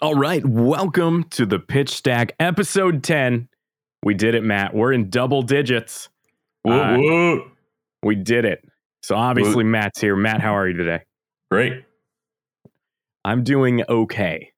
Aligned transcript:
All 0.00 0.14
right, 0.14 0.46
welcome 0.46 1.24
to 1.30 1.44
the 1.44 1.58
Pitch 1.58 1.90
Stack 1.90 2.32
episode 2.38 3.02
10. 3.02 3.48
We 4.04 4.14
did 4.14 4.36
it, 4.36 4.44
Matt. 4.44 4.72
We're 4.72 4.92
in 4.92 5.10
double 5.10 5.42
digits. 5.42 6.08
Uh, 6.64 6.98
we 8.04 8.14
did 8.14 8.44
it. 8.44 8.62
So 9.02 9.16
obviously 9.16 9.64
Matt's 9.64 10.00
here. 10.00 10.14
Matt, 10.14 10.40
how 10.40 10.56
are 10.56 10.68
you 10.68 10.76
today? 10.76 11.00
Great. 11.50 11.84
I'm 13.24 13.42
doing 13.42 13.82
okay. 13.88 14.52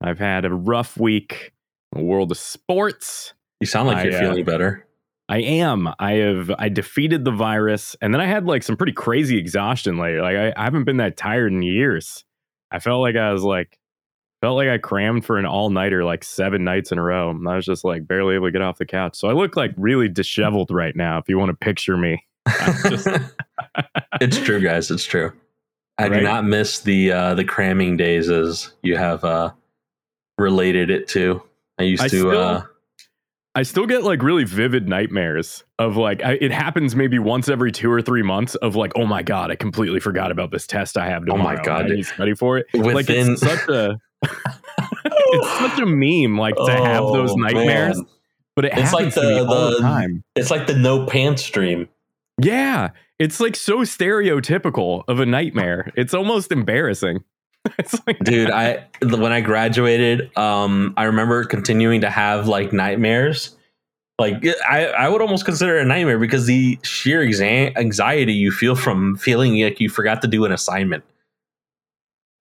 I've 0.00 0.18
had 0.18 0.46
a 0.46 0.54
rough 0.54 0.96
week 0.96 1.52
in 1.92 2.00
the 2.00 2.06
world 2.06 2.30
of 2.30 2.38
sports. 2.38 3.34
You 3.60 3.66
sound 3.66 3.88
like 3.88 3.98
I, 3.98 4.04
you're 4.04 4.16
uh, 4.16 4.20
feeling 4.20 4.44
better. 4.46 4.86
I 5.28 5.42
am. 5.42 5.90
I 5.98 6.12
have 6.12 6.50
I 6.58 6.70
defeated 6.70 7.26
the 7.26 7.32
virus 7.32 7.96
and 8.00 8.14
then 8.14 8.22
I 8.22 8.26
had 8.26 8.46
like 8.46 8.62
some 8.62 8.78
pretty 8.78 8.94
crazy 8.94 9.36
exhaustion 9.36 9.98
later. 9.98 10.22
Like 10.22 10.36
I, 10.36 10.54
I 10.56 10.64
haven't 10.64 10.84
been 10.84 10.96
that 10.96 11.18
tired 11.18 11.52
in 11.52 11.60
years. 11.60 12.24
I 12.70 12.78
felt 12.78 13.02
like 13.02 13.16
I 13.16 13.34
was 13.34 13.42
like 13.42 13.78
felt 14.40 14.56
like 14.56 14.68
I 14.68 14.78
crammed 14.78 15.24
for 15.24 15.38
an 15.38 15.46
all-nighter 15.46 16.04
like 16.04 16.22
seven 16.24 16.62
nights 16.64 16.92
in 16.92 16.98
a 16.98 17.02
row. 17.02 17.30
And 17.30 17.48
I 17.48 17.56
was 17.56 17.64
just 17.64 17.84
like 17.84 18.06
barely 18.06 18.34
able 18.34 18.46
to 18.48 18.52
get 18.52 18.62
off 18.62 18.78
the 18.78 18.86
couch. 18.86 19.16
So 19.16 19.28
I 19.28 19.32
look 19.32 19.56
like 19.56 19.72
really 19.76 20.08
disheveled 20.08 20.70
right 20.70 20.94
now 20.94 21.18
if 21.18 21.28
you 21.28 21.38
want 21.38 21.48
to 21.50 21.54
picture 21.56 21.96
me. 21.96 22.24
Just- 22.88 23.08
it's 24.20 24.38
true, 24.38 24.60
guys. 24.60 24.90
It's 24.90 25.04
true. 25.04 25.32
I 25.98 26.08
Right? 26.08 26.18
do 26.18 26.24
not 26.24 26.44
miss 26.44 26.80
the 26.80 27.10
uh, 27.12 27.34
the 27.34 27.44
cramming 27.44 27.96
days 27.96 28.28
as 28.30 28.72
you 28.82 28.96
have 28.98 29.24
uh, 29.24 29.52
related 30.38 30.90
it 30.90 31.08
to. 31.08 31.42
I 31.78 31.84
used 31.84 32.02
I 32.02 32.08
to. 32.08 32.18
still- 32.18 32.30
uh, 32.38 32.62
I 33.56 33.62
still 33.62 33.86
get 33.86 34.02
like 34.04 34.22
really 34.22 34.44
vivid 34.44 34.88
nightmares 34.88 35.64
of 35.78 35.96
like 35.96 36.22
I, 36.22 36.32
it 36.34 36.52
happens 36.52 36.94
maybe 36.94 37.18
once 37.18 37.48
every 37.48 37.72
two 37.72 37.90
or 37.90 38.00
three 38.02 38.22
months 38.22 38.54
of 38.56 38.76
like 38.76 38.92
oh 38.96 39.06
my 39.06 39.22
god 39.22 39.50
I 39.50 39.56
completely 39.56 39.98
forgot 39.98 40.30
about 40.30 40.50
this 40.52 40.66
test 40.66 40.96
I 40.96 41.08
have 41.08 41.22
Oh 41.22 41.32
tomorrow. 41.36 41.56
my 41.56 41.62
God, 41.62 41.80
I 41.86 41.88
need 41.88 41.96
dude. 41.96 42.04
to 42.06 42.12
study 42.14 42.34
for 42.34 42.58
it. 42.58 42.66
like 42.74 42.94
within 42.94 43.32
it's 43.32 43.40
such 43.40 43.68
a 43.68 43.98
it's 44.22 45.58
such 45.58 45.78
a 45.80 45.86
meme 45.86 46.38
like 46.38 46.54
to 46.56 46.70
have 46.70 47.02
oh, 47.02 47.12
those 47.12 47.32
Oh, 47.32 47.36
nightmares, 47.36 47.96
man. 47.96 48.06
but 48.54 48.64
it 48.66 48.72
It's 48.76 48.92
like 48.92 49.06
happens 49.06 49.14
to 49.14 49.20
me 49.22 49.34
the- 49.40 49.46
all 49.46 49.70
the 49.70 49.76
the- 49.76 49.80
time. 49.82 50.24
It's 50.34 50.50
like 50.50 50.66
the 50.66 50.74
no 50.76 51.06
pants 51.06 51.48
dream. 51.50 51.88
Yeah, 52.40 52.90
it's 53.18 53.40
like 53.40 53.56
so 53.56 53.78
stereotypical 53.80 55.04
of 55.08 55.20
a 55.20 55.26
nightmare. 55.26 55.92
It's 55.96 56.12
almost 56.14 56.52
embarrassing. 56.52 57.24
like 58.06 58.18
dude 58.20 58.50
i 58.50 58.84
when 59.02 59.32
i 59.32 59.40
graduated 59.40 60.36
um 60.36 60.94
i 60.96 61.04
remember 61.04 61.44
continuing 61.44 62.00
to 62.00 62.10
have 62.10 62.48
like 62.48 62.72
nightmares. 62.72 63.56
Like 64.18 64.42
i 64.68 64.86
i 64.86 65.08
would 65.08 65.20
almost 65.20 65.44
consider 65.44 65.78
it 65.78 65.82
a 65.82 65.84
nightmare 65.84 66.18
because 66.18 66.46
the 66.46 66.78
sheer 66.82 67.22
anxiety 67.22 68.32
you 68.32 68.50
feel 68.50 68.74
from 68.74 69.16
feeling 69.16 69.60
like 69.62 69.78
you 69.80 69.90
forgot 69.90 70.22
to 70.22 70.28
do 70.28 70.44
an 70.46 70.52
assignment. 70.52 71.04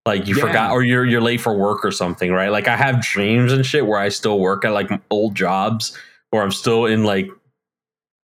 Like 0.06 0.28
you 0.28 0.36
Yeah. 0.36 0.46
forgot 0.46 0.72
or 0.72 0.84
you're 0.84 1.06
you're 1.06 1.22
late 1.22 1.42
for 1.42 1.54
work 1.58 1.84
or 1.84 1.92
something 1.92 2.32
right? 2.32 2.50
Like 2.50 2.68
i 2.68 2.78
have 2.78 3.02
dreams 3.02 3.52
and 3.52 3.66
shit 3.66 3.86
where 3.88 4.00
i 4.00 4.10
still 4.10 4.40
work 4.40 4.64
at 4.64 4.72
like 4.72 4.90
old 5.10 5.36
jobs 5.36 5.98
where 6.30 6.42
i'm 6.44 6.52
still 6.52 6.86
in 6.86 7.04
like 7.04 7.30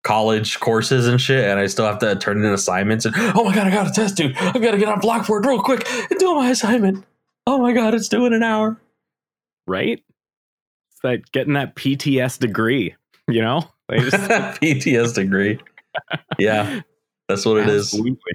college 0.04 0.60
courses 0.60 1.08
and 1.08 1.22
shit 1.22 1.48
and 1.48 1.60
i 1.60 1.68
still 1.68 1.86
have 1.86 2.00
to 2.00 2.16
turn 2.16 2.44
in 2.44 2.52
assignments 2.52 3.06
and 3.06 3.14
oh 3.18 3.44
my 3.44 3.54
god 3.54 3.68
i 3.68 3.70
got 3.70 3.88
a 3.88 3.92
test 3.92 4.18
due 4.18 4.34
I've 4.40 4.62
gotta 4.62 4.78
get 4.78 4.88
on 4.90 5.00
blackboard 5.00 5.46
real 5.46 5.62
quick 5.62 5.88
and 6.10 6.20
do 6.20 6.34
my 6.34 6.50
assignment 6.50 7.06
oh 7.46 7.60
my 7.60 7.72
god 7.72 7.94
it's 7.94 8.10
due 8.10 8.26
in 8.26 8.34
an 8.34 8.44
hour 8.44 8.80
right. 9.68 10.04
It's 10.92 11.00
that 11.04 11.32
getting 11.32 11.54
that 11.54 11.76
PTS 11.76 12.40
degree. 12.40 12.96
You 13.28 13.42
know, 13.42 13.64
they 13.90 14.00
just 14.00 14.16
pts 14.16 15.14
degree 15.14 15.60
yeah 16.40 16.82
that's 17.28 17.46
what 17.46 17.58
it 17.58 17.70
is 17.70 17.94
Absolutely. 17.94 18.34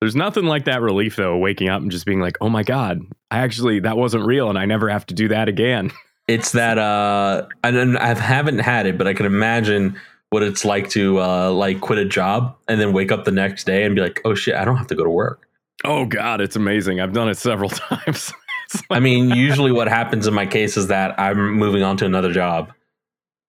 There's 0.00 0.16
nothing 0.16 0.44
like 0.44 0.66
that 0.66 0.82
relief 0.82 1.16
though, 1.16 1.38
waking 1.38 1.70
up 1.70 1.80
and 1.80 1.90
just 1.90 2.04
being 2.04 2.20
like, 2.20 2.36
"Oh 2.42 2.50
my 2.50 2.62
god, 2.62 3.00
I 3.30 3.38
actually 3.38 3.80
that 3.80 3.96
wasn't 3.96 4.26
real, 4.26 4.50
and 4.50 4.58
I 4.58 4.66
never 4.66 4.90
have 4.90 5.06
to 5.06 5.14
do 5.14 5.28
that 5.28 5.48
again." 5.48 5.92
it's 6.26 6.52
that 6.52 6.78
uh 6.78 7.46
i 7.62 7.68
i 7.68 8.14
haven't 8.14 8.58
had 8.58 8.86
it 8.86 8.96
but 8.96 9.06
i 9.06 9.12
can 9.12 9.26
imagine 9.26 9.94
what 10.34 10.42
it's 10.42 10.64
like 10.64 10.90
to 10.90 11.20
uh 11.20 11.48
like 11.52 11.80
quit 11.80 11.96
a 11.96 12.04
job 12.04 12.56
and 12.66 12.80
then 12.80 12.92
wake 12.92 13.12
up 13.12 13.24
the 13.24 13.30
next 13.30 13.64
day 13.66 13.84
and 13.84 13.94
be 13.94 14.00
like 14.00 14.20
oh 14.24 14.34
shit 14.34 14.56
i 14.56 14.64
don't 14.64 14.76
have 14.76 14.88
to 14.88 14.96
go 14.96 15.04
to 15.04 15.10
work. 15.10 15.48
Oh 15.84 16.06
god, 16.06 16.40
it's 16.40 16.56
amazing. 16.56 17.00
I've 17.00 17.12
done 17.12 17.28
it 17.28 17.36
several 17.36 17.70
times. 17.90 18.32
It's 18.64 18.82
i 18.90 18.98
mean 18.98 19.28
usually 19.36 19.70
what 19.70 19.86
happens 19.86 20.26
in 20.26 20.34
my 20.34 20.44
case 20.44 20.76
is 20.76 20.88
that 20.88 21.18
i'm 21.20 21.54
moving 21.54 21.84
on 21.84 21.96
to 21.98 22.04
another 22.04 22.32
job 22.32 22.72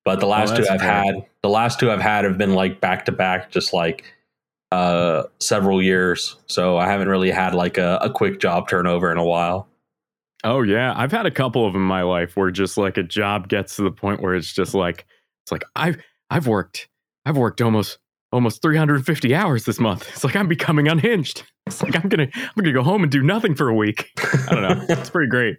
but 0.03 0.19
the 0.19 0.27
last 0.27 0.55
two 0.55 0.61
Oh, 0.61 0.65
that's 0.65 0.69
i've 0.69 0.81
had 0.81 1.25
the 1.41 1.49
last 1.49 1.79
two 1.79 1.89
i've 1.89 2.01
had 2.01 2.23
have 2.23 2.37
been 2.37 2.53
like 2.53 2.81
back 2.81 3.05
to 3.05 3.11
back 3.11 3.49
just 3.49 3.73
like 3.73 4.13
uh 4.71 5.23
several 5.39 5.81
years. 5.81 6.35
So 6.47 6.77
i 6.77 6.87
haven't 6.87 7.07
really 7.07 7.31
had 7.31 7.55
like 7.55 7.79
a, 7.79 7.97
a 8.01 8.11
quick 8.11 8.39
job 8.39 8.67
turnover 8.69 9.11
in 9.11 9.17
a 9.17 9.25
while. 9.25 9.67
Oh 10.43 10.61
yeah, 10.61 10.93
I've 10.95 11.11
had 11.11 11.25
a 11.25 11.31
couple 11.31 11.65
of 11.65 11.73
them 11.73 11.81
in 11.81 11.87
my 11.87 12.03
life 12.03 12.35
where 12.37 12.51
just 12.51 12.77
like 12.77 12.97
a 12.97 13.03
job 13.03 13.47
gets 13.47 13.77
to 13.77 13.81
the 13.81 13.91
point 13.91 14.21
where 14.21 14.35
it's 14.35 14.53
just 14.53 14.75
like 14.75 15.05
it's 15.43 15.51
like 15.51 15.63
I've 15.75 15.97
I've 16.29 16.47
worked 16.47 16.87
I've 17.25 17.37
worked 17.37 17.61
almost 17.61 17.99
almost 18.31 18.61
350 18.61 19.33
hours 19.33 19.65
this 19.65 19.79
month. 19.79 20.07
It's 20.09 20.23
like 20.23 20.35
I'm 20.35 20.47
becoming 20.47 20.87
unhinged. 20.87 21.43
It's 21.65 21.81
like 21.81 21.95
I'm 21.95 22.09
gonna 22.09 22.27
I'm 22.33 22.51
gonna 22.55 22.73
go 22.73 22.83
home 22.83 23.03
and 23.03 23.11
do 23.11 23.23
nothing 23.23 23.55
for 23.55 23.69
a 23.69 23.75
week. 23.75 24.09
I 24.17 24.55
don't 24.55 24.61
know. 24.61 24.85
It's 24.89 25.09
pretty 25.09 25.29
great. 25.29 25.57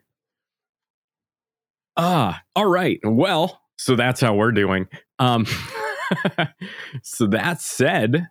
Ah, 1.96 2.42
all 2.54 2.66
right. 2.66 3.00
Well, 3.02 3.60
so 3.78 3.96
that's 3.96 4.20
how 4.20 4.34
we're 4.34 4.52
doing. 4.52 4.86
Um, 5.18 5.46
so 7.02 7.26
that 7.28 7.60
said, 7.62 8.28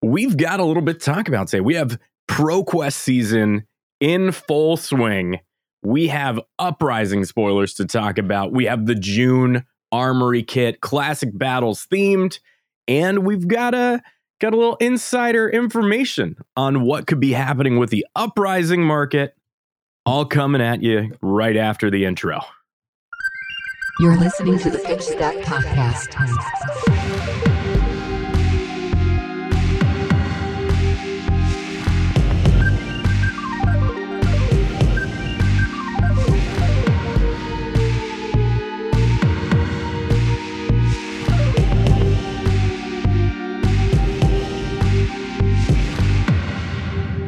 we've 0.00 0.36
got 0.36 0.60
a 0.60 0.64
little 0.64 0.82
bit 0.82 1.00
to 1.00 1.12
talk 1.12 1.28
about 1.28 1.48
today. 1.48 1.60
We 1.60 1.74
have 1.74 1.98
ProQuest 2.30 2.94
season 2.94 3.66
in 4.00 4.32
full 4.32 4.76
swing. 4.76 5.40
We 5.82 6.08
have 6.08 6.40
Uprising 6.58 7.24
spoilers 7.24 7.74
to 7.74 7.84
talk 7.84 8.16
about. 8.16 8.52
We 8.52 8.64
have 8.64 8.86
the 8.86 8.94
June 8.94 9.64
Armory 9.92 10.42
kit, 10.42 10.80
classic 10.80 11.30
battles 11.36 11.86
themed, 11.86 12.40
and 12.88 13.24
we've 13.24 13.46
got 13.46 13.74
a 13.74 14.02
got 14.40 14.54
a 14.54 14.56
little 14.56 14.76
insider 14.76 15.48
information 15.48 16.36
on 16.56 16.82
what 16.82 17.06
could 17.06 17.20
be 17.20 17.32
happening 17.32 17.78
with 17.78 17.90
the 17.90 18.04
Uprising 18.16 18.82
market. 18.82 19.36
All 20.04 20.24
coming 20.24 20.60
at 20.60 20.82
you 20.82 21.16
right 21.20 21.56
after 21.56 21.88
the 21.90 22.04
intro. 22.04 22.40
You're 24.00 24.16
listening 24.16 24.58
to 24.58 24.70
the 24.70 24.78
Pitch 24.78 25.02
Stack 25.02 25.36
Podcast. 25.44 27.38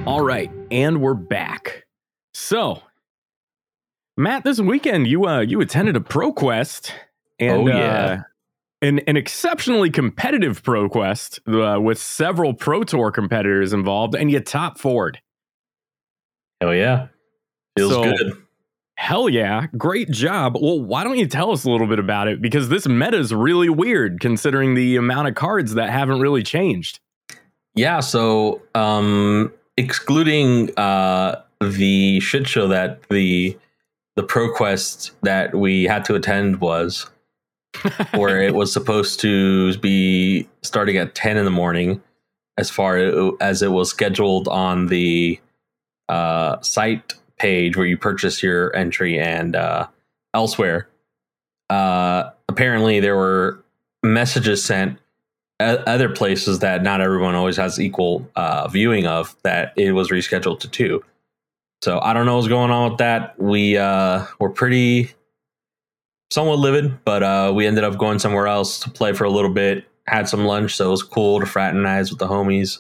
All 0.07 0.23
right, 0.23 0.51
and 0.71 1.01
we're 1.01 1.15
back. 1.15 1.87
So, 2.35 2.83
Matt, 4.19 4.45
this 4.45 4.61
weekend 4.61 5.07
you 5.07 5.27
uh 5.27 5.41
you 5.41 5.61
attended 5.63 5.97
a 5.97 6.01
ProQuest 6.01 6.91
and 7.39 7.63
Oh, 7.63 7.67
yeah. 7.69 7.75
uh, 8.05 8.23
an 8.83 8.99
an 9.01 9.17
exceptionally 9.17 9.89
competitive 9.91 10.63
ProQuest 10.63 11.77
uh, 11.77 11.81
with 11.81 11.99
several 11.99 12.53
Pro 12.53 12.85
Tour 12.85 13.11
competitors 13.13 13.73
involved, 13.73 14.15
and 14.15 14.31
you 14.31 14.41
top 14.41 14.79
forward. 14.79 15.21
hell 16.61 16.75
yeah 16.75 17.09
feels 17.77 17.93
So- 17.93 18.05
good 18.05 18.33
Hell 18.97 19.29
yeah, 19.29 19.67
great 19.77 20.09
job. 20.13 20.57
Well, 20.59 20.81
why 20.81 21.03
don't 21.03 21.19
you 21.19 21.27
tell 21.27 21.51
us 21.51 21.65
a 21.65 21.71
little 21.71 21.89
bit 21.89 21.99
about 21.99 22.29
it? 22.29 22.41
Because 22.41 22.69
this 22.69 22.87
meta 22.87 23.19
is 23.19 23.35
really 23.35 23.69
weird 23.69 24.21
considering 24.21 24.75
the 24.77 24.95
amount 24.95 25.27
of 25.27 25.35
cards 25.35 25.75
that 25.75 25.91
haven't 25.91 26.21
really 26.21 26.45
changed. 26.45 27.01
Yeah, 27.75 27.99
so 27.99 28.63
um 28.77 29.53
excluding 29.77 30.77
uh 30.79 31.41
the 31.61 32.21
shit 32.21 32.47
show 32.47 32.69
that 32.69 33.09
the 33.09 33.57
the 34.17 34.23
ProQuest 34.23 35.11
that 35.23 35.55
we 35.55 35.85
had 35.85 36.05
to 36.05 36.15
attend 36.15 36.61
was 36.61 37.11
where 38.15 38.41
it 38.41 38.55
was 38.55 38.73
supposed 38.73 39.19
to 39.21 39.77
be 39.79 40.49
starting 40.63 40.97
at 40.97 41.15
10 41.15 41.37
in 41.37 41.45
the 41.45 41.51
morning 41.51 42.01
as 42.57 42.71
far 42.71 42.97
as 43.41 43.63
it 43.63 43.73
was 43.73 43.91
scheduled 43.91 44.47
on 44.49 44.87
the 44.87 45.41
uh 46.09 46.61
site 46.61 47.15
page 47.39 47.77
where 47.77 47.87
you 47.87 47.97
purchase 47.99 48.43
your 48.43 48.75
entry 48.77 49.19
and 49.19 49.57
uh 49.57 49.87
elsewhere. 50.35 50.89
Uh 51.71 52.31
apparently 52.49 53.01
there 53.01 53.17
were 53.17 53.65
messages 54.05 54.65
sent 54.65 54.99
other 55.61 56.09
places 56.09 56.61
that 56.61 56.83
not 56.83 57.01
everyone 57.01 57.35
always 57.35 57.57
has 57.57 57.81
equal 57.81 58.29
uh, 58.37 58.69
viewing 58.69 59.07
of 59.07 59.37
that 59.43 59.73
it 59.77 59.93
was 59.93 60.11
rescheduled 60.11 60.61
to 60.61 60.69
two. 60.69 61.05
So 61.83 62.01
I 62.01 62.13
don't 62.13 62.27
know 62.27 62.37
what's 62.37 62.49
going 62.49 62.71
on 62.71 62.91
with 62.91 62.99
that. 62.99 63.39
We 63.39 63.77
uh, 63.77 64.25
were 64.41 64.51
pretty 64.51 65.13
somewhat 66.31 66.59
livid, 66.59 67.05
but 67.05 67.23
uh, 67.23 67.53
we 67.55 67.67
ended 67.67 67.85
up 67.85 67.99
going 67.99 68.19
somewhere 68.19 68.47
else 68.47 68.81
to 68.81 68.91
play 68.91 69.13
for 69.13 69.25
a 69.25 69.31
little 69.31 69.53
bit. 69.53 69.85
Had 70.07 70.29
some 70.29 70.45
lunch, 70.45 70.75
so 70.77 70.89
it 70.89 70.91
was 70.91 71.03
cool 71.03 71.41
to 71.41 71.47
fraternize 71.47 72.11
with 72.11 72.19
the 72.19 72.27
homies, 72.27 72.79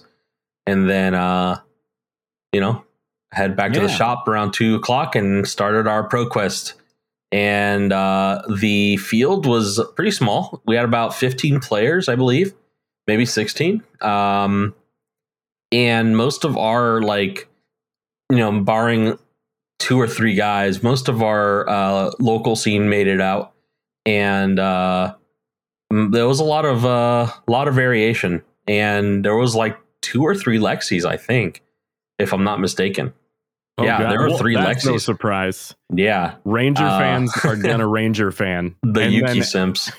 and 0.66 0.90
then 0.90 1.14
uh, 1.14 1.60
you 2.52 2.60
know 2.60 2.84
head 3.32 3.56
back 3.56 3.72
to 3.72 3.80
the 3.80 3.88
shop 3.88 4.28
around 4.28 4.52
two 4.52 4.76
o'clock 4.76 5.16
and 5.16 5.46
started 5.48 5.88
our 5.88 6.08
ProQuest 6.08 6.74
and 7.34 7.92
uh, 7.92 8.42
the 8.60 8.96
field 8.98 9.44
was 9.44 9.80
pretty 9.96 10.12
small. 10.12 10.62
We 10.66 10.76
had 10.76 10.84
about 10.84 11.16
15 11.16 11.58
players, 11.58 12.08
I 12.08 12.14
believe, 12.14 12.54
maybe 13.06 13.26
16. 13.26 13.82
Um, 14.00 14.74
and 15.72 16.16
most 16.16 16.44
of 16.44 16.56
our 16.56 17.00
like, 17.02 17.48
you 18.30 18.38
know, 18.38 18.60
barring 18.60 19.18
two 19.78 20.00
or 20.00 20.06
three 20.06 20.34
guys, 20.34 20.82
most 20.82 21.08
of 21.08 21.22
our 21.22 21.68
uh, 21.68 22.10
local 22.20 22.56
scene 22.56 22.88
made 22.88 23.06
it 23.06 23.20
out, 23.20 23.52
and 24.06 24.58
uh, 24.58 25.14
there 25.90 26.26
was 26.26 26.40
a 26.40 26.44
lot 26.44 26.64
of 26.64 26.84
uh, 26.86 27.28
lot 27.48 27.68
of 27.68 27.74
variation, 27.74 28.42
and 28.66 29.24
there 29.24 29.36
was 29.36 29.54
like 29.54 29.76
two 30.00 30.22
or 30.22 30.34
three 30.34 30.58
Lexis, 30.58 31.04
I 31.04 31.16
think, 31.16 31.62
if 32.18 32.32
I'm 32.32 32.44
not 32.44 32.60
mistaken. 32.60 33.12
Oh, 33.76 33.82
Yeah, 33.84 33.98
God. 33.98 34.10
there 34.12 34.20
were 34.20 34.28
Well, 34.28 34.38
three 34.38 34.54
No 34.54 34.60
Lexis. 34.60 35.00
surprise. 35.00 35.74
Yeah, 35.92 36.36
Ranger 36.44 36.84
Uh, 36.84 36.98
fans 36.98 37.32
are 37.44 37.56
gonna 37.56 37.88
Ranger 37.88 38.30
fan. 38.30 38.76
the 38.84 39.00
And 39.02 39.12
Yuki 39.12 39.32
then- 39.34 39.42
Simps. 39.42 39.90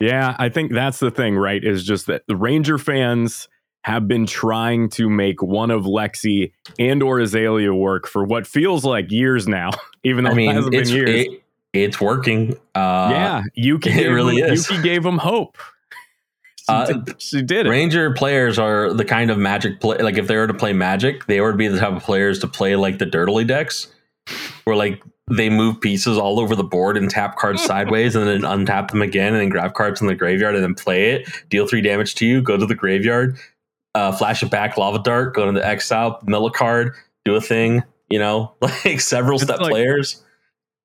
Yeah, 0.00 0.34
I 0.38 0.48
think 0.48 0.72
that's 0.72 0.98
the 0.98 1.10
thing, 1.10 1.36
right? 1.36 1.62
Is 1.62 1.84
just 1.84 2.06
that 2.06 2.26
the 2.26 2.34
Ranger 2.36 2.78
fans 2.78 3.48
have 3.84 4.08
been 4.08 4.26
trying 4.26 4.88
to 4.90 5.08
make 5.08 5.42
one 5.42 5.70
of 5.70 5.84
Lexi 5.84 6.52
and 6.78 7.02
or 7.02 7.20
Azalea 7.20 7.74
work 7.74 8.06
for 8.06 8.24
what 8.24 8.46
feels 8.46 8.84
like 8.84 9.10
years 9.10 9.46
now, 9.46 9.70
even 10.04 10.24
though 10.24 10.30
I 10.32 10.40
it 10.40 10.54
hasn't 10.54 10.72
been 10.72 10.88
years. 10.88 11.26
it, 11.26 11.42
it's 11.72 12.00
working. 12.00 12.54
Uh, 12.74 13.08
yeah, 13.12 13.42
Yuki 13.54 13.90
it 13.90 13.94
gave 13.94 14.12
really 14.12 14.36
is. 14.36 14.68
Yuki 14.70 14.82
gave 14.82 15.04
him 15.04 15.18
hope. 15.18 15.56
She, 16.56 16.64
Uh, 16.68 16.86
did, 16.86 17.22
she 17.22 17.42
did 17.42 17.66
it. 17.66 17.70
Ranger 17.70 18.12
players 18.12 18.58
are 18.58 18.92
the 18.92 19.04
kind 19.04 19.30
of 19.30 19.38
magic 19.38 19.80
play. 19.80 19.96
Like 19.96 20.18
if 20.18 20.26
they 20.28 20.36
were 20.36 20.46
to 20.46 20.54
play 20.54 20.74
magic, 20.74 21.24
they 21.26 21.40
would 21.40 21.56
be 21.56 21.68
the 21.68 21.78
type 21.78 21.94
of 21.94 22.02
players 22.02 22.38
to 22.40 22.46
play 22.46 22.76
like 22.76 22.98
the 22.98 23.06
Dirtily 23.06 23.44
decks, 23.44 23.88
where 24.64 24.76
like 24.76 25.02
they 25.30 25.48
move 25.48 25.80
pieces 25.80 26.18
all 26.18 26.40
over 26.40 26.54
the 26.56 26.64
board 26.64 26.96
and 26.96 27.08
tap 27.10 27.36
cards 27.36 27.62
sideways, 27.64 28.14
and 28.16 28.26
then 28.26 28.42
untap 28.42 28.90
them 28.90 29.02
again, 29.02 29.32
and 29.32 29.40
then 29.42 29.48
grab 29.48 29.74
cards 29.74 29.98
from 29.98 30.08
the 30.08 30.14
graveyard 30.14 30.54
and 30.54 30.62
then 30.64 30.74
play 30.74 31.10
it. 31.12 31.28
Deal 31.48 31.66
three 31.66 31.80
damage 31.80 32.14
to 32.16 32.26
you. 32.26 32.42
Go 32.42 32.56
to 32.56 32.66
the 32.66 32.74
graveyard, 32.74 33.38
uh, 33.94 34.12
flash 34.12 34.42
it 34.42 34.50
back, 34.50 34.76
lava 34.76 34.98
dart. 34.98 35.34
Go 35.34 35.46
to 35.46 35.52
the 35.52 35.64
exile, 35.66 36.18
mill 36.24 36.46
a 36.46 36.50
card, 36.52 36.94
do 37.24 37.34
a 37.36 37.40
thing. 37.40 37.82
You 38.08 38.18
know, 38.18 38.52
like 38.60 39.00
several 39.00 39.36
It's 39.36 39.44
step 39.44 39.60
like- 39.60 39.70
players. 39.70 40.22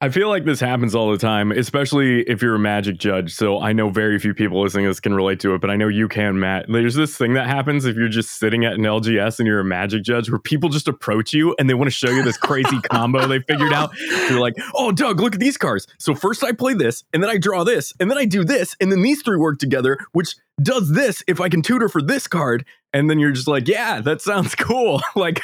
I 0.02 0.10
feel 0.10 0.28
like 0.28 0.44
this 0.44 0.60
happens 0.60 0.94
all 0.94 1.10
the 1.10 1.18
time, 1.18 1.54
especially 1.54 2.24
if 2.24 2.42
you're 2.42 2.56
a 2.56 2.60
magic 2.60 2.98
judge. 2.98 3.34
So 3.34 3.62
I 3.62 3.72
know 3.72 3.90
very 3.90 4.20
few 4.20 4.34
people 4.34 4.62
listening 4.62 4.84
to 4.84 4.90
this 4.90 5.00
can 5.00 5.14
relate 5.14 5.40
to 5.40 5.56
it, 5.56 5.62
but 5.62 5.70
I 5.70 5.78
know 5.78 5.88
you 5.88 6.10
can, 6.10 6.38
Matt. 6.38 6.66
There's 6.68 6.96
this 6.96 7.18
thing 7.18 7.34
that 7.36 7.48
happens 7.48 7.86
if 7.86 7.96
you're 7.96 8.10
just 8.10 8.38
sitting 8.38 8.66
at 8.66 8.74
an 8.74 8.82
LGS 8.82 9.40
and 9.40 9.48
you're 9.48 9.62
a 9.62 9.66
magic 9.66 10.04
judge 10.04 10.30
where 10.30 10.38
people 10.38 10.68
just 10.68 10.90
approach 10.90 11.32
you 11.32 11.56
and 11.58 11.70
they 11.70 11.74
want 11.74 11.88
to 11.88 11.96
show 11.96 12.10
you 12.10 12.24
this 12.24 12.36
crazy 12.36 12.78
combo 12.92 13.26
they 13.26 13.40
figured 13.40 13.72
out. 13.72 13.92
They're 14.28 14.42
like, 14.42 14.56
oh, 14.74 14.92
Doug, 14.92 15.22
look 15.22 15.34
at 15.34 15.40
these 15.40 15.58
cards. 15.58 15.88
So 15.98 16.14
first 16.14 16.44
I 16.44 16.52
play 16.52 16.74
this, 16.74 17.06
and 17.14 17.24
then 17.24 17.30
I 17.30 17.38
draw 17.38 17.64
this, 17.64 17.94
and 17.98 18.12
then 18.12 18.18
I 18.18 18.26
do 18.26 18.44
this, 18.44 18.76
and 18.82 18.92
then 18.92 19.02
these 19.02 19.22
three 19.22 19.38
work 19.38 19.60
together, 19.60 19.98
which 20.12 20.36
does 20.62 20.92
this 20.92 21.24
if 21.28 21.42
I 21.42 21.50
can 21.50 21.62
tutor 21.62 21.90
for 21.90 22.02
this 22.02 22.28
card. 22.28 22.66
And 22.94 23.10
then 23.10 23.20
you're 23.20 23.32
just 23.32 23.48
like, 23.48 23.68
yeah, 23.68 24.00
that 24.02 24.22
sounds 24.22 24.56
cool. 24.60 25.02
like, 25.16 25.42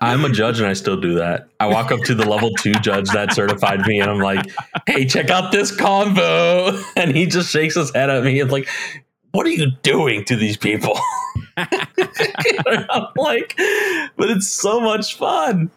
I'm 0.00 0.24
a 0.24 0.30
judge 0.30 0.58
and 0.58 0.66
I 0.66 0.72
still 0.72 1.00
do 1.00 1.14
that. 1.14 1.48
I 1.60 1.66
walk 1.66 1.92
up 1.92 2.00
to 2.02 2.14
the 2.14 2.28
level 2.28 2.50
two 2.58 2.74
judge 2.74 3.08
that 3.10 3.32
certified 3.32 3.86
me 3.86 4.00
and 4.00 4.10
I'm 4.10 4.18
like, 4.18 4.46
hey, 4.86 5.06
check 5.06 5.30
out 5.30 5.52
this 5.52 5.74
combo. 5.74 6.78
And 6.96 7.16
he 7.16 7.26
just 7.26 7.50
shakes 7.50 7.76
his 7.76 7.94
head 7.94 8.10
at 8.10 8.24
me 8.24 8.40
and 8.40 8.50
like, 8.50 8.68
what 9.30 9.46
are 9.46 9.50
you 9.50 9.70
doing 9.82 10.24
to 10.24 10.36
these 10.36 10.56
people? 10.56 10.98
I'm 11.56 13.06
like, 13.16 13.54
but 14.16 14.30
it's 14.30 14.48
so 14.48 14.80
much 14.80 15.16
fun. 15.16 15.70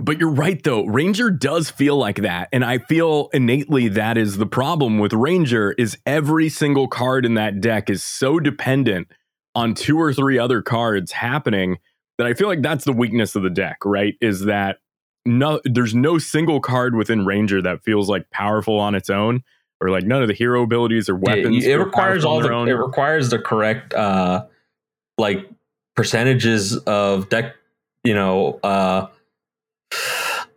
But 0.00 0.18
you're 0.18 0.30
right 0.30 0.62
though. 0.62 0.84
Ranger 0.84 1.30
does 1.30 1.70
feel 1.70 1.96
like 1.96 2.16
that. 2.16 2.48
And 2.52 2.64
I 2.64 2.78
feel 2.78 3.28
innately 3.32 3.88
that 3.88 4.16
is 4.16 4.38
the 4.38 4.46
problem 4.46 4.98
with 4.98 5.12
Ranger 5.12 5.72
is 5.72 5.98
every 6.06 6.48
single 6.48 6.88
card 6.88 7.26
in 7.26 7.34
that 7.34 7.60
deck 7.60 7.90
is 7.90 8.02
so 8.02 8.40
dependent 8.40 9.08
on 9.54 9.74
two 9.74 9.98
or 9.98 10.12
three 10.12 10.38
other 10.38 10.62
cards 10.62 11.12
happening 11.12 11.78
that 12.18 12.26
I 12.26 12.34
feel 12.34 12.48
like 12.48 12.62
that's 12.62 12.84
the 12.84 12.92
weakness 12.92 13.34
of 13.34 13.42
the 13.42 13.50
deck, 13.50 13.78
right? 13.84 14.14
Is 14.20 14.44
that 14.44 14.78
no 15.26 15.60
there's 15.64 15.94
no 15.94 16.18
single 16.18 16.60
card 16.60 16.94
within 16.94 17.26
Ranger 17.26 17.60
that 17.62 17.82
feels 17.82 18.08
like 18.08 18.30
powerful 18.30 18.78
on 18.78 18.94
its 18.94 19.10
own 19.10 19.42
or 19.80 19.90
like 19.90 20.04
none 20.04 20.22
of 20.22 20.28
the 20.28 20.34
hero 20.34 20.62
abilities 20.62 21.08
or 21.08 21.16
weapons. 21.16 21.64
it, 21.64 21.72
it 21.72 21.78
requires 21.78 22.24
all 22.24 22.40
the 22.40 22.52
own. 22.52 22.68
it 22.68 22.72
requires 22.72 23.30
the 23.30 23.38
correct 23.38 23.94
uh 23.94 24.44
like 25.18 25.48
percentages 25.96 26.76
of 26.78 27.28
deck, 27.28 27.54
you 28.04 28.14
know, 28.14 28.58
uh 28.62 29.06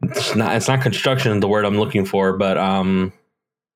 it's 0.03 0.35
not 0.35 0.56
it's 0.56 0.68
not 0.68 0.81
construction 0.81 1.39
the 1.39 1.47
word 1.47 1.65
I'm 1.65 1.77
looking 1.77 2.06
for, 2.06 2.38
but 2.38 2.57
um 2.57 3.13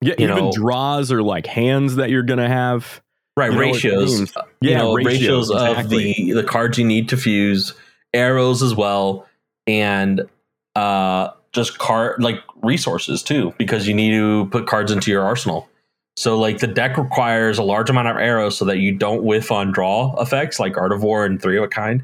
yeah, 0.01 0.13
you 0.17 0.25
even 0.25 0.37
know- 0.37 0.51
draws 0.53 1.11
or 1.11 1.23
like 1.23 1.45
hands 1.47 1.95
that 1.95 2.09
you're 2.09 2.23
gonna 2.23 2.47
have. 2.49 3.01
right 3.35 3.51
You 3.51 3.59
ratios. 3.59 4.19
you 4.19 4.27
Yeah, 4.61 4.77
know, 4.79 4.93
ratios, 4.93 5.49
ratios, 5.49 5.49
of 5.51 5.61
exactly. 5.69 6.13
the 6.17 6.31
the 6.33 6.43
cards 6.43 6.77
you 6.77 6.85
need 6.85 7.09
to 7.09 7.17
fuse 7.17 7.73
arrows 8.13 8.61
as 8.63 8.73
well 8.75 9.27
and 9.65 10.27
uh 10.75 11.29
just 11.53 11.77
card 11.79 12.21
like 12.21 12.39
resources 12.61 13.23
too 13.23 13.53
because 13.57 13.87
you 13.87 13.93
need 13.93 14.11
to 14.11 14.45
put 14.51 14.67
cards 14.67 14.91
into 14.91 15.09
your 15.11 15.23
arsenal. 15.23 15.67
So 16.15 16.37
like 16.39 16.59
the 16.59 16.67
deck 16.67 16.97
requires 16.97 17.57
a 17.57 17.63
large 17.63 17.89
amount 17.89 18.07
of 18.07 18.17
arrows 18.17 18.57
so 18.57 18.65
that 18.65 18.77
you 18.79 18.91
don't 18.91 19.23
whiff 19.23 19.51
on 19.51 19.71
draw 19.71 20.15
effects 20.21 20.59
like 20.59 20.75
art 20.77 20.91
of 20.91 21.03
war 21.03 21.25
and 21.25 21.41
three 21.41 21.57
of 21.57 21.63
a 21.63 21.67
kind 21.67 22.03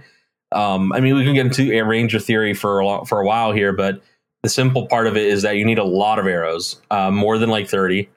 um 0.53 0.91
i 0.94 1.00
mean 1.00 1.15
we 1.15 1.23
can 1.23 1.33
get 1.33 1.45
into 1.45 1.71
a 1.73 1.81
ranger 1.83 2.19
theory 2.19 2.53
for 2.53 2.79
a 2.79 2.85
lo- 2.85 3.03
for 3.05 3.19
a 3.19 3.25
while 3.25 3.51
here 3.51 3.73
but 3.73 4.01
the 4.44 4.50
simple 4.50 4.88
part 4.88 5.07
of 5.07 5.15
it 5.15 5.25
is 5.25 5.41
that 5.41 5.55
you 5.55 5.65
need 5.65 5.77
a 5.79 5.83
lot 5.83 6.19
of 6.19 6.27
arrows 6.27 6.81
uh, 6.91 7.09
more 7.09 7.38
than 7.38 7.50
like 7.50 7.67
30 7.67 8.09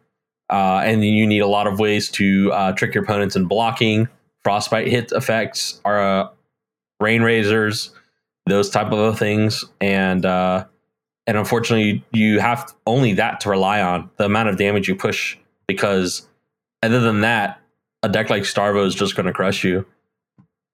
uh, 0.50 0.80
and 0.84 1.04
you 1.04 1.26
need 1.26 1.40
a 1.40 1.46
lot 1.46 1.66
of 1.66 1.78
ways 1.78 2.08
to 2.08 2.52
uh, 2.52 2.72
trick 2.72 2.94
your 2.94 3.04
opponents 3.04 3.36
in 3.36 3.46
blocking 3.46 4.08
frostbite 4.42 4.88
hit 4.88 5.12
effects 5.12 5.80
are 5.84 6.00
uh, 6.00 6.28
rain 7.00 7.22
razors 7.22 7.92
those 8.46 8.70
type 8.70 8.92
of 8.92 9.18
things. 9.18 9.64
And 9.80 10.24
uh 10.24 10.64
and 11.26 11.36
unfortunately 11.36 12.04
you 12.12 12.38
have 12.38 12.72
only 12.86 13.12
that 13.14 13.40
to 13.40 13.50
rely 13.50 13.82
on 13.82 14.08
the 14.16 14.24
amount 14.24 14.48
of 14.48 14.56
damage 14.56 14.88
you 14.88 14.94
push 14.94 15.36
because 15.66 16.26
other 16.82 17.00
than 17.00 17.20
that 17.20 17.60
a 18.04 18.08
deck 18.08 18.30
like 18.30 18.44
starvo 18.44 18.86
is 18.86 18.94
just 18.94 19.16
going 19.16 19.26
to 19.26 19.32
crush 19.32 19.64
you 19.64 19.84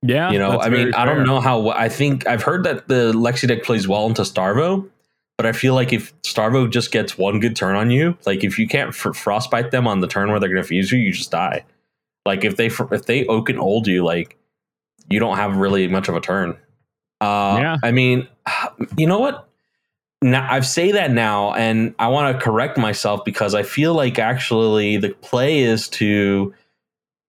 Yeah. 0.04 0.30
you 0.32 0.38
know 0.38 0.58
i 0.60 0.68
mean 0.68 0.92
i 0.94 1.04
don't 1.04 1.24
know 1.24 1.38
how 1.40 1.68
i 1.70 1.88
think 1.88 2.26
i've 2.26 2.42
heard 2.42 2.64
that 2.64 2.88
the 2.88 3.12
lexi 3.12 3.46
deck 3.46 3.62
plays 3.62 3.86
well 3.86 4.06
into 4.06 4.22
starvo 4.22 4.88
but 5.36 5.46
i 5.46 5.52
feel 5.52 5.74
like 5.74 5.92
if 5.92 6.12
starvo 6.22 6.68
just 6.68 6.90
gets 6.90 7.16
one 7.16 7.38
good 7.38 7.54
turn 7.54 7.76
on 7.76 7.90
you 7.90 8.16
like 8.26 8.42
if 8.42 8.58
you 8.58 8.66
can't 8.66 8.94
fr- 8.96 9.12
frostbite 9.12 9.70
them 9.70 9.86
on 9.86 10.00
the 10.00 10.08
turn 10.08 10.30
where 10.30 10.40
they're 10.40 10.48
going 10.48 10.60
to 10.60 10.66
fuse 10.66 10.90
you 10.90 10.98
you 10.98 11.12
just 11.12 11.30
die 11.30 11.64
like 12.26 12.44
if 12.44 12.56
they 12.56 12.66
if 12.66 13.06
they 13.06 13.24
oak 13.26 13.48
and 13.48 13.60
hold 13.60 13.86
you 13.86 14.04
like 14.04 14.36
you 15.08 15.20
don't 15.20 15.36
have 15.36 15.56
really 15.56 15.86
much 15.86 16.08
of 16.08 16.16
a 16.16 16.20
turn 16.20 16.50
uh 17.20 17.56
Yeah. 17.60 17.76
i 17.84 17.92
mean 17.92 18.26
you 18.96 19.06
know 19.06 19.20
what 19.20 19.48
now 20.20 20.46
i've 20.50 20.66
say 20.66 20.90
that 20.92 21.12
now 21.12 21.52
and 21.54 21.94
i 22.00 22.08
want 22.08 22.36
to 22.36 22.44
correct 22.44 22.76
myself 22.76 23.24
because 23.24 23.54
i 23.54 23.62
feel 23.62 23.94
like 23.94 24.18
actually 24.18 24.96
the 24.96 25.10
play 25.10 25.60
is 25.60 25.88
to 25.90 26.52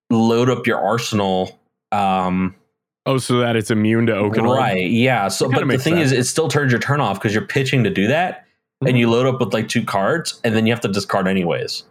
load 0.09 0.49
up 0.49 0.65
your 0.65 0.79
arsenal 0.79 1.59
um 1.91 2.55
Oh, 3.05 3.17
so 3.17 3.39
that 3.39 3.55
it's 3.57 3.69
immune 3.69 4.05
to 4.05 4.15
oak 4.15 4.37
right 4.37 4.89
yeah 4.89 5.27
so 5.27 5.49
but 5.49 5.59
the 5.59 5.65
makes 5.65 5.83
thing 5.83 5.97
is 5.97 6.13
it 6.13 6.23
still 6.23 6.47
turns 6.47 6.71
your 6.71 6.79
turn 6.79 7.01
off 7.01 7.19
because 7.19 7.33
you're 7.33 7.45
pitching 7.45 7.83
to 7.83 7.89
do 7.89 8.07
that 8.07 8.45
Mm-hmm. 8.83 8.89
and 8.89 8.99
you 8.99 9.09
load 9.09 9.25
up 9.25 9.39
with 9.39 9.53
like 9.53 9.69
two 9.69 9.83
cards 9.83 10.41
and 10.43 10.55
then 10.55 10.65
you 10.65 10.73
have 10.73 10.81
to 10.81 10.87
discard 10.87 11.27
anyways. 11.27 11.83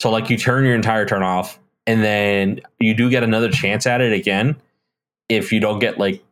So 0.00 0.10
like 0.10 0.30
you 0.30 0.38
turn 0.38 0.64
your 0.64 0.74
entire 0.74 1.04
turn 1.04 1.22
off 1.22 1.58
and 1.86 2.02
then 2.02 2.60
you 2.80 2.94
do 2.94 3.10
get 3.10 3.22
another 3.22 3.50
chance 3.50 3.86
at 3.86 4.00
it 4.00 4.12
again. 4.12 4.56
If 5.28 5.52
you 5.52 5.60
don't 5.60 5.78
get 5.78 5.98
like 5.98 6.22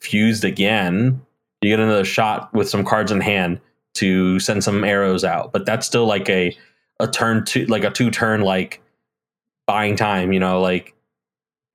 fused 0.00 0.44
again 0.44 1.20
you 1.62 1.70
get 1.70 1.80
another 1.80 2.04
shot 2.04 2.52
with 2.52 2.68
some 2.68 2.84
cards 2.84 3.10
in 3.10 3.20
hand 3.20 3.58
to 3.94 4.38
send 4.38 4.62
some 4.62 4.84
arrows 4.84 5.24
out 5.24 5.52
but 5.52 5.64
that's 5.64 5.86
still 5.86 6.04
like 6.04 6.28
a 6.28 6.54
a 7.00 7.08
turn 7.08 7.42
two 7.46 7.64
like 7.66 7.82
a 7.82 7.90
two 7.90 8.10
turn 8.10 8.42
like 8.42 8.82
buying 9.66 9.96
time 9.96 10.32
you 10.32 10.38
know 10.38 10.60
like 10.60 10.94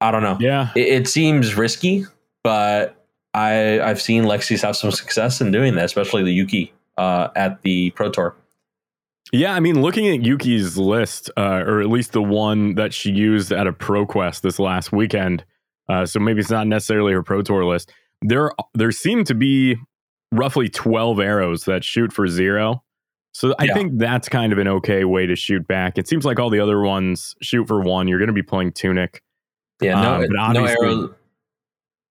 i 0.01 0.11
don't 0.11 0.23
know 0.23 0.37
Yeah. 0.39 0.69
it, 0.75 0.87
it 0.87 1.07
seems 1.07 1.55
risky, 1.55 2.05
but 2.43 2.95
I 3.33 3.79
I've 3.81 4.01
seen 4.01 4.23
Lexis 4.23 4.61
have 4.63 4.75
some 4.75 4.91
success 4.91 5.39
in 5.41 5.51
doing 5.51 5.75
that, 5.75 5.85
especially 5.85 6.23
the 6.23 6.33
Yuki 6.33 6.73
uh, 6.97 7.27
at 7.35 7.61
the 7.61 7.91
Pro 7.91 8.09
Tour. 8.09 8.35
Yeah, 9.31 9.53
I 9.53 9.59
mean, 9.59 9.81
looking 9.83 10.07
at 10.07 10.23
Yuki's 10.25 10.75
list, 10.77 11.29
uh, 11.37 11.63
or 11.65 11.81
at 11.81 11.87
least 11.89 12.13
the 12.13 12.23
one 12.23 12.73
that 12.75 12.91
she 12.95 13.11
used 13.11 13.51
at 13.51 13.67
a 13.67 13.71
ProQuest 13.71 14.41
this 14.41 14.57
last 14.57 14.91
weekend, 14.91 15.45
uh, 15.87 16.07
so 16.07 16.19
maybe 16.19 16.39
it's 16.39 16.49
not 16.49 16.65
necessarily 16.65 17.13
her 17.13 17.21
Pro 17.21 17.43
Tour 17.43 17.63
list. 17.65 17.91
There, 18.23 18.51
there 18.73 18.91
seem 18.91 19.23
to 19.25 19.35
be 19.35 19.75
roughly 20.31 20.67
twelve 20.67 21.19
arrows 21.19 21.65
that 21.65 21.83
shoot 21.83 22.11
for 22.11 22.27
zero. 22.27 22.83
So 23.31 23.53
I 23.59 23.65
Yeah. 23.65 23.75
think 23.75 23.99
that's 23.99 24.27
kind 24.27 24.51
of 24.51 24.57
an 24.57 24.67
okay 24.67 25.05
way 25.05 25.27
to 25.27 25.35
shoot 25.35 25.67
back. 25.67 25.99
It 25.99 26.07
seems 26.07 26.25
like 26.25 26.39
all 26.39 26.49
the 26.49 26.59
other 26.59 26.81
ones 26.81 27.35
shoot 27.43 27.67
for 27.67 27.79
one. 27.79 28.07
You're 28.07 28.17
going 28.17 28.27
to 28.27 28.33
be 28.33 28.41
playing 28.41 28.71
Tunic. 28.71 29.21
Yeah, 29.81 30.01
no, 30.01 30.13
Um, 30.15 30.21
but 30.21 30.53
no 30.53 30.65
arrows. 30.65 31.11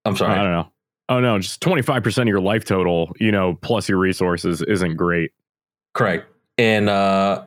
I'm 0.05 0.17
sorry. 0.17 0.33
I 0.35 0.43
don't 0.43 0.53
know. 0.53 0.73
Oh 1.11 1.21
no, 1.21 1.39
just 1.39 1.61
twenty 1.61 1.83
five 1.83 2.03
percent 2.03 2.29
of 2.29 2.31
your 2.31 2.41
life 2.41 2.65
total, 2.65 3.13
you 3.19 3.33
know, 3.33 3.55
plus 3.63 3.89
your 3.89 3.99
resources 3.99 4.63
isn't 4.63 4.97
great. 4.97 5.33
Correct. 5.95 6.27
and 6.59 6.89
uh, 6.89 7.45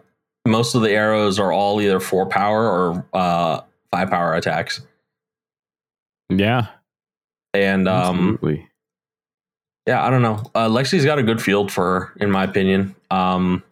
most 0.48 0.74
of 0.76 0.82
the 0.82 0.92
arrows 0.92 1.40
are 1.40 1.52
all 1.52 1.80
either 1.82 2.00
four 2.00 2.26
power 2.26 2.66
or 2.68 3.06
uh, 3.14 3.62
five 3.92 4.10
power 4.10 4.34
attacks. 4.34 4.82
Yeah. 6.30 6.68
And 7.54 7.88
um, 7.88 8.38
absolutely. 8.38 8.68
yeah, 9.88 10.04
I 10.06 10.10
don't 10.10 10.22
know. 10.22 10.44
Uh, 10.56 10.68
Lexi's 10.68 11.06
got 11.06 11.20
a 11.20 11.24
good 11.24 11.42
field 11.42 11.72
for 11.72 11.84
her, 12.00 12.14
in 12.20 12.32
my 12.32 12.44
opinion. 12.46 12.96
Um, 13.12 13.64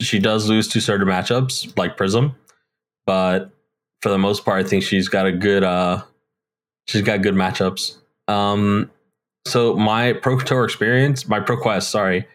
she 0.00 0.18
does 0.18 0.48
lose 0.48 0.68
two 0.68 0.80
certain 0.80 1.06
matchups 1.06 1.76
like 1.76 1.96
Prism, 1.96 2.34
but 3.06 3.50
for 4.04 4.10
the 4.10 4.18
most 4.18 4.44
part, 4.44 4.62
I 4.62 4.68
think 4.68 4.82
she's 4.82 5.08
got 5.08 5.24
a 5.24 5.32
good. 5.32 5.64
Uh, 5.64 6.02
she's 6.88 7.00
got 7.00 7.22
good 7.22 7.34
matchups. 7.34 7.96
Um, 8.28 8.90
so 9.46 9.76
my 9.76 10.12
Pro 10.12 10.38
Tour 10.38 10.64
experience, 10.64 11.26
my 11.26 11.40
Pro 11.40 11.56
Quest, 11.56 11.88
sorry, 11.90 12.28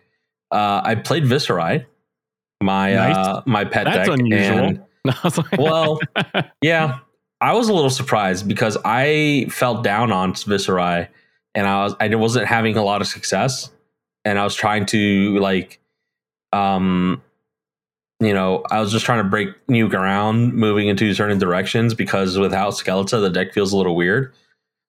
uh, 0.50 0.82
I 0.84 0.96
played 0.96 1.26
Viserai, 1.26 1.86
my 2.64 2.94
Nice. 2.94 3.16
uh, 3.16 3.44
my 3.46 3.66
pet 3.66 3.86
That's 3.86 4.10
deck, 4.10 4.20
unusual. 4.20 4.58
and 4.58 4.84
I 5.08 5.16
was 5.24 5.38
like, 5.38 5.60
well, 5.60 6.00
yeah, 6.64 6.98
I 7.40 7.54
was 7.54 7.70
a 7.70 7.74
little 7.74 7.92
surprised 7.92 8.48
because 8.48 8.76
I 8.84 9.46
felt 9.52 9.84
down 9.84 10.12
on 10.12 10.34
Viserai, 10.34 11.08
and 11.54 11.68
I 11.68 11.84
was 11.84 11.96
I 12.00 12.08
wasn't 12.16 12.48
having 12.48 12.78
a 12.78 12.84
lot 12.84 13.00
of 13.02 13.08
success, 13.08 13.70
and 14.26 14.40
I 14.40 14.44
was 14.44 14.56
trying 14.56 14.88
to 14.88 15.38
like, 15.38 15.80
um, 16.52 17.22
you 18.20 18.34
know, 18.34 18.64
I 18.70 18.80
was 18.80 18.92
just 18.92 19.06
trying 19.06 19.24
to 19.24 19.30
break 19.30 19.50
new 19.70 19.88
ground, 19.88 20.54
moving 20.54 20.88
into 20.88 21.14
certain 21.14 21.38
directions 21.40 21.94
because 21.94 22.38
without 22.38 22.72
Skeleton, 22.76 23.22
the 23.22 23.30
deck 23.30 23.54
feels 23.54 23.72
a 23.74 23.78
little 23.78 23.96
weird. 23.96 24.34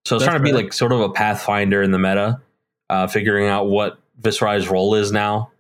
So 0.07 0.15
I 0.15 0.17
was 0.17 0.23
That's 0.23 0.31
trying 0.33 0.45
to 0.45 0.45
be 0.45 0.53
like 0.53 0.73
sort 0.73 0.93
of 0.93 1.01
a 1.01 1.11
pathfinder 1.11 1.83
in 1.83 1.91
the 1.91 1.99
meta, 1.99 2.41
uh, 2.89 3.07
figuring 3.07 3.47
out 3.47 3.69
what 3.69 3.99
Viserai's 4.21 4.69
role 4.69 4.95
is 4.95 5.13
now. 5.13 5.51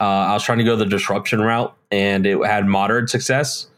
Uh, 0.00 0.04
I 0.04 0.32
was 0.34 0.42
trying 0.42 0.58
to 0.58 0.64
go 0.64 0.76
the 0.76 0.84
disruption 0.84 1.40
route, 1.40 1.74
and 1.90 2.26
it 2.26 2.44
had 2.44 2.66
moderate 2.66 3.08
success 3.08 3.68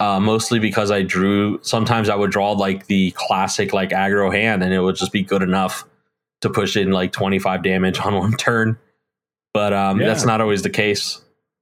uh, 0.00 0.18
mostly 0.18 0.58
because 0.58 0.90
I 0.90 1.02
drew. 1.02 1.62
Sometimes 1.62 2.08
I 2.08 2.14
would 2.16 2.30
draw 2.30 2.52
like 2.52 2.86
the 2.86 3.10
classic 3.12 3.72
like 3.74 3.90
aggro 3.90 4.34
hand, 4.34 4.62
and 4.62 4.72
it 4.72 4.80
would 4.80 4.96
just 4.96 5.12
be 5.12 5.22
good 5.22 5.42
enough 5.42 5.84
to 6.40 6.48
push 6.48 6.76
in 6.76 6.90
like 6.90 7.12
twenty 7.12 7.38
five 7.38 7.62
damage 7.62 7.98
on 8.04 8.14
one 8.14 8.32
turn. 8.32 8.78
But 9.52 9.72
um, 9.74 10.00
Yeah. 10.00 10.06
that's 10.06 10.24
not 10.24 10.40
always 10.40 10.62
the 10.62 10.70
case, 10.70 11.20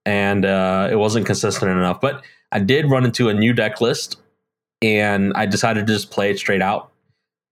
and 0.09 0.47
uh, 0.47 0.89
it 0.91 0.97
wasn't 0.97 1.27
consistent 1.27 1.71
enough. 1.71 2.01
But 2.01 2.25
I 2.51 2.61
did 2.61 2.91
run 2.91 3.05
into 3.05 3.29
a 3.29 3.35
new 3.35 3.53
deck 3.53 3.83
list, 3.83 4.17
and 4.81 5.35
I 5.35 5.45
decided 5.45 5.87
to 5.87 5.93
just 5.93 6.11
play 6.11 6.31
it 6.31 6.39
straight 6.39 6.63
out. 6.63 6.91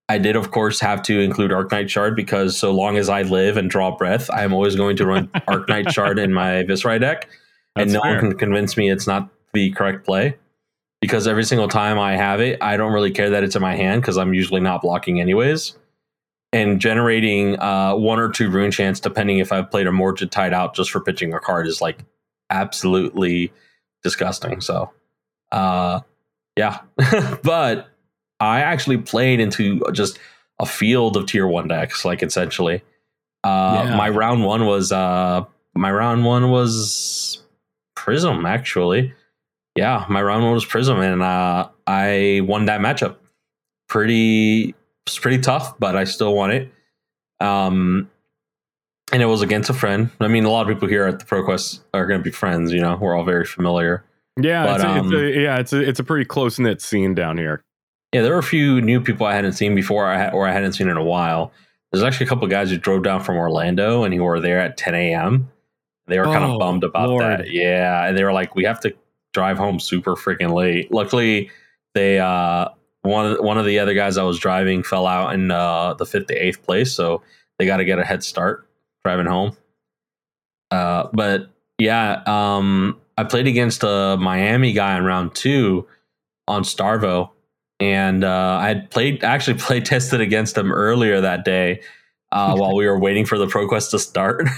I 0.08 0.16
did, 0.16 0.36
of 0.36 0.52
course, 0.52 0.80
have 0.80 1.02
to 1.02 1.20
include 1.20 1.52
Arc 1.52 1.68
Arknight 1.68 1.90
Shard 1.90 2.16
because 2.16 2.58
so 2.58 2.72
long 2.72 2.96
as 2.96 3.10
I 3.10 3.22
live 3.22 3.58
and 3.58 3.68
draw 3.68 3.94
breath, 3.94 4.30
I'm 4.32 4.54
always 4.54 4.74
going 4.74 4.96
to 4.96 5.06
run 5.06 5.28
Arc 5.46 5.66
Arknight 5.68 5.92
Shard 5.92 6.18
in 6.18 6.32
my 6.32 6.64
Viserai 6.64 6.98
deck 6.98 7.28
and 7.76 7.92
no 7.92 8.00
fair. 8.00 8.12
one 8.12 8.20
can 8.20 8.38
convince 8.38 8.74
me 8.76 8.90
it's 8.90 9.06
not 9.06 9.28
the 9.52 9.70
correct 9.72 10.06
play 10.06 10.36
because 11.02 11.26
every 11.26 11.44
single 11.44 11.68
time 11.68 11.98
I 11.98 12.16
have 12.16 12.40
it, 12.40 12.56
I 12.62 12.78
don't 12.78 12.92
really 12.92 13.10
care 13.10 13.28
that 13.28 13.44
it's 13.44 13.56
in 13.56 13.60
my 13.60 13.74
hand 13.74 14.00
because 14.00 14.16
I'm 14.16 14.32
usually 14.32 14.62
not 14.62 14.80
blocking 14.80 15.20
anyways. 15.20 15.76
And 16.54 16.80
generating 16.80 17.58
uh, 17.58 17.96
one 17.96 18.18
or 18.18 18.30
two 18.30 18.48
rune 18.48 18.70
chance, 18.70 18.98
depending 18.98 19.40
if 19.40 19.52
I've 19.52 19.70
played 19.70 19.86
a 19.86 19.92
Mordred 19.92 20.32
Tide 20.32 20.54
out 20.54 20.74
just 20.74 20.90
for 20.90 21.00
pitching 21.00 21.34
a 21.34 21.40
card, 21.40 21.66
is 21.66 21.82
like 21.82 21.98
absolutely 22.50 23.52
disgusting. 24.02 24.60
So, 24.60 24.90
uh, 25.52 26.00
yeah, 26.56 26.80
but 27.42 27.88
I 28.40 28.60
actually 28.60 28.98
played 28.98 29.40
into 29.40 29.80
just 29.92 30.18
a 30.58 30.66
field 30.66 31.16
of 31.16 31.26
tier 31.26 31.46
one 31.46 31.68
decks, 31.68 32.04
like 32.04 32.22
essentially. 32.22 32.82
Uh, 33.44 33.84
Yeah. 33.86 33.96
My 33.96 34.08
round 34.08 34.44
one 34.44 34.66
was 34.66 34.90
uh, 34.92 35.44
my 35.74 35.90
round 35.90 36.24
one 36.24 36.50
was 36.50 37.42
Prism, 37.94 38.46
actually. 38.46 39.14
Yeah, 39.76 40.06
my 40.08 40.22
round 40.22 40.42
one 40.44 40.54
was 40.54 40.64
Prism, 40.64 41.00
and 41.00 41.22
uh, 41.22 41.68
I 41.86 42.40
won 42.44 42.64
that 42.64 42.80
matchup. 42.80 43.16
Pretty, 43.88 44.74
it's 45.06 45.18
pretty 45.18 45.38
tough, 45.38 45.78
but 45.78 45.94
I 45.96 46.04
still 46.04 46.34
won 46.34 46.50
it. 46.50 46.72
Um, 47.40 48.10
and 49.12 49.22
it 49.22 49.26
was 49.26 49.42
against 49.42 49.70
a 49.70 49.74
friend. 49.74 50.10
I 50.20 50.28
mean, 50.28 50.44
a 50.44 50.50
lot 50.50 50.68
of 50.68 50.74
people 50.74 50.88
here 50.88 51.04
at 51.06 51.18
the 51.18 51.24
ProQuest 51.24 51.80
are 51.94 52.06
going 52.06 52.20
to 52.20 52.24
be 52.24 52.30
friends. 52.30 52.72
You 52.72 52.80
know, 52.80 52.96
we're 53.00 53.16
all 53.16 53.24
very 53.24 53.44
familiar. 53.44 54.04
yeah, 54.40 54.64
but, 54.66 54.74
it's 54.76 54.84
a, 54.84 54.88
um, 54.88 55.06
it's 55.06 55.14
a, 55.36 55.40
yeah, 55.40 55.58
it's 55.58 55.72
a, 55.72 55.80
it's 55.88 56.00
a 56.00 56.04
pretty 56.04 56.24
close 56.24 56.58
knit 56.58 56.80
scene 56.82 57.14
down 57.14 57.38
here. 57.38 57.62
Yeah, 58.12 58.22
there 58.22 58.32
were 58.32 58.38
a 58.38 58.42
few 58.42 58.80
new 58.80 59.00
people 59.00 59.26
I 59.26 59.34
hadn't 59.34 59.52
seen 59.52 59.74
before, 59.74 60.06
I 60.06 60.28
or 60.30 60.46
I 60.48 60.52
hadn't 60.52 60.72
seen 60.72 60.88
in 60.88 60.96
a 60.96 61.04
while. 61.04 61.52
There's 61.92 62.02
actually 62.02 62.26
a 62.26 62.28
couple 62.28 62.44
of 62.44 62.50
guys 62.50 62.70
who 62.70 62.78
drove 62.78 63.02
down 63.04 63.22
from 63.22 63.36
Orlando 63.36 64.04
and 64.04 64.12
who 64.14 64.24
were 64.24 64.40
there 64.40 64.58
at 64.60 64.76
10 64.76 64.94
a.m. 64.94 65.50
They 66.08 66.18
were 66.18 66.24
kind 66.26 66.44
Oh, 66.44 66.52
of 66.54 66.58
bummed 66.60 66.84
about 66.84 67.08
Lord. 67.08 67.22
that. 67.22 67.50
Yeah, 67.50 68.06
and 68.06 68.16
they 68.16 68.22
were 68.22 68.32
like, 68.32 68.54
"We 68.54 68.64
have 68.64 68.78
to 68.80 68.94
drive 69.34 69.58
home 69.58 69.80
super 69.80 70.14
freaking 70.14 70.52
late." 70.54 70.92
Luckily, 70.92 71.50
they 71.94 72.20
uh, 72.20 72.68
one 73.02 73.26
of- 73.32 73.40
one 73.40 73.58
of 73.58 73.64
the 73.66 73.78
other 73.80 73.92
guys 73.94 74.16
I 74.16 74.22
was 74.22 74.38
driving 74.38 74.82
fell 74.84 75.06
out 75.06 75.34
in 75.34 75.50
uh, 75.50 75.94
the 75.94 76.06
fifth 76.06 76.26
to 76.28 76.34
eighth 76.34 76.62
place, 76.64 76.92
so 76.92 77.22
they 77.58 77.66
got 77.66 77.78
to 77.78 77.84
get 77.84 77.98
a 77.98 78.04
head 78.04 78.22
start 78.22 78.65
driving 79.06 79.26
home. 79.26 79.56
Uh, 80.72 81.08
but 81.12 81.48
yeah, 81.78 82.22
um, 82.26 83.00
I 83.16 83.22
played 83.22 83.46
against 83.46 83.84
a 83.84 84.16
Miami 84.18 84.72
guy 84.72 84.96
in 84.96 85.04
round 85.04 85.32
two 85.32 85.86
on 86.48 86.64
Starvo, 86.64 87.30
and 87.78 88.24
uh, 88.24 88.58
I 88.60 88.66
had 88.66 88.90
played 88.90 89.22
actually 89.22 89.58
play 89.58 89.80
tested 89.80 90.20
against 90.20 90.58
him 90.58 90.72
earlier 90.72 91.20
that 91.20 91.44
day 91.44 91.82
uh, 92.32 92.56
while 92.56 92.74
we 92.74 92.86
were 92.88 92.98
waiting 92.98 93.24
for 93.24 93.38
the 93.38 93.46
ProQuest 93.46 93.92
to 93.92 94.00
start. 94.00 94.48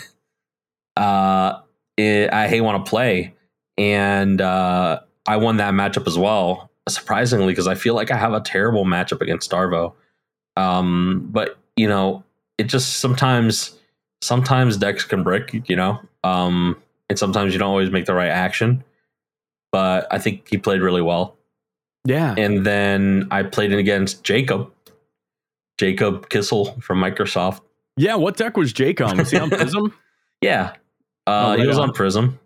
uh, 0.97 1.61
it, 1.99 2.33
I 2.33 2.49
hey 2.49 2.62
want 2.62 2.83
to 2.83 2.88
play, 2.88 3.35
and 3.76 4.40
uh, 4.40 5.00
I 5.26 5.37
won 5.37 5.59
that 5.59 5.75
matchup 5.75 6.07
as 6.07 6.17
well. 6.17 6.71
Surprisingly, 6.88 7.52
because 7.52 7.67
I 7.67 7.75
feel 7.75 7.95
like 7.95 8.11
I 8.11 8.17
have 8.17 8.33
a 8.33 8.40
terrible 8.40 8.87
matchup 8.87 9.21
against 9.21 9.50
Starvo. 9.50 9.93
Um, 10.57 11.28
but 11.31 11.59
you 11.76 11.87
know, 11.87 12.25
it 12.57 12.64
just 12.64 13.00
sometimes 13.00 13.77
sometimes 14.22 14.76
decks 14.76 15.04
can 15.04 15.22
brick, 15.22 15.68
you 15.68 15.76
know, 15.76 16.00
um, 16.25 16.76
and 17.08 17.18
sometimes 17.18 17.52
you 17.52 17.58
don't 17.58 17.68
always 17.70 17.90
make 17.90 18.06
the 18.06 18.14
right 18.14 18.30
action. 18.30 18.84
But 19.72 20.06
I 20.10 20.18
think 20.18 20.48
he 20.48 20.56
played 20.58 20.80
really 20.80 21.02
well. 21.02 21.37
Yeah, 22.04 22.34
And 22.38 22.64
then 22.64 23.28
I 23.30 23.42
played 23.42 23.70
it 23.72 23.78
against 23.78 24.25
Jacob, 24.25 24.72
Jacob 25.78 26.28
Kissel 26.30 26.80
from 26.80 26.98
Microsoft. 27.00 27.60
yeah. 27.96 28.14
What 28.14 28.37
deck 28.37 28.56
was 28.56 28.72
Jacob? 28.72 29.18
Was 29.18 29.30
he 29.30 29.38
on 29.38 29.50
Prism? 29.50 29.92
Yeah, 30.40 30.72
uh, 31.26 31.54
Oh, 31.56 31.60
he 31.60 31.66
was 31.66 31.78
on. 31.78 31.88
on 31.90 31.94
Prism. 31.94 32.38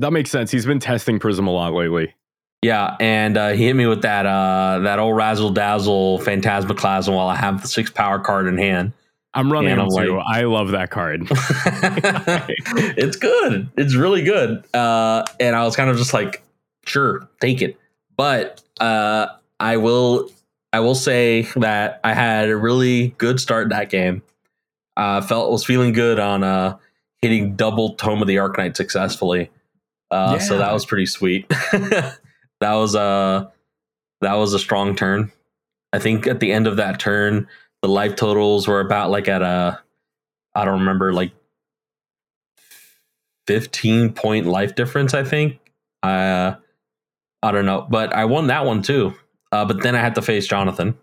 that 0.00 0.12
makes 0.12 0.30
sense. 0.30 0.50
He's 0.50 0.66
been 0.66 0.80
testing 0.80 1.18
Prism 1.18 1.46
a 1.46 1.50
lot 1.52 1.72
lately. 1.72 2.14
Yeah, 2.62 2.96
and 3.00 3.36
uh, 3.36 3.50
he 3.50 3.66
hit 3.66 3.74
me 3.76 3.86
with 3.86 4.02
that 4.02 4.26
uh, 4.26 4.80
that 4.80 4.98
old 4.98 5.16
razzle 5.16 5.50
dazzle 5.50 6.18
phantasmaclasm 6.18 7.14
while 7.14 7.28
I 7.28 7.36
have 7.36 7.62
the 7.62 7.68
six 7.68 7.90
power 7.90 8.18
card 8.18 8.46
in 8.48 8.58
hand. 8.58 8.92
I'm 9.34 9.52
running 9.52 9.72
And 9.72 9.80
I'm 9.80 9.88
like- 9.88 10.08
I 10.26 10.42
love 10.42 10.72
that 10.72 10.90
card. 10.90 11.22
it's 12.96 13.16
good. 13.16 13.68
It's 13.76 13.94
really 13.94 14.22
good. 14.22 14.64
Uh, 14.74 15.24
and 15.38 15.54
I 15.54 15.64
was 15.64 15.76
kind 15.76 15.88
of 15.90 15.96
just 15.96 16.12
like, 16.12 16.42
sure, 16.86 17.28
take 17.40 17.62
it. 17.62 17.78
But 18.16 18.62
uh, 18.80 19.26
I 19.60 19.76
will, 19.76 20.30
I 20.72 20.80
will 20.80 20.94
say 20.94 21.42
that 21.56 22.00
I 22.04 22.12
had 22.14 22.48
a 22.48 22.56
really 22.56 23.08
good 23.18 23.40
start 23.40 23.68
that 23.70 23.90
game. 23.90 24.22
Uh, 24.96 25.20
felt 25.20 25.50
was 25.50 25.64
feeling 25.64 25.92
good 25.92 26.18
on 26.18 26.42
uh, 26.44 26.76
hitting 27.22 27.54
double 27.56 27.94
Tome 27.94 28.20
of 28.22 28.28
the 28.28 28.36
Arknight 28.36 28.76
successfully. 28.76 29.50
Uh, 30.10 30.38
So 30.38 30.58
that 30.58 30.72
was 30.72 30.84
pretty 30.84 31.06
sweet. 31.06 31.48
that 31.72 32.18
was 32.60 32.94
a 32.94 33.50
that 34.20 34.34
was 34.34 34.52
a 34.52 34.58
strong 34.58 34.96
turn. 34.96 35.30
I 35.92 35.98
think 35.98 36.26
at 36.26 36.40
the 36.40 36.52
end 36.52 36.66
of 36.66 36.76
that 36.76 37.00
turn, 37.00 37.48
the 37.82 37.88
life 37.88 38.16
totals 38.16 38.68
were 38.68 38.80
about 38.80 39.10
like 39.10 39.28
at 39.28 39.42
a 39.42 39.80
I 40.54 40.64
don't 40.64 40.80
remember 40.80 41.12
like 41.12 41.32
15 43.46 44.12
point 44.12 44.46
life 44.46 44.74
difference, 44.74 45.14
I 45.14 45.24
think. 45.24 45.58
Uh, 46.02 46.54
I 47.42 47.52
don't 47.52 47.66
know, 47.66 47.86
but 47.88 48.12
I 48.14 48.24
won 48.26 48.48
that 48.48 48.64
one 48.64 48.82
too. 48.82 49.14
Uh, 49.52 49.64
but 49.64 49.82
then 49.82 49.96
I 49.96 50.00
had 50.00 50.14
to 50.16 50.22
face 50.22 50.46
Jonathan. 50.46 50.96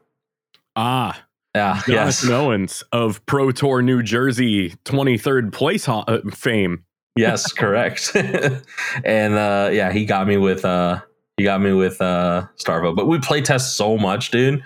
ah, 0.75 1.22
Yeah, 1.55 1.81
yes, 1.88 2.22
Jonathan 2.22 2.31
Owens 2.46 2.84
of 2.91 3.25
Pro 3.25 3.51
Tour 3.51 3.81
New 3.81 4.01
Jersey, 4.03 4.69
23rd 4.86 5.51
place 5.51 5.86
ho- 5.86 6.03
uh, 6.07 6.19
fame. 6.31 6.84
yes, 7.15 7.51
correct. 7.57 8.12
and 9.03 9.34
uh, 9.34 9.69
yeah, 9.74 9.91
he 9.91 10.05
got 10.05 10.27
me 10.27 10.38
with 10.38 10.63
uh, 10.63 11.01
he 11.36 11.43
got 11.43 11.60
me 11.62 11.74
with 11.74 12.00
uh, 12.01 12.46
Starvo. 12.57 12.96
But 12.96 13.07
we 13.07 13.19
play 13.19 13.41
test 13.41 13.75
so 13.75 13.98
much, 13.98 14.31
dude. 14.31 14.63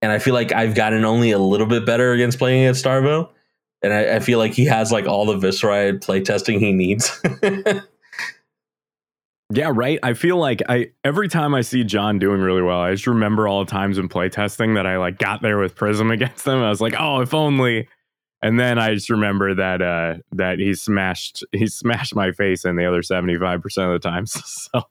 And 0.00 0.12
I 0.12 0.18
feel 0.18 0.34
like 0.34 0.52
I've 0.52 0.74
gotten 0.74 1.04
only 1.04 1.32
a 1.32 1.38
little 1.38 1.66
bit 1.66 1.84
better 1.84 2.12
against 2.12 2.38
playing 2.38 2.64
against 2.64 2.84
Starvo. 2.84 3.28
And 3.82 3.92
I, 3.92 4.16
I 4.16 4.20
feel 4.20 4.38
like 4.38 4.52
he 4.52 4.64
has 4.66 4.92
like 4.92 5.06
all 5.06 5.26
the 5.26 5.36
Viserai 5.36 6.00
play 6.00 6.20
testing 6.20 6.60
he 6.60 6.72
needs. 6.72 7.20
Yeah, 9.50 9.72
right. 9.74 9.98
I 10.02 10.12
feel 10.12 10.36
like 10.36 10.62
I 10.68 10.90
every 11.04 11.28
time 11.28 11.54
I 11.54 11.62
see 11.62 11.82
John 11.82 12.18
doing 12.18 12.40
really 12.42 12.60
well, 12.60 12.80
I 12.80 12.92
just 12.92 13.06
remember 13.06 13.48
all 13.48 13.64
the 13.64 13.70
times 13.70 13.96
in 13.96 14.08
playtesting 14.08 14.74
that 14.74 14.86
I 14.86 14.98
like 14.98 15.18
got 15.18 15.40
there 15.40 15.58
with 15.58 15.74
Prism 15.74 16.10
against 16.10 16.44
them. 16.44 16.58
I 16.62 16.68
was 16.68 16.80
like, 16.80 16.94
oh, 16.98 17.20
if 17.20 17.32
only. 17.32 17.88
And 18.40 18.60
then 18.60 18.78
I 18.78 18.94
just 18.94 19.10
remember 19.10 19.54
that 19.54 19.82
uh, 19.82 20.16
that 20.32 20.58
he 20.58 20.74
smashed 20.74 21.44
he 21.52 21.66
smashed 21.66 22.14
my 22.14 22.30
face 22.30 22.64
in 22.64 22.76
the 22.76 22.84
other 22.84 23.02
seventy 23.02 23.38
five 23.38 23.62
percent 23.62 23.90
of 23.90 24.00
the 24.00 24.08
times. 24.08 24.36
So 24.74 24.82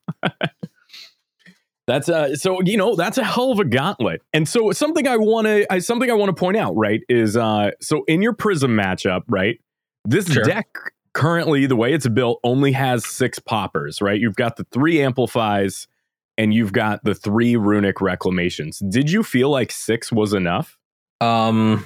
that's 1.88 2.10
uh 2.10 2.36
so 2.36 2.62
you 2.64 2.78
know 2.78 2.96
that's 2.96 3.18
a 3.18 3.24
hell 3.24 3.52
of 3.52 3.60
a 3.60 3.66
gauntlet. 3.66 4.22
And 4.34 4.48
so 4.48 4.72
something 4.72 5.08
I 5.08 5.18
want 5.18 5.48
to 5.48 5.72
I 5.72 5.80
something 5.80 6.12
I 6.12 6.14
want 6.14 6.30
to 6.30 6.40
point 6.40 6.58
out 6.58 6.76
right 6.76 7.02
is 7.10 7.36
uh 7.36 7.72
so 7.82 8.04
in 8.08 8.22
your 8.22 8.34
prism 8.34 8.72
matchup 8.72 9.22
right 9.28 9.60
this 10.06 10.28
Sure. 10.28 10.44
deck 10.44 10.68
currently 11.14 11.66
the 11.66 11.76
way 11.76 11.94
it's 11.94 12.08
built 12.10 12.40
only 12.44 12.74
has 12.74 13.06
six 13.06 13.40
poppers 13.40 14.02
right 14.02 14.20
you've 14.20 14.36
got 14.36 14.58
the 14.58 14.66
three 14.66 15.02
amplifies 15.02 15.88
and 16.38 16.54
you've 16.54 16.72
got 16.74 17.04
the 17.04 17.16
three 17.16 17.56
runic 17.56 18.00
reclamations. 18.00 18.80
Did 18.80 19.10
you 19.10 19.24
feel 19.24 19.50
like 19.50 19.72
six 19.72 20.12
was 20.12 20.34
enough? 20.34 20.78
Um, 21.20 21.86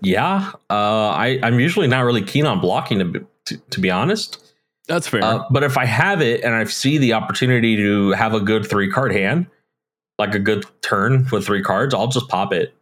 yeah. 0.00 0.52
Uh, 0.68 1.08
I 1.08 1.38
I'm 1.42 1.58
usually 1.58 1.86
not 1.86 2.00
really 2.00 2.22
keen 2.22 2.46
on 2.46 2.60
blocking 2.60 2.98
to 2.98 3.04
be, 3.06 3.20
to, 3.46 3.56
to 3.56 3.80
be 3.80 3.90
honest. 3.90 4.53
That's 4.88 5.08
fair. 5.08 5.24
Uh, 5.24 5.44
but 5.50 5.62
if 5.62 5.78
I 5.78 5.86
have 5.86 6.20
it 6.20 6.42
and 6.42 6.54
I 6.54 6.64
see 6.64 6.98
the 6.98 7.14
opportunity 7.14 7.76
to 7.76 8.10
have 8.10 8.34
a 8.34 8.40
good 8.40 8.68
three 8.68 8.90
card 8.90 9.12
hand, 9.12 9.46
like 10.18 10.34
a 10.34 10.38
good 10.38 10.64
turn 10.82 11.26
with 11.32 11.46
three 11.46 11.62
cards, 11.62 11.94
I'll 11.94 12.08
just 12.08 12.28
pop 12.28 12.52
it, 12.52 12.74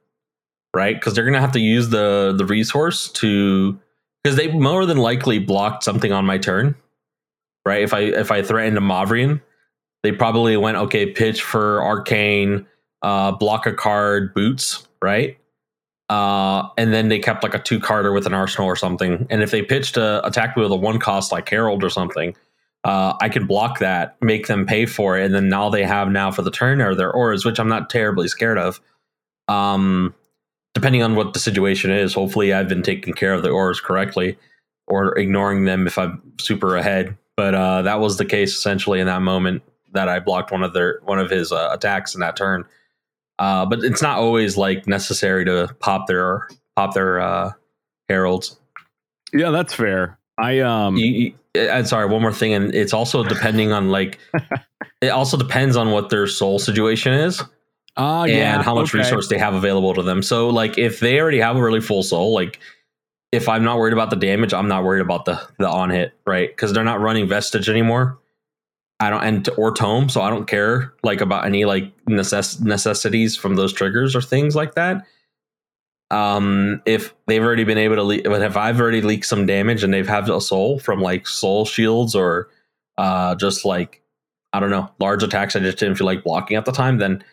right? 0.75 0.95
Because 0.97 1.15
they're 1.15 1.25
gonna 1.25 1.41
have 1.41 1.53
to 1.53 1.61
use 1.61 1.91
the 1.91 2.35
the 2.37 2.45
resource 2.45 3.09
to 3.13 3.79
because 4.23 4.37
they 4.37 4.49
more 4.49 4.85
than 4.85 4.99
likely 4.99 5.39
blocked 5.39 5.85
something 5.85 6.13
on 6.13 6.27
my 6.27 6.39
turn, 6.39 6.75
right? 7.65 7.83
If 7.83 7.95
I 7.95 8.01
if 8.01 8.31
I 8.33 8.43
threatened 8.43 8.79
a 8.79 8.81
Mauvrion, 8.81 9.41
they 10.03 10.13
probably 10.13 10.57
went 10.57 10.77
okay, 10.77 11.07
pitch 11.07 11.43
for 11.43 11.83
arcane, 11.83 12.67
uh, 13.03 13.33
block 13.33 13.67
a 13.67 13.73
card, 13.73 14.35
boots, 14.35 14.89
right? 15.01 15.39
Uh, 16.09 16.69
and 16.77 16.93
then 16.93 17.09
they 17.09 17.19
kept 17.19 17.43
like 17.43 17.55
a 17.55 17.59
two 17.59 17.81
Carter 17.81 18.13
with 18.13 18.27
an 18.27 18.35
arsenal 18.35 18.67
or 18.67 18.77
something. 18.77 19.27
And 19.31 19.43
if 19.43 19.51
they 19.51 19.63
pitched 19.63 19.97
a 19.97 20.25
attack 20.27 20.57
with 20.57 20.71
a 20.71 20.77
one 20.77 20.99
cost 20.99 21.33
like 21.33 21.49
Herald 21.49 21.83
or 21.83 21.91
something, 21.91 22.37
uh, 22.85 23.15
I 23.21 23.29
could 23.29 23.47
block 23.47 23.79
that, 23.79 24.17
make 24.21 24.47
them 24.47 24.67
pay 24.67 24.87
for 24.87 25.17
it, 25.17 25.25
and 25.25 25.35
then 25.35 25.53
all 25.53 25.71
they 25.71 25.85
have 25.85 26.11
now 26.11 26.31
for 26.31 26.43
the 26.43 26.51
turn 26.51 26.81
are 26.81 26.95
their 26.95 27.13
auras, 27.13 27.45
which 27.45 27.61
I'm 27.61 27.69
not 27.69 27.91
terribly 27.91 28.29
scared 28.29 28.59
of. 28.59 28.81
Um, 29.49 30.15
depending 30.75 31.03
on 31.03 31.15
what 31.15 31.33
the 31.33 31.39
situation 31.39 31.91
is, 31.91 32.15
hopefully 32.15 32.53
I've 32.53 32.69
been 32.69 32.83
taking 32.83 33.15
care 33.15 33.35
of 33.35 33.43
the 33.43 33.51
auras 33.51 33.81
correctly, 33.81 34.37
or 34.89 35.17
ignoring 35.17 35.65
them 35.65 35.87
if 35.87 35.97
I'm 35.97 36.21
super 36.41 36.77
ahead. 36.77 37.17
But 37.37 37.55
uh, 37.55 37.83
that 37.83 38.01
was 38.01 38.19
the 38.19 38.25
case 38.25 38.55
essentially 38.57 39.01
in 39.01 39.07
that 39.07 39.23
moment 39.23 39.63
that 39.93 40.09
I 40.09 40.21
blocked 40.21 40.51
one 40.51 40.63
of 40.63 40.73
their 40.73 41.01
one 41.05 41.19
of 41.19 41.31
his 41.31 41.53
uh, 41.53 41.71
attacks 41.73 42.15
in 42.15 42.21
that 42.21 42.37
turn. 42.37 42.65
Uh, 43.39 43.67
but 43.67 43.83
it's 43.83 44.03
not 44.03 44.19
always 44.19 44.57
like 44.57 44.87
necessary 44.87 45.45
to 45.45 45.75
pop 45.81 46.07
their 46.07 46.49
pop 46.77 46.95
their 46.95 47.21
uh, 47.21 47.53
heralds. 48.09 48.59
yeah, 49.33 49.51
that's 49.51 49.75
fair. 49.75 50.19
I 50.39 50.61
um 50.61 50.97
You, 50.97 51.35
you, 51.55 51.69
I'm 51.71 51.87
sorry, 51.87 52.07
one 52.07 52.23
more 52.23 52.33
thing, 52.33 52.55
and 52.55 52.75
it's 52.75 52.93
also 52.93 53.25
depending 53.25 53.73
on 53.73 53.91
like 53.91 54.19
it 55.01 55.09
also 55.09 55.37
depends 55.37 55.77
on 55.77 55.91
what 55.91 56.11
their 56.11 56.27
soul 56.27 56.59
situation 56.59 57.13
is 57.13 57.43
uh, 57.97 58.23
and 58.23 58.31
yeah, 58.31 58.63
how 58.63 58.75
much 58.75 58.91
okay. 58.91 58.99
resource 58.99 59.29
they 59.29 59.39
have 59.39 59.55
available 59.55 59.95
to 59.95 60.03
them. 60.03 60.23
So 60.23 60.49
like 60.49 60.79
if 60.79 61.01
they 61.01 61.21
already 61.21 61.41
have 61.41 61.57
a 61.57 61.63
really 61.63 61.81
full 61.81 62.03
soul, 62.03 62.33
like 62.33 62.59
if 63.33 63.49
I'm 63.49 63.65
not 63.65 63.79
worried 63.79 63.93
about 63.93 64.11
the 64.11 64.17
damage, 64.17 64.55
I'm 64.55 64.69
not 64.69 64.85
worried 64.85 65.03
about 65.03 65.25
the 65.25 65.41
the 65.59 65.69
on 65.69 65.91
hit, 65.91 66.13
right? 66.27 66.49
Because 66.49 66.73
they're 66.73 66.85
not 66.85 67.01
running 67.01 67.29
vestige 67.29 67.69
anymore. 67.69 68.19
I 69.03 69.11
don't 69.11 69.25
and 69.25 69.49
or 69.57 69.75
tome, 69.75 70.09
so 70.09 70.23
I 70.23 70.31
don't 70.31 70.47
care 70.47 70.95
like 71.03 71.21
about 71.21 71.45
any 71.45 71.65
like 71.65 71.93
necess- 72.09 72.61
necessities 72.61 73.37
from 73.37 73.57
those 73.57 73.73
triggers 73.73 74.15
or 74.15 74.23
things 74.23 74.55
like 74.55 74.77
that. 74.77 75.05
Um, 76.13 76.81
if 76.87 77.13
they've 77.27 77.43
already 77.43 77.65
been 77.65 77.79
able 77.79 77.97
to, 77.97 78.23
but 78.23 78.43
if 78.43 78.57
I've 78.57 78.81
already 78.81 79.03
leaked 79.03 79.27
some 79.27 79.45
damage 79.45 79.83
and 79.83 79.93
they've 79.93 80.07
had 80.07 80.29
a 80.29 80.41
soul 80.41 80.79
from 80.79 81.01
like 81.01 81.27
soul 81.27 81.65
shields 81.65 82.15
or 82.15 82.49
uh, 82.97 83.35
just 83.35 83.65
like 83.65 84.03
I 84.53 84.61
don't 84.61 84.71
know 84.71 84.89
large 85.01 85.25
attacks, 85.25 85.57
I 85.57 85.59
just 85.59 85.79
didn't 85.79 85.97
feel 85.97 86.07
like 86.07 86.23
blocking 86.23 86.57
at 86.57 86.65
the 86.65 86.71
time, 86.71 86.99
then 86.99 87.25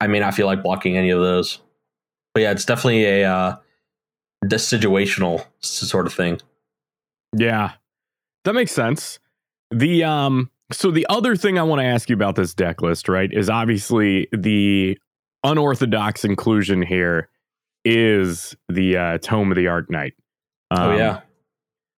I 0.00 0.08
may 0.08 0.18
not 0.18 0.34
feel 0.34 0.46
like 0.46 0.64
blocking 0.64 0.96
any 0.96 1.10
of 1.10 1.20
those. 1.20 1.60
But 2.34 2.40
yeah, 2.40 2.50
it's 2.50 2.64
definitely 2.64 3.04
a 3.04 3.30
uh, 3.30 3.56
situational 4.44 5.46
sort 5.60 6.08
of 6.08 6.14
thing. 6.14 6.40
Yeah. 7.36 7.74
That 8.42 8.54
makes 8.54 8.72
sense. 8.72 9.20
The 9.70 10.02
um 10.02 10.50
so 10.72 10.90
the 10.90 11.06
other 11.08 11.36
thing 11.36 11.58
I 11.58 11.62
want 11.62 11.80
to 11.80 11.86
ask 11.86 12.08
you 12.08 12.16
about 12.16 12.36
this 12.36 12.54
deck 12.54 12.82
list, 12.82 13.08
right, 13.08 13.32
is 13.32 13.48
obviously 13.48 14.28
the 14.32 14.98
unorthodox 15.44 16.24
inclusion 16.24 16.82
here 16.82 17.28
is 17.84 18.56
the 18.68 18.96
uh 18.96 19.18
Tome 19.18 19.50
of 19.50 19.56
the 19.56 19.66
Arknight. 19.66 20.12
oh 20.70 20.92
Um, 20.92 20.98
yeah, 20.98 21.20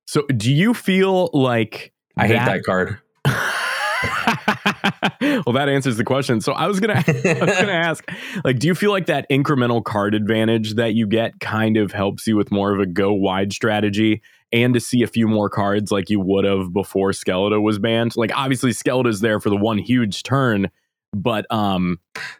So 0.06 0.22
do 0.28 0.52
you 0.52 0.74
feel 0.74 1.30
like 1.32 1.92
I 2.16 2.26
hate 2.26 2.34
that 2.34 2.64
card. 2.64 2.98
well, 5.46 5.54
that 5.54 5.68
answers 5.68 5.96
the 5.96 6.04
question. 6.04 6.40
So 6.40 6.52
I 6.52 6.66
was 6.66 6.80
gonna, 6.80 6.94
I 7.06 7.38
was 7.40 7.56
gonna 7.56 7.72
ask, 7.72 8.04
like, 8.44 8.58
do 8.58 8.66
you 8.66 8.74
feel 8.74 8.90
like 8.90 9.06
that 9.06 9.28
incremental 9.30 9.82
card 9.82 10.14
advantage 10.14 10.74
that 10.74 10.94
you 10.94 11.06
get 11.06 11.40
kind 11.40 11.76
of 11.76 11.92
helps 11.92 12.26
you 12.26 12.36
with 12.36 12.52
more 12.52 12.72
of 12.72 12.80
a 12.80 12.86
go 12.86 13.12
wide 13.12 13.52
strategy, 13.52 14.22
and 14.54 14.72
to 14.72 14.80
see 14.80 15.02
a 15.02 15.06
few 15.06 15.26
more 15.26 15.50
cards 15.50 15.90
like 15.90 16.08
you 16.08 16.20
would 16.20 16.44
have 16.44 16.72
before 16.72 17.10
Skeleta 17.10 17.60
was 17.60 17.78
banned? 17.78 18.16
Like, 18.16 18.30
obviously, 18.34 18.70
Skeletor's 18.70 19.20
there 19.20 19.40
for 19.40 19.50
the 19.50 19.56
one 19.56 19.78
huge 19.78 20.22
turn, 20.22 20.70
but 21.12 21.44
um, 21.50 21.98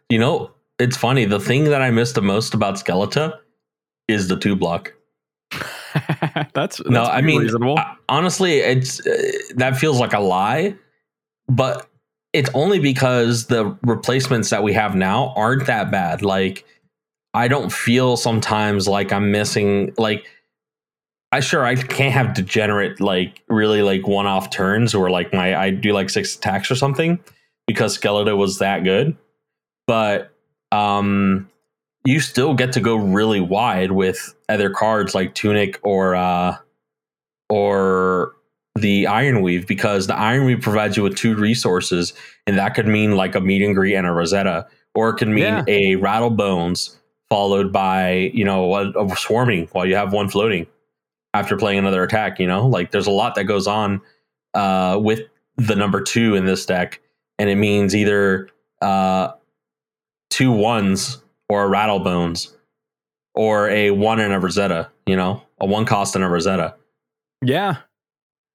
You 0.08 0.18
know, 0.18 0.52
it's 0.78 0.96
funny. 0.96 1.24
The 1.24 1.40
thing 1.40 1.64
that 1.64 1.82
I 1.82 1.90
miss 1.90 2.12
the 2.12 2.22
most 2.22 2.54
about 2.54 2.76
Skeleta 2.76 3.38
is 4.08 4.28
the 4.28 4.38
two 4.38 4.54
block. 4.54 4.94
that's, 5.50 6.50
that's 6.54 6.82
no, 6.84 7.02
I 7.02 7.20
mean, 7.20 7.42
reasonable. 7.42 7.78
Honestly, 8.08 8.58
it's 8.58 9.04
uh, 9.04 9.32
that 9.56 9.76
feels 9.76 9.98
like 9.98 10.12
a 10.12 10.20
lie, 10.20 10.76
but 11.48 11.88
it's 12.32 12.50
only 12.54 12.78
because 12.78 13.46
the 13.46 13.76
replacements 13.82 14.50
that 14.50 14.62
we 14.62 14.72
have 14.72 14.94
now 14.94 15.32
aren't 15.36 15.66
that 15.66 15.90
bad. 15.90 16.22
Like, 16.22 16.64
I 17.32 17.48
don't 17.48 17.72
feel 17.72 18.16
sometimes 18.16 18.86
like 18.86 19.12
I'm 19.12 19.32
missing 19.32 19.92
like. 19.98 20.26
I 21.34 21.40
sure 21.40 21.64
I 21.64 21.74
can't 21.74 22.12
have 22.12 22.32
degenerate 22.32 23.00
like 23.00 23.42
really 23.48 23.82
like 23.82 24.06
one 24.06 24.24
off 24.24 24.50
turns 24.50 24.94
or 24.94 25.10
like 25.10 25.32
my 25.32 25.56
I 25.56 25.70
do 25.70 25.92
like 25.92 26.08
six 26.08 26.36
attacks 26.36 26.70
or 26.70 26.76
something 26.76 27.18
because 27.66 27.98
Skeletor 27.98 28.36
was 28.36 28.60
that 28.60 28.84
good, 28.84 29.16
but 29.88 30.30
um 30.70 31.50
you 32.04 32.20
still 32.20 32.54
get 32.54 32.72
to 32.74 32.80
go 32.80 32.94
really 32.94 33.40
wide 33.40 33.90
with 33.90 34.32
other 34.48 34.70
cards 34.70 35.12
like 35.12 35.34
Tunic 35.34 35.80
or 35.82 36.14
uh 36.14 36.56
or 37.48 38.36
the 38.76 39.08
Iron 39.08 39.42
Weave 39.42 39.66
because 39.66 40.06
the 40.06 40.14
Iron 40.14 40.44
Weave 40.44 40.60
provides 40.60 40.96
you 40.96 41.02
with 41.02 41.16
two 41.16 41.34
resources, 41.34 42.12
and 42.46 42.56
that 42.58 42.76
could 42.76 42.86
mean 42.86 43.16
like 43.16 43.34
a 43.34 43.40
Meat 43.40 43.62
and 43.62 43.74
Greet 43.74 43.96
and 43.96 44.06
a 44.06 44.12
Rosetta, 44.12 44.68
or 44.94 45.08
it 45.08 45.14
could 45.14 45.26
mean 45.28 45.42
Yeah. 45.42 45.64
a 45.66 45.96
Rattle 45.96 46.30
Bones 46.30 46.96
followed 47.28 47.72
by 47.72 48.30
you 48.32 48.44
know 48.44 48.72
a, 48.76 49.04
a 49.04 49.16
swarming 49.16 49.66
while 49.72 49.84
you 49.84 49.96
have 49.96 50.12
one 50.12 50.28
floating 50.28 50.68
after 51.34 51.56
playing 51.56 51.78
another 51.78 52.02
attack. 52.02 52.38
You 52.38 52.46
know, 52.46 52.66
like 52.66 52.90
there's 52.90 53.06
a 53.06 53.12
lot 53.12 53.34
that 53.34 53.44
goes 53.44 53.66
on 53.66 54.00
uh, 54.54 54.98
with 55.02 55.20
the 55.56 55.76
number 55.76 56.00
two 56.00 56.34
in 56.34 56.46
this 56.46 56.64
deck, 56.64 57.00
and 57.38 57.50
it 57.50 57.56
means 57.56 57.94
either 57.94 58.48
uh, 58.80 59.32
two 60.30 60.50
ones 60.50 61.22
or 61.50 61.64
a 61.64 61.68
Rattle 61.68 62.00
Bones 62.00 62.56
or 63.34 63.68
a 63.68 63.90
one 63.90 64.20
and 64.20 64.32
a 64.32 64.40
Rosetta. 64.40 64.90
You 65.04 65.16
know, 65.16 65.42
a 65.60 65.66
one 65.66 65.84
cost 65.84 66.14
and 66.14 66.24
a 66.24 66.28
Rosetta 66.28 66.76
yeah, 67.44 67.76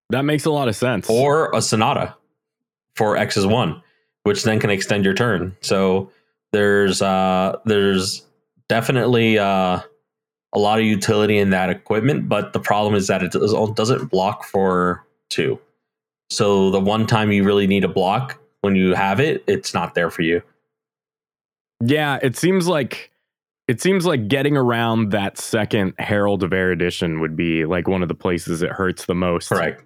that 0.10 0.24
makes 0.24 0.46
a 0.46 0.52
lot 0.52 0.68
of 0.68 0.76
sense. 0.76 1.10
or 1.10 1.52
a 1.54 1.62
Sonata 1.62 2.16
for 2.96 3.18
X 3.18 3.38
is 3.38 3.46
one, 3.46 3.82
which 4.24 4.44
then 4.44 4.60
can 4.60 4.70
extend 4.70 5.06
your 5.06 5.14
turn. 5.14 5.56
So 5.62 6.12
there's 6.52 7.02
uh 7.02 7.58
there's 7.66 8.26
definitely 8.68 9.38
uh 9.38 9.82
a 10.54 10.60
lot 10.60 10.80
of 10.80 10.86
utility 10.86 11.38
in 11.38 11.52
that 11.52 11.70
equipment, 11.70 12.28
but 12.28 12.54
the 12.54 12.60
problem 12.60 12.96
is 12.96 13.08
that 13.08 13.22
it 13.22 13.32
does, 13.32 13.54
doesn't 13.74 14.08
block 14.08 14.44
for 14.46 15.06
two. 15.30 15.60
So 16.32 16.72
the 16.72 16.80
one 16.80 17.08
time 17.08 17.32
you 17.32 17.44
really 17.44 17.68
need 17.68 17.84
a 17.84 17.88
block 17.88 18.40
when 18.62 18.76
you 18.76 18.94
have 18.94 19.20
it, 19.20 19.44
it's 19.48 19.74
not 19.74 19.96
there 19.96 20.10
for 20.10 20.22
you. 20.22 20.42
Yeah, 21.82 22.20
it 22.22 22.36
seems 22.36 22.68
like 22.68 23.12
it 23.68 23.82
seems 23.82 24.06
like 24.06 24.28
getting 24.28 24.58
around 24.58 25.12
that 25.12 25.38
second 25.38 25.94
Herald 26.00 26.44
of 26.44 26.52
Erudition 26.52 27.20
would 27.20 27.36
be 27.36 27.66
like 27.66 27.88
one 27.88 28.02
of 28.02 28.08
the 28.08 28.16
places 28.16 28.62
it 28.62 28.72
hurts 28.72 29.06
the 29.06 29.16
most. 29.16 29.50
Correct. 29.50 29.84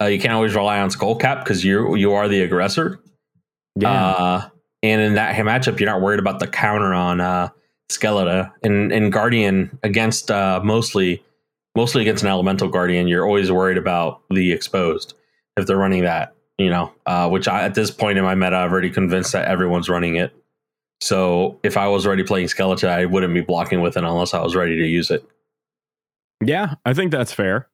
Uh, 0.00 0.06
you 0.06 0.20
can't 0.20 0.32
always 0.32 0.54
rely 0.54 0.78
on 0.80 0.90
Skullcap 0.90 1.40
because 1.42 1.64
you 1.64 1.94
you 1.96 2.12
are 2.12 2.28
the 2.28 2.42
aggressor. 2.42 3.00
Yeah. 3.74 3.90
Uh, 3.92 4.48
and 4.82 5.00
in 5.00 5.14
that 5.14 5.34
matchup, 5.36 5.80
you're 5.80 5.90
not 5.90 6.00
worried 6.00 6.20
about 6.20 6.38
the 6.38 6.46
counter 6.46 6.94
on 6.94 7.20
uh, 7.20 7.48
Skeletor. 7.90 8.52
And 8.62 8.92
in 8.92 9.10
Guardian 9.10 9.78
against 9.82 10.30
uh, 10.30 10.60
mostly 10.62 11.22
mostly 11.74 12.02
against 12.02 12.22
an 12.22 12.30
Elemental 12.30 12.68
Guardian, 12.68 13.06
you're 13.06 13.26
always 13.26 13.52
worried 13.52 13.76
about 13.76 14.22
the 14.30 14.52
exposed 14.52 15.14
if 15.56 15.66
they're 15.66 15.76
running 15.76 16.02
that. 16.04 16.34
You 16.58 16.70
know, 16.70 16.92
uh, 17.04 17.28
which 17.28 17.48
I, 17.48 17.62
at 17.64 17.74
this 17.74 17.90
point 17.90 18.16
in 18.16 18.24
my 18.24 18.34
meta, 18.34 18.56
I've 18.56 18.72
already 18.72 18.90
convinced 18.90 19.32
that 19.32 19.46
everyone's 19.46 19.90
running 19.90 20.16
it. 20.16 20.34
So 21.02 21.60
if 21.62 21.76
I 21.76 21.86
was 21.88 22.06
already 22.06 22.22
playing 22.22 22.46
Skeletor, 22.46 22.88
I 22.88 23.04
wouldn't 23.04 23.34
be 23.34 23.42
blocking 23.42 23.82
with 23.82 23.98
it 23.98 24.04
unless 24.04 24.32
I 24.32 24.42
was 24.42 24.56
ready 24.56 24.76
to 24.76 24.86
use 24.86 25.10
it. 25.10 25.22
Yeah, 26.42 26.76
I 26.86 26.94
think 26.94 27.12
that's 27.12 27.32
fair. 27.32 27.68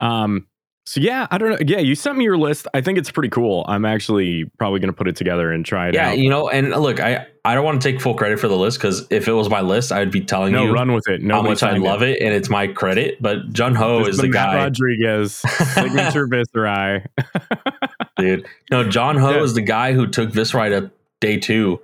Um, 0.00 0.46
so 0.90 1.00
yeah, 1.00 1.28
I 1.30 1.38
don't 1.38 1.50
know. 1.50 1.58
Yeah, 1.64 1.78
you 1.78 1.94
sent 1.94 2.18
me 2.18 2.24
your 2.24 2.36
list. 2.36 2.66
I 2.74 2.80
think 2.80 2.98
it's 2.98 3.12
pretty 3.12 3.28
cool. 3.28 3.64
I'm 3.68 3.84
actually 3.84 4.46
probably 4.58 4.80
going 4.80 4.88
to 4.92 4.96
put 4.96 5.06
it 5.06 5.14
together 5.14 5.52
and 5.52 5.64
try 5.64 5.88
it 5.88 5.94
Yeah, 5.94 6.08
out. 6.10 6.18
you 6.18 6.28
know, 6.28 6.48
and 6.48 6.70
look, 6.70 6.98
I 6.98 7.26
I 7.44 7.54
don't 7.54 7.64
want 7.64 7.80
to 7.80 7.92
take 7.92 8.00
full 8.00 8.14
credit 8.14 8.40
for 8.40 8.48
the 8.48 8.56
list 8.56 8.78
because 8.78 9.06
if 9.08 9.28
it 9.28 9.32
was 9.32 9.48
my 9.48 9.60
list, 9.60 9.92
I'd 9.92 10.10
be 10.10 10.20
telling 10.20 10.52
No, 10.52 10.64
you 10.64 10.72
run 10.72 10.92
with 10.92 11.06
it. 11.08 11.22
how 11.30 11.42
much 11.42 11.62
I 11.62 11.76
love 11.76 12.02
it. 12.02 12.20
and 12.20 12.34
it's 12.34 12.50
my 12.50 12.66
credit. 12.66 13.22
But 13.22 13.52
Jun 13.52 13.76
Ho 13.76 14.04
is 14.04 14.16
the 14.16 14.26
guy, 14.28 14.56
Rodriguez 14.56 15.34
signature 15.74 16.26
Viserai. 16.32 17.06
dude. 18.16 18.46
No, 18.72 18.82
John 18.88 19.16
Ho 19.16 19.30
Yeah. 19.36 19.42
is 19.42 19.54
the 19.54 19.62
guy 19.62 19.92
who 19.92 20.08
took 20.08 20.30
Viserai 20.30 20.70
to 20.70 20.90
day 21.20 21.36
two 21.38 21.80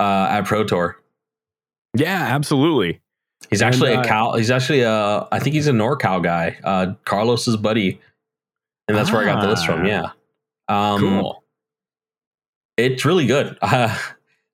uh, 0.00 0.26
at 0.30 0.46
Pro 0.46 0.64
Tour. 0.64 0.96
yeah, 1.96 2.26
absolutely. 2.34 3.00
He's 3.50 3.62
And, 3.62 3.72
actually 3.72 3.94
uh, 3.94 4.02
a 4.02 4.04
Cal. 4.04 4.36
He's 4.36 4.50
actually 4.50 4.80
a. 4.82 5.28
I 5.30 5.38
think 5.38 5.54
he's 5.54 5.68
a 5.68 5.72
NorCal 5.72 6.22
guy. 6.22 6.58
Uh, 6.64 6.94
Carlos's 7.04 7.56
buddy, 7.56 8.00
and 8.88 8.96
that's 8.96 9.12
where 9.12 9.22
I 9.22 9.24
got 9.26 9.42
the 9.42 9.48
list 9.48 9.66
from. 9.66 9.82
Ah. 9.82 9.86
Yeah. 9.86 10.10
Um, 10.68 11.00
Cool. 11.00 11.44
It's 12.76 13.04
really 13.04 13.26
good. 13.26 13.56
Uh, 13.62 13.96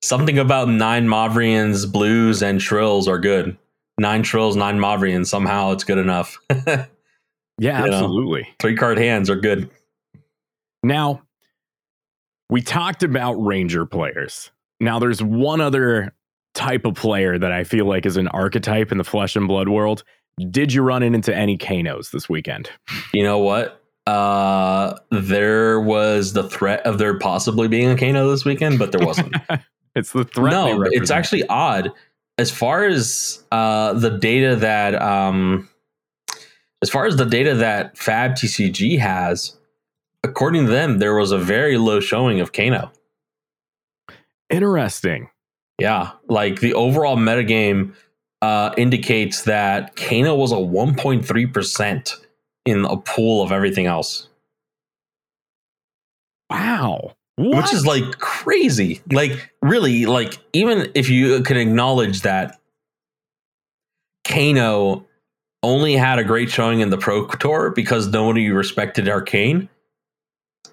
something 0.03 0.39
about 0.39 0.69
nine 0.69 1.07
Mauvrions, 1.09 1.91
blues, 1.91 2.43
and 2.43 2.61
trills 2.61 3.09
are 3.09 3.19
good. 3.19 3.57
Nine 3.99 4.23
trills, 4.23 4.57
nine 4.57 4.79
Mauvrions. 4.79 5.27
Somehow 5.29 5.73
it's 5.73 5.85
good 5.85 5.99
enough. 5.99 6.39
Yeah, 7.59 7.85
you 7.85 7.91
know. 7.91 7.97
absolutely. 7.97 8.49
Three 8.59 8.77
card 8.77 8.99
hands 8.99 9.31
are 9.31 9.37
good. 9.37 9.71
Now, 10.83 11.23
we 12.51 12.61
talked 12.61 13.03
about 13.03 13.35
Ranger 13.35 13.87
players. 13.87 14.51
Now, 14.81 14.99
there's 14.99 15.23
one 15.23 15.61
other 15.61 16.13
type 16.55 16.85
of 16.85 16.95
player 16.95 17.39
that 17.39 17.53
I 17.53 17.65
feel 17.65 17.87
like 17.87 18.07
is 18.07 18.17
an 18.17 18.29
archetype 18.29 18.93
in 18.93 18.99
the 18.99 19.05
flesh 19.05 19.37
and 19.37 19.49
blood 19.49 19.69
world. 19.69 20.05
Did 20.51 20.73
you 20.73 20.83
run 20.83 21.03
into 21.03 21.35
any 21.35 21.57
Kanos 21.57 22.11
this 22.11 22.29
weekend? 22.29 22.71
You 23.13 23.23
know 23.23 23.39
what? 23.39 23.81
Uh, 24.07 24.99
there 25.11 25.81
was 25.81 26.35
the 26.35 26.49
threat 26.49 26.85
of 26.87 26.99
there 26.99 27.19
possibly 27.19 27.69
being 27.69 27.91
a 27.91 27.97
Kano 27.97 28.31
this 28.31 28.45
weekend, 28.45 28.79
but 28.79 28.93
there 28.93 29.05
wasn't. 29.05 29.35
It's 29.97 30.11
the 30.11 30.25
threat. 30.25 30.51
no, 30.51 30.83
it's 30.83 31.13
actually 31.13 31.47
odd. 31.47 31.93
As 32.37 32.51
far 32.51 32.85
as 32.85 33.45
uh, 33.53 33.93
the 33.93 34.11
data 34.11 34.57
that, 34.57 35.01
um, 35.01 35.69
as 36.83 36.91
far 36.91 37.07
as 37.07 37.15
the 37.15 37.25
data 37.25 37.55
that 37.55 37.97
Fab 37.97 38.33
TCG 38.33 38.99
has, 38.99 39.57
according 40.25 40.67
to 40.67 40.73
them, 40.73 40.99
there 40.99 41.15
was 41.15 41.31
a 41.31 41.39
very 41.39 41.79
low 41.79 42.01
showing 42.01 42.41
of 42.41 42.53
Kano. 42.53 42.91
interesting. 44.51 45.31
Yeah, 45.79 46.11
like 46.29 46.59
the 46.59 46.75
overall 46.75 47.17
metagame 47.17 47.95
uh, 48.43 48.75
indicates 48.77 49.43
that 49.43 49.95
Kano 49.95 50.35
was 50.35 50.51
a 50.51 50.57
1.3 50.57 51.53
percent 51.53 52.17
in 52.65 52.85
a 52.85 52.97
pool 52.97 53.43
of 53.43 53.53
everything 53.53 53.87
else, 53.87 54.29
Wow. 56.51 57.15
which 57.37 57.73
is 57.73 57.85
like 57.87 58.19
crazy. 58.19 59.01
Like 59.11 59.53
really, 59.63 60.07
like 60.07 60.39
even 60.53 60.91
if 60.95 61.09
you 61.11 61.43
can 61.43 61.57
acknowledge 61.57 62.23
that 62.23 62.61
Kano 64.27 65.05
only 65.63 65.95
had 65.95 66.19
a 66.19 66.25
great 66.25 66.51
showing 66.51 66.81
in 66.81 66.91
the 66.91 66.99
Pro 66.99 67.27
Tour 67.27 67.71
because 67.71 68.09
nobody 68.09 68.51
respected 68.51 69.09
Arcane. 69.09 69.69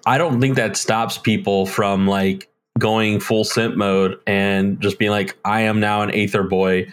I 0.06 0.18
don't 0.18 0.40
think 0.40 0.56
that 0.56 0.76
stops 0.76 1.18
people 1.18 1.66
from 1.66 2.06
like 2.06 2.48
going 2.78 3.20
full 3.20 3.44
simp 3.44 3.76
mode 3.76 4.18
and 4.26 4.80
just 4.80 4.98
being 4.98 5.10
like, 5.10 5.36
I 5.44 5.62
am 5.62 5.80
now 5.80 6.02
an 6.02 6.10
Aether 6.14 6.42
boy. 6.42 6.86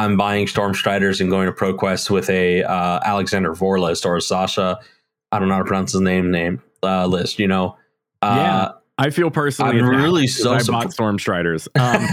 I'm 0.00 0.16
buying 0.16 0.46
Storm 0.46 0.74
Striders 0.74 1.20
and 1.20 1.30
going 1.30 1.46
to 1.46 1.52
ProQuest 1.52 2.08
with 2.08 2.30
a 2.30 2.62
uh, 2.64 3.00
Alexander 3.04 3.52
Vorlist 3.52 4.06
or 4.06 4.16
a 4.16 4.22
Sasha. 4.22 4.78
I 5.30 5.38
don't 5.38 5.48
know 5.48 5.54
how 5.54 5.60
to 5.60 5.66
pronounce 5.66 5.92
his 5.92 6.00
name. 6.00 6.30
Name 6.30 6.62
uh, 6.82 7.06
list. 7.06 7.38
You 7.38 7.48
know. 7.48 7.76
Yeah. 8.22 8.72
I 8.98 9.08
feel 9.10 9.30
personally 9.30 9.78
I'm 9.78 9.88
really 9.88 10.26
so 10.26 10.52
I 10.52 10.62
bought 10.62 10.92
Storm 10.92 11.18
Striders. 11.18 11.68
Um, 11.78 12.06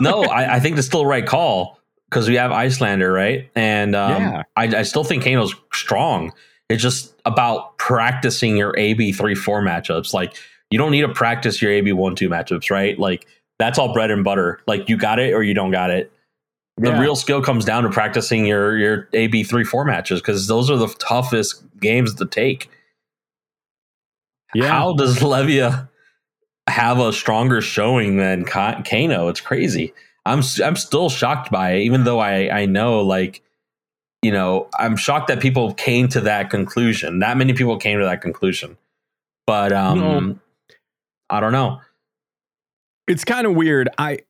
no, 0.00 0.24
I, 0.24 0.56
I 0.56 0.60
think 0.60 0.76
it's 0.76 0.86
still 0.86 1.00
the 1.00 1.06
right 1.06 1.26
call 1.26 1.78
because 2.10 2.28
we 2.28 2.34
have 2.34 2.50
Iyslander, 2.50 3.12
right? 3.12 3.50
And 3.54 3.94
um, 3.96 4.22
Yeah. 4.22 4.42
I, 4.56 4.64
I 4.64 4.82
still 4.82 5.04
think 5.04 5.24
Kano's 5.24 5.54
strong. 5.72 6.32
It's 6.68 6.82
just 6.82 7.14
about 7.24 7.78
practicing 7.78 8.56
your 8.56 8.74
AB 8.78 9.12
three 9.12 9.34
four 9.34 9.62
matchups. 9.62 10.12
Like 10.12 10.34
you 10.70 10.78
don't 10.78 10.90
need 10.90 11.02
to 11.02 11.12
practice 11.12 11.60
your 11.60 11.72
AB 11.72 11.92
one 11.92 12.14
two 12.14 12.28
matchups, 12.28 12.70
right? 12.70 12.98
Like 12.98 13.26
that's 13.58 13.78
all 13.78 13.92
bread 13.92 14.10
and 14.10 14.24
butter. 14.24 14.60
Like 14.66 14.88
you 14.88 14.96
got 14.96 15.18
it 15.18 15.32
or 15.34 15.42
you 15.42 15.54
don't 15.54 15.70
got 15.70 15.90
it. 15.90 16.12
The 16.78 16.90
Yeah. 16.90 17.00
real 17.00 17.16
skill 17.16 17.42
comes 17.42 17.64
down 17.64 17.82
to 17.84 17.90
practicing 17.90 18.46
your 18.46 18.76
your 18.78 19.08
AB 19.12 19.44
three 19.44 19.64
four 19.64 19.84
matches 19.84 20.20
because 20.20 20.46
those 20.48 20.70
are 20.70 20.76
the 20.76 20.88
toughest 20.98 21.62
games 21.80 22.14
to 22.14 22.26
take. 22.26 22.70
yeah. 24.54 24.68
How 24.68 24.92
does 24.94 25.18
Levia 25.20 25.88
have 26.68 26.98
a 26.98 27.12
stronger 27.12 27.60
showing 27.60 28.16
than 28.16 28.44
Kano? 28.44 29.28
It's 29.28 29.40
crazy. 29.40 29.92
I'm 30.24 30.42
I'm 30.64 30.76
still 30.76 31.10
shocked 31.10 31.50
by 31.50 31.72
it, 31.72 31.80
even 31.82 32.04
though 32.04 32.20
I 32.20 32.48
I 32.60 32.66
know 32.66 33.00
like 33.00 33.42
you 34.22 34.30
know 34.32 34.68
I'm 34.78 34.96
shocked 34.96 35.28
that 35.28 35.40
people 35.40 35.74
came 35.74 36.08
to 36.08 36.20
that 36.22 36.48
conclusion. 36.50 37.18
That 37.18 37.36
many 37.36 37.52
people 37.52 37.76
came 37.76 37.98
to 37.98 38.04
that 38.04 38.20
conclusion, 38.22 38.76
but 39.46 39.72
um, 39.72 39.98
No. 39.98 40.38
I 41.30 41.40
don't 41.40 41.52
know. 41.52 41.80
it's 43.08 43.24
kind 43.24 43.46
of 43.46 43.54
weird. 43.54 43.88
I 43.98 44.20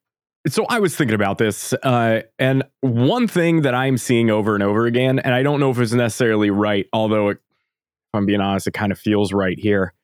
so 0.48 0.66
I 0.68 0.80
was 0.80 0.96
thinking 0.96 1.14
about 1.14 1.38
this, 1.38 1.72
uh, 1.82 2.22
and 2.38 2.64
one 2.80 3.28
thing 3.28 3.62
that 3.62 3.74
I'm 3.74 3.96
seeing 3.96 4.30
over 4.30 4.54
and 4.54 4.62
over 4.62 4.86
again, 4.86 5.18
and 5.20 5.34
I 5.34 5.42
don't 5.42 5.60
know 5.60 5.70
if 5.70 5.78
it's 5.78 5.92
necessarily 5.92 6.50
right, 6.50 6.86
although 6.92 7.28
it, 7.30 7.38
if 7.38 8.14
I'm 8.14 8.26
being 8.26 8.40
honest, 8.40 8.66
it 8.66 8.72
kind 8.74 8.90
of 8.92 8.98
feels 8.98 9.32
right 9.32 9.58
here. 9.58 9.94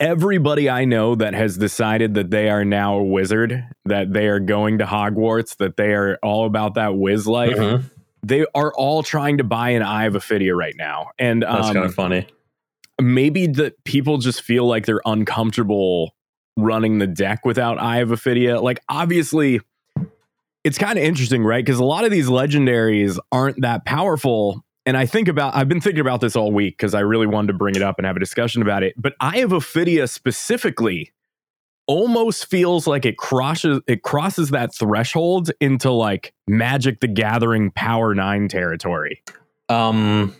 Everybody 0.00 0.68
I 0.68 0.84
know 0.84 1.14
that 1.14 1.32
has 1.34 1.56
decided 1.56 2.14
that 2.14 2.30
they 2.30 2.50
are 2.50 2.64
now 2.64 2.96
a 2.98 3.04
wizard, 3.04 3.64
that 3.84 4.12
they 4.12 4.26
are 4.26 4.40
going 4.40 4.78
to 4.78 4.84
Hogwarts, 4.84 5.56
that 5.58 5.76
they 5.76 5.92
are 5.92 6.18
all 6.24 6.44
about 6.44 6.74
that 6.74 6.96
whiz 6.96 7.28
life, 7.28 7.56
Mhm. 7.56 7.84
they 8.24 8.44
are 8.54 8.72
all 8.74 9.04
trying 9.04 9.38
to 9.38 9.44
buy 9.44 9.70
an 9.70 9.82
Eye 9.82 10.06
of 10.06 10.14
Ophidia 10.14 10.56
right 10.56 10.74
now, 10.76 11.10
and 11.20 11.42
That's 11.42 11.68
um, 11.68 11.74
kind 11.74 11.86
of 11.86 11.94
funny. 11.94 12.26
maybe 13.00 13.46
that 13.46 13.84
people 13.84 14.18
just 14.18 14.42
feel 14.42 14.66
like 14.66 14.86
they're 14.86 15.00
uncomfortable 15.04 16.14
running 16.56 16.98
the 16.98 17.06
deck 17.06 17.44
without 17.44 17.80
Eye 17.80 17.98
of 17.98 18.10
Ophidia. 18.10 18.62
Like, 18.62 18.80
obviously, 18.88 19.60
it's 20.64 20.78
kind 20.78 20.98
of 20.98 21.04
interesting, 21.04 21.44
right? 21.44 21.64
Because 21.64 21.78
a 21.78 21.84
lot 21.84 22.04
of 22.04 22.10
these 22.10 22.28
legendaries 22.28 23.18
aren't 23.30 23.60
that 23.62 23.84
powerful. 23.84 24.64
And 24.84 24.96
I 24.96 25.06
think 25.06 25.28
about, 25.28 25.54
I've 25.54 25.68
been 25.68 25.80
thinking 25.80 26.00
about 26.00 26.20
this 26.20 26.36
all 26.36 26.52
week 26.52 26.76
because 26.76 26.94
I 26.94 27.00
really 27.00 27.26
wanted 27.26 27.48
to 27.48 27.54
bring 27.54 27.76
it 27.76 27.82
up 27.82 27.98
and 27.98 28.06
have 28.06 28.16
a 28.16 28.20
discussion 28.20 28.62
about 28.62 28.82
it. 28.82 28.94
But 28.96 29.14
Eye 29.20 29.38
of 29.38 29.50
Ophidia 29.50 30.08
specifically 30.08 31.12
almost 31.86 32.46
feels 32.46 32.86
like 32.86 33.04
it 33.04 33.16
crosses 33.16 33.80
it 33.86 34.02
crosses 34.02 34.50
that 34.50 34.74
threshold 34.74 35.50
into 35.60 35.90
like 35.90 36.32
Magic 36.46 37.00
the 37.00 37.08
Gathering 37.08 37.70
Power 37.72 38.14
Nine 38.14 38.48
territory. 38.48 39.22
Um, 39.68 40.34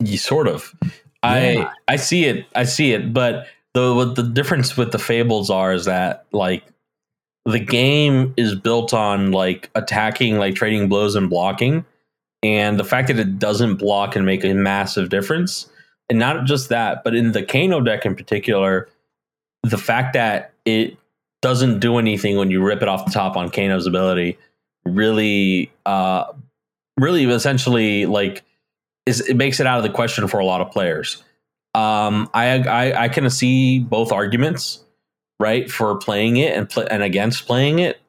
you 0.00 0.18
sort 0.18 0.48
of. 0.48 0.74
Yeah. 0.82 0.90
I 1.22 1.70
I 1.88 1.96
see 1.96 2.24
it. 2.24 2.46
I 2.54 2.64
see 2.64 2.92
it. 2.92 3.12
But 3.12 3.46
the 3.76 3.94
what 3.94 4.14
the 4.14 4.22
difference 4.22 4.74
with 4.74 4.90
the 4.90 4.98
fables 4.98 5.50
are 5.50 5.70
is 5.74 5.84
that 5.84 6.24
like 6.32 6.64
the 7.44 7.58
game 7.58 8.32
is 8.38 8.54
built 8.54 8.94
on 8.94 9.32
like 9.32 9.70
attacking, 9.74 10.38
like 10.38 10.54
trading 10.54 10.88
blows 10.88 11.14
and 11.14 11.28
blocking, 11.28 11.84
and 12.42 12.78
the 12.80 12.84
fact 12.84 13.08
that 13.08 13.18
it 13.18 13.38
doesn't 13.38 13.76
block 13.76 14.12
can 14.12 14.24
make 14.24 14.44
a 14.44 14.54
massive 14.54 15.10
difference. 15.10 15.68
And 16.08 16.18
not 16.18 16.46
just 16.46 16.70
that, 16.70 17.04
but 17.04 17.14
in 17.14 17.32
the 17.32 17.42
Kano 17.42 17.82
deck 17.82 18.06
in 18.06 18.16
particular, 18.16 18.88
the 19.62 19.76
fact 19.76 20.14
that 20.14 20.52
it 20.64 20.96
doesn't 21.42 21.80
do 21.80 21.98
anything 21.98 22.38
when 22.38 22.50
you 22.50 22.64
rip 22.64 22.80
it 22.80 22.88
off 22.88 23.04
the 23.04 23.10
top 23.10 23.36
on 23.36 23.50
Kano's 23.50 23.86
ability 23.86 24.38
really 24.86 25.70
uh 25.84 26.32
really 26.98 27.24
essentially 27.24 28.06
like 28.06 28.42
is 29.04 29.20
it 29.28 29.34
makes 29.34 29.60
it 29.60 29.66
out 29.66 29.76
of 29.76 29.82
the 29.82 29.90
question 29.90 30.28
for 30.28 30.38
a 30.38 30.46
lot 30.46 30.62
of 30.62 30.70
players. 30.70 31.22
Um, 31.76 32.30
I 32.32 32.46
I, 32.58 33.02
I 33.04 33.08
can 33.08 33.28
see 33.28 33.78
both 33.80 34.10
arguments, 34.12 34.82
right, 35.38 35.70
for 35.70 35.96
playing 35.98 36.38
it 36.38 36.56
and 36.56 36.72
and 36.90 37.02
against 37.02 37.46
playing 37.46 37.78
it. 37.80 38.00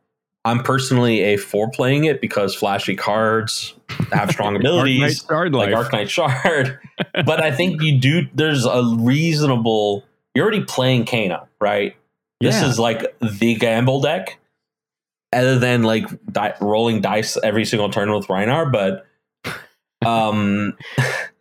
I'm 0.46 0.64
personally 0.64 1.22
a 1.24 1.38
for 1.38 1.70
playing 1.70 2.06
it 2.06 2.22
because 2.22 2.56
flashy 2.56 2.96
cards 2.96 3.74
have 4.14 4.32
strong 4.32 4.56
abilities 4.60 5.26
Shard 5.28 5.54
like 5.54 5.72
Life. 5.74 5.92
Arknight 5.92 6.08
Shard. 6.10 6.80
but 7.26 7.44
I 7.44 7.52
think 7.52 7.82
you 7.82 8.00
do. 8.00 8.28
There's 8.34 8.66
a 8.66 8.96
reasonable. 9.00 10.06
You're 10.34 10.46
already 10.46 10.64
playing 10.64 11.06
Kano, 11.06 11.48
right? 11.60 11.96
This 12.40 12.62
Yeah. 12.62 12.70
is 12.70 12.80
like 12.80 13.18
the 13.20 13.56
gamble 13.56 14.00
deck, 14.00 14.40
other 15.34 15.60
than 15.60 15.84
like 15.84 16.06
di- 16.32 16.54
rolling 16.62 17.02
dice 17.02 17.36
every 17.44 17.66
single 17.66 17.90
turn 17.90 18.10
with 18.14 18.28
Rhinar. 18.28 18.72
But 18.72 19.06
um, 20.06 20.78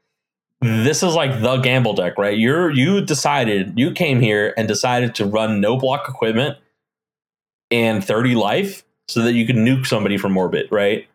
this 0.61 1.03
is 1.03 1.15
like 1.15 1.41
the 1.41 1.59
gamble 1.59 1.93
deck, 1.95 2.17
right? 2.19 2.37
You're 2.37 2.71
you 2.71 3.01
decided 3.01 3.79
you 3.79 3.93
came 3.93 4.21
here 4.21 4.55
and 4.57 4.67
decided 4.67 5.15
to 5.17 5.27
run 5.27 5.61
no 5.61 5.77
block 5.77 6.09
equipment 6.09 6.57
and 7.71 8.05
30 8.05 8.35
life 8.35 8.85
so 9.09 9.23
that 9.23 9.35
you 9.35 9.47
can 9.47 9.57
nuke 9.65 9.87
somebody 9.87 10.17
from 10.17 10.37
orbit, 10.37 10.67
right? 10.71 11.07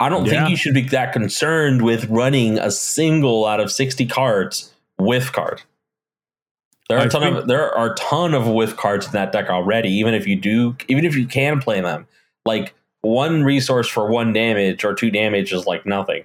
I 0.00 0.08
don't 0.08 0.24
Yeah. 0.24 0.30
think 0.32 0.50
you 0.50 0.56
should 0.56 0.74
be 0.74 0.82
that 0.88 1.12
concerned 1.12 1.82
with 1.82 2.06
running 2.08 2.58
a 2.58 2.70
single 2.70 3.46
out 3.46 3.60
of 3.60 3.70
60 3.70 4.06
cards 4.06 4.72
with 4.98 5.32
card. 5.32 5.62
There 6.88 6.98
are 6.98 7.02
I 7.02 7.04
a 7.04 7.08
ton 7.08 7.36
of 7.36 7.46
there 7.46 7.72
are 7.72 7.92
a 7.92 7.94
ton 7.94 8.34
of 8.34 8.48
with 8.48 8.76
cards 8.76 9.06
in 9.06 9.12
that 9.12 9.30
deck 9.30 9.48
already. 9.48 9.90
Even 9.90 10.14
if 10.14 10.26
you 10.26 10.34
do, 10.36 10.76
even 10.88 11.04
if 11.04 11.14
you 11.14 11.26
can 11.26 11.60
play 11.60 11.80
them, 11.80 12.08
like 12.44 12.74
one 13.02 13.44
resource 13.44 13.88
for 13.88 14.08
one 14.10 14.32
damage 14.32 14.84
or 14.84 14.94
two 14.94 15.10
damage 15.10 15.52
is 15.52 15.66
like 15.66 15.86
nothing. 15.86 16.24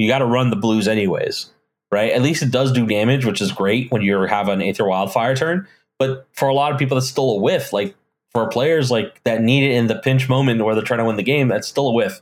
You 0.00 0.08
got 0.08 0.18
to 0.18 0.26
run 0.26 0.50
the 0.50 0.56
blues 0.56 0.88
anyways, 0.88 1.50
right? 1.90 2.12
At 2.12 2.22
least 2.22 2.42
it 2.42 2.50
does 2.50 2.72
do 2.72 2.86
damage, 2.86 3.24
which 3.24 3.40
is 3.40 3.52
great 3.52 3.90
when 3.90 4.02
you 4.02 4.20
have 4.22 4.48
an 4.48 4.62
Aether 4.62 4.86
Wildfire 4.86 5.36
turn. 5.36 5.66
But 5.98 6.26
for 6.32 6.48
a 6.48 6.54
lot 6.54 6.72
of 6.72 6.78
people, 6.78 6.96
that's 6.96 7.08
still 7.08 7.30
a 7.30 7.36
whiff. 7.36 7.72
Like 7.72 7.94
for 8.32 8.48
players 8.48 8.90
like 8.90 9.22
that 9.24 9.42
need 9.42 9.70
it 9.70 9.74
in 9.74 9.86
the 9.86 9.96
pinch 9.96 10.28
moment 10.28 10.64
where 10.64 10.74
they're 10.74 10.84
trying 10.84 10.98
to 11.00 11.04
win 11.04 11.16
the 11.16 11.22
game, 11.22 11.48
that's 11.48 11.68
still 11.68 11.88
a 11.88 11.92
whiff. 11.92 12.20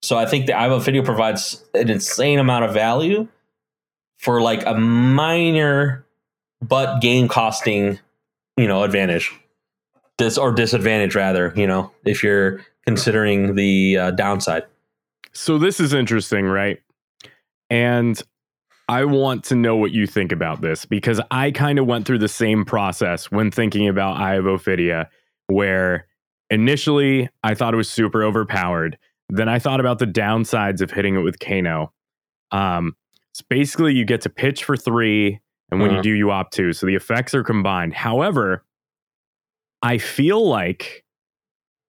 So 0.00 0.18
I 0.18 0.26
think 0.26 0.46
the 0.46 0.54
Eye 0.54 0.68
of 0.68 0.82
Ophidia 0.82 1.04
provides 1.04 1.64
an 1.74 1.88
insane 1.88 2.38
amount 2.38 2.64
of 2.64 2.74
value 2.74 3.28
for 4.18 4.40
like 4.40 4.64
a 4.66 4.74
minor 4.74 6.04
but 6.60 7.00
game 7.00 7.28
costing, 7.28 7.98
you 8.56 8.66
know, 8.66 8.82
advantage. 8.82 9.32
This 10.18 10.38
or 10.38 10.52
disadvantage 10.52 11.14
rather, 11.14 11.52
you 11.56 11.66
know, 11.66 11.90
if 12.04 12.22
you're 12.22 12.60
considering 12.86 13.54
the 13.54 13.96
uh, 13.96 14.10
downside. 14.12 14.64
So 15.32 15.58
this 15.58 15.80
is 15.80 15.92
interesting, 15.92 16.46
right? 16.46 16.80
And 17.72 18.22
I 18.86 19.06
want 19.06 19.44
to 19.44 19.54
know 19.56 19.76
what 19.76 19.92
you 19.92 20.06
think 20.06 20.30
about 20.30 20.60
this 20.60 20.84
because 20.84 21.22
I 21.30 21.50
kind 21.52 21.78
of 21.78 21.86
went 21.86 22.06
through 22.06 22.18
the 22.18 22.28
same 22.28 22.66
process 22.66 23.30
when 23.30 23.50
thinking 23.50 23.88
about 23.88 24.18
Eye 24.18 24.34
of 24.34 24.44
Ophidia, 24.44 25.06
where 25.46 26.06
initially 26.50 27.30
I 27.42 27.54
thought 27.54 27.72
it 27.72 27.78
was 27.78 27.88
super 27.88 28.22
overpowered. 28.22 28.98
Then 29.30 29.48
I 29.48 29.58
thought 29.58 29.80
about 29.80 29.98
the 30.00 30.06
downsides 30.06 30.82
of 30.82 30.90
hitting 30.90 31.14
it 31.14 31.20
with 31.20 31.38
Kano. 31.38 31.94
Um, 32.50 32.94
it's 33.30 33.40
basically 33.40 33.94
you 33.94 34.04
get 34.04 34.20
to 34.20 34.28
pitch 34.28 34.64
for 34.64 34.76
three, 34.76 35.40
and 35.70 35.80
when 35.80 35.92
you 35.92 35.98
Mhm. 36.00 36.02
do, 36.02 36.10
you 36.10 36.30
opt 36.30 36.52
two. 36.52 36.74
So 36.74 36.84
the 36.84 36.94
effects 36.94 37.32
are 37.34 37.42
combined. 37.42 37.94
However, 37.94 38.66
I 39.80 39.96
feel 39.96 40.46
like 40.46 41.06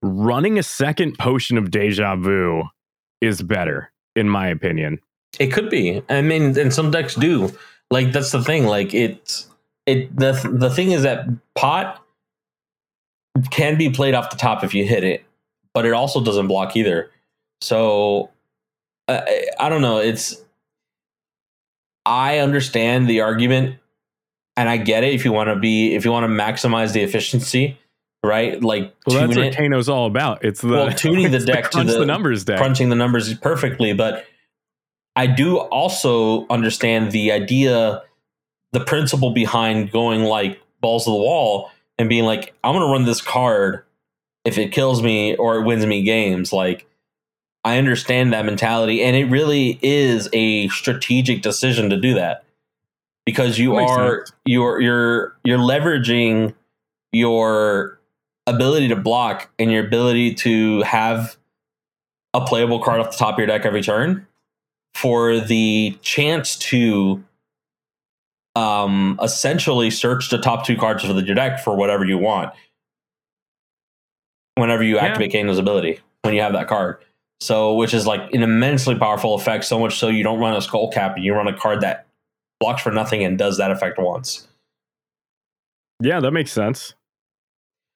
running 0.02 0.58
a 0.58 0.64
second 0.64 1.18
potion 1.20 1.58
of 1.58 1.70
deja 1.72 2.16
vu 2.16 2.64
is 3.20 3.42
better, 3.42 3.92
in 4.16 4.30
my 4.30 4.48
opinion. 4.48 5.00
It 5.40 5.48
could 5.48 5.70
be. 5.70 6.02
I 6.10 6.22
mean, 6.22 6.58
and 6.58 6.74
some 6.74 6.92
decks 6.92 7.16
do. 7.16 7.52
Like 7.92 8.12
that's 8.12 8.32
the 8.32 8.44
thing. 8.44 8.66
Like 8.66 8.94
it's 8.94 9.48
it. 9.86 10.16
The 10.16 10.34
the 10.52 10.70
thing 10.70 10.92
is 10.92 11.04
that 11.04 11.26
pot 11.56 12.02
can 13.52 13.78
be 13.78 13.90
played 13.90 14.14
off 14.14 14.30
the 14.30 14.38
top 14.38 14.64
if 14.64 14.74
you 14.74 14.86
hit 14.86 15.04
it, 15.04 15.24
but 15.74 15.86
it 15.86 15.94
also 15.94 16.24
doesn't 16.24 16.48
block 16.48 16.76
either. 16.76 17.10
So 17.62 18.30
uh, 19.08 19.22
I, 19.28 19.46
I 19.60 19.70
don't 19.70 19.82
know. 19.82 19.98
It's 19.98 20.40
I 22.06 22.40
understand 22.40 23.08
the 23.10 23.22
argument, 23.22 23.78
and 24.58 24.68
I 24.70 24.78
get 24.78 25.04
it. 25.04 25.14
If 25.14 25.26
you 25.26 25.32
want 25.32 25.50
to 25.50 25.56
be, 25.56 25.96
if 25.96 26.06
you 26.06 26.12
want 26.12 26.26
to 26.26 26.28
maximize 26.28 26.94
the 26.94 27.02
efficiency, 27.02 27.78
right? 28.24 28.62
Like 28.62 28.94
Well, 29.08 29.18
that's 29.20 29.36
what 29.38 29.48
it. 29.48 29.56
Kano's 29.56 29.90
all 29.90 30.06
about. 30.06 30.44
It's 30.44 30.62
the 30.62 30.68
Well, 30.68 30.92
tuning 30.92 31.32
the 31.32 31.40
deck 31.46 31.72
to 31.72 31.84
the- 31.84 32.00
the 32.00 32.06
numbers 32.06 32.44
deck. 32.46 32.58
crunching 32.58 32.90
the 32.90 32.96
numbers 32.96 33.34
perfectly, 33.40 33.94
but 33.94 34.26
I 35.16 35.28
do 35.28 35.58
also 35.58 36.48
understand 36.48 37.12
the 37.12 37.32
idea, 37.32 38.02
the 38.72 38.80
principle 38.80 39.32
behind 39.32 39.92
going 39.92 40.24
like 40.24 40.60
balls 40.82 41.06
to 41.06 41.12
the 41.12 41.18
wall 41.18 41.72
and 42.00 42.10
being 42.10 42.24
like, 42.24 42.54
I'm 42.64 42.74
going 42.74 42.86
to 42.86 42.92
run 42.92 43.06
this 43.06 43.22
card 43.22 43.84
if 44.44 44.58
it 44.58 44.72
kills 44.72 45.02
me 45.04 45.36
or 45.36 45.58
it 45.58 45.66
wins 45.66 45.86
me 45.86 46.02
games. 46.02 46.52
Like, 46.52 46.88
I 47.64 47.78
understand 47.78 48.34
that 48.34 48.46
mentality, 48.46 49.02
and 49.02 49.16
it 49.16 49.26
really 49.26 49.80
is 49.82 50.28
a 50.34 50.68
strategic 50.68 51.42
decision 51.42 51.90
to 51.92 51.98
do 51.98 52.16
that 52.16 52.44
because 53.26 53.58
you 53.58 53.76
are 53.76 54.26
sense. 54.26 54.34
you're 54.46 54.82
you're 54.82 55.38
you're 55.46 55.60
leveraging 55.60 56.54
your 57.14 58.00
ability 58.48 58.90
to 58.90 58.98
block 58.98 59.50
and 59.58 59.72
your 59.72 59.86
ability 59.86 60.34
to 60.34 60.82
have 60.82 61.38
a 62.34 62.46
playable 62.46 62.80
card 62.80 63.00
off 63.00 63.12
the 63.12 63.18
top 63.18 63.36
of 63.36 63.40
your 63.40 63.48
deck 63.48 63.66
every 63.66 63.82
turn 63.82 64.28
for 64.96 65.40
the 65.40 65.98
chance 66.02 66.56
to 66.58 67.24
um 68.56 69.20
essentially 69.22 69.90
search 69.90 70.30
the 70.30 70.38
top 70.38 70.66
two 70.66 70.78
cards 70.78 71.04
of 71.04 71.26
your 71.26 71.36
deck 71.36 71.60
for 71.60 71.76
whatever 71.76 72.06
you 72.06 72.18
want 72.18 72.54
whenever 74.56 74.84
you 74.84 74.96
Yeah. 74.96 75.06
activate 75.06 75.32
Kano's 75.32 75.58
ability 75.58 76.00
when 76.22 76.34
you 76.36 76.42
have 76.42 76.54
that 76.54 76.68
card. 76.68 76.98
So 77.42 77.74
which 77.76 77.94
is 77.94 78.06
like 78.06 78.32
an 78.34 78.44
immensely 78.44 78.96
powerful 78.96 79.34
effect, 79.36 79.66
so 79.66 79.80
much 79.80 79.98
so 79.98 80.08
you 80.08 80.24
don't 80.24 80.40
run 80.40 80.56
a 80.56 80.62
skull 80.62 80.90
cap 80.92 81.16
and 81.16 81.26
you 81.26 81.34
run 81.34 81.48
a 81.48 81.58
card 81.58 81.82
that 81.82 82.06
blocks 82.60 82.82
for 82.84 82.92
nothing 82.92 83.24
and 83.24 83.38
does 83.38 83.58
that 83.58 83.72
effect 83.72 83.98
once. 84.00 84.48
yeah, 86.00 86.20
that 86.20 86.32
makes 86.32 86.52
sense. 86.52 86.94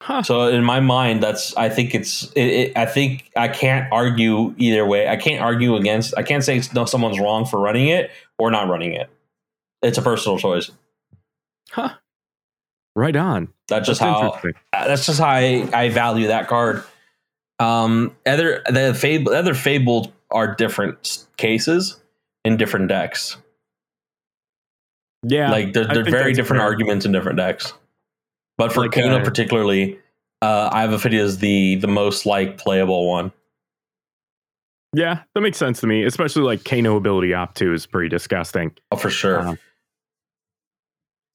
Huh. 0.01 0.21
So 0.23 0.47
in 0.47 0.63
my 0.63 0.79
mind, 0.79 1.23
that's 1.23 1.55
I 1.57 1.69
think 1.69 1.95
it's 1.95 2.31
it, 2.33 2.45
it, 2.45 2.77
I 2.77 2.85
think 2.85 3.31
I 3.35 3.47
can't 3.47 3.91
argue 3.91 4.53
either 4.57 4.85
way. 4.85 5.07
I 5.07 5.15
can't 5.15 5.41
argue 5.41 5.75
against. 5.75 6.13
I 6.15 6.23
can't 6.23 6.43
say 6.43 6.57
it's 6.57 6.73
no 6.73 6.85
someone's 6.85 7.19
wrong 7.19 7.45
for 7.45 7.59
running 7.59 7.87
it 7.87 8.11
or 8.37 8.51
not 8.51 8.69
running 8.69 8.93
it. 8.93 9.09
It's 9.81 9.97
a 9.97 10.01
personal 10.01 10.37
choice. 10.37 10.71
Huh. 11.71 11.93
Right 12.95 13.15
on. 13.15 13.49
That's 13.67 13.87
just 13.87 13.99
That's 13.99 14.19
how 14.19 14.41
that's 14.71 15.05
just 15.05 15.19
how 15.19 15.27
I, 15.27 15.67
I 15.73 15.89
value 15.89 16.27
that 16.27 16.47
card. 16.47 16.83
Um, 17.59 18.15
other 18.25 18.61
the 18.69 18.93
fable 18.93 19.33
other 19.33 19.55
fabled 19.55 20.13
are 20.29 20.53
different 20.55 21.25
cases 21.37 21.99
in 22.45 22.57
different 22.57 22.87
decks. 22.87 23.37
Yeah. 25.23 25.51
like 25.51 25.73
they're, 25.73 25.85
they're 25.85 26.03
very 26.03 26.33
different 26.33 26.61
fair. 26.61 26.69
arguments 26.69 27.05
in 27.05 27.11
different 27.11 27.37
decks. 27.37 27.73
But 28.57 28.73
for 28.73 28.81
Like, 28.81 28.91
Kano 28.91 29.19
uh, 29.19 29.23
particularly, 29.23 29.99
uh, 30.41 30.69
Eye 30.71 30.85
of 30.85 30.91
Ophidia 30.91 31.19
is 31.19 31.39
the 31.39 31.75
the 31.75 31.87
most 31.87 32.25
like 32.25 32.57
playable 32.57 33.07
one. 33.07 33.31
Yeah, 34.93 35.21
that 35.33 35.41
makes 35.41 35.57
sense 35.57 35.79
to 35.81 35.87
me. 35.87 36.03
Especially 36.03 36.43
like 36.43 36.63
Kano 36.63 36.95
ability 36.95 37.33
opt 37.33 37.57
two 37.57 37.73
is 37.73 37.85
pretty 37.85 38.09
disgusting. 38.09 38.71
Oh, 38.91 38.97
for 38.97 39.09
sure. 39.09 39.39
Uh-huh. 39.39 39.55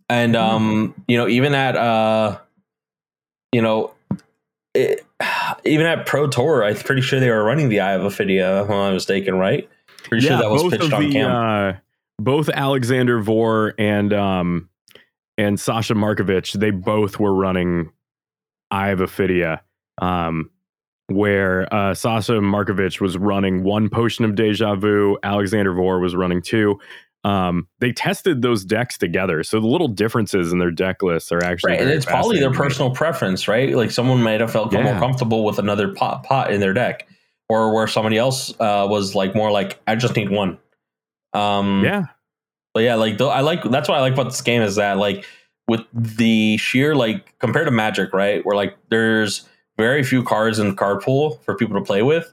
And 0.09 0.37
um, 0.37 0.95
you 1.07 1.17
know, 1.17 1.29
even 1.29 1.55
at 1.55 1.77
uh, 1.77 2.39
you 3.53 3.63
know, 3.63 3.93
it, 4.75 5.07
even 5.65 5.87
at 5.87 6.07
Pro 6.07 6.27
Tour, 6.27 6.65
I'm 6.65 6.77
pretty 6.77 7.03
sure 7.03 7.21
they 7.21 7.31
were 7.31 7.45
running 7.45 7.69
the 7.69 7.81
Eye 7.81 7.93
of 7.93 8.03
Ophidia, 8.03 8.65
if 8.65 8.71
I'm 8.71 8.77
not 8.77 8.93
mistaken, 8.93 9.37
right? 9.37 9.69
Pretty 10.05 10.27
sure 10.27 10.37
that 10.37 10.51
was 10.51 10.65
pitched 10.65 10.93
on 10.93 11.05
the, 11.05 11.13
cam. 11.13 11.31
Uh, 11.31 11.73
both 12.19 12.49
Alexander 12.49 13.21
Vor 13.21 13.75
and 13.79 14.13
um 14.13 14.69
and 15.43 15.59
Sasha 15.59 15.95
Markovich, 15.95 16.53
they 16.53 16.71
both 16.71 17.19
were 17.19 17.35
running 17.35 17.91
Eye 18.71 18.91
of 18.91 19.01
Ophidia, 19.01 19.61
um, 20.01 20.51
where 21.09 21.73
uh, 21.73 21.95
Sasha 21.95 22.35
Markovich 22.35 23.01
was 23.01 23.19
running 23.19 23.65
one 23.65 23.89
potion 23.89 24.25
of 24.25 24.35
deja 24.35 24.75
vu, 24.77 25.19
Alexander 25.23 25.75
Vor 25.75 26.01
was 26.01 26.15
running 26.15 26.43
two. 26.43 26.79
Um, 27.25 27.69
they 27.79 27.93
tested 27.93 28.43
those 28.43 28.65
decks 28.65 28.99
together, 28.99 29.45
so 29.45 29.61
the 29.61 29.67
little 29.67 29.87
differences 29.87 30.53
in 30.53 30.59
their 30.59 30.73
deck 30.73 31.03
lists 31.03 31.31
are 31.31 31.43
actually 31.43 31.73
right, 31.73 31.81
and 31.81 31.91
it's 31.91 32.05
probably 32.05 32.41
their 32.41 32.53
personal 32.53 32.91
preference, 32.91 33.47
right? 33.47 33.77
Like 33.77 33.93
someone 33.93 34.23
might 34.23 34.41
have 34.41 34.51
felt 34.51 34.73
more 34.73 34.99
comfortable 34.99 35.45
with 35.45 35.59
another 35.61 35.95
pot 35.95 36.25
pot 36.25 36.53
in 36.53 36.61
their 36.61 36.73
deck, 36.73 37.07
or 37.49 37.73
where 37.73 37.87
somebody 37.87 38.19
else 38.19 38.51
uh, 38.59 38.87
was 38.89 39.15
like 39.15 39.37
more 39.37 39.53
like, 39.53 39.79
I 39.87 39.95
just 39.95 40.17
need 40.17 40.31
one. 40.31 40.59
Um, 41.33 41.85
Yeah, 41.85 42.07
But 42.75 42.85
yeah, 42.85 42.95
like 42.95 43.19
though 43.19 43.31
I 43.31 43.41
like 43.41 43.63
that's 43.65 43.89
what 43.89 43.99
I 43.99 44.01
like 44.01 44.15
about 44.15 44.25
this 44.25 44.41
game 44.41 44.63
is 44.63 44.77
that 44.77 44.97
like 44.99 45.27
with 45.69 45.83
the 45.93 46.57
sheer 46.57 46.95
like 46.95 47.39
compared 47.39 47.67
to 47.67 47.71
Magic, 47.71 48.13
right? 48.13 48.45
Where 48.45 48.57
like 48.57 48.77
there's 48.89 49.49
very 49.79 50.03
few 50.03 50.23
cards 50.23 50.59
in 50.59 50.71
the 50.71 50.75
card 50.75 51.01
pool 51.01 51.41
for 51.45 51.55
people 51.55 51.79
to 51.79 51.85
play 51.85 52.03
with, 52.03 52.33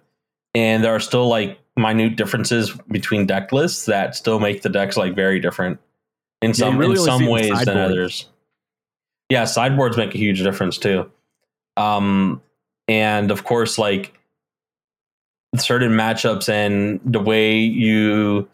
and 0.55 0.83
there 0.83 0.93
are 0.93 0.99
still 0.99 1.27
like 1.27 1.59
minute 1.77 2.15
differences 2.15 2.71
between 2.89 3.25
deck 3.25 3.51
lists 3.51 3.85
that 3.85 4.15
still 4.15 4.39
make 4.39 4.61
the 4.61 4.69
decks 4.69 4.97
like 4.97 5.15
very 5.15 5.39
different 5.39 5.79
in 6.41 6.53
some 6.53 6.77
really 6.77 6.99
in 6.99 7.05
some 7.05 7.25
ways 7.25 7.65
than 7.65 7.77
others. 7.77 8.27
Yeah, 9.29 9.45
sideboards 9.45 9.97
make 9.97 10.15
a 10.15 10.17
huge 10.17 10.41
difference 10.41 10.77
too. 10.77 11.09
Um, 11.77 12.41
and 12.87 13.31
of 13.31 13.43
course, 13.43 13.77
like 13.77 14.17
certain 15.55 15.91
matchups 15.91 16.49
and 16.49 16.99
the 17.05 17.19
way 17.19 17.57
you 17.57 18.49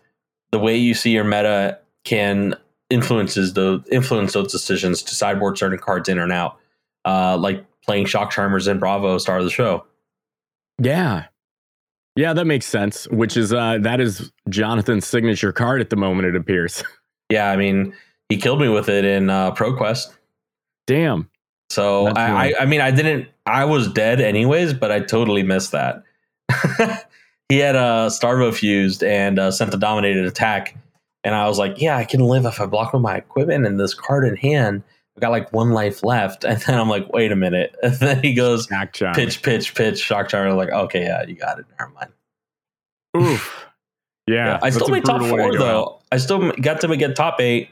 the 0.56 0.60
way 0.60 0.78
you 0.78 0.94
see 0.94 1.12
your 1.12 1.26
meta 1.26 1.78
can 2.06 2.56
influences 2.90 3.56
the 3.56 3.84
influence 3.92 4.32
those 4.32 4.50
decisions 4.50 5.04
to 5.04 5.14
sideboard 5.14 5.58
certain 5.58 5.78
cards 5.78 6.08
in 6.08 6.18
and 6.18 6.32
out. 6.32 6.58
Uh, 7.04 7.36
like 7.38 7.66
playing 7.84 8.06
Shock 8.06 8.32
Charmers 8.32 8.66
in 8.70 8.80
Bravo, 8.80 9.18
star 9.18 9.40
of 9.40 9.44
the 9.44 9.50
show. 9.50 9.86
Yeah. 10.82 11.26
Yeah, 12.16 12.32
that 12.32 12.46
makes 12.46 12.66
sense. 12.66 13.06
Which 13.10 13.36
is 13.36 13.52
uh 13.52 13.80
that 13.82 14.00
is 14.00 14.32
Jonathan's 14.48 15.06
signature 15.06 15.52
card 15.52 15.82
at 15.82 15.90
the 15.90 15.98
moment, 15.98 16.28
it 16.30 16.36
appears. 16.36 16.84
Yeah, 17.32 17.50
I 17.50 17.56
mean, 17.56 17.96
he 18.30 18.38
killed 18.38 18.62
me 18.62 18.70
with 18.70 18.88
it 18.88 19.04
in 19.04 19.32
uh, 19.32 19.52
ProQuest. 19.56 20.14
Damn. 20.86 21.28
So 21.72 22.06
I. 22.10 22.50
I, 22.50 22.54
I 22.60 22.66
mean, 22.68 22.80
I 22.80 22.92
didn't. 22.92 23.30
I 23.48 23.66
was 23.66 23.92
dead 23.92 24.22
anyways, 24.22 24.76
but 24.76 24.92
I 24.92 25.00
totally 25.00 25.42
missed 25.42 25.72
that. 25.72 26.04
he 27.50 27.58
had 27.58 27.76
a 27.76 28.08
Starvo 28.10 28.54
fused 28.54 29.04
and 29.04 29.40
uh, 29.40 29.52
sent 29.52 29.72
the 29.72 29.78
dominated 29.78 30.26
attack, 30.26 30.76
and 31.24 31.36
I 31.36 31.48
was 31.48 31.58
like, 31.60 31.80
yeah, 31.80 31.98
I 31.98 32.04
can 32.04 32.22
live 32.22 32.46
if 32.46 32.60
I 32.60 32.66
block 32.66 32.94
with 32.94 33.02
my 33.02 33.16
equipment 33.16 33.66
and 33.66 33.80
this 33.80 33.94
card 33.94 34.26
in 34.26 34.36
hand. 34.36 34.84
I 35.18 35.22
got 35.22 35.32
like 35.32 35.54
one 35.54 35.72
life 35.72 36.04
left, 36.04 36.44
and 36.46 36.60
then 36.62 36.78
I'm 36.78 36.90
like, 36.90 37.12
wait 37.14 37.32
a 37.32 37.36
minute, 37.36 37.76
and 37.84 37.94
then 37.96 38.22
he 38.22 38.34
goes 38.34 38.68
pitch, 39.14 39.42
pitch, 39.44 39.76
pitch, 39.76 40.00
shock 40.00 40.30
charge. 40.30 40.50
I'm 40.50 40.58
like, 40.58 40.72
okay, 40.72 41.04
yeah, 41.04 41.26
you 41.26 41.36
got 41.36 41.60
it. 41.60 41.66
Never 41.80 41.92
mind. 41.92 42.12
Oof. 43.18 43.62
Yeah. 44.28 44.56
I 44.56 44.72
that's 44.72 44.78
still 44.78 44.88
made 44.88 45.06
top 45.06 45.22
four 45.22 45.56
though. 45.56 46.00
I 46.12 46.18
still 46.18 46.52
got 46.54 46.82
to 46.82 46.98
get 46.98 47.16
top 47.16 47.40
eight. 47.40 47.70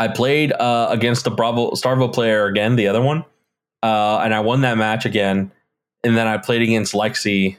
I 0.00 0.08
played 0.08 0.52
uh, 0.52 0.88
against 0.90 1.22
the 1.22 1.30
Bravo 1.30 1.70
Starvo 1.72 2.12
player 2.12 2.46
again, 2.46 2.74
the 2.74 2.88
other 2.88 3.00
one, 3.00 3.24
uh, 3.82 4.18
and 4.18 4.34
I 4.34 4.40
won 4.40 4.62
that 4.62 4.78
match 4.78 5.04
again. 5.04 5.52
And 6.02 6.16
then 6.16 6.26
I 6.26 6.38
played 6.38 6.62
against 6.62 6.92
Lexi, 6.92 7.56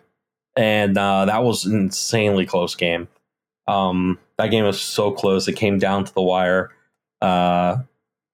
and 0.62 0.95
uh, 0.95 1.26
that 1.26 1.43
was 1.43 1.65
an 1.65 1.76
insanely 1.76 2.45
close 2.45 2.76
game. 2.76 3.08
Um, 3.67 4.19
that 4.38 4.52
game 4.52 4.63
was 4.63 4.80
so 4.80 5.12
close; 5.12 5.47
it 5.47 5.56
came 5.56 5.80
down 5.80 6.06
to 6.06 6.13
the 6.13 6.21
wire. 6.21 6.69
Uh, 7.19 7.78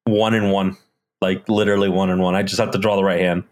one 0.04 0.34
and 0.34 0.52
one, 0.52 0.76
like 1.22 1.48
literally 1.48 1.88
one 1.88 2.10
and 2.10 2.22
one. 2.22 2.36
I 2.36 2.44
just 2.44 2.60
had 2.60 2.74
to 2.74 2.78
draw 2.78 2.98
the 2.98 3.04
right 3.04 3.22
hand, 3.22 3.46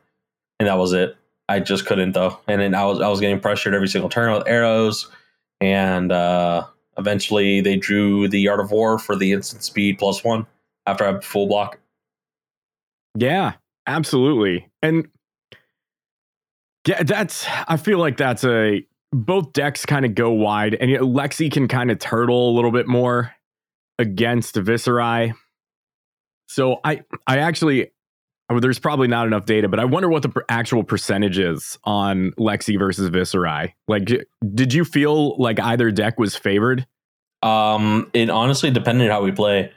and 0.59 0.67
that 0.67 0.77
was 0.77 0.91
it. 0.91 1.15
I 1.47 1.61
just 1.61 1.85
couldn't 1.85 2.11
though, 2.11 2.37
and 2.47 2.59
then 2.59 2.75
I 2.75 2.85
was 2.85 2.99
I 2.99 3.07
was 3.07 3.21
getting 3.21 3.39
pressured 3.39 3.73
every 3.73 3.87
single 3.87 4.09
turn 4.09 4.33
with 4.33 4.45
arrows, 4.45 5.09
and 5.61 6.11
uh, 6.11 6.65
eventually 6.97 7.61
they 7.61 7.77
drew 7.77 8.27
the 8.27 8.49
Art 8.49 8.59
of 8.59 8.71
War 8.71 8.99
for 8.99 9.15
the 9.15 9.31
instant 9.31 9.63
speed 9.63 9.99
plus 9.99 10.21
one 10.21 10.47
after 10.85 11.05
I 11.05 11.21
full 11.21 11.47
block. 11.47 11.79
Yeah, 13.17 13.53
absolutely. 13.87 14.67
And 14.81 15.07
yeah, 16.87 17.03
that's 17.03 17.45
I 17.67 17.77
feel 17.77 17.99
like 17.99 18.17
that's 18.17 18.43
a 18.43 18.85
both 19.11 19.53
decks 19.53 19.85
kind 19.85 20.05
of 20.05 20.13
go 20.15 20.31
wide 20.31 20.75
and 20.75 20.91
Lexi 20.91 21.51
can 21.51 21.67
kind 21.67 21.89
of 21.89 21.99
turtle 21.99 22.49
a 22.49 22.53
little 22.53 22.71
bit 22.71 22.87
more 22.87 23.33
against 23.97 24.55
Viserai. 24.55 25.33
So 26.47 26.79
I 26.83 27.01
I 27.25 27.39
actually 27.39 27.91
oh, 28.49 28.59
there's 28.59 28.79
probably 28.79 29.07
not 29.07 29.25
enough 29.25 29.45
data, 29.45 29.67
but 29.67 29.79
I 29.79 29.85
wonder 29.85 30.09
what 30.09 30.21
the 30.21 30.29
per- 30.29 30.45
actual 30.49 30.83
percentage 30.83 31.39
is 31.39 31.79
on 31.83 32.31
Lexi 32.33 32.77
versus 32.77 33.09
Viserai. 33.09 33.73
Like 33.87 34.11
did 34.53 34.73
you 34.73 34.85
feel 34.85 35.37
like 35.37 35.59
either 35.59 35.91
deck 35.91 36.19
was 36.19 36.35
favored? 36.35 36.85
Um, 37.41 38.09
it 38.13 38.29
honestly 38.29 38.71
depended 38.71 39.11
how 39.11 39.23
we 39.23 39.31
play. 39.31 39.71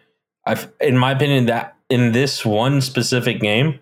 I've, 0.46 0.72
in 0.80 0.96
my 0.96 1.12
opinion, 1.12 1.46
that 1.46 1.76
in 1.90 2.12
this 2.12 2.44
one 2.44 2.80
specific 2.80 3.40
game, 3.40 3.80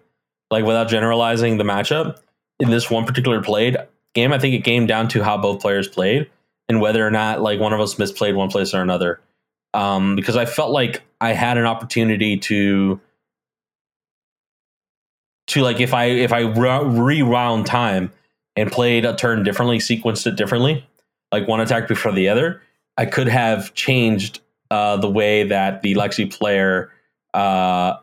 like 0.50 0.64
without 0.64 0.88
generalizing 0.88 1.58
the 1.58 1.64
matchup, 1.64 2.18
in 2.60 2.70
this 2.70 2.90
one 2.90 3.04
particular 3.04 3.42
played 3.42 3.76
game, 4.14 4.32
I 4.32 4.38
think 4.38 4.54
it 4.54 4.64
came 4.64 4.86
down 4.86 5.08
to 5.08 5.22
how 5.22 5.36
both 5.36 5.60
players 5.60 5.88
played 5.88 6.30
and 6.68 6.80
whether 6.80 7.06
or 7.06 7.10
not 7.10 7.40
like 7.42 7.60
one 7.60 7.72
of 7.72 7.80
us 7.80 7.94
misplayed 7.94 8.34
one 8.34 8.50
place 8.50 8.74
or 8.74 8.82
another. 8.82 9.20
Um, 9.74 10.16
because 10.16 10.36
I 10.36 10.46
felt 10.46 10.70
like 10.70 11.02
I 11.20 11.32
had 11.32 11.58
an 11.58 11.66
opportunity 11.66 12.38
to 12.38 13.00
to 15.48 15.62
like 15.62 15.80
if 15.80 15.94
I 15.94 16.06
if 16.06 16.32
I 16.32 16.40
re- 16.40 16.84
rewound 16.84 17.66
time 17.66 18.10
and 18.56 18.72
played 18.72 19.04
a 19.04 19.14
turn 19.14 19.44
differently, 19.44 19.78
sequenced 19.78 20.26
it 20.26 20.36
differently, 20.36 20.84
like 21.30 21.46
one 21.46 21.60
attack 21.60 21.88
before 21.88 22.12
the 22.12 22.28
other, 22.28 22.62
I 22.96 23.04
could 23.06 23.28
have 23.28 23.74
changed 23.74 24.40
uh, 24.70 24.96
the 24.96 25.10
way 25.10 25.44
that 25.44 25.82
the 25.82 25.94
Lexi 25.94 26.32
player, 26.32 26.90
uh, 27.34 27.98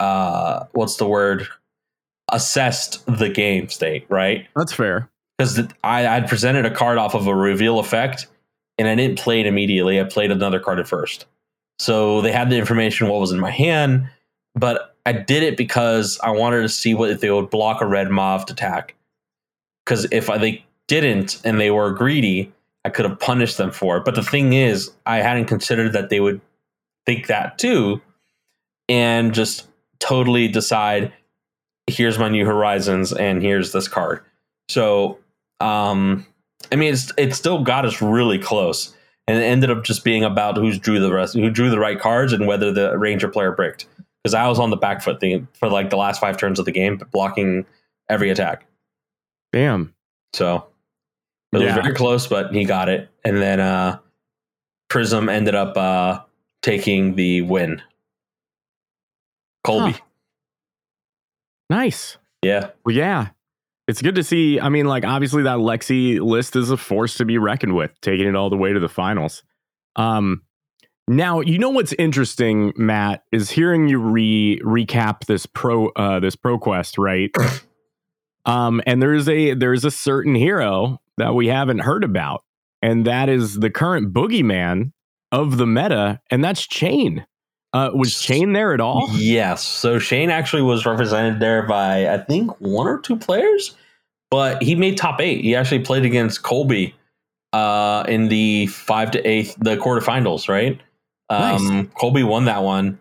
uh, 0.00 0.64
what's 0.72 0.96
the 0.96 1.06
word, 1.06 1.46
assessed 2.34 3.04
the 3.06 3.28
game 3.28 3.68
state, 3.68 4.06
right? 4.08 4.46
That's 4.54 4.72
fair. 4.72 5.08
Because 5.38 5.60
I 5.82 6.06
I'd 6.06 6.28
presented 6.28 6.66
a 6.66 6.70
card 6.70 6.98
off 6.98 7.14
of 7.14 7.26
a 7.26 7.34
reveal 7.34 7.78
effect, 7.78 8.26
and 8.78 8.86
I 8.88 8.94
didn't 8.94 9.18
play 9.18 9.40
it 9.40 9.46
immediately. 9.46 10.00
I 10.00 10.04
played 10.04 10.30
another 10.30 10.60
card 10.60 10.78
at 10.78 10.88
first, 10.88 11.26
so 11.78 12.20
they 12.20 12.32
had 12.32 12.50
the 12.50 12.56
information 12.56 13.08
what 13.08 13.20
was 13.20 13.32
in 13.32 13.40
my 13.40 13.50
hand, 13.50 14.08
but 14.54 14.94
I 15.06 15.12
did 15.12 15.42
it 15.42 15.56
because 15.56 16.18
I 16.22 16.30
wanted 16.30 16.62
to 16.62 16.68
see 16.68 16.94
what 16.94 17.10
if 17.10 17.20
they 17.20 17.30
would 17.30 17.50
block 17.50 17.80
a 17.80 17.86
red 17.86 18.10
moth 18.10 18.50
attack. 18.50 18.94
Because 19.84 20.06
if 20.12 20.30
I, 20.30 20.38
they 20.38 20.64
didn't 20.88 21.42
and 21.44 21.60
they 21.60 21.70
were 21.70 21.90
greedy, 21.90 22.52
I 22.84 22.90
could 22.90 23.04
have 23.04 23.18
punished 23.18 23.58
them 23.58 23.70
for 23.70 23.98
it. 23.98 24.04
But 24.04 24.14
the 24.14 24.22
thing 24.22 24.54
is, 24.54 24.90
I 25.04 25.18
hadn't 25.18 25.46
considered 25.46 25.92
that 25.92 26.08
they 26.08 26.20
would 26.20 26.40
think 27.06 27.26
that 27.26 27.58
too, 27.58 28.00
and 28.88 29.34
just 29.34 29.66
totally 29.98 30.48
decide, 30.48 31.12
here's 31.86 32.18
my 32.18 32.28
new 32.28 32.44
horizons, 32.46 33.12
and 33.12 33.42
here's 33.42 33.72
this 33.72 33.88
card. 33.88 34.22
So, 34.68 35.18
um, 35.60 36.26
I 36.72 36.76
mean, 36.76 36.92
it's 36.92 37.12
it 37.18 37.34
still 37.34 37.62
got 37.62 37.84
us 37.84 38.00
really 38.00 38.38
close, 38.38 38.94
and 39.28 39.38
it 39.38 39.42
ended 39.44 39.70
up 39.70 39.84
just 39.84 40.04
being 40.04 40.24
about 40.24 40.56
who's 40.56 40.78
drew 40.78 40.98
the 41.00 41.12
rest, 41.12 41.34
who 41.34 41.50
drew 41.50 41.70
the 41.70 41.78
right 41.78 41.98
cards, 41.98 42.32
and 42.32 42.46
whether 42.46 42.72
the 42.72 42.96
ranger 42.98 43.28
player 43.28 43.52
bricked. 43.52 43.86
Because 44.22 44.34
I 44.34 44.48
was 44.48 44.58
on 44.58 44.70
the 44.70 44.76
back 44.76 45.02
foot 45.02 45.20
thing 45.20 45.46
for 45.52 45.68
like 45.68 45.90
the 45.90 45.96
last 45.98 46.20
five 46.20 46.38
turns 46.38 46.58
of 46.58 46.64
the 46.64 46.72
game, 46.72 46.96
blocking 47.12 47.66
every 48.08 48.30
attack. 48.30 48.64
Damn. 49.52 49.92
So 50.32 50.66
it 51.52 51.60
Yeah. 51.60 51.66
was 51.76 51.84
very 51.84 51.94
close, 51.94 52.26
but 52.26 52.52
he 52.54 52.64
got 52.64 52.88
it. 52.88 53.10
And 53.24 53.36
then 53.36 53.60
uh 53.60 53.98
Prism 54.88 55.28
ended 55.28 55.54
up 55.54 55.76
uh 55.76 56.20
taking 56.62 57.16
the 57.16 57.42
win. 57.42 57.82
Colby. 59.62 59.92
Huh. 59.92 59.98
Nice. 61.70 62.18
Yeah. 62.42 62.70
Well, 62.84 62.94
yeah. 62.94 63.28
It's 63.86 64.00
good 64.00 64.14
to 64.14 64.24
see. 64.24 64.58
I 64.60 64.68
mean, 64.70 64.86
like, 64.86 65.04
obviously, 65.04 65.42
that 65.42 65.58
Lexi 65.58 66.20
list 66.20 66.56
is 66.56 66.70
a 66.70 66.76
force 66.76 67.16
to 67.18 67.24
be 67.24 67.36
reckoned 67.36 67.74
with, 67.74 67.92
taking 68.00 68.26
it 68.26 68.34
all 68.34 68.48
the 68.48 68.56
way 68.56 68.72
to 68.72 68.80
the 68.80 68.88
finals. 68.88 69.42
Um, 69.96 70.42
now, 71.06 71.40
you 71.40 71.58
know 71.58 71.68
what's 71.68 71.92
interesting, 71.94 72.72
Matt, 72.76 73.24
is 73.30 73.50
hearing 73.50 73.88
you 73.88 73.98
re 73.98 74.58
recap 74.64 75.26
this 75.26 75.44
pro 75.44 75.88
uh 75.90 76.18
this 76.20 76.34
pro 76.34 76.58
quest, 76.58 76.96
right? 76.96 77.30
um, 78.46 78.80
and 78.86 79.02
there's 79.02 79.28
a 79.28 79.52
there's 79.52 79.84
a 79.84 79.90
certain 79.90 80.34
hero 80.34 81.00
that 81.18 81.34
we 81.34 81.48
haven't 81.48 81.80
heard 81.80 82.04
about, 82.04 82.42
and 82.80 83.04
that 83.06 83.28
is 83.28 83.56
the 83.56 83.70
current 83.70 84.14
boogeyman 84.14 84.92
of 85.30 85.58
the 85.58 85.66
meta, 85.66 86.20
and 86.30 86.42
that's 86.42 86.66
Chane. 86.66 87.26
Uh, 87.74 87.90
was 87.92 88.20
Chane 88.20 88.52
there 88.52 88.72
at 88.72 88.80
all? 88.80 89.08
Yes. 89.14 89.64
So 89.64 89.98
Chane 89.98 90.30
actually 90.30 90.62
was 90.62 90.86
represented 90.86 91.40
there 91.40 91.64
by 91.64 92.08
I 92.08 92.18
think 92.18 92.52
one 92.60 92.86
or 92.86 93.00
two 93.00 93.16
players, 93.16 93.74
but 94.30 94.62
he 94.62 94.76
made 94.76 94.96
top 94.96 95.20
eight. 95.20 95.42
He 95.42 95.56
actually 95.56 95.80
played 95.80 96.04
against 96.04 96.42
Colby 96.44 96.94
uh 97.52 98.04
in 98.08 98.28
the 98.28 98.66
five 98.68 99.10
to 99.10 99.28
eighth 99.28 99.56
the 99.58 99.76
quarterfinals, 99.76 100.48
right? 100.48 100.80
Um 101.30 101.90
Colby 101.98 102.22
won 102.22 102.44
that 102.44 102.62
one. 102.62 103.00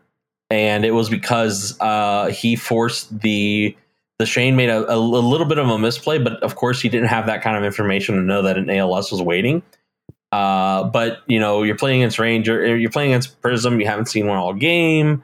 And 0.49 0.85
it 0.85 0.91
was 0.91 1.07
because 1.07 1.77
uh 1.79 2.27
he 2.29 2.55
forced 2.55 3.19
the 3.19 3.77
the 4.17 4.25
Chane 4.25 4.55
made 4.55 4.69
a, 4.69 4.91
a 4.91 4.97
little 4.97 5.45
bit 5.45 5.59
of 5.59 5.69
a 5.69 5.77
misplay, 5.77 6.17
but 6.17 6.41
of 6.41 6.55
course 6.55 6.81
he 6.81 6.89
didn't 6.89 7.09
have 7.09 7.27
that 7.27 7.43
kind 7.43 7.57
of 7.57 7.63
information 7.63 8.15
to 8.15 8.21
know 8.21 8.41
that 8.41 8.57
an 8.57 8.71
ALS 8.71 9.11
was 9.11 9.21
waiting. 9.21 9.61
Uh, 10.33 10.85
but 10.85 11.21
you 11.27 11.39
know, 11.39 11.61
you're 11.61 11.75
playing 11.75 12.01
against 12.01 12.17
Ranger, 12.17 12.75
you're 12.75 12.89
playing 12.89 13.11
against 13.11 13.39
Prism. 13.39 13.79
You 13.79 13.85
haven't 13.85 14.07
seen 14.07 14.25
one 14.25 14.39
all 14.39 14.55
game. 14.55 15.23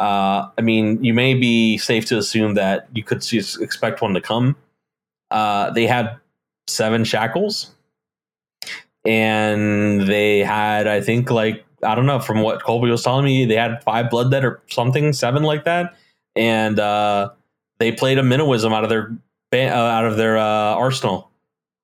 Uh, 0.00 0.48
I 0.58 0.62
mean, 0.62 1.02
you 1.04 1.14
may 1.14 1.34
be 1.34 1.78
safe 1.78 2.06
to 2.06 2.18
assume 2.18 2.54
that 2.54 2.88
you 2.92 3.04
could 3.04 3.22
see, 3.22 3.38
expect 3.38 4.02
one 4.02 4.14
to 4.14 4.20
come. 4.20 4.56
Uh, 5.30 5.70
they 5.70 5.86
had 5.86 6.16
seven 6.66 7.04
shackles, 7.04 7.70
and 9.04 10.08
they 10.08 10.40
had, 10.40 10.88
I 10.88 11.02
think, 11.02 11.30
like 11.30 11.64
I 11.84 11.94
don't 11.94 12.06
know, 12.06 12.18
from 12.18 12.40
what 12.40 12.60
Colby 12.60 12.90
was 12.90 13.04
telling 13.04 13.24
me, 13.24 13.44
they 13.44 13.54
had 13.54 13.80
five 13.84 14.10
blood 14.10 14.32
debt 14.32 14.44
or 14.44 14.60
something, 14.68 15.12
seven 15.12 15.44
like 15.44 15.66
that, 15.66 15.94
and 16.34 16.80
uh, 16.80 17.30
they 17.78 17.92
played 17.92 18.18
a 18.18 18.22
minnowism 18.22 18.72
out 18.72 18.82
of 18.82 18.90
their 18.90 19.16
ba- 19.52 19.72
uh, 19.72 19.88
out 19.88 20.04
of 20.04 20.16
their 20.16 20.36
uh, 20.36 20.74
arsenal, 20.74 21.30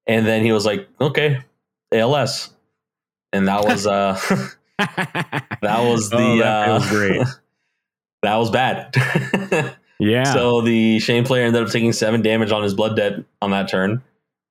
and 0.09 0.27
then 0.27 0.43
he 0.43 0.51
was 0.51 0.67
like, 0.67 0.89
"Okay, 1.01 1.41
ALS," 1.93 2.54
and 3.35 3.49
that 3.49 3.65
was 3.65 3.87
uh, 3.87 4.19
that 4.79 5.61
was 5.63 6.09
the 6.09 6.17
Oh, 6.17 6.39
that 6.39 6.69
uh, 6.69 6.79
feels 6.81 6.91
great. 6.91 7.27
that 8.23 8.37
was 8.37 8.51
bad. 8.51 8.95
Yeah. 10.01 10.25
So 10.25 10.61
the 10.61 10.99
Chane 10.99 11.25
player 11.25 11.45
ended 11.45 11.63
up 11.63 11.71
taking 11.71 11.93
seven 11.93 12.21
damage 12.21 12.51
on 12.51 12.65
his 12.65 12.75
blood 12.75 12.97
debt 12.97 13.21
on 13.41 13.53
that 13.53 13.69
turn. 13.69 14.03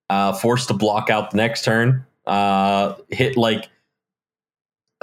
Uh, 0.09 0.31
forced 0.31 0.69
to 0.69 0.73
block 0.73 1.09
out 1.09 1.31
the 1.31 1.37
next 1.37 1.65
turn. 1.65 2.05
Uh, 2.25 2.95
hit 3.09 3.35
like 3.35 3.69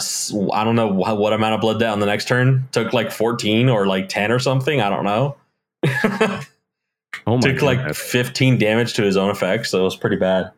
I 0.01 0.65
don't 0.65 0.77
know 0.77 0.89
what, 0.89 1.19
what 1.19 1.35
amount 1.35 1.55
of 1.55 1.61
blood 1.61 1.79
debt 1.79 1.91
on 1.91 2.01
the 2.01 2.07
next 2.07 2.27
turn. 2.27 2.67
Took 2.73 2.95
like 2.95 3.13
fourteen 3.13 3.69
or 3.69 3.87
like 3.87 4.09
ten 4.09 4.33
or 4.33 4.39
something. 4.39 4.81
I 4.81 4.89
don't 4.89 5.05
know. 5.05 5.37
oh 7.27 7.37
my 7.37 7.41
Took 7.41 7.61
like 7.61 7.95
fifteen 7.95 8.57
damage 8.57 8.95
to 8.95 9.03
his 9.03 9.19
own 9.19 9.31
effects, 9.31 9.71
so 9.71 9.81
it 9.81 9.85
was 9.85 9.95
pretty 9.95 10.17
bad. 10.17 10.53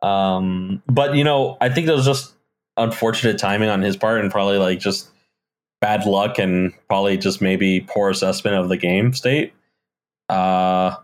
Um, 0.00 0.82
but 0.88 1.14
you 1.14 1.24
know, 1.24 1.58
I 1.60 1.68
think 1.68 1.88
it 1.88 1.92
was 1.92 2.06
just 2.06 2.32
unfortunate 2.76 3.38
timing 3.38 3.68
on 3.68 3.82
his 3.82 3.96
part, 3.96 4.20
and 4.20 4.30
probably 4.30 4.58
like 4.58 4.78
just 4.80 5.08
bad 5.80 6.04
luck, 6.06 6.38
and 6.38 6.72
probably 6.88 7.16
just 7.16 7.40
maybe 7.40 7.80
poor 7.80 8.10
assessment 8.10 8.56
of 8.56 8.68
the 8.68 8.76
game 8.76 9.12
state. 9.12 9.52
Uh, 10.28 10.96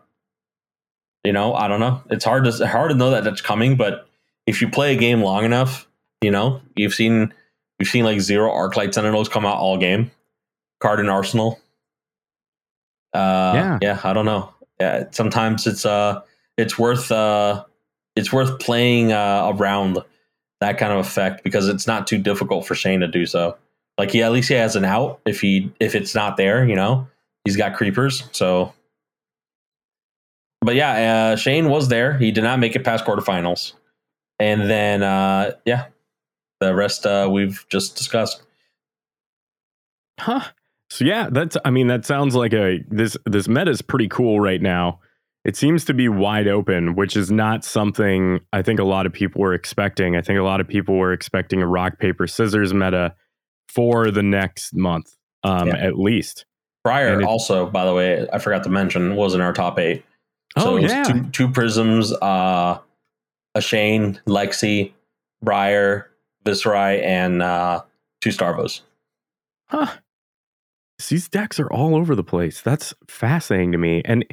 You 1.24 1.32
know, 1.32 1.54
I 1.54 1.66
don't 1.66 1.80
know. 1.80 2.02
It's 2.10 2.24
hard 2.24 2.44
to 2.44 2.66
hard 2.66 2.90
to 2.90 2.96
know 2.96 3.10
that 3.10 3.24
that's 3.24 3.40
coming, 3.40 3.76
but 3.76 4.06
if 4.46 4.62
you 4.62 4.68
play 4.68 4.94
a 4.94 4.96
game 4.96 5.22
long 5.22 5.44
enough, 5.44 5.88
you 6.22 6.30
know, 6.30 6.60
you've 6.76 6.94
seen 6.94 7.34
you've 7.80 7.88
seen 7.88 8.04
like 8.04 8.20
zero 8.20 8.50
Arc 8.52 8.74
Arclight 8.74 8.94
Sentinels 8.94 9.28
come 9.28 9.44
out 9.44 9.58
all 9.58 9.76
game. 9.76 10.10
Card 10.80 11.00
in 11.00 11.08
Arsenal. 11.08 11.58
Uh, 13.12 13.52
Yeah. 13.54 13.78
yeah, 13.82 14.00
I 14.04 14.12
don't 14.12 14.24
know. 14.26 14.52
Yeah, 14.78 15.04
sometimes 15.10 15.66
it's 15.66 15.84
uh, 15.84 16.20
it's 16.56 16.78
worth 16.78 17.10
uh, 17.10 17.64
it's 18.14 18.32
worth 18.32 18.60
playing 18.60 19.12
uh, 19.12 19.52
around 19.56 19.98
that 20.60 20.78
kind 20.78 20.92
of 20.92 20.98
effect 20.98 21.44
because 21.44 21.68
it's 21.68 21.86
not 21.86 22.06
too 22.06 22.18
difficult 22.18 22.66
for 22.66 22.74
Chane 22.74 23.00
to 23.00 23.08
do 23.08 23.26
so. 23.26 23.56
Like 23.98 24.10
he 24.10 24.22
at 24.22 24.32
least 24.32 24.48
he 24.48 24.54
has 24.54 24.76
an 24.76 24.84
out 24.84 25.20
if 25.26 25.40
he 25.40 25.72
if 25.80 25.94
it's 25.94 26.14
not 26.14 26.36
there, 26.36 26.66
you 26.66 26.74
know, 26.74 27.08
he's 27.44 27.56
got 27.56 27.76
creepers. 27.76 28.24
So, 28.32 28.72
but 30.60 30.74
yeah, 30.74 31.32
uh, 31.32 31.36
Chane 31.36 31.68
was 31.68 31.88
there. 31.88 32.16
He 32.18 32.30
did 32.30 32.44
not 32.44 32.58
make 32.58 32.76
it 32.76 32.84
past 32.84 33.04
quarterfinals, 33.04 33.72
and 34.38 34.68
then 34.68 35.02
uh, 35.02 35.52
yeah, 35.64 35.86
the 36.60 36.74
rest 36.74 37.06
uh, 37.06 37.28
we've 37.30 37.64
just 37.68 37.96
discussed. 37.96 38.42
Huh. 40.18 40.44
So 40.90 41.04
yeah, 41.04 41.28
that's 41.30 41.56
I 41.64 41.70
mean 41.70 41.88
that 41.88 42.04
sounds 42.04 42.34
like 42.34 42.52
a 42.52 42.80
this 42.88 43.16
this 43.24 43.48
meta 43.48 43.70
is 43.70 43.82
pretty 43.82 44.08
cool 44.08 44.40
right 44.40 44.60
now. 44.60 45.00
It 45.46 45.54
seems 45.56 45.84
to 45.84 45.94
be 45.94 46.08
wide 46.08 46.48
open, 46.48 46.96
which 46.96 47.16
is 47.16 47.30
not 47.30 47.64
something 47.64 48.40
I 48.52 48.62
think 48.62 48.80
a 48.80 48.84
lot 48.84 49.06
of 49.06 49.12
people 49.12 49.40
were 49.40 49.54
expecting. 49.54 50.16
I 50.16 50.20
think 50.20 50.40
a 50.40 50.42
lot 50.42 50.60
of 50.60 50.66
people 50.66 50.96
were 50.96 51.12
expecting 51.12 51.62
a 51.62 51.66
rock 51.68 52.00
paper 52.00 52.26
scissors 52.26 52.74
meta 52.74 53.14
for 53.68 54.10
the 54.10 54.24
next 54.24 54.74
month, 54.74 55.14
um, 55.44 55.68
Yeah. 55.68 55.76
at 55.76 55.96
least. 55.98 56.46
Briar 56.82 57.20
it- 57.20 57.24
also, 57.24 57.66
by 57.70 57.84
the 57.84 57.94
way, 57.94 58.26
I 58.32 58.38
forgot 58.38 58.64
to 58.64 58.70
mention, 58.70 59.14
was 59.14 59.34
in 59.34 59.40
our 59.40 59.52
top 59.52 59.78
eight. 59.78 60.04
So 60.58 60.70
oh 60.72 60.76
it 60.78 60.82
was 60.82 60.92
yeah, 60.92 61.02
two, 61.04 61.28
two 61.30 61.48
prisms, 61.50 62.12
uh, 62.12 62.78
a 63.54 63.60
Chane, 63.60 64.20
Lexi, 64.26 64.94
Briar, 65.42 66.10
Viserai, 66.44 67.02
and 67.04 67.40
uh, 67.42 67.82
two 68.20 68.30
Starvos. 68.30 68.80
huh. 69.68 69.86
These 71.08 71.28
decks 71.28 71.60
are 71.60 71.70
all 71.70 71.94
over 71.94 72.14
the 72.14 72.24
place. 72.24 72.62
That's 72.62 72.94
fascinating 73.06 73.70
to 73.72 73.78
me. 73.78 74.00
And 74.06 74.24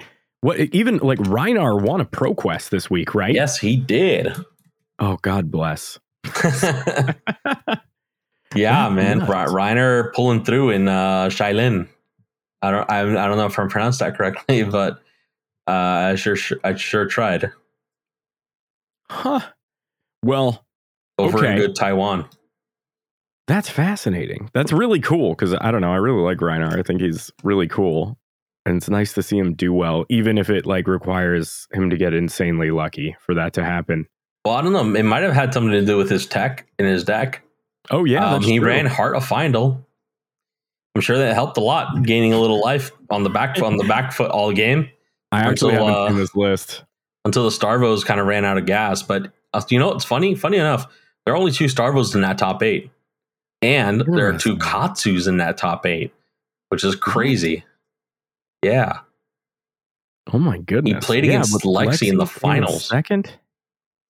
what 0.43 0.59
even 0.59 0.97
like 0.97 1.19
Rhinar 1.19 1.81
won 1.81 2.01
a 2.01 2.05
pro 2.05 2.35
quest 2.35 2.69
this 2.69 2.89
week, 2.89 3.15
right? 3.15 3.33
Yes, 3.33 3.57
he 3.57 3.77
did. 3.77 4.35
Oh 4.99 5.17
God 5.21 5.49
bless. 5.49 5.99
yeah, 8.55 8.89
man, 8.89 9.19
Nuts. 9.19 9.51
Rhinar 9.51 10.13
pulling 10.13 10.43
through 10.43 10.71
in 10.71 10.87
uh, 10.87 11.27
Shailin. 11.27 11.87
I 12.61 12.71
don't, 12.71 12.91
I, 12.91 13.01
I 13.01 13.27
don't 13.27 13.37
know 13.37 13.45
if 13.45 13.57
I'm 13.57 13.69
pronounced 13.69 13.99
that 13.99 14.15
correctly, 14.15 14.63
but 14.71 14.99
uh, 15.67 16.11
I 16.11 16.15
sure, 16.15 16.37
I 16.63 16.75
sure 16.75 17.05
tried 17.05 17.51
Huh. 19.09 19.41
Well, 20.23 20.65
over 21.17 21.45
in 21.45 21.57
good 21.57 21.75
Taiwan. 21.75 22.27
That's 23.47 23.69
fascinating. 23.69 24.49
That's 24.53 24.71
really 24.71 24.99
cool 24.99 25.31
because 25.31 25.53
I 25.59 25.71
don't 25.71 25.81
know. 25.81 25.91
I 25.91 25.97
really 25.97 26.21
like 26.21 26.37
Rhinar. 26.37 26.79
I 26.79 26.83
think 26.83 27.01
he's 27.01 27.31
really 27.43 27.67
cool, 27.67 28.17
and 28.65 28.77
it's 28.77 28.89
nice 28.89 29.13
to 29.13 29.23
see 29.23 29.37
him 29.37 29.53
do 29.53 29.73
well, 29.73 30.05
even 30.09 30.37
if 30.37 30.49
it 30.49 30.65
like 30.65 30.87
requires 30.87 31.67
him 31.73 31.89
to 31.89 31.97
get 31.97 32.13
insanely 32.13 32.71
lucky 32.71 33.15
for 33.19 33.33
that 33.33 33.53
to 33.53 33.63
happen. 33.63 34.07
Well, 34.45 34.55
I 34.55 34.61
don't 34.61 34.73
know. 34.73 34.93
It 34.95 35.03
might 35.03 35.23
have 35.23 35.33
had 35.33 35.53
something 35.53 35.71
to 35.71 35.85
do 35.85 35.97
with 35.97 36.09
his 36.09 36.25
tech 36.25 36.67
in 36.77 36.85
his 36.85 37.03
deck. 37.03 37.43
Oh 37.91 38.05
yeah, 38.05 38.35
um, 38.35 38.43
he 38.43 38.59
true. 38.59 38.67
ran 38.67 38.85
Heart 38.85 39.15
of 39.15 39.25
Fyendal. 39.27 39.83
I'm 40.95 41.01
sure 41.01 41.17
that 41.17 41.33
helped 41.33 41.57
a 41.57 41.61
lot, 41.61 42.03
gaining 42.03 42.33
a 42.33 42.39
little 42.39 42.61
life 42.61 42.91
on 43.09 43.23
the 43.23 43.29
back 43.29 43.61
on 43.61 43.77
the 43.77 43.83
back 43.83 44.11
foot 44.11 44.31
all 44.31 44.51
game 44.51 44.89
I 45.31 45.41
actually 45.41 45.73
until, 45.73 45.87
haven't 45.87 46.03
uh, 46.03 46.07
seen 46.09 46.17
this 46.17 46.35
list. 46.35 46.83
until 47.25 47.43
the 47.43 47.49
Starvos 47.49 48.05
kind 48.05 48.19
of 48.19 48.27
ran 48.27 48.45
out 48.45 48.57
of 48.57 48.65
gas. 48.65 49.01
But 49.01 49.31
uh, 49.53 49.61
you 49.69 49.79
know, 49.79 49.91
it's 49.91 50.05
funny. 50.05 50.35
Funny 50.35 50.57
enough, 50.57 50.85
there 51.25 51.33
are 51.33 51.37
only 51.37 51.51
two 51.51 51.65
Starvos 51.65 52.13
in 52.15 52.21
that 52.21 52.37
top 52.37 52.61
eight, 52.61 52.91
and 53.61 54.01
there 54.01 54.27
are 54.29 54.37
two 54.37 54.55
Katsus 54.57 55.27
in 55.27 55.37
that 55.37 55.57
top 55.57 55.85
eight, 55.85 56.13
which 56.69 56.83
is 56.83 56.95
crazy. 56.95 57.63
Yeah, 58.63 58.99
Oh 60.31 60.39
my 60.39 60.57
goodness, 60.57 60.93
He 61.03 61.05
played 61.05 61.25
against 61.25 61.53
with 61.53 61.63
Lexi 61.63 62.07
in 62.07 62.17
the 62.17 62.25
finals. 62.25 62.85
Second, 62.85 63.31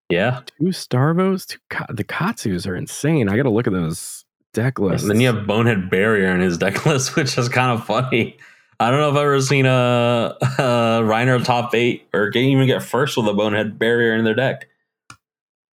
yeah. 0.10 0.42
two 0.60 0.66
Starvos, 0.66 1.48
two 1.48 1.58
Ka- 1.70 1.88
the 1.90 2.04
Katsus 2.04 2.68
are 2.68 2.76
insane. 2.76 3.30
I 3.30 3.36
got 3.36 3.44
to 3.44 3.50
look 3.50 3.66
at 3.68 3.74
those 3.74 4.26
deck 4.54 4.78
lists. 4.80 5.04
And 5.04 5.12
then 5.12 5.20
you 5.22 5.34
have 5.34 5.48
Bonehead 5.48 5.90
Barrier 5.90 6.34
in 6.36 6.42
his 6.42 6.58
deck 6.60 6.86
list, 6.86 7.16
which 7.16 7.38
is 7.38 7.50
kind 7.50 7.72
of 7.72 7.86
funny. 7.86 8.38
I 8.80 8.92
don't 8.92 9.00
know 9.00 9.10
if 9.10 9.16
I've 9.16 9.22
ever 9.22 9.42
seen 9.42 9.66
a, 9.66 10.36
a 10.42 11.02
Rhinar 11.04 11.44
top 11.44 11.74
eight 11.74 12.08
or 12.14 12.30
can 12.32 12.44
even 12.44 12.68
get 12.68 12.84
first 12.84 13.18
with 13.18 13.28
a 13.28 13.34
Bonehead 13.34 13.80
Barrier 13.80 14.16
in 14.16 14.24
their 14.24 14.36
deck. 14.36 14.68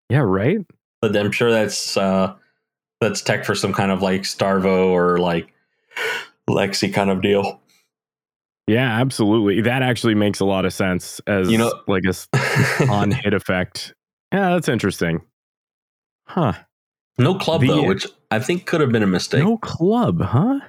yeah, 0.09 0.19
right. 0.21 0.59
But 1.01 1.17
I'm 1.17 1.33
sure 1.33 1.51
that's 1.51 1.97
uh, 1.97 2.35
that's 3.01 3.23
tech 3.23 3.45
for 3.45 3.55
some 3.55 3.73
kind 3.73 3.91
of 3.91 4.03
like 4.03 4.23
Starvo 4.23 4.89
or 4.89 5.19
like 5.19 5.53
Lexi 6.49 6.93
kind 6.93 7.11
of 7.11 7.23
deal. 7.23 7.61
Yeah, 8.69 9.01
absolutely. 9.01 9.63
That 9.63 9.83
actually 9.83 10.15
makes 10.15 10.41
a 10.41 10.45
lot 10.45 10.65
of 10.65 10.73
sense 10.73 11.21
as 11.27 11.51
You 11.51 11.59
know- 11.59 11.73
like 11.89 12.05
a 12.05 12.87
on 12.89 13.11
hit 13.11 13.35
effect. 13.35 13.95
Yeah, 14.33 14.51
that's 14.51 14.69
interesting. 14.69 15.23
Huh. 16.27 16.53
no 17.19 17.35
club 17.35 17.63
The- 17.63 17.69
though, 17.69 17.85
which 17.87 18.07
I 18.31 18.39
think 18.39 18.67
could 18.67 18.81
have 18.83 18.93
been 18.93 19.03
a 19.03 19.07
mistake. 19.07 19.43
No 19.43 19.57
club, 19.59 20.21
huh? 20.21 20.61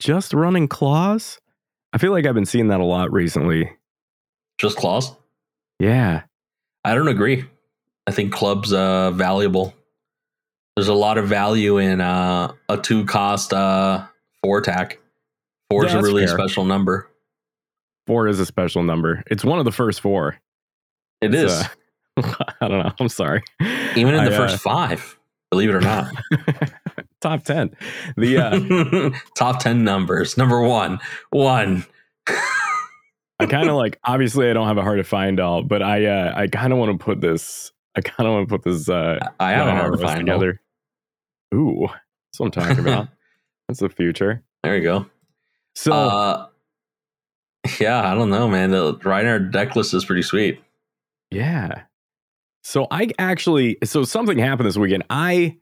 Just 0.00 0.32
running 0.32 0.66
claws? 0.66 1.38
I 1.92 1.98
feel 1.98 2.12
like 2.12 2.24
I've 2.26 2.34
been 2.34 2.46
seeing 2.46 2.68
that 2.68 2.80
a 2.80 2.84
lot 2.84 3.12
recently. 3.12 3.70
Just 4.58 4.78
claws. 4.78 5.12
Yeah. 5.78 6.22
I 6.84 6.94
don't 6.94 7.08
agree. 7.08 7.44
I 8.06 8.12
think 8.12 8.32
clubs 8.32 8.72
uh 8.72 9.10
valuable. 9.10 9.74
There's 10.76 10.88
a 10.88 10.94
lot 10.94 11.18
of 11.18 11.26
value 11.28 11.76
in 11.76 12.00
uh, 12.00 12.52
a 12.70 12.78
two 12.78 13.04
cost 13.04 13.52
uh, 13.52 14.06
four 14.42 14.56
attack. 14.58 14.98
Four 15.68 15.84
is 15.84 15.92
Yeah, 15.92 15.98
a 15.98 16.02
really 16.02 16.26
fair. 16.26 16.38
special 16.38 16.64
number. 16.64 17.09
Four 18.10 18.26
is 18.26 18.40
a 18.40 18.44
special 18.46 18.82
number. 18.82 19.22
It's 19.30 19.44
one 19.44 19.60
of 19.60 19.64
the 19.64 19.70
first 19.70 20.00
four. 20.00 20.36
It 21.20 21.32
It's, 21.32 21.52
is. 21.52 21.62
uh, 22.16 22.44
I 22.60 22.66
don't 22.66 22.84
know. 22.84 22.90
I'm 22.98 23.08
sorry. 23.08 23.40
Even 23.94 24.16
in 24.16 24.24
the 24.24 24.34
I, 24.34 24.36
first 24.36 24.54
uh, 24.56 24.58
five, 24.58 25.16
believe 25.48 25.68
it 25.70 25.76
or 25.76 25.80
not. 25.80 26.12
top 27.20 27.44
10. 27.44 27.70
The 28.16 28.36
uh, 28.38 29.10
Top 29.36 29.60
10 29.60 29.84
numbers. 29.84 30.36
Number 30.36 30.60
one. 30.60 30.98
One. 31.30 31.84
I 33.38 33.46
kind 33.48 33.68
of 33.68 33.76
like 33.76 34.00
obviously 34.02 34.50
I 34.50 34.54
don't 34.54 34.66
have 34.66 34.76
a 34.78 34.82
hard 34.82 34.98
to 34.98 35.04
find 35.04 35.38
all, 35.38 35.62
but 35.62 35.80
I 35.80 36.06
uh 36.06 36.32
I 36.34 36.48
kind 36.48 36.72
of 36.72 36.80
want 36.80 36.90
to 36.98 37.04
put 37.04 37.20
this 37.20 37.70
I 37.94 38.00
kind 38.00 38.26
of 38.26 38.34
want 38.34 38.48
to 38.48 38.52
put 38.58 38.64
this 38.64 38.88
uh 38.88 39.20
I 39.38 39.52
have 39.52 39.68
a 39.68 39.70
hard 39.70 39.92
to 39.92 39.98
find. 40.04 40.18
together. 40.18 40.60
Ooh, 41.54 41.86
that's 41.86 42.40
what 42.40 42.46
I'm 42.46 42.50
talking 42.50 42.80
about. 42.80 43.06
that's 43.68 43.78
the 43.78 43.88
future. 43.88 44.42
There 44.64 44.76
you 44.76 44.82
go. 44.82 45.06
So 45.76 45.92
uh, 45.92 46.46
yeah, 47.80 48.10
I 48.10 48.14
don't 48.14 48.30
know, 48.30 48.48
man. 48.48 48.70
The 48.70 48.94
Rhinar 48.94 49.50
deck 49.50 49.76
list 49.76 49.94
is 49.94 50.04
pretty 50.04 50.22
sweet. 50.22 50.60
yeah. 51.30 51.82
So 52.62 52.86
I 52.90 53.08
actually 53.18 53.78
so 53.84 54.04
something 54.04 54.36
happened 54.36 54.68
this 54.68 54.76
weekend. 54.76 55.04
I 55.08 55.56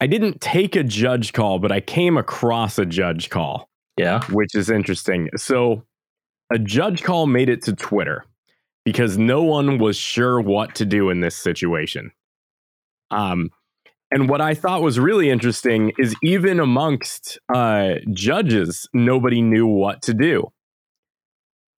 I 0.00 0.06
didn't 0.06 0.40
take 0.40 0.76
a 0.76 0.84
judge 0.84 1.32
call, 1.32 1.58
but 1.58 1.72
I 1.72 1.80
came 1.80 2.16
across 2.16 2.78
a 2.78 2.84
judge 2.84 3.30
call. 3.30 3.70
Yeah. 4.00 4.24
which 4.30 4.54
is 4.54 4.70
interesting. 4.70 5.28
So, 5.36 5.84
a 6.50 6.58
judge 6.58 7.02
call 7.02 7.26
made 7.26 7.50
it 7.50 7.62
to 7.64 7.74
Twitter 7.74 8.24
because 8.84 9.18
no 9.18 9.42
one 9.42 9.78
was 9.78 9.96
sure 9.96 10.40
what 10.40 10.74
to 10.76 10.86
do 10.86 11.10
in 11.10 11.20
this 11.20 11.36
situation. 11.36 12.10
Um, 13.10 13.50
and 14.10 14.28
what 14.28 14.40
I 14.40 14.54
thought 14.54 14.82
was 14.82 14.98
really 14.98 15.28
interesting 15.28 15.92
is 15.98 16.16
even 16.22 16.60
amongst 16.60 17.38
uh, 17.54 17.96
judges, 18.12 18.88
nobody 18.94 19.42
knew 19.42 19.66
what 19.66 20.00
to 20.02 20.14
do. 20.14 20.50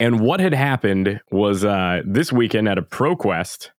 And 0.02 0.18
what 0.18 0.40
had 0.40 0.52
happened 0.52 1.20
was 1.30 1.64
uh, 1.64 2.02
this 2.04 2.32
weekend 2.32 2.68
at 2.68 2.76
a 2.76 2.82
ProQuest, 2.82 3.70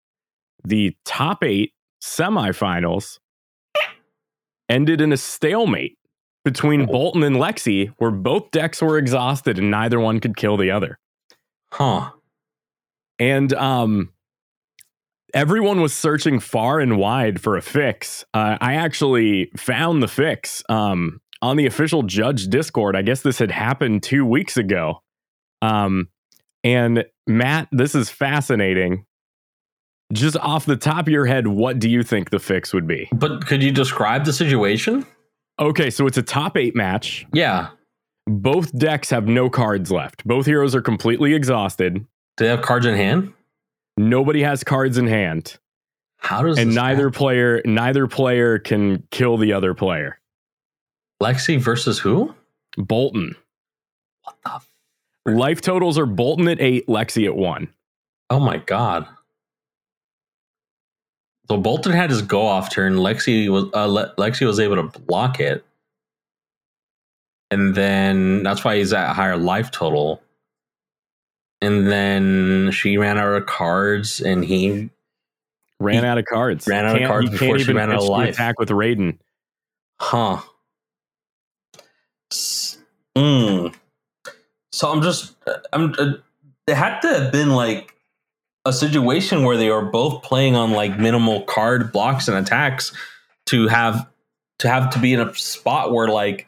the 0.63 0.95
top 1.03 1.43
eight 1.43 1.73
semifinals 2.01 3.19
ended 4.69 5.01
in 5.01 5.11
a 5.11 5.17
stalemate 5.17 5.97
between 6.45 6.83
Oh. 6.83 6.85
Boltyn 6.85 7.25
and 7.25 7.35
Lexi, 7.35 7.93
where 7.97 8.09
both 8.09 8.51
decks 8.51 8.81
were 8.81 8.97
exhausted 8.97 9.59
and 9.59 9.69
neither 9.69 9.99
one 9.99 10.21
could 10.21 10.37
kill 10.37 10.55
the 10.55 10.71
other. 10.71 10.97
Huh. 11.73 12.11
And 13.19 13.51
um, 13.51 14.13
everyone 15.33 15.81
was 15.81 15.93
searching 15.93 16.39
far 16.39 16.79
and 16.79 16.97
wide 16.97 17.41
for 17.41 17.57
a 17.57 17.61
fix. 17.61 18.23
Uh, 18.33 18.57
I 18.61 18.75
actually 18.75 19.51
found 19.57 20.01
the 20.01 20.07
fix 20.07 20.63
um, 20.69 21.19
on 21.41 21.57
the 21.57 21.65
official 21.65 22.03
judge 22.03 22.47
Discord. 22.47 22.95
I 22.95 23.01
guess 23.01 23.23
this 23.23 23.39
had 23.39 23.51
happened 23.51 24.03
two 24.03 24.25
weeks 24.25 24.55
ago. 24.55 25.01
Um, 25.61 26.07
and 26.63 27.05
Matt, 27.27 27.67
this 27.71 27.95
is 27.95 28.09
fascinating. 28.09 29.05
Just 30.11 30.37
off 30.37 30.65
the 30.65 30.75
top 30.75 31.07
of 31.07 31.09
your 31.13 31.25
head, 31.25 31.47
what 31.47 31.79
do 31.79 31.89
you 31.89 32.03
think 32.03 32.29
the 32.29 32.39
fix 32.39 32.73
would 32.73 32.85
be? 32.87 33.09
But 33.13 33.47
could 33.47 33.63
you 33.63 33.71
describe 33.71 34.25
the 34.25 34.33
situation? 34.33 35.05
Okay, 35.59 35.89
so 35.89 36.05
it's 36.07 36.17
a 36.17 36.21
top 36.23 36.55
eight 36.57 36.75
match. 36.75 37.25
Yeah. 37.33 37.69
Both 38.27 38.77
decks 38.77 39.09
have 39.09 39.27
no 39.27 39.49
cards 39.49 39.91
left. 39.91 40.23
Both 40.25 40.45
heroes 40.45 40.75
are 40.75 40.81
completely 40.81 41.33
exhausted. 41.33 41.95
Do 41.95 42.43
they 42.45 42.47
have 42.47 42.61
cards 42.61 42.85
in 42.85 42.95
hand? 42.95 43.33
Nobody 43.97 44.41
has 44.43 44.63
cards 44.63 44.97
in 44.97 45.07
hand, 45.07 45.57
How 46.17 46.41
does 46.41 46.57
and 46.57 46.69
this 46.71 46.75
neither 46.75 47.05
happen? 47.07 47.11
player 47.11 47.61
neither 47.65 48.07
player 48.07 48.57
can 48.59 49.03
kill 49.11 49.37
the 49.37 49.53
other 49.53 49.73
player. 49.75 50.19
Lexi 51.21 51.59
versus 51.59 51.99
who? 51.99 52.33
Boltyn. 52.77 53.35
What 54.23 54.37
the? 54.43 54.61
F- 55.27 55.33
Life 55.35 55.61
totals 55.61 55.97
are 55.97 56.05
Boltyn 56.05 56.51
at 56.51 56.61
eight, 56.61 56.87
Lexi 56.87 57.25
at 57.25 57.35
one. 57.35 57.69
oh 58.29 58.39
my 58.39 58.57
god! 58.57 59.07
So 61.49 61.61
Boltyn 61.61 61.93
had 61.93 62.09
his 62.09 62.21
go 62.21 62.41
off 62.41 62.71
turn. 62.71 62.95
Lexi 62.95 63.49
was 63.49 63.65
uh, 63.73 63.85
Le- 63.85 64.13
Lexi 64.17 64.45
was 64.45 64.59
able 64.59 64.75
to 64.77 64.99
block 65.01 65.39
it, 65.39 65.65
and 67.51 67.75
then 67.75 68.43
that's 68.43 68.63
why 68.63 68.77
he's 68.77 68.93
at 68.93 69.09
a 69.11 69.13
higher 69.13 69.37
life 69.37 69.71
total. 69.71 70.21
And 71.61 71.87
then 71.87 72.71
she 72.71 72.97
ran 72.97 73.17
out 73.17 73.33
of 73.33 73.45
cards, 73.45 74.19
and 74.19 74.43
he 74.43 74.89
Ran 75.79 76.03
He 76.03 76.07
out 76.09 76.17
of 76.17 76.25
cards. 76.25 76.67
ran 76.67 76.85
out 76.85 76.91
of 76.95 76.99
Can't- 76.99 77.09
cards 77.09 77.29
before 77.29 77.59
she 77.59 77.71
ran 77.73 77.91
out 77.91 77.99
of 78.03 78.07
life. 78.09 78.33
Attack 78.35 78.59
with 78.59 78.69
Raiden. 78.69 79.17
Huh. 79.99 80.41
S- 82.31 82.77
Mm. 83.17 83.73
So 84.73 84.91
I'm 84.91 85.03
just, 85.03 85.35
I'm. 85.71 85.93
Uh, 85.99 86.13
it 86.65 86.75
had 86.75 86.99
to 87.01 87.07
have 87.07 87.31
been 87.31 87.51
like 87.51 87.93
a 88.65 88.73
situation 88.73 89.43
where 89.43 89.55
they 89.55 89.69
were 89.69 89.85
both 89.85 90.23
playing 90.23 90.55
on 90.55 90.71
like 90.71 90.97
minimal 90.97 91.43
card 91.43 91.91
blocks 91.91 92.27
and 92.27 92.35
attacks 92.35 92.91
to 93.47 93.67
have 93.67 94.09
to 94.59 94.69
have 94.69 94.89
to 94.91 94.99
be 94.99 95.13
in 95.13 95.19
a 95.19 95.35
spot 95.35 95.91
where 95.91 96.07
like 96.07 96.47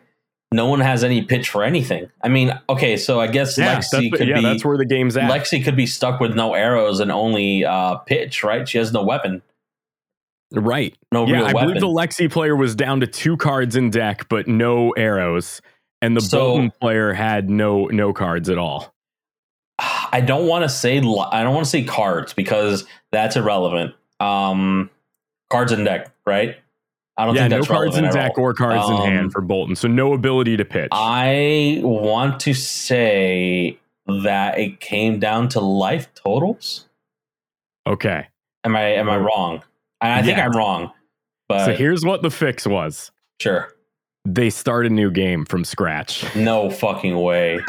no 0.51 0.67
one 0.67 0.79
has 0.79 1.03
any 1.03 1.21
pitch 1.21 1.49
for 1.49 1.63
anything. 1.63 2.09
I 2.23 2.29
mean, 2.29 2.57
okay, 2.67 2.97
so 2.97 3.19
I 3.19 3.27
guess 3.27 3.57
Yeah, 3.57 3.75
Lexi 3.75 4.09
that's, 4.09 4.17
could 4.17 4.27
yeah 4.27 4.37
be 4.37 4.41
that's 4.41 4.65
where 4.65 4.77
the 4.77 4.85
game's 4.85 5.15
at. 5.17 5.29
Lexi 5.29 5.63
could 5.63 5.75
be 5.75 5.85
stuck 5.85 6.19
with 6.19 6.33
no 6.33 6.55
arrows 6.55 6.99
and 6.99 7.11
only 7.11 7.63
uh, 7.63 7.97
pitch, 7.97 8.43
right? 8.43 8.67
She 8.67 8.79
has 8.79 8.91
no 8.91 9.03
weapon, 9.03 9.43
right. 10.51 10.97
no 11.11 11.25
real 11.25 11.33
weapon. 11.33 11.35
yeah, 11.35 11.35
real 11.35 11.43
I 11.43 11.53
weapon. 11.53 11.67
believe 11.67 11.81
the 11.81 11.87
Lexi 11.87 12.31
player 12.31 12.55
was 12.55 12.73
down 12.73 13.01
to 13.01 13.07
two 13.07 13.37
cards 13.37 13.75
in 13.75 13.91
deck, 13.91 14.27
but 14.29 14.47
no 14.47 14.91
arrows. 14.91 15.61
And 16.01 16.15
the 16.15 16.21
So- 16.21 16.57
Boltyn 16.57 16.71
player 16.79 17.13
had 17.13 17.49
no 17.49 17.85
no 17.85 18.13
cards 18.13 18.49
at 18.49 18.57
all. 18.57 18.93
I 19.79 20.21
don't 20.21 20.47
want 20.47 20.63
to 20.63 20.69
say 20.69 20.97
I 20.99 21.43
don't 21.43 21.53
want 21.53 21.65
to 21.65 21.69
say 21.69 21.83
cards 21.83 22.33
because 22.33 22.85
that's 23.11 23.35
irrelevant. 23.35 23.93
Um, 24.21 24.89
cards 25.49 25.71
in 25.73 25.83
deck, 25.83 26.11
right? 26.25 26.55
I 27.17 27.25
don't 27.25 27.35
yeah, 27.35 27.41
think 27.43 27.51
no 27.51 27.57
that's 27.57 27.67
cards 27.67 27.97
in 27.97 28.03
deck 28.09 28.37
or 28.37 28.53
cards 28.53 28.87
in 28.87 28.95
Um, 28.95 29.01
hand 29.09 29.31
for 29.33 29.41
Boltyn. 29.41 29.75
So 29.77 29.87
no 29.87 30.13
ability 30.13 30.55
to 30.57 30.65
pitch. 30.65 30.89
I 30.93 31.79
want 31.83 32.39
to 32.41 32.53
say 32.53 33.77
that 34.07 34.57
it 34.59 34.79
came 34.79 35.19
down 35.19 35.47
to 35.49 35.59
life 35.59 36.13
totals. 36.13 36.87
okay. 37.87 38.27
Am 38.63 38.75
I 38.75 38.81
am 38.95 39.09
I 39.09 39.17
wrong? 39.17 39.61
And 40.01 40.11
I 40.13 40.21
think. 40.23 40.37
I'm 40.39 40.51
wrong, 40.51 40.91
but 41.49 41.65
so 41.65 41.73
here's 41.73 42.03
what 42.05 42.21
the 42.21 42.31
fix 42.31 42.65
was. 42.65 43.11
sure. 43.41 43.74
They 44.27 44.49
start 44.49 44.87
a 44.87 44.89
new 44.89 45.11
game 45.11 45.45
from 45.45 45.63
scratch. 45.63 46.25
No 46.35 46.71
fucking 46.71 47.15
way. 47.19 47.59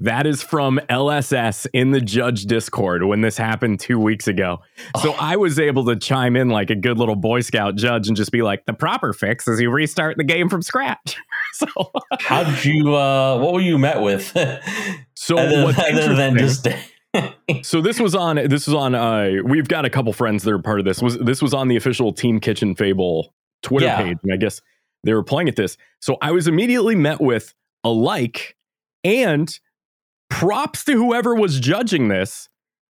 That 0.00 0.24
is 0.26 0.40
from 0.40 0.78
LSS 0.88 1.66
in 1.72 1.90
the 1.90 2.00
judge 2.00 2.44
Discord 2.44 3.02
when 3.04 3.22
this 3.22 3.36
happened 3.36 3.80
two 3.80 3.98
weeks 3.98 4.28
ago. 4.28 4.60
So 5.02 5.12
Oh. 5.12 5.16
I 5.20 5.36
was 5.36 5.58
able 5.58 5.84
to 5.86 5.96
chime 5.96 6.36
in 6.36 6.48
like 6.48 6.70
a 6.70 6.76
good 6.76 6.96
little 6.98 7.16
Boy 7.16 7.40
Scout 7.40 7.74
judge 7.74 8.06
and 8.06 8.16
just 8.16 8.30
be 8.30 8.42
like, 8.42 8.66
the 8.66 8.72
proper 8.72 9.12
fix 9.12 9.48
is 9.48 9.60
you 9.60 9.68
restart 9.70 10.16
the 10.16 10.22
game 10.24 10.48
from 10.48 10.62
scratch. 10.62 11.16
so, 11.54 11.66
How 12.20 12.44
did 12.44 12.64
you? 12.64 12.94
uh 12.94 13.38
What 13.38 13.52
were 13.54 13.60
you 13.60 13.76
met 13.76 14.00
with? 14.00 14.26
so 15.14 15.36
other, 15.38 15.74
other 15.76 16.14
than 16.14 16.38
just 16.38 16.68
so 17.62 17.80
this 17.80 17.98
was 17.98 18.14
on 18.14 18.36
this 18.36 18.66
was 18.66 18.74
on 18.74 18.94
uh 18.94 19.30
we've 19.44 19.68
got 19.68 19.84
a 19.84 19.90
couple 19.90 20.12
friends 20.12 20.42
that 20.44 20.52
are 20.52 20.58
part 20.58 20.78
of 20.78 20.84
this 20.84 21.00
was 21.00 21.18
this 21.18 21.40
was 21.42 21.54
on 21.54 21.66
the 21.68 21.74
official 21.76 22.12
team 22.12 22.38
kitchen 22.38 22.74
fable 22.74 23.32
twitter 23.62 23.86
Yeah. 23.86 24.02
page 24.02 24.18
and 24.22 24.32
i 24.34 24.36
guess 24.36 24.60
they 25.06 25.14
were 25.14 25.22
playing 25.22 25.48
at 25.48 25.56
this 25.56 25.76
so 26.00 26.16
i 26.20 26.30
was 26.32 26.46
immediately 26.48 26.94
met 26.94 27.20
with 27.20 27.54
a 27.84 27.88
like 27.88 28.56
and 29.04 29.58
props 30.28 30.84
to 30.84 30.92
whoever 30.92 31.34
was 31.34 31.60
judging 31.60 32.08
this 32.08 32.48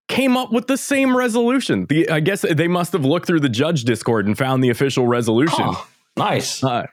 came 0.09 0.37
up 0.37 0.53
with 0.53 0.67
the 0.69 0.77
same 0.77 1.17
resolution 1.17 1.87
the 1.89 2.09
i 2.11 2.21
guess 2.21 2.43
they 2.55 2.69
must 2.69 2.93
have 2.93 3.05
looked 3.05 3.27
through 3.27 3.41
the 3.41 3.49
judge 3.49 3.85
discord 3.85 4.27
and 4.27 4.39
found 4.39 4.63
the 4.65 4.71
official 4.71 5.07
resolution 5.07 5.65
Huh. 5.65 5.85
nice. 6.17 6.63
uh, 6.65 6.87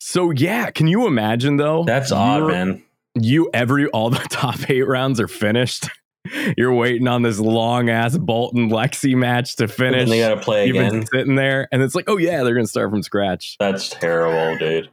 so 0.00 0.30
yeah 0.30 0.70
can 0.70 0.86
you 0.86 1.06
imagine 1.06 1.56
though 1.56 1.84
That's 1.84 2.10
odd, 2.12 2.48
man. 2.48 2.82
you 3.20 3.50
every 3.52 3.86
all 3.88 4.10
the 4.10 4.18
top 4.30 4.70
eight 4.70 4.86
rounds 4.88 5.20
are 5.20 5.28
finished. 5.28 5.88
You're 6.56 6.72
waiting 6.72 7.08
on 7.08 7.22
this 7.22 7.38
long 7.40 7.88
ass 7.90 8.16
Boltyn 8.16 8.70
Lexi 8.70 9.14
match 9.14 9.56
to 9.56 9.64
And 9.64 9.72
finish. 9.72 10.08
they 10.08 10.18
got 10.20 10.34
to 10.34 10.40
play 10.40 10.66
You've 10.66 10.76
again. 10.76 10.90
been 11.00 11.06
sitting 11.06 11.34
there, 11.34 11.68
and 11.72 11.82
it's 11.82 11.94
like, 11.94 12.04
oh 12.08 12.16
yeah, 12.16 12.42
they're 12.44 12.54
gonna 12.54 12.66
start 12.66 12.90
from 12.90 13.02
scratch. 13.02 13.56
That's 13.58 13.88
terrible, 13.88 14.56
dude. 14.58 14.88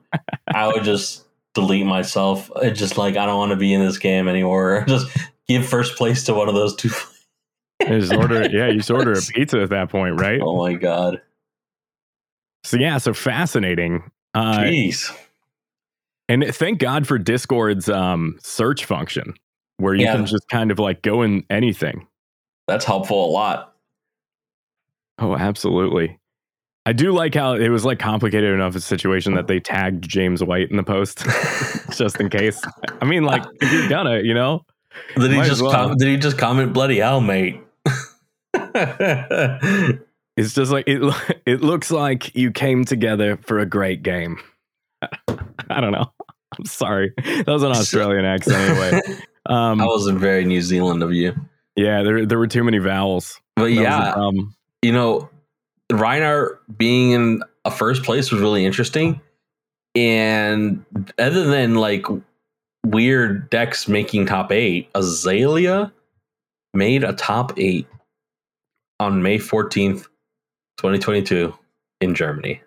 I 0.48 0.68
would 0.68 0.84
just 0.84 1.26
delete 1.54 1.86
myself. 1.86 2.50
It's 2.58 2.80
just 2.80 2.98
like 2.98 3.16
I 3.18 3.26
don't 3.26 3.38
want 3.38 3.52
to 3.52 3.56
be 3.58 3.74
in 3.74 3.82
this 3.82 3.98
game 3.98 4.28
anymore. 4.28 4.86
Just 4.88 5.16
give 5.48 5.66
first 5.68 5.96
place 5.98 6.24
to 6.26 6.34
one 6.34 6.48
of 6.50 6.56
those 6.56 6.76
two. 6.76 6.90
You 7.82 7.98
just 8.02 8.14
order, 8.14 8.42
yeah, 8.50 8.68
you 8.68 8.80
just 8.80 8.92
order 8.92 9.14
a 9.14 9.22
pizza 9.22 9.62
at 9.62 9.70
that 9.70 9.90
point, 9.90 10.20
right? 10.20 10.42
Oh 10.44 10.58
my 10.58 10.74
god. 10.74 11.22
So 12.66 12.76
yeah, 12.76 12.98
so 12.98 13.14
fascinating. 13.14 14.04
Uh, 14.34 14.58
Jeez. 14.60 15.18
and 16.28 16.44
thank 16.54 16.80
God 16.80 17.08
for 17.08 17.18
Discord's 17.18 17.88
um, 17.88 18.38
search 18.44 18.84
function, 18.84 19.34
where 19.80 19.94
you 19.96 20.06
Yeah. 20.06 20.16
can 20.16 20.26
just 20.26 20.48
kind 20.50 20.72
of 20.72 20.80
like 20.80 21.02
go 21.02 21.22
in 21.24 21.44
anything. 21.50 22.06
That's 22.68 22.86
helpful 22.86 23.26
a 23.26 23.32
lot. 23.32 23.74
Oh, 25.18 25.36
absolutely. 25.36 26.20
I 26.86 26.94
do 26.94 27.12
like 27.12 27.36
how 27.36 27.54
it 27.54 27.70
was 27.70 27.84
like 27.86 28.00
complicated 28.00 28.54
enough 28.54 28.76
a 28.76 28.80
situation 28.80 29.34
that 29.36 29.48
they 29.48 29.60
tagged 29.60 30.08
James 30.08 30.44
White 30.44 30.72
in 30.72 30.78
the 30.78 30.84
post 30.84 31.20
just 31.92 32.20
in 32.20 32.30
case. 32.30 32.62
I 33.02 33.06
mean, 33.06 33.24
like 33.24 33.44
if 33.62 33.72
you're 33.72 33.90
gonna, 33.90 34.20
you 34.22 34.34
know, 34.34 34.66
Did 35.18 35.32
he 35.32 35.42
just 35.44 35.62
well. 35.62 35.72
com- 35.72 35.98
did 35.98 36.08
he 36.08 36.18
just 36.18 36.38
comment 36.38 36.74
bloody 36.74 36.98
hell, 37.00 37.22
mate? 37.22 37.62
it's 38.56 40.54
just 40.54 40.72
like 40.72 40.86
it. 40.88 41.02
It 41.46 41.62
looks 41.62 41.90
like 41.90 42.36
you 42.36 42.52
came 42.52 42.86
together 42.86 43.38
for 43.38 43.58
a 43.60 43.66
great 43.66 44.04
game. 44.04 44.38
I 45.02 45.82
don't 45.82 45.92
know. 45.92 46.12
I'm 46.58 46.66
sorry. 46.66 47.12
That 47.18 47.48
was 47.48 47.64
an 47.64 47.72
Australian 47.72 48.24
accent 48.26 48.58
anyway. 48.58 49.02
Um, 49.50 49.82
I 49.82 49.86
wasn't 49.86 50.20
very 50.20 50.46
New 50.46 50.62
Zealand 50.62 51.04
of 51.04 51.14
you. 51.14 51.34
yeah, 51.76 52.04
there 52.04 52.26
there 52.26 52.38
were 52.38 52.48
too 52.48 52.64
many 52.64 52.78
vowels. 52.78 53.42
But 53.56 53.66
That 53.66 53.72
yeah, 53.72 54.32
you 54.82 54.94
know, 54.94 55.30
Rhinar 55.92 56.58
being 56.78 57.12
in 57.12 57.44
a 57.66 57.72
first 57.72 58.04
place 58.04 58.32
was 58.32 58.42
really 58.42 58.66
interesting. 58.66 59.20
And 59.96 60.86
other 61.18 61.46
than 61.46 61.76
like 61.76 62.06
weird 62.86 63.50
decks 63.50 63.88
making 63.88 64.28
top 64.28 64.52
eight, 64.52 64.90
Azalea 64.96 65.92
made 66.74 67.04
a 67.04 67.14
top 67.14 67.54
eight 67.58 67.88
on 69.00 69.24
May 69.24 69.40
14th, 69.40 70.04
2022 70.78 71.54
in 72.02 72.16
Germany. 72.16 72.62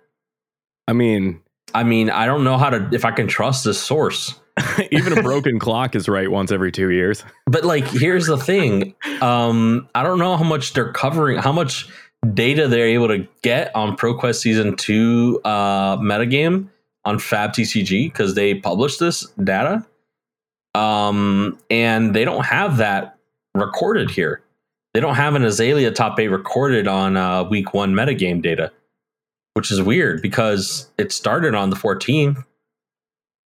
I 0.88 0.92
mean, 0.92 1.40
I 1.74 1.84
mean, 1.84 2.10
I 2.10 2.26
don't 2.26 2.44
know 2.44 2.58
how 2.58 2.70
to 2.70 2.88
if 2.92 3.04
I 3.04 3.12
can 3.12 3.28
trust 3.28 3.64
this 3.64 3.80
source. 3.80 4.34
even 4.90 5.16
a 5.16 5.22
broken 5.22 5.58
clock 5.58 5.94
is 5.94 6.08
right 6.08 6.30
once 6.30 6.52
every 6.52 6.72
two 6.72 6.90
years. 6.90 7.24
But 7.46 7.64
like 7.64 7.86
here's 7.86 8.26
the 8.26 8.36
thing. 8.36 8.94
Um 9.20 9.88
I 9.94 10.02
don't 10.02 10.18
know 10.18 10.36
how 10.36 10.44
much 10.44 10.72
they're 10.74 10.92
covering, 10.92 11.38
how 11.38 11.52
much 11.52 11.88
data 12.34 12.68
they're 12.68 12.86
able 12.86 13.08
to 13.08 13.26
get 13.42 13.74
on 13.74 13.96
ProQuest 13.96 14.40
season 14.40 14.76
2 14.76 15.40
uh 15.44 15.96
metagame 15.98 16.68
on 17.04 17.18
Fab 17.18 17.52
TCG 17.52 18.12
because 18.12 18.34
they 18.34 18.54
published 18.54 19.00
this 19.00 19.26
data. 19.42 19.86
Um 20.74 21.58
and 21.70 22.14
they 22.14 22.24
don't 22.24 22.44
have 22.44 22.76
that 22.76 23.18
recorded 23.54 24.10
here. 24.10 24.42
They 24.94 25.00
don't 25.00 25.14
have 25.14 25.34
an 25.34 25.44
Azalea 25.44 25.90
top 25.92 26.20
8 26.20 26.28
recorded 26.28 26.86
on 26.86 27.16
uh 27.16 27.44
week 27.44 27.72
1 27.72 27.94
metagame 27.94 28.42
data, 28.42 28.70
which 29.54 29.70
is 29.70 29.80
weird 29.80 30.20
because 30.20 30.90
it 30.98 31.10
started 31.10 31.54
on 31.54 31.70
the 31.70 31.76
14th. 31.76 32.44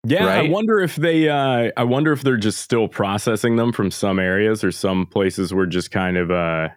Yeah, 0.04 0.26
I 0.26 0.48
wonder 0.48 0.80
if 0.80 0.96
they. 0.96 1.28
Uh, 1.28 1.70
I 1.76 1.84
wonder 1.84 2.12
if 2.12 2.22
they're 2.22 2.36
just 2.36 2.60
still 2.60 2.86
processing 2.88 3.56
them 3.56 3.72
from 3.72 3.90
some 3.90 4.18
areas, 4.18 4.62
or 4.62 4.70
some 4.70 5.06
places 5.06 5.52
were 5.52 5.66
just 5.66 5.90
kind 5.90 6.16
of 6.16 6.30
uh, 6.30 6.68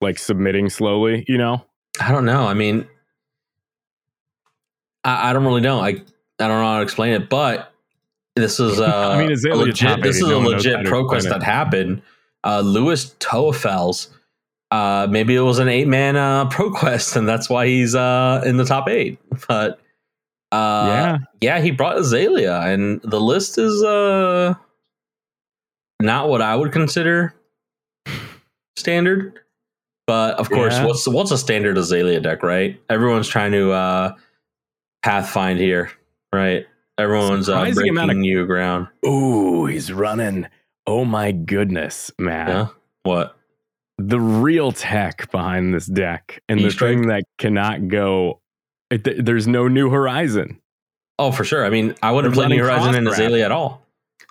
like 0.00 0.18
submitting 0.18 0.70
slowly. 0.70 1.24
You 1.28 1.38
know? 1.38 1.64
I 2.00 2.12
don't 2.12 2.24
know. 2.24 2.46
I 2.46 2.54
mean, 2.54 2.86
I, 5.04 5.30
I 5.30 5.32
don't 5.32 5.44
really 5.44 5.60
know. 5.60 5.80
I 5.80 5.88
I 5.88 6.46
don't 6.46 6.60
know 6.60 6.64
how 6.64 6.76
to 6.78 6.82
explain 6.82 7.12
it, 7.12 7.28
but 7.28 7.72
this 8.36 8.60
is 8.60 8.80
uh, 8.80 9.10
I 9.14 9.18
mean, 9.18 9.32
a 9.32 9.54
legit. 9.54 10.02
This 10.02 10.16
is 10.16 10.22
no 10.22 10.38
a 10.38 10.40
legit 10.40 10.76
how 10.76 10.82
to 10.82 10.88
pro 10.88 11.08
quest 11.08 11.28
that 11.28 11.42
happened. 11.42 12.02
Uh, 12.44 12.60
Lewis 12.60 13.14
Toefels. 13.18 14.08
Uh, 14.70 15.06
maybe 15.10 15.34
it 15.34 15.40
was 15.40 15.58
an 15.58 15.68
eight 15.68 15.88
man 15.88 16.16
uh, 16.16 16.46
pro 16.48 16.70
quest, 16.70 17.16
and 17.16 17.28
that's 17.28 17.48
why 17.48 17.66
he's 17.66 17.94
uh, 17.94 18.42
in 18.44 18.56
the 18.56 18.64
top 18.64 18.88
eight. 18.88 19.18
But 19.48 19.80
uh, 20.52 20.84
yeah, 20.88 21.18
yeah, 21.40 21.60
he 21.60 21.70
brought 21.70 21.98
Azalea, 21.98 22.60
and 22.60 23.00
the 23.02 23.20
list 23.20 23.58
is 23.58 23.82
uh, 23.82 24.54
not 26.00 26.28
what 26.28 26.40
I 26.42 26.54
would 26.56 26.72
consider 26.72 27.34
standard. 28.76 29.40
But 30.06 30.38
of 30.38 30.48
course, 30.48 30.74
Yeah. 30.78 30.86
what's 30.86 31.06
what's 31.06 31.30
a 31.32 31.38
standard 31.38 31.76
Azalea 31.76 32.20
deck, 32.20 32.42
right? 32.42 32.80
Everyone's 32.88 33.28
trying 33.28 33.52
to 33.52 33.72
uh 33.72 34.14
pathfind 35.02 35.58
here, 35.58 35.90
right? 36.32 36.66
Everyone's 36.96 37.48
uh, 37.48 37.52
Surprising 37.52 37.74
breaking 37.74 37.90
amount 37.90 38.10
of- 38.12 38.16
new 38.16 38.46
ground. 38.46 38.88
Ooh, 39.06 39.66
he's 39.66 39.92
running. 39.92 40.46
Oh 40.86 41.04
my 41.04 41.32
goodness, 41.32 42.10
man! 42.18 42.48
Yeah. 42.48 42.66
What? 43.02 43.36
The 43.98 44.18
real 44.20 44.72
tech 44.72 45.30
behind 45.30 45.74
this 45.74 45.86
deck 45.86 46.40
and 46.48 46.58
the 46.60 46.66
Easter 46.68 46.86
egg? 46.86 46.98
thing 46.98 47.08
that 47.08 47.24
cannot 47.36 47.88
go. 47.88 48.40
It, 48.90 49.04
th- 49.04 49.18
there's 49.20 49.46
no 49.46 49.68
new 49.68 49.90
horizon. 49.90 50.60
Oh, 51.18 51.32
for 51.32 51.44
sure. 51.44 51.64
I 51.64 51.70
mean, 51.70 51.94
I 52.02 52.12
wouldn't 52.12 52.34
play 52.34 52.46
New 52.46 52.62
Horizon 52.62 52.94
in 52.94 53.04
cross-wrap. 53.04 53.26
Azalea 53.26 53.44
at 53.44 53.52
all. 53.52 53.84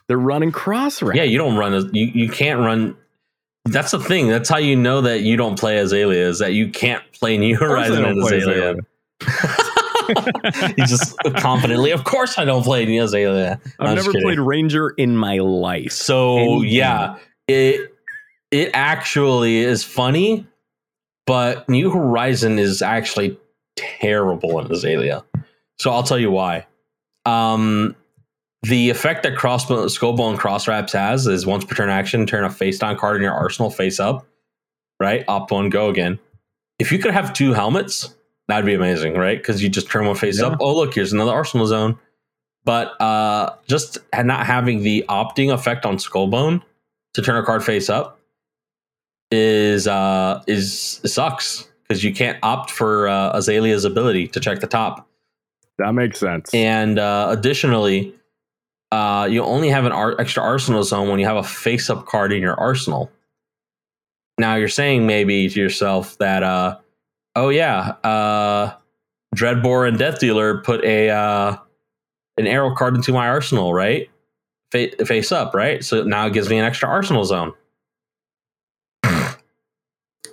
They're 0.07 0.17
running 0.17 0.51
cross 0.53 1.01
Yeah, 1.01 1.23
you 1.23 1.37
don't 1.37 1.57
run. 1.57 1.93
You 1.93 2.05
you 2.05 2.29
can't 2.29 2.59
run. 2.61 2.95
That's 3.65 3.91
the 3.91 3.99
thing. 3.99 4.29
That's 4.29 4.47
how 4.47 4.57
you 4.57 4.77
know 4.77 5.01
that 5.01 5.21
you 5.21 5.35
don't 5.35 5.59
play 5.59 5.77
Azalea 5.79 6.29
is 6.29 6.39
that 6.39 6.53
you 6.53 6.69
can't 6.69 7.03
play 7.11 7.37
New 7.37 7.57
Horizon 7.57 8.05
in 8.05 8.21
play 8.21 8.37
Azalea. 8.37 8.75
he 10.77 10.81
just 10.85 11.17
confidently, 11.35 11.91
of 11.91 12.05
course, 12.05 12.37
I 12.37 12.45
don't 12.45 12.63
play 12.63 12.85
New 12.85 13.03
Azalea. 13.03 13.59
I've 13.79 13.89
I'm 13.89 13.95
never 13.95 14.13
played 14.13 14.39
Ranger 14.39 14.91
in 14.91 15.17
my 15.17 15.39
life. 15.39 15.91
So 15.91 16.37
Anything. 16.37 16.69
yeah, 16.69 17.17
it 17.49 17.93
it 18.51 18.71
actually 18.73 19.57
is 19.57 19.83
funny, 19.83 20.47
but 21.25 21.67
New 21.67 21.89
Horizon 21.91 22.59
is 22.59 22.81
actually 22.81 23.37
terrible 23.78 24.59
in 24.59 24.71
Azalea. 24.71 25.23
So 25.80 25.91
I'll 25.91 26.03
tell 26.03 26.19
you 26.19 26.32
why. 26.32 26.65
Um, 27.25 27.95
the 28.63 28.89
effect 28.89 29.23
that 29.23 29.36
crossbow, 29.38 29.86
Skullbone 29.86 30.38
Cross 30.38 30.67
Wraps 30.67 30.93
has 30.93 31.28
is 31.28 31.45
once 31.45 31.63
per 31.63 31.75
turn 31.75 31.89
action, 31.89 32.25
turn 32.25 32.43
a 32.43 32.49
face 32.49 32.80
down 32.80 32.97
card 32.97 33.15
in 33.17 33.21
your 33.21 33.34
arsenal 33.34 33.69
face 33.69 33.99
up. 33.99 34.25
Right, 34.99 35.23
opt 35.28 35.51
one, 35.51 35.69
go 35.69 35.89
again. 35.89 36.19
If 36.80 36.91
you 36.91 36.97
could 36.99 37.11
have 37.13 37.32
two 37.34 37.53
helmets, 37.53 38.15
that'd 38.47 38.65
be 38.65 38.73
amazing, 38.73 39.13
right? 39.13 39.38
Because 39.38 39.61
you 39.61 39.69
just 39.69 39.89
turn 39.89 40.05
one 40.05 40.15
face 40.15 40.39
Yeah. 40.39 40.47
up. 40.47 40.57
Oh, 40.59 40.75
look, 40.75 40.93
here's 40.95 41.13
another 41.13 41.32
arsenal 41.32 41.67
zone 41.67 41.97
but 42.65 42.99
uh, 43.01 43.55
just 43.69 43.97
not 44.25 44.45
having 44.45 44.82
the 44.84 45.05
opting 45.07 45.53
effect 45.53 45.86
on 45.86 45.95
Skullbone 45.95 46.61
to 47.13 47.21
turn 47.21 47.38
a 47.38 47.43
card 47.45 47.63
face 47.63 47.89
up 47.89 48.19
is 49.32 49.88
uh, 49.88 50.43
is 50.47 50.99
sucks 51.05 51.69
because 51.88 52.03
you 52.03 52.13
can't 52.13 52.38
opt 52.43 52.71
for 52.71 53.07
uh, 53.07 53.31
Azalea's 53.38 53.85
ability 53.85 54.27
to 54.29 54.39
check 54.39 54.59
the 54.59 54.67
top, 54.67 55.07
That 55.77 55.93
makes 55.93 56.19
sense. 56.19 56.53
and 56.53 56.99
uh, 56.99 57.27
additionally, 57.29 58.13
uh, 58.91 59.27
you 59.29 59.43
only 59.43 59.69
have 59.69 59.85
an 59.85 59.91
ar- 59.91 60.19
extra 60.19 60.43
arsenal 60.43 60.83
zone 60.83 61.09
when 61.09 61.19
you 61.19 61.25
have 61.25 61.38
a 61.38 61.43
face 61.43 61.89
up 61.89 62.05
card 62.05 62.31
in 62.33 62.41
your 62.41 62.59
arsenal. 62.59 63.11
Now 64.38 64.55
you're 64.55 64.67
saying 64.67 65.07
maybe 65.07 65.49
to 65.49 65.59
yourself 65.59 66.17
that, 66.19 66.43
uh, 66.43 66.77
oh 67.35 67.49
yeah, 67.49 67.95
uh, 68.03 68.73
Dreadbore 69.35 69.88
and 69.88 69.97
Death 69.97 70.19
Dealer 70.19 70.59
put 70.59 70.83
a 70.83 71.09
uh, 71.09 71.57
an 72.38 72.47
arrow 72.47 72.73
card 72.75 72.95
into 72.95 73.11
my 73.11 73.27
arsenal, 73.27 73.73
right? 73.73 74.09
Fa- 74.71 75.05
face 75.05 75.31
up, 75.31 75.53
right? 75.53 75.83
So 75.83 76.03
now 76.03 76.27
it 76.27 76.33
gives 76.33 76.49
me 76.49 76.57
an 76.59 76.65
extra 76.65 76.88
arsenal 76.88 77.25
zone. 77.25 77.53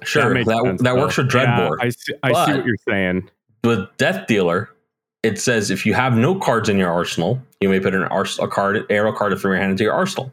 Sure, 0.06 0.34
that, 0.34 0.46
that, 0.46 0.78
sense, 0.80 0.82
works 0.82 1.14
for 1.14 1.24
Dreadbore. 1.24 1.76
Yeah, 1.78 1.86
I 1.86 1.88
see, 1.90 2.14
I 2.22 2.46
see 2.46 2.52
what 2.52 2.66
you're 2.66 2.76
saying. 2.88 3.30
With 3.62 3.88
Death 3.96 4.26
Dealer, 4.26 4.70
it 5.22 5.40
says 5.40 5.70
if 5.70 5.86
you 5.86 5.94
have 5.94 6.16
no 6.16 6.34
cards 6.34 6.68
in 6.68 6.78
your 6.78 6.90
arsenal, 6.90 7.40
you 7.60 7.68
may 7.68 7.80
put 7.80 7.94
an 7.94 8.04
ars- 8.04 8.38
a 8.38 8.46
card, 8.46 8.84
arrow 8.90 9.12
card 9.12 9.40
from 9.40 9.52
your 9.52 9.60
hand 9.60 9.72
into 9.72 9.84
your 9.84 9.94
arsenal. 9.94 10.32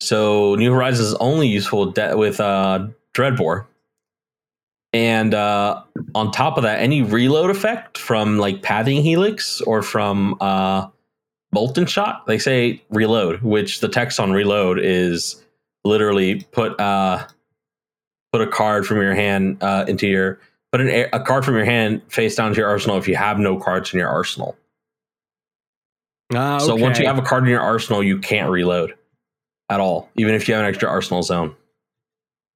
So 0.00 0.54
New 0.56 0.72
Horizons 0.72 1.08
is 1.08 1.14
only 1.14 1.48
useful 1.48 1.86
with, 1.86 1.94
de- 1.94 2.16
with 2.16 2.40
uh, 2.40 2.88
Dreadbore. 3.14 3.66
And 4.92 5.32
uh, 5.32 5.82
on 6.14 6.30
top 6.32 6.56
of 6.56 6.64
that, 6.64 6.80
any 6.80 7.02
reload 7.02 7.50
effect 7.50 7.98
from 7.98 8.38
like 8.38 8.62
Pathing 8.62 9.02
Helix 9.02 9.60
or 9.62 9.82
from 9.82 10.36
uh, 10.40 10.88
Bolt'n' 11.54 11.88
Shot, 11.88 12.26
they 12.26 12.38
say 12.38 12.82
reload, 12.90 13.42
which 13.42 13.80
the 13.80 13.88
text 13.88 14.20
on 14.20 14.32
reload 14.32 14.78
is 14.78 15.42
literally 15.84 16.42
put 16.52 16.78
uh, 16.80 17.26
put 18.32 18.40
a 18.42 18.46
card 18.46 18.86
from 18.86 18.98
your 18.98 19.14
hand 19.14 19.58
uh, 19.62 19.84
into 19.88 20.06
your 20.06 20.38
put 20.72 20.80
an, 20.80 20.88
a- 21.12 21.20
card 21.20 21.44
from 21.44 21.54
your 21.54 21.64
hand 21.64 22.00
face 22.08 22.34
down 22.36 22.50
to 22.52 22.56
your 22.56 22.68
arsenal 22.68 22.96
if 22.96 23.06
you 23.06 23.16
have 23.16 23.38
no 23.38 23.58
cards 23.58 23.92
in 23.92 23.98
your 23.98 24.08
arsenal. 24.08 24.56
Ah, 26.34 26.58
So 26.58 26.74
once 26.76 26.98
you 26.98 27.06
have 27.06 27.18
a 27.18 27.22
card 27.22 27.44
in 27.44 27.50
your 27.50 27.60
arsenal, 27.60 28.02
you 28.02 28.18
can't 28.18 28.50
reload 28.50 28.94
at 29.68 29.80
all, 29.80 30.08
even 30.16 30.34
if 30.34 30.48
you 30.48 30.54
have 30.54 30.62
an 30.62 30.68
extra 30.68 30.88
arsenal 30.88 31.22
zone. 31.22 31.54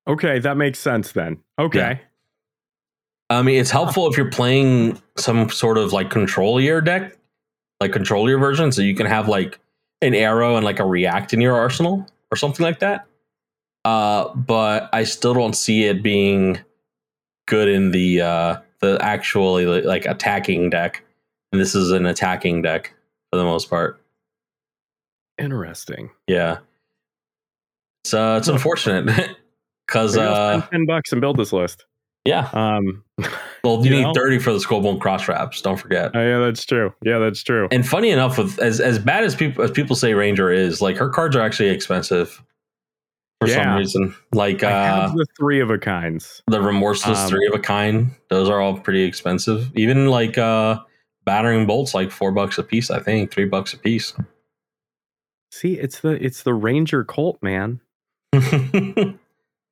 okay, 0.09 0.39
that 0.39 0.57
makes 0.57 0.79
sense 0.79 1.13
then. 1.13 1.39
Okay. 1.59 2.01
I 3.29 3.43
mean, 3.43 3.59
it's 3.61 3.71
helpful 3.73 4.09
if 4.09 4.17
you're 4.17 4.31
playing 4.31 5.01
some 5.17 5.51
sort 5.51 5.79
of 5.79 5.93
like 5.93 6.11
control 6.11 6.61
your 6.61 6.81
deck, 6.81 7.17
like 7.81 7.93
control 7.93 8.29
your 8.31 8.39
version, 8.39 8.71
so 8.71 8.83
you 8.83 8.95
can 8.95 9.07
have 9.07 9.29
like 9.29 9.59
an 10.01 10.15
arrow 10.15 10.55
and 10.57 10.65
like 10.65 10.79
a 10.79 10.85
react 10.87 11.35
in 11.35 11.41
your 11.41 11.57
arsenal 11.57 12.07
or 12.31 12.37
something 12.37 12.65
like 12.65 12.79
that. 12.79 13.05
Uh, 13.87 14.35
but 14.35 14.89
I 14.93 15.05
still 15.05 15.33
don't 15.33 15.55
see 15.55 15.85
it 15.85 16.03
being 16.03 16.59
good 17.47 17.69
in 17.69 17.93
the 17.93 18.21
uh, 18.21 18.57
the 18.81 18.99
actually 19.01 19.65
like 19.83 20.07
attacking 20.07 20.71
deck. 20.71 21.05
And 21.53 21.61
this 21.61 21.77
is 21.77 21.93
an 21.93 22.05
attacking 22.05 22.63
deck 22.63 22.93
for 23.31 23.37
the 23.37 23.45
most 23.45 23.71
part. 23.71 24.03
Interesting. 25.39 26.11
Yeah, 26.27 26.59
it's 28.05 28.13
uh, 28.13 28.37
it's 28.41 28.49
unfortunate 28.49 29.07
because 29.87 30.17
uh, 30.17 30.59
spend 30.63 30.71
ten 30.73 30.87
bucks 30.87 31.13
and 31.13 31.21
build 31.21 31.37
this 31.37 31.53
list. 31.53 31.85
yeah, 32.25 32.49
Um, 32.55 33.05
well 33.63 33.85
you, 33.85 33.91
You 33.91 33.91
need 33.99 34.03
know? 34.03 34.15
thirty 34.15 34.41
for 34.41 34.53
the 34.53 34.59
Skullbone 34.59 35.01
cross 35.01 35.29
wraps. 35.29 35.63
Don't 35.63 35.77
forget. 35.77 36.11
oh, 36.13 36.21
yeah, 36.21 36.39
that's 36.45 36.65
true. 36.65 36.93
Yeah, 37.05 37.19
that's 37.19 37.45
true. 37.45 37.69
And 37.71 37.87
funny 37.87 38.11
enough, 38.11 38.37
with 38.37 38.59
as 38.59 38.81
as 38.81 38.99
bad 38.99 39.23
as 39.23 39.37
people 39.37 39.63
as 39.63 39.71
people 39.71 39.95
say 39.95 40.15
Ranger 40.15 40.51
is, 40.51 40.83
like 40.83 40.97
her 40.97 41.09
cards 41.09 41.37
are 41.37 41.41
actually 41.43 41.69
expensive 41.69 42.43
for 43.41 43.49
some 43.49 43.77
reason. 43.77 44.15
Like 44.33 44.63
I 44.63 44.71
uh, 44.89 45.09
the 45.15 45.27
three 45.37 45.61
of 45.61 45.71
a 45.71 45.79
kinds. 45.79 46.43
the 46.47 46.61
remorseless 46.61 47.19
um, 47.19 47.29
three 47.29 47.47
of 47.47 47.55
a 47.55 47.59
kind, 47.59 48.13
those 48.31 48.49
are 48.49 48.61
all 48.61 48.79
pretty 48.79 49.03
expensive. 49.03 49.71
Even 49.77 50.07
like 50.09 50.39
uh, 50.39 50.81
battering 51.25 51.67
bolts, 51.67 51.95
like 51.95 52.11
four 52.11 52.33
bucks 52.33 52.59
a 52.59 52.63
piece. 52.63 52.91
I 52.91 53.01
think 53.01 53.31
three 53.33 53.45
bucks 53.47 53.73
a 53.75 53.79
piece. 53.79 54.15
See, 55.53 55.75
it's 55.75 56.01
the 56.01 56.23
it's 56.25 56.43
the 56.43 56.55
Ranger 56.55 57.05
Colt, 57.05 57.39
man. 57.43 57.81
I'm 58.33 59.19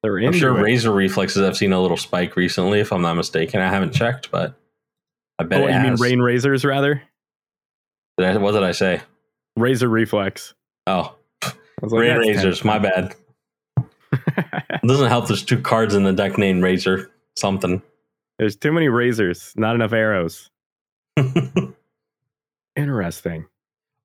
They're 0.02 0.18
into 0.18 0.38
sure 0.38 0.58
it. 0.58 0.62
Razor 0.62 0.92
reflexes 0.92 1.42
I've 1.42 1.56
seen 1.56 1.72
a 1.72 1.80
little 1.80 1.96
spike 1.96 2.36
recently, 2.36 2.80
if 2.80 2.92
I'm 2.92 3.02
not 3.02 3.14
mistaken. 3.14 3.60
I 3.60 3.68
haven't 3.70 3.92
checked, 3.94 4.30
but 4.30 4.54
I 5.38 5.44
bet 5.44 5.62
Oh, 5.62 5.66
it 5.66 5.72
you 5.74 5.80
mean 5.80 5.94
rain 5.96 6.20
razors 6.20 6.64
rather? 6.64 7.02
Did 8.18 8.26
I- 8.28 8.36
what 8.36 8.52
did 8.52 8.62
I 8.62 8.72
say? 8.72 9.00
Razor 9.56 9.88
reflex. 9.88 10.54
Oh, 10.86 11.16
like, 11.42 11.54
rain 11.90 12.16
razors. 12.18 12.64
My 12.64 12.78
bad. 12.78 13.14
10. 14.16 14.62
It 14.82 14.86
doesn't 14.86 15.08
help. 15.08 15.28
There's 15.28 15.44
two 15.44 15.60
cards 15.60 15.94
in 15.94 16.04
the 16.04 16.12
deck 16.12 16.38
named 16.38 16.62
Razor 16.62 17.10
something. 17.36 17.82
There's 18.38 18.56
too 18.56 18.72
many 18.72 18.88
razors, 18.88 19.52
not 19.56 19.74
enough 19.74 19.92
arrows. 19.92 20.50
Interesting. 22.76 23.46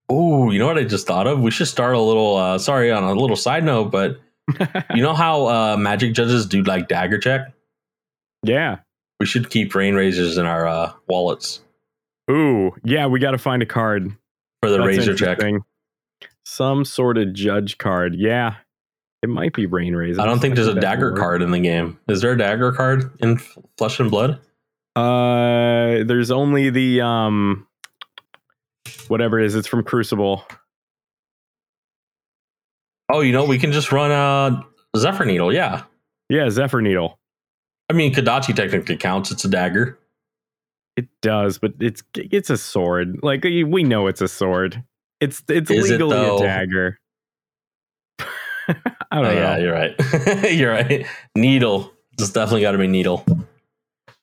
Oh, 0.10 0.52
you 0.52 0.60
know 0.60 0.68
what 0.68 0.78
I 0.78 0.84
just 0.84 1.08
thought 1.08 1.28
of? 1.28 1.42
We 1.42 1.52
should 1.52 1.68
start 1.68 1.96
a 1.96 2.00
little. 2.00 2.36
Uh, 2.36 2.58
sorry, 2.58 2.92
on 2.92 3.04
a 3.04 3.14
little 3.14 3.36
side 3.36 3.64
note, 3.64 3.92
but 3.92 4.20
you 4.96 5.02
know 5.02 5.14
how 5.14 5.48
uh, 5.48 5.78
magic 5.78 6.14
judges 6.14 6.46
do 6.46 6.64
like 6.64 6.88
dagger 6.88 7.20
check? 7.20 7.52
yeah. 8.44 8.78
We 9.20 9.26
should 9.26 9.50
keep 9.50 9.76
rain 9.76 9.96
razors 9.96 10.38
in 10.38 10.46
our 10.46 10.66
uh, 10.66 10.94
wallets 11.10 11.60
Ooh, 12.30 12.76
yeah, 12.84 13.08
we 13.08 13.20
got 13.20 13.32
to 13.32 13.38
find 13.38 13.64
a 13.64 13.66
card. 13.66 14.16
for 14.62 14.70
the 14.70 14.78
That's 14.78 14.88
razor 14.88 15.16
check. 15.16 15.40
Some 16.46 16.86
sort 16.86 17.18
of 17.18 17.34
judge 17.34 17.78
card. 17.78 18.16
Yeah. 18.16 18.56
It 19.22 19.30
might 19.30 19.54
be 19.54 19.66
rain 19.66 19.96
razors. 19.96 20.20
I 20.20 20.26
don't 20.26 20.40
think 20.40 20.56
there's 20.56 20.68
a 20.68 20.80
dagger 20.80 21.12
card 21.12 21.42
in 21.42 21.52
the 21.52 21.60
game. 21.60 22.00
Is 22.08 22.22
there 22.22 22.32
a 22.32 22.38
dagger 22.38 22.72
card 22.72 23.12
in 23.20 23.38
Flesh 23.78 24.00
and 24.00 24.10
Blood? 24.10 24.40
Uh, 24.96 26.04
there's 26.06 26.32
only 26.32 26.70
the 26.70 27.02
um, 27.02 27.68
whatever 29.10 29.40
it 29.40 29.46
is. 29.46 29.56
It's 29.56 29.68
from 29.68 29.84
Crucible. 29.84 30.46
Oh, 33.12 33.22
you 33.22 33.32
know, 33.32 33.44
we 33.44 33.58
can 33.58 33.72
just 33.72 33.92
run 33.92 34.12
a 34.12 34.66
Zephyr 34.98 35.26
Needle. 35.26 35.54
Yeah. 35.54 35.84
Yeah, 36.30 36.50
Zephyr 36.50 36.82
Needle. 36.82 37.20
I 37.90 37.94
mean, 37.94 38.14
Kodachi 38.14 38.56
technically 38.56 38.98
counts. 38.98 39.32
It's 39.32 39.44
a 39.44 39.50
dagger. 39.50 39.98
It 40.96 41.08
does, 41.22 41.58
but 41.58 41.74
it's 41.80 42.04
it's 42.16 42.50
a 42.50 42.58
sword. 42.58 43.20
Like 43.24 43.44
we 43.44 43.84
know 43.84 44.08
it's 44.08 44.22
a 44.22 44.28
sword. 44.28 44.84
It's 45.20 45.42
it's 45.48 45.72
Is 45.72 45.90
legally 45.90 46.16
though? 46.16 46.38
a 46.38 46.44
dagger. 46.44 47.00
I 49.12 49.16
don't 49.22 49.26
Oh, 49.26 49.34
know. 49.34 49.34
yeah, 49.34 49.58
you're 49.58 49.74
right. 49.74 50.52
you're 50.52 50.72
right. 50.72 51.06
Needle. 51.36 51.92
It's 52.20 52.30
definitely 52.32 52.62
got 52.62 52.72
to 52.72 52.78
be 52.78 52.88
needle. 52.88 53.26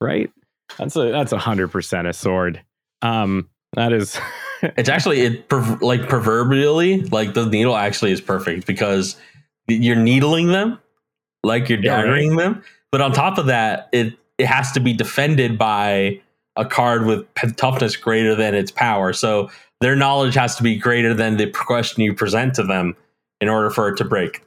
right? 0.01 0.31
That's 0.79 0.97
a 0.97 1.11
that's 1.11 1.33
a 1.33 1.39
hundred 1.39 1.69
percent 1.69 2.07
a 2.07 2.13
sword. 2.13 2.63
Um, 3.03 3.49
that 3.75 3.93
is 3.93 4.19
It's 4.63 4.89
actually 4.89 5.21
it 5.21 5.53
like 5.83 6.09
proverbially 6.09 7.03
like 7.05 7.35
the 7.35 7.47
needle 7.47 7.77
actually 7.77 8.13
is 8.13 8.21
perfect 8.21 8.67
because 8.67 9.17
you're 9.69 9.97
needling 9.97 10.49
them 10.49 10.79
like 11.45 11.69
you're 11.69 11.79
Yeah, 11.81 11.97
right. 12.03 12.07
daggering 12.07 12.37
them, 12.39 12.63
but 12.93 13.01
on 13.01 13.13
top 13.13 13.39
of 13.39 13.47
that, 13.47 13.89
it 13.93 14.15
it 14.39 14.47
has 14.47 14.73
to 14.73 14.81
be 14.81 14.93
defended 14.93 15.59
by 15.59 16.21
a 16.57 16.65
card 16.65 17.05
with 17.07 17.27
toughness 17.57 17.97
greater 17.97 18.35
than 18.35 18.55
its 18.55 18.71
power. 18.71 19.13
So 19.13 19.51
their 19.81 19.95
knowledge 19.97 20.35
has 20.35 20.57
to 20.57 20.63
be 20.63 20.77
greater 20.77 21.13
than 21.15 21.37
the 21.37 21.51
question 21.51 22.03
you 22.03 22.15
present 22.15 22.55
to 22.55 22.63
them 22.63 22.97
in 23.41 23.49
order 23.49 23.71
for 23.71 23.89
it 23.89 23.97
to 23.99 24.05
break. 24.05 24.43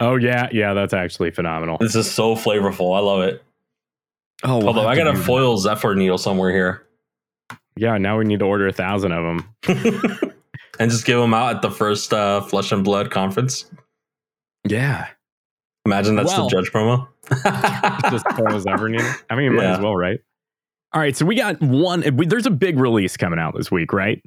Oh 0.00 0.16
yeah, 0.16 0.48
yeah, 0.52 0.74
that's 0.74 0.92
actually 0.94 1.30
phenomenal. 1.30 1.78
This 1.78 1.94
is 1.96 2.10
so 2.10 2.34
flavorful. 2.36 2.96
I 2.96 3.00
love 3.00 3.22
it. 3.22 3.42
Oh, 4.44 4.58
we'll 4.58 4.68
Although 4.68 4.86
I 4.86 4.94
got 4.96 5.08
a 5.08 5.12
do 5.12 5.18
foil 5.18 5.56
Zephyr 5.58 5.94
needle 5.96 6.18
somewhere 6.18 6.52
here. 6.52 6.86
Yeah, 7.76 7.98
now 7.98 8.18
we 8.18 8.24
need 8.24 8.38
to 8.40 8.44
order 8.44 8.66
a 8.68 8.72
thousand 8.72 9.12
of 9.12 9.24
them. 9.24 9.54
and 10.78 10.90
just 10.90 11.04
give 11.04 11.18
them 11.18 11.34
out 11.34 11.56
at 11.56 11.62
the 11.62 11.70
first 11.70 12.12
uh, 12.12 12.40
Flesh 12.42 12.70
and 12.72 12.84
Blood 12.84 13.10
conference. 13.10 13.64
Yeah, 14.66 15.08
Imagine 15.86 16.16
that's 16.16 16.28
Well- 16.36 16.48
the 16.48 16.56
judge 16.56 16.70
promo. 16.72 17.08
just 18.10 18.28
foils 18.36 18.66
ever 18.66 18.88
needed. 18.88 19.06
I 19.30 19.36
mean, 19.36 19.54
might 19.54 19.62
Yeah. 19.64 19.74
as 19.74 19.80
well, 19.80 19.96
right? 19.96 20.18
All 20.92 21.00
right, 21.00 21.16
so 21.16 21.24
we 21.26 21.34
got 21.34 21.60
one. 21.60 22.04
we- 22.16 22.26
There's 22.26 22.46
a 22.46 22.50
big 22.50 22.78
release 22.78 23.16
coming 23.16 23.38
out 23.38 23.54
this 23.56 23.70
week, 23.70 23.92
right? 23.92 24.22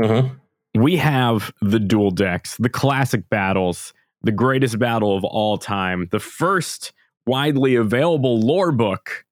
Mhm. 0.00 0.38
We 0.74 0.96
have 0.96 1.52
the 1.60 1.78
dual 1.78 2.10
decks, 2.10 2.56
the 2.56 2.68
classic 2.68 3.28
battles, 3.28 3.92
the 4.22 4.32
greatest 4.32 4.78
battle 4.78 5.16
of 5.16 5.24
all 5.24 5.58
time, 5.58 6.08
the 6.10 6.20
first 6.20 6.92
widely 7.26 7.74
available 7.74 8.40
lore 8.40 8.72
book 8.72 9.24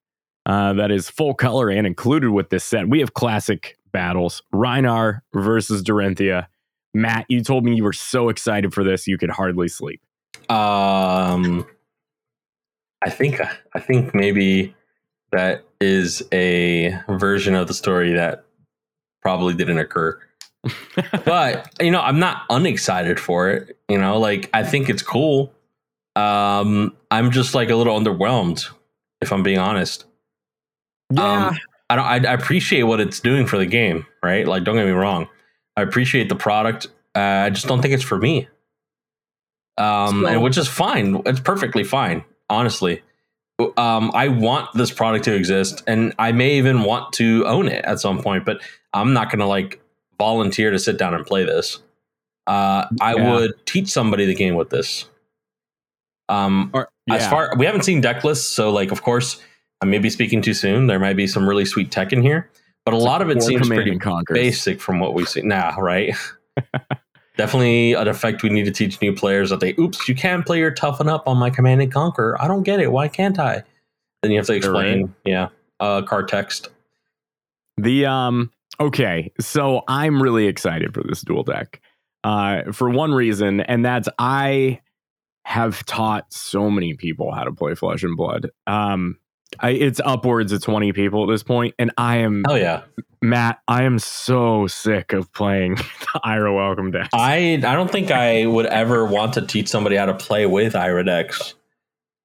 uh, 0.45 0.73
that 0.73 0.91
is 0.91 1.09
full 1.09 1.33
color 1.33 1.69
and 1.69 1.85
included 1.87 2.31
with 2.31 2.49
this 2.49 2.63
set. 2.63 2.87
We 2.87 2.99
have 2.99 3.13
classic 3.13 3.77
battles 3.91 4.43
Rhinar 4.53 5.21
versus 5.33 5.83
Dorinthia. 5.83 6.47
Matt, 6.93 7.25
you 7.29 7.43
told 7.43 7.63
me 7.63 7.75
you 7.75 7.83
were 7.83 7.93
so 7.93 8.29
excited 8.29 8.73
for 8.73 8.83
this 8.83 9.07
you 9.07 9.17
could 9.17 9.29
hardly 9.29 9.67
sleep. 9.67 10.01
Um, 10.49 11.65
I 13.01 13.09
think 13.09 13.39
I 13.73 13.79
think 13.79 14.13
maybe 14.13 14.75
that 15.31 15.63
is 15.79 16.21
a 16.31 16.97
version 17.07 17.55
of 17.55 17.67
the 17.67 17.73
story 17.73 18.13
that 18.13 18.45
probably 19.21 19.53
didn't 19.53 19.77
occur. 19.77 20.19
But 21.25 21.69
you 21.81 21.91
know, 21.91 22.01
I'm 22.01 22.19
not 22.19 22.43
unexcited 22.49 23.19
for 23.19 23.49
it. 23.49 23.77
You 23.89 23.97
know, 23.97 24.19
like 24.19 24.49
I 24.53 24.63
think 24.63 24.89
it's 24.89 25.01
cool. 25.01 25.53
Um, 26.15 26.95
I'm 27.09 27.31
just 27.31 27.55
like 27.55 27.69
a 27.69 27.75
little 27.75 27.97
underwhelmed, 27.99 28.67
if 29.21 29.31
I'm 29.31 29.43
being 29.43 29.59
honest. 29.59 30.05
Um, 31.17 31.57
I 31.89 31.95
don't. 31.95 32.05
I, 32.05 32.15
I 32.29 32.33
appreciate 32.33 32.83
what 32.83 32.99
it's 32.99 33.19
doing 33.19 33.45
for 33.47 33.57
the 33.57 33.65
game, 33.65 34.05
right? 34.23 34.47
Like, 34.47 34.63
don't 34.63 34.75
get 34.75 34.85
me 34.85 34.91
wrong. 34.91 35.27
I 35.75 35.81
appreciate 35.81 36.29
the 36.29 36.35
product. 36.35 36.87
Uh, 37.15 37.19
I 37.19 37.49
just 37.49 37.67
don't 37.67 37.81
think 37.81 37.93
it's 37.93 38.03
for 38.03 38.17
me. 38.17 38.47
Um, 39.77 40.21
So- 40.21 40.27
and 40.27 40.41
which 40.41 40.57
is 40.57 40.67
fine. 40.67 41.21
It's 41.25 41.39
perfectly 41.39 41.83
fine, 41.83 42.23
honestly. 42.49 43.01
Um, 43.77 44.11
I 44.15 44.27
want 44.29 44.69
this 44.73 44.91
product 44.91 45.25
to 45.25 45.35
exist, 45.35 45.83
and 45.85 46.13
I 46.17 46.31
may 46.31 46.57
even 46.57 46.83
want 46.83 47.13
to 47.13 47.45
own 47.45 47.67
it 47.67 47.83
at 47.85 47.99
some 47.99 48.21
point. 48.21 48.43
But 48.45 48.61
I'm 48.93 49.13
not 49.13 49.29
going 49.29 49.39
to 49.39 49.45
like 49.45 49.79
volunteer 50.21 50.69
to 50.69 50.77
sit 50.77 50.97
down 50.99 51.15
and 51.15 51.25
play 51.25 51.43
this. 51.43 51.79
Uh, 52.45 52.85
I 53.01 53.15
Yeah. 53.15 53.33
would 53.33 53.51
teach 53.65 53.87
somebody 53.89 54.25
the 54.27 54.35
game 54.35 54.53
with 54.53 54.69
this. 54.69 55.05
Um, 56.29 56.69
Or- 56.75 56.89
as 57.09 57.27
far 57.27 57.49
we 57.57 57.65
haven't 57.65 57.83
seen 57.83 58.01
deck 58.01 58.23
lists, 58.23 58.47
so 58.47 58.69
like 58.71 58.91
of 58.91 59.01
course 59.01 59.41
I 59.81 59.85
may 59.85 59.97
be 59.97 60.11
speaking 60.11 60.41
too 60.43 60.53
soon. 60.53 60.85
There 60.85 60.99
might 60.99 61.15
be 61.17 61.25
some 61.25 61.49
really 61.49 61.65
sweet 61.65 61.89
tech 61.91 62.13
in 62.13 62.21
here, 62.21 62.49
but 62.85 62.93
a 62.93 62.97
It's 62.97 63.05
lot 63.05 63.21
like 63.21 63.31
of 63.31 63.37
it 63.37 63.41
seems 63.41 63.67
pretty 63.67 63.99
basic 64.31 64.79
from 64.79 64.99
what 64.99 65.15
we 65.15 65.25
see 65.25 65.41
now, 65.41 65.75
right? 65.79 66.13
Definitely 67.37 67.93
an 67.93 68.07
effect 68.07 68.43
we 68.43 68.49
need 68.49 68.65
to 68.65 68.71
teach 68.71 69.01
new 69.01 69.13
players 69.15 69.49
that 69.49 69.59
they, 69.61 69.73
oops, 69.79 70.07
you 70.07 70.13
can't 70.13 70.45
play 70.45 70.59
your 70.59 70.69
toughen 70.69 71.09
up 71.09 71.27
on 71.27 71.37
my 71.37 71.49
command 71.49 71.81
and 71.81 71.91
conquer. 71.91 72.39
I 72.39 72.47
don't 72.47 72.63
get 72.63 72.79
it. 72.79 72.91
Why 72.91 73.07
can't 73.07 73.39
I? 73.39 73.63
Then 74.21 74.31
you 74.31 74.37
have 74.37 74.45
to 74.47 74.53
explain, 74.53 75.15
yeah, 75.25 75.47
uh, 75.79 76.03
card 76.03 76.27
text. 76.27 76.69
The 77.77 78.05
um 78.05 78.51
okay, 78.81 79.31
so 79.39 79.83
I'm 79.87 80.21
really 80.21 80.47
excited 80.47 80.93
for 80.93 81.03
this 81.03 81.21
dual 81.21 81.43
deck. 81.43 81.81
Uh 82.23 82.71
for 82.71 82.89
one 82.89 83.11
reason, 83.13 83.61
and 83.61 83.83
that's 83.83 84.09
I 84.19 84.81
have 85.43 85.83
taught 85.85 86.31
so 86.31 86.69
many 86.69 86.93
people 86.93 87.31
how 87.33 87.43
to 87.43 87.51
play 87.51 87.73
Flesh 87.75 88.03
and 88.03 88.15
Blood. 88.15 88.49
Um 88.67 89.17
I, 89.59 89.71
it's 89.71 89.99
upwards 90.03 90.53
of 90.53 90.63
20 90.63 90.93
people 90.93 91.23
at 91.23 91.33
this 91.33 91.43
point, 91.43 91.75
and 91.77 91.91
I 91.97 92.17
am 92.17 92.43
Oh 92.47 92.55
yeah, 92.55 92.83
Matt. 93.21 93.59
I 93.67 93.83
am 93.83 93.99
so 93.99 94.67
sick 94.67 95.13
of 95.13 95.31
playing 95.33 95.75
the 96.13 96.21
Ira 96.23 96.53
Welcome 96.53 96.91
deck. 96.91 97.09
I 97.13 97.55
I 97.55 97.75
don't 97.75 97.91
think 97.91 98.11
I 98.11 98.45
would 98.45 98.65
ever 98.67 99.05
want 99.05 99.33
to 99.33 99.41
teach 99.45 99.67
somebody 99.67 99.95
how 99.97 100.05
to 100.05 100.13
play 100.13 100.45
with 100.45 100.75
Ira 100.75 101.03
decks. 101.03 101.53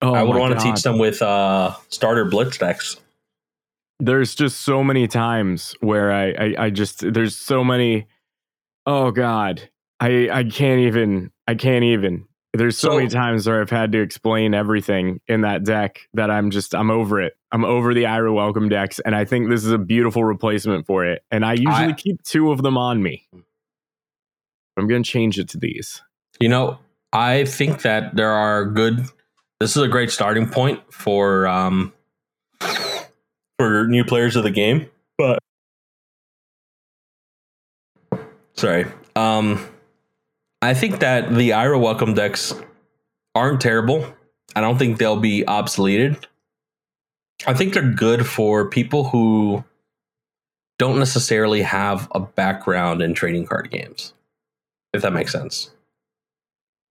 oh 0.02 0.14
I 0.14 0.22
would 0.22 0.36
want 0.36 0.58
to 0.58 0.64
teach 0.64 0.82
them 0.82 0.98
with 0.98 1.20
uh, 1.22 1.74
starter 1.88 2.26
blitz 2.26 2.58
decks. 2.58 2.96
There's 3.98 4.34
just 4.34 4.60
so 4.62 4.84
many 4.84 5.06
times 5.08 5.74
where 5.80 6.12
I, 6.12 6.30
I 6.32 6.54
I 6.66 6.70
just 6.70 7.12
there's 7.12 7.36
so 7.36 7.64
many 7.64 8.06
oh 8.84 9.10
god 9.10 9.68
I 10.00 10.28
I 10.30 10.44
can't 10.44 10.80
even 10.80 11.30
I 11.48 11.54
can't 11.54 11.84
even. 11.84 12.26
There's 12.52 12.78
so, 12.78 12.88
So- 12.88 12.96
many 12.96 13.08
times 13.08 13.46
where 13.46 13.60
I've 13.60 13.70
had 13.70 13.92
to 13.92 14.00
explain 14.00 14.54
everything 14.54 15.20
in 15.28 15.42
that 15.42 15.64
deck 15.64 16.00
that 16.14 16.30
I'm 16.30 16.50
just 16.50 16.74
I'm 16.74 16.90
over 16.90 17.20
it. 17.20 17.34
I'm 17.52 17.64
over 17.64 17.92
the 17.94 18.06
Ira 18.06 18.32
welcome 18.32 18.68
decks 18.68 18.98
and 18.98 19.14
I 19.14 19.24
think 19.24 19.48
this 19.50 19.64
is 19.64 19.72
a 19.72 19.78
beautiful 19.78 20.24
replacement 20.24 20.86
for 20.86 21.04
it 21.04 21.22
and 21.30 21.44
I 21.44 21.52
usually 21.54 21.72
I- 21.72 21.92
keep 21.92 22.22
two 22.22 22.50
of 22.52 22.62
them 22.62 22.76
on 22.78 23.02
me. 23.02 23.26
I'm 24.78 24.86
gonna 24.88 25.02
change 25.02 25.38
it 25.38 25.48
to 25.50 25.58
these. 25.58 26.02
You 26.40 26.48
know, 26.50 26.78
I 27.12 27.44
think 27.46 27.80
that 27.82 28.14
there 28.16 28.30
are 28.30 28.66
good. 28.66 29.06
This 29.60 29.74
is 29.76 29.82
a 29.82 29.88
great 29.88 30.10
starting 30.10 30.48
point 30.48 30.80
for 30.92 31.46
um 31.46 31.92
for 33.58 33.86
new 33.86 34.04
players 34.04 34.36
of 34.36 34.44
the 34.44 34.50
game. 34.50 34.88
But 35.18 35.38
sorry, 38.54 38.86
um, 39.14 39.66
I 40.62 40.74
think 40.74 41.00
that 41.00 41.34
the 41.34 41.52
Ira 41.52 41.78
welcome 41.78 42.14
decks 42.14 42.54
aren't 43.34 43.60
terrible. 43.60 44.06
I 44.54 44.60
don't 44.60 44.78
think 44.78 44.98
they'll 44.98 45.16
be 45.20 45.44
obsoleted. 45.46 46.24
I 47.46 47.54
think 47.54 47.74
they're 47.74 47.82
good 47.92 48.26
for 48.26 48.68
people 48.68 49.04
who 49.08 49.62
don't 50.78 50.98
necessarily 50.98 51.62
have 51.62 52.08
a 52.12 52.20
background 52.20 53.02
in 53.02 53.14
trading 53.14 53.46
card 53.46 53.70
games. 53.70 54.14
If 54.92 55.02
that 55.02 55.12
makes 55.12 55.32
sense. 55.32 55.70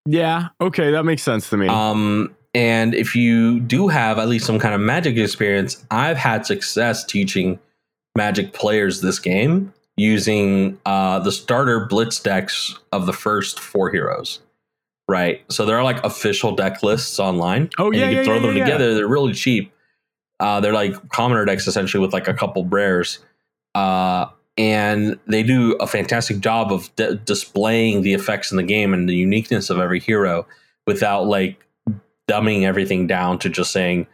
yeah 0.07 0.49
okay 0.61 0.91
that 0.91 1.03
makes 1.03 1.23
sense 1.23 1.49
to 1.49 1.57
me 1.57 1.67
Um, 1.67 2.35
and 2.55 2.95
if 2.95 3.17
you 3.17 3.59
do 3.59 3.89
have 3.89 4.17
at 4.17 4.29
least 4.29 4.45
some 4.45 4.59
kind 4.59 4.73
of 4.73 4.79
magic 4.79 5.17
experience, 5.17 5.85
I've 5.91 6.15
had 6.15 6.45
success 6.45 7.03
teaching 7.03 7.59
magic 8.15 8.53
players 8.53 9.01
this 9.01 9.19
game 9.19 9.73
using 9.97 10.79
uh, 10.85 11.19
the 11.19 11.33
starter 11.33 11.85
blitz 11.85 12.17
decks 12.17 12.79
of 12.93 13.07
the 13.07 13.13
first 13.13 13.59
four 13.59 13.91
heroes. 13.91 14.39
Right. 15.09 15.43
So 15.51 15.65
there 15.65 15.77
are 15.77 15.83
like 15.83 16.01
official 16.05 16.55
deck 16.55 16.81
lists 16.81 17.19
online. 17.19 17.69
Oh, 17.77 17.91
yeah, 17.91 18.05
you 18.05 18.05
can 18.05 18.15
yeah, 18.15 18.23
throw 18.23 18.35
yeah, 18.35 18.41
them 18.41 18.57
yeah, 18.57 18.63
together. 18.63 18.93
They're 18.95 19.07
really 19.07 19.33
cheap. 19.33 19.73
Uh, 20.39 20.61
they're 20.61 20.73
like 20.73 21.09
commoner 21.09 21.43
decks 21.43 21.67
essentially 21.67 22.01
with 22.01 22.13
like 22.13 22.29
a 22.29 22.33
couple 22.33 22.65
rares. 22.65 23.19
Uh, 23.75 24.27
and 24.57 25.19
they 25.27 25.43
do 25.43 25.73
a 25.81 25.87
fantastic 25.87 26.39
job 26.39 26.71
of 26.71 26.89
d- 26.95 27.19
displaying 27.25 28.01
the 28.01 28.13
effects 28.13 28.49
in 28.49 28.55
the 28.55 28.63
game 28.63 28.93
and 28.93 29.09
the 29.09 29.15
uniqueness 29.15 29.69
of 29.69 29.77
every 29.77 29.99
hero 29.99 30.47
without 30.87 31.27
like 31.27 31.64
dumbing 32.29 32.63
everything 32.63 33.07
down 33.07 33.39
to 33.39 33.49
just 33.49 33.71
saying 33.71 34.07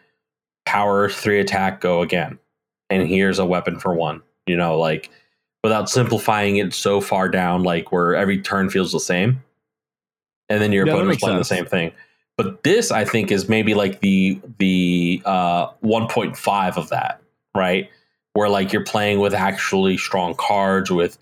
power 0.65 1.09
three 1.09 1.39
attack 1.39 1.81
go 1.81 2.01
again. 2.01 2.37
And 2.89 3.07
here's 3.07 3.39
a 3.39 3.45
weapon 3.45 3.79
for 3.79 3.93
one 3.93 4.21
you 4.47 4.57
know 4.57 4.77
like 4.77 5.09
without 5.63 5.89
simplifying 5.89 6.57
it 6.57 6.73
so 6.73 6.99
far 7.01 7.29
down 7.29 7.63
like 7.63 7.91
where 7.91 8.15
every 8.15 8.41
turn 8.41 8.69
feels 8.69 8.91
the 8.91 8.99
same. 8.99 9.43
And 10.49 10.61
then 10.61 10.71
your 10.71 10.85
Yeah, 10.87 10.93
opponent's 10.93 11.21
playing 11.23 11.37
the 11.37 11.45
same 11.45 11.65
thing. 11.65 11.91
But 12.37 12.63
this 12.63 12.91
i 12.91 13.05
think 13.05 13.31
is 13.31 13.47
maybe 13.47 13.73
like 13.75 14.01
the 14.01 14.39
the 14.57 15.21
uh 15.25 15.67
1.5 15.83 16.77
of 16.77 16.89
that 16.89 17.21
right? 17.55 17.89
Where 18.33 18.47
like 18.49 18.71
you're 18.71 18.85
playing 18.85 19.19
with 19.19 19.33
actually 19.33 19.97
strong 19.97 20.35
cards 20.35 20.89
with 20.89 21.17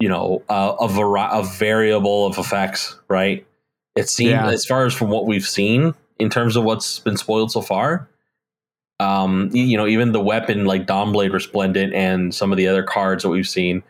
you 0.00 0.08
know 0.08 0.42
uh, 0.48 0.74
a 0.80 0.88
vari- 0.88 1.28
a 1.30 1.42
variable 1.42 2.26
of 2.26 2.38
effects 2.38 2.98
right? 3.08 3.46
It 3.96 4.08
seems 4.08 4.30
Yeah. 4.30 4.48
as 4.48 4.64
far 4.66 4.84
as 4.86 4.92
from 4.94 5.10
what 5.10 5.26
we've 5.26 5.46
seen 5.46 5.94
in 6.18 6.30
terms 6.30 6.56
of 6.56 6.64
what's 6.64 6.98
been 7.00 7.16
spoiled 7.16 7.50
so 7.52 7.60
far 7.60 8.08
um 9.00 9.50
you 9.52 9.76
know 9.76 9.86
even 9.86 10.12
the 10.12 10.20
weapon 10.20 10.64
like 10.66 10.86
Dawnblade 10.86 11.32
Resplendent 11.32 11.92
and 11.94 12.32
some 12.34 12.52
of 12.52 12.58
the 12.58 12.68
other 12.68 12.82
cards 12.82 13.22
that 13.24 13.28
we've 13.28 13.48
seen 13.48 13.82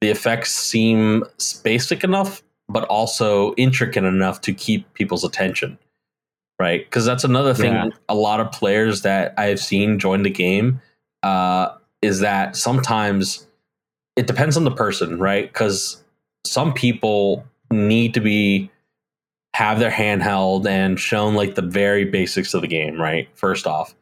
the 0.00 0.08
effects 0.10 0.52
seem 0.54 1.24
basic 1.62 2.02
enough 2.02 2.42
but 2.68 2.84
also 2.84 3.54
intricate 3.54 4.04
enough 4.04 4.40
to 4.42 4.52
keep 4.52 4.92
people's 4.94 5.22
attention 5.24 5.78
right 6.58 6.84
because 6.84 7.04
that's 7.04 7.22
another 7.24 7.54
thing 7.54 7.72
Yeah. 7.72 7.88
a 8.08 8.14
lot 8.14 8.40
of 8.40 8.50
players 8.50 9.02
that 9.02 9.34
i've 9.38 9.60
seen 9.60 9.98
join 9.98 10.22
the 10.22 10.30
game 10.30 10.80
uh 11.22 11.74
is 12.02 12.20
that 12.20 12.56
sometimes 12.56 13.46
it 14.16 14.26
depends 14.26 14.56
on 14.56 14.64
the 14.64 14.70
person 14.72 15.18
right 15.18 15.52
because 15.52 16.02
some 16.44 16.72
people 16.72 17.44
need 17.70 18.14
to 18.14 18.20
be 18.20 18.68
have 19.54 19.78
their 19.78 19.90
handheld 19.90 20.66
and 20.66 20.98
shown 20.98 21.34
like 21.34 21.54
the 21.54 21.62
very 21.62 22.04
basics 22.04 22.54
of 22.54 22.62
the 22.62 22.68
game, 22.68 23.00
right? 23.00 23.28
First 23.34 23.66
off. 23.66 23.94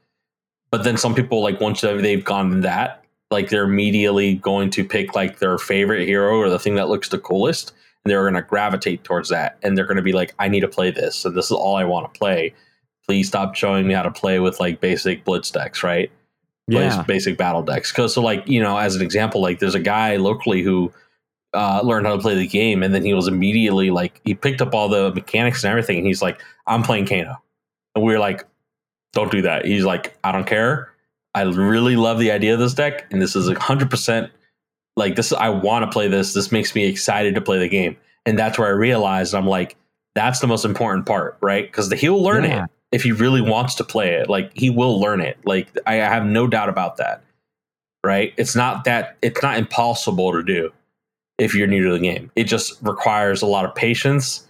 But 0.70 0.84
then 0.84 0.96
some 0.96 1.14
people 1.14 1.42
like 1.42 1.60
once 1.60 1.80
they've 1.80 2.24
gone 2.24 2.60
that, 2.60 3.02
like 3.30 3.48
they're 3.48 3.64
immediately 3.64 4.34
going 4.34 4.70
to 4.70 4.84
pick 4.84 5.14
like 5.14 5.38
their 5.38 5.58
favorite 5.58 6.06
hero 6.06 6.38
or 6.38 6.48
the 6.48 6.58
thing 6.58 6.74
that 6.76 6.88
looks 6.88 7.08
the 7.08 7.18
coolest 7.18 7.72
and 8.04 8.10
they're 8.10 8.22
going 8.22 8.34
to 8.34 8.42
gravitate 8.42 9.04
towards 9.04 9.28
that 9.30 9.58
and 9.62 9.76
they're 9.76 9.86
going 9.86 9.96
to 9.96 10.02
be 10.02 10.12
like 10.12 10.34
I 10.38 10.48
need 10.48 10.60
to 10.60 10.68
play 10.68 10.90
this 10.90 11.24
and 11.24 11.34
this 11.34 11.46
is 11.46 11.52
all 11.52 11.76
I 11.76 11.84
want 11.84 12.12
to 12.12 12.18
play. 12.18 12.54
Please 13.06 13.28
stop 13.28 13.54
showing 13.54 13.86
me 13.86 13.94
how 13.94 14.02
to 14.02 14.10
play 14.10 14.38
with 14.40 14.60
like 14.60 14.80
basic 14.80 15.24
blitz 15.24 15.50
decks, 15.50 15.82
right? 15.82 16.10
Plays 16.70 16.94
Yeah. 16.94 17.02
basic 17.02 17.38
battle 17.38 17.62
decks. 17.62 17.90
Cuz 17.90 18.12
so 18.14 18.22
like, 18.22 18.46
you 18.46 18.60
know, 18.60 18.76
as 18.76 18.94
an 18.96 19.02
example, 19.02 19.40
like 19.40 19.58
there's 19.60 19.74
a 19.74 19.80
guy 19.80 20.16
locally 20.16 20.62
who 20.62 20.92
uh, 21.54 21.80
learned 21.82 22.06
how 22.06 22.14
to 22.16 22.22
play 22.22 22.34
the 22.34 22.46
game, 22.46 22.82
and 22.82 22.94
then 22.94 23.04
he 23.04 23.14
was 23.14 23.28
immediately 23.28 23.90
like 23.90 24.20
he 24.24 24.34
picked 24.34 24.60
up 24.60 24.74
all 24.74 24.88
the 24.88 25.12
mechanics 25.14 25.64
and 25.64 25.70
everything, 25.70 25.98
and 25.98 26.06
he's 26.06 26.22
like, 26.22 26.40
"I'm 26.66 26.82
playing 26.82 27.06
Kano," 27.06 27.36
and 27.94 28.04
we 28.04 28.12
were 28.12 28.18
like, 28.18 28.44
"Don't 29.12 29.30
do 29.30 29.42
that." 29.42 29.64
He's 29.64 29.84
like, 29.84 30.16
"I 30.24 30.32
don't 30.32 30.46
care. 30.46 30.92
I 31.34 31.42
really 31.42 31.96
love 31.96 32.18
the 32.18 32.30
idea 32.32 32.54
of 32.54 32.60
this 32.60 32.74
deck, 32.74 33.06
and 33.10 33.20
this 33.22 33.34
is 33.36 33.48
hundred 33.58 33.90
percent 33.90 34.30
like 34.96 35.16
this. 35.16 35.32
I 35.32 35.48
want 35.48 35.84
to 35.84 35.90
play 35.90 36.08
this. 36.08 36.34
This 36.34 36.52
makes 36.52 36.74
me 36.74 36.84
excited 36.86 37.34
to 37.34 37.40
play 37.40 37.58
the 37.58 37.68
game." 37.68 37.96
And 38.26 38.38
that's 38.38 38.58
where 38.58 38.68
I 38.68 38.72
realized 38.72 39.34
I'm 39.34 39.46
like, 39.46 39.74
that's 40.14 40.40
the 40.40 40.46
most 40.46 40.66
important 40.66 41.06
part, 41.06 41.38
right? 41.40 41.64
Because 41.66 41.90
he'll 41.92 42.22
learn 42.22 42.44
Yeah. 42.44 42.64
it 42.64 42.70
if 42.92 43.02
he 43.02 43.12
really 43.12 43.40
wants 43.40 43.74
to 43.76 43.84
play 43.84 44.14
it. 44.14 44.28
Like 44.28 44.50
he 44.54 44.68
will 44.68 45.00
learn 45.00 45.22
it. 45.22 45.38
Like 45.46 45.68
I 45.86 45.94
have 45.94 46.26
no 46.26 46.46
doubt 46.46 46.68
about 46.68 46.98
that. 46.98 47.22
Right? 48.04 48.34
It's 48.36 48.54
not 48.54 48.84
that 48.84 49.16
it's 49.22 49.42
not 49.42 49.56
impossible 49.56 50.32
to 50.32 50.42
do 50.42 50.70
if 51.38 51.54
you're 51.54 51.66
new 51.66 51.84
to 51.86 51.92
the 51.92 51.98
game. 51.98 52.30
It 52.36 52.44
just 52.44 52.78
requires 52.82 53.42
a 53.42 53.46
lot 53.46 53.64
of 53.64 53.74
patience, 53.74 54.46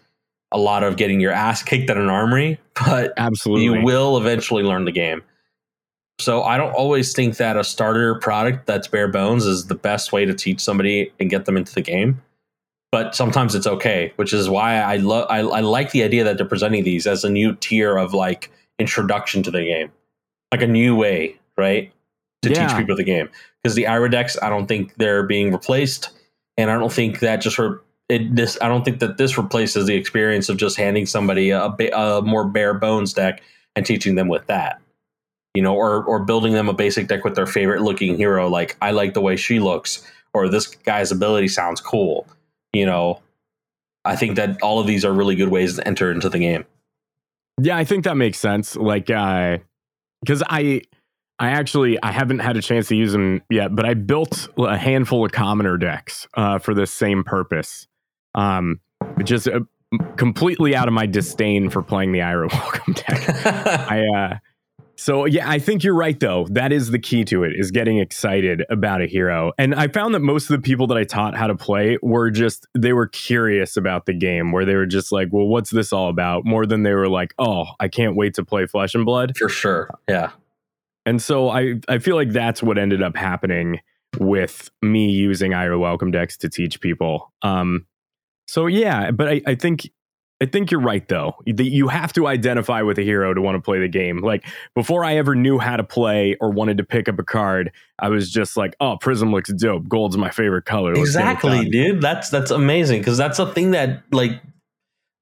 a 0.53 0.59
lot 0.59 0.83
of 0.83 0.97
getting 0.97 1.21
your 1.21 1.33
ass 1.33 1.63
kicked 1.63 1.91
at 1.91 1.97
an 1.97 2.09
armory, 2.09 2.59
but 2.87 3.13
Absolutely. 3.17 3.65
you 3.65 3.83
will 3.85 4.17
eventually 4.19 4.63
learn 4.63 4.85
the 4.85 4.93
game. 4.93 5.23
So 6.21 6.43
I 6.43 6.57
don't 6.57 6.73
always 6.73 7.13
think 7.13 7.37
that 7.37 7.57
a 7.57 7.63
starter 7.63 8.17
product 8.17 8.67
that's 8.67 8.89
bare 8.89 9.07
bones 9.09 9.47
is 9.47 9.67
the 9.67 9.77
best 9.77 10.13
way 10.13 10.25
to 10.25 10.35
teach 10.35 10.61
somebody 10.61 11.13
and 11.21 11.31
get 11.31 11.45
them 11.45 11.57
into 11.57 11.73
the 11.73 11.81
game. 11.83 12.21
But 12.91 13.15
sometimes 13.15 13.55
it's 13.55 13.67
okay, 13.67 14.13
which 14.17 14.33
is 14.33 14.49
why 14.49 14.77
I 14.79 14.97
love 14.97 15.27
I, 15.31 15.41
I 15.41 15.61
like 15.61 15.91
the 15.93 16.03
idea 16.03 16.25
that 16.25 16.39
they're 16.39 16.47
presenting 16.47 16.83
these 16.85 17.07
as 17.07 17.23
a 17.23 17.31
new 17.31 17.55
tier 17.57 17.99
of 17.99 18.15
like 18.15 18.51
introduction 18.79 19.43
to 19.45 19.51
the 19.51 19.63
game, 19.63 19.93
like 20.53 20.63
a 20.63 20.67
new 20.67 20.97
way, 20.97 21.37
right, 21.59 21.93
to 22.43 22.51
Yeah. 22.51 22.67
teach 22.67 22.77
people 22.79 22.97
the 22.97 23.05
game. 23.05 23.29
Because 23.63 23.75
the 23.77 23.87
Ira 23.87 24.11
decks, 24.11 24.37
I 24.43 24.49
don't 24.49 24.67
think 24.67 24.95
they're 24.97 25.23
being 25.23 25.53
replaced, 25.53 26.09
and 26.59 26.71
I 26.71 26.79
don't 26.79 26.93
think 26.93 27.21
that 27.21 27.37
just 27.37 27.59
re- 27.59 27.79
it 28.11 28.37
this 28.37 28.59
I 28.61 28.69
don't 28.69 28.85
think 28.85 28.99
that 29.01 29.17
this 29.17 29.39
replaces 29.39 29.87
the 29.87 29.95
experience 29.95 30.51
of 30.51 30.59
just 30.59 30.77
handing 30.77 31.07
somebody 31.07 31.51
a, 31.51 31.65
a 31.65 32.21
more 32.23 32.47
bare 32.47 32.75
bones 32.75 33.15
deck 33.15 33.43
and 33.75 33.87
teaching 33.87 34.17
them 34.17 34.29
with 34.29 34.47
that. 34.49 34.81
You 35.55 35.63
know 35.63 35.75
or 35.75 36.05
or 36.05 36.23
building 36.23 36.53
them 36.53 36.69
a 36.69 36.75
basic 36.75 37.09
deck 37.09 37.25
with 37.25 37.35
their 37.35 37.47
favorite 37.47 37.81
looking 37.81 38.17
hero 38.17 38.49
like 38.49 38.77
i 38.83 38.91
like 38.91 39.15
the 39.15 39.21
way 39.23 39.35
she 39.35 39.59
looks 39.59 40.07
or 40.35 40.49
this 40.49 40.67
guy's 40.67 41.11
ability 41.11 41.49
sounds 41.49 41.81
cool. 41.81 42.27
You 42.75 42.85
know 42.85 43.23
i 44.05 44.15
think 44.15 44.37
that 44.37 44.61
all 44.63 44.79
of 44.79 44.87
these 44.87 45.05
are 45.05 45.13
really 45.13 45.35
good 45.37 45.49
ways 45.49 45.77
to 45.77 45.87
enter 45.87 46.13
into 46.13 46.29
the 46.29 46.39
game. 46.39 46.67
Yeah, 47.61 47.77
I 47.77 47.85
think 47.85 48.05
that 48.05 48.17
makes 48.17 48.39
sense. 48.39 48.77
Like, 48.77 49.11
uh, 49.11 49.59
because 50.21 50.43
I, 50.49 50.83
I 51.39 51.51
actually 51.51 52.03
I 52.03 52.11
haven't 52.13 52.41
had 52.41 52.57
a 52.57 52.63
chance 52.63 52.89
to 52.89 52.97
use 52.97 53.13
them 53.13 53.43
yet, 53.49 53.75
but 53.75 53.87
I 53.87 53.95
built 53.95 54.49
a 54.59 54.77
handful 54.77 55.25
of 55.25 55.33
commoner 55.33 55.77
decks 55.77 56.27
uh, 56.35 56.59
for 56.59 56.75
this 56.75 56.93
same 56.93 57.23
purpose. 57.25 57.87
Um, 58.35 58.81
just 59.23 59.49
uh, 59.49 59.61
completely 60.17 60.75
out 60.75 60.89
of 60.89 60.95
my 60.95 61.07
disdain 61.07 61.71
for 61.71 61.83
playing 61.83 62.13
the 62.13 62.23
Ira 62.23 62.49
Welcome 62.53 62.95
deck. 62.95 63.47
I, 63.91 64.05
uh, 64.17 64.39
so 64.97 65.27
yeah, 65.27 65.49
I 65.49 65.61
think 65.61 65.85
you're 65.85 65.95
right 65.95 66.19
though. 66.19 66.49
That 66.51 66.73
is 66.73 66.91
the 66.91 66.99
key 66.99 67.25
to 67.27 67.45
it 67.45 67.53
is 67.57 67.71
getting 67.71 67.99
excited 67.99 68.65
about 68.69 69.01
a 69.01 69.07
hero. 69.07 69.53
And 69.57 69.77
I 69.77 69.87
found 69.87 70.15
that 70.15 70.21
most 70.21 70.51
of 70.51 70.57
the 70.57 70.63
people 70.63 70.89
that 70.89 70.99
I 70.99 71.05
taught 71.05 71.37
how 71.37 71.47
to 71.47 71.55
play 71.55 71.99
were 72.03 72.33
just 72.33 72.67
they 72.77 72.93
were 72.93 73.07
curious 73.07 73.77
about 73.77 74.07
the 74.07 74.13
game 74.13 74.51
where 74.51 74.65
they 74.65 74.75
were 74.75 74.87
just 74.87 75.13
like, 75.13 75.29
"Well, 75.31 75.47
what's 75.47 75.71
this 75.71 75.93
all 75.93 76.09
about?" 76.09 76.45
more 76.45 76.67
than 76.67 76.83
they 76.83 76.95
were 76.95 77.09
like, 77.09 77.33
"Oh, 77.39 77.67
I 77.79 77.87
can't 77.87 78.17
wait 78.17 78.35
to 78.35 78.45
play 78.45 78.67
Flesh 78.67 78.97
and 78.97 79.05
Blood." 79.05 79.37
for 79.39 79.49
sure 79.49 79.89
yeah 80.09 80.33
And 81.09 81.23
so 81.23 81.49
I 81.49 81.77
I 81.89 81.99
feel 81.99 82.17
like 82.17 82.33
that's 82.33 82.63
what 82.63 82.77
ended 82.77 83.03
up 83.03 83.17
happening 83.17 83.81
with 84.19 84.71
me 84.83 85.11
using 85.11 85.55
Ira 85.55 85.79
Welcome 85.79 86.11
decks 86.11 86.37
to 86.39 86.51
teach 86.51 86.81
people. 86.83 87.33
Um 87.43 87.87
so 88.47 88.67
yeah, 88.67 89.11
but 89.11 89.29
I, 89.29 89.43
I 89.47 89.55
think 89.55 89.91
I 90.43 90.45
think 90.45 90.71
you're 90.71 90.83
right 90.83 91.09
though. 91.09 91.35
That 91.47 91.65
You 91.65 91.89
have 91.89 92.13
to 92.13 92.27
identify 92.27 92.83
with 92.83 92.99
a 92.99 93.03
hero 93.03 93.33
to 93.33 93.41
want 93.41 93.57
to 93.57 93.63
play 93.63 93.81
the 93.81 93.89
game. 93.89 94.19
Like 94.19 94.45
before 94.75 95.03
I 95.03 95.17
ever 95.17 95.35
knew 95.35 95.59
how 95.59 95.79
to 95.79 95.83
play 95.83 96.37
or 96.43 96.51
wanted 96.51 96.77
to 96.77 96.85
pick 96.85 97.09
up 97.09 97.19
a 97.19 97.25
card, 97.25 97.73
I 97.99 98.11
was 98.11 98.31
just 98.31 98.59
like, 98.59 98.77
"Oh, 98.79 98.99
Prism 99.01 99.33
looks 99.33 99.51
dope. 99.51 99.89
Gold's 99.89 100.19
my 100.19 100.31
favorite 100.31 100.67
color." 100.67 100.95
Let's 100.95 101.09
exactly 101.09 101.71
dude 101.71 102.03
that's 102.03 102.29
that's 102.29 102.51
amazing 102.51 103.01
because 103.01 103.17
that's 103.17 103.39
a 103.39 103.51
thing 103.53 103.71
that 103.71 104.03
like 104.13 104.43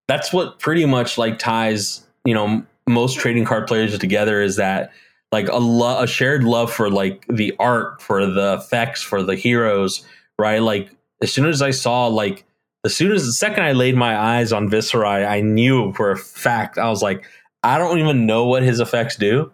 that's 0.09 0.33
what 0.33 0.59
pretty 0.59 0.85
much 0.85 1.17
like 1.17 1.39
ties 1.39 2.05
you 2.25 2.35
know 2.35 2.65
most 2.89 3.19
trading 3.19 3.45
card 3.45 3.69
players 3.69 3.97
together 3.99 4.43
is 4.43 4.57
that 4.57 4.91
like 5.33 5.49
a, 5.49 5.59
lo- 5.59 6.03
a 6.03 6.07
shared 6.07 6.45
love 6.45 6.73
for 6.73 6.91
like 6.91 7.27
the 7.29 7.55
art 7.59 8.01
for 8.01 8.27
the 8.27 8.55
effects 8.55 9.03
for 9.03 9.23
the 9.23 9.37
heroes 9.37 10.05
right? 10.39 10.61
Like 10.61 10.91
as 11.23 11.33
soon 11.33 11.47
as 11.47 11.63
i 11.63 11.71
saw 11.71 12.07
like 12.07 12.45
as 12.85 12.95
soon 12.95 13.13
as 13.13 13.25
the 13.25 13.33
second 13.33 13.65
i 13.65 13.73
laid 13.73 13.97
my 13.97 14.17
eyes 14.17 14.53
on 14.53 14.69
viscerai 14.69 15.27
i 15.27 15.41
knew 15.41 15.93
for 15.95 16.11
a 16.11 16.17
fact 16.17 16.79
i 16.79 16.89
was 16.89 17.03
like 17.03 17.25
i 17.63 17.79
don't 17.79 17.99
even 17.99 18.27
know 18.27 18.47
what 18.47 18.63
his 18.63 18.81
effects 18.81 19.17
do. 19.17 19.51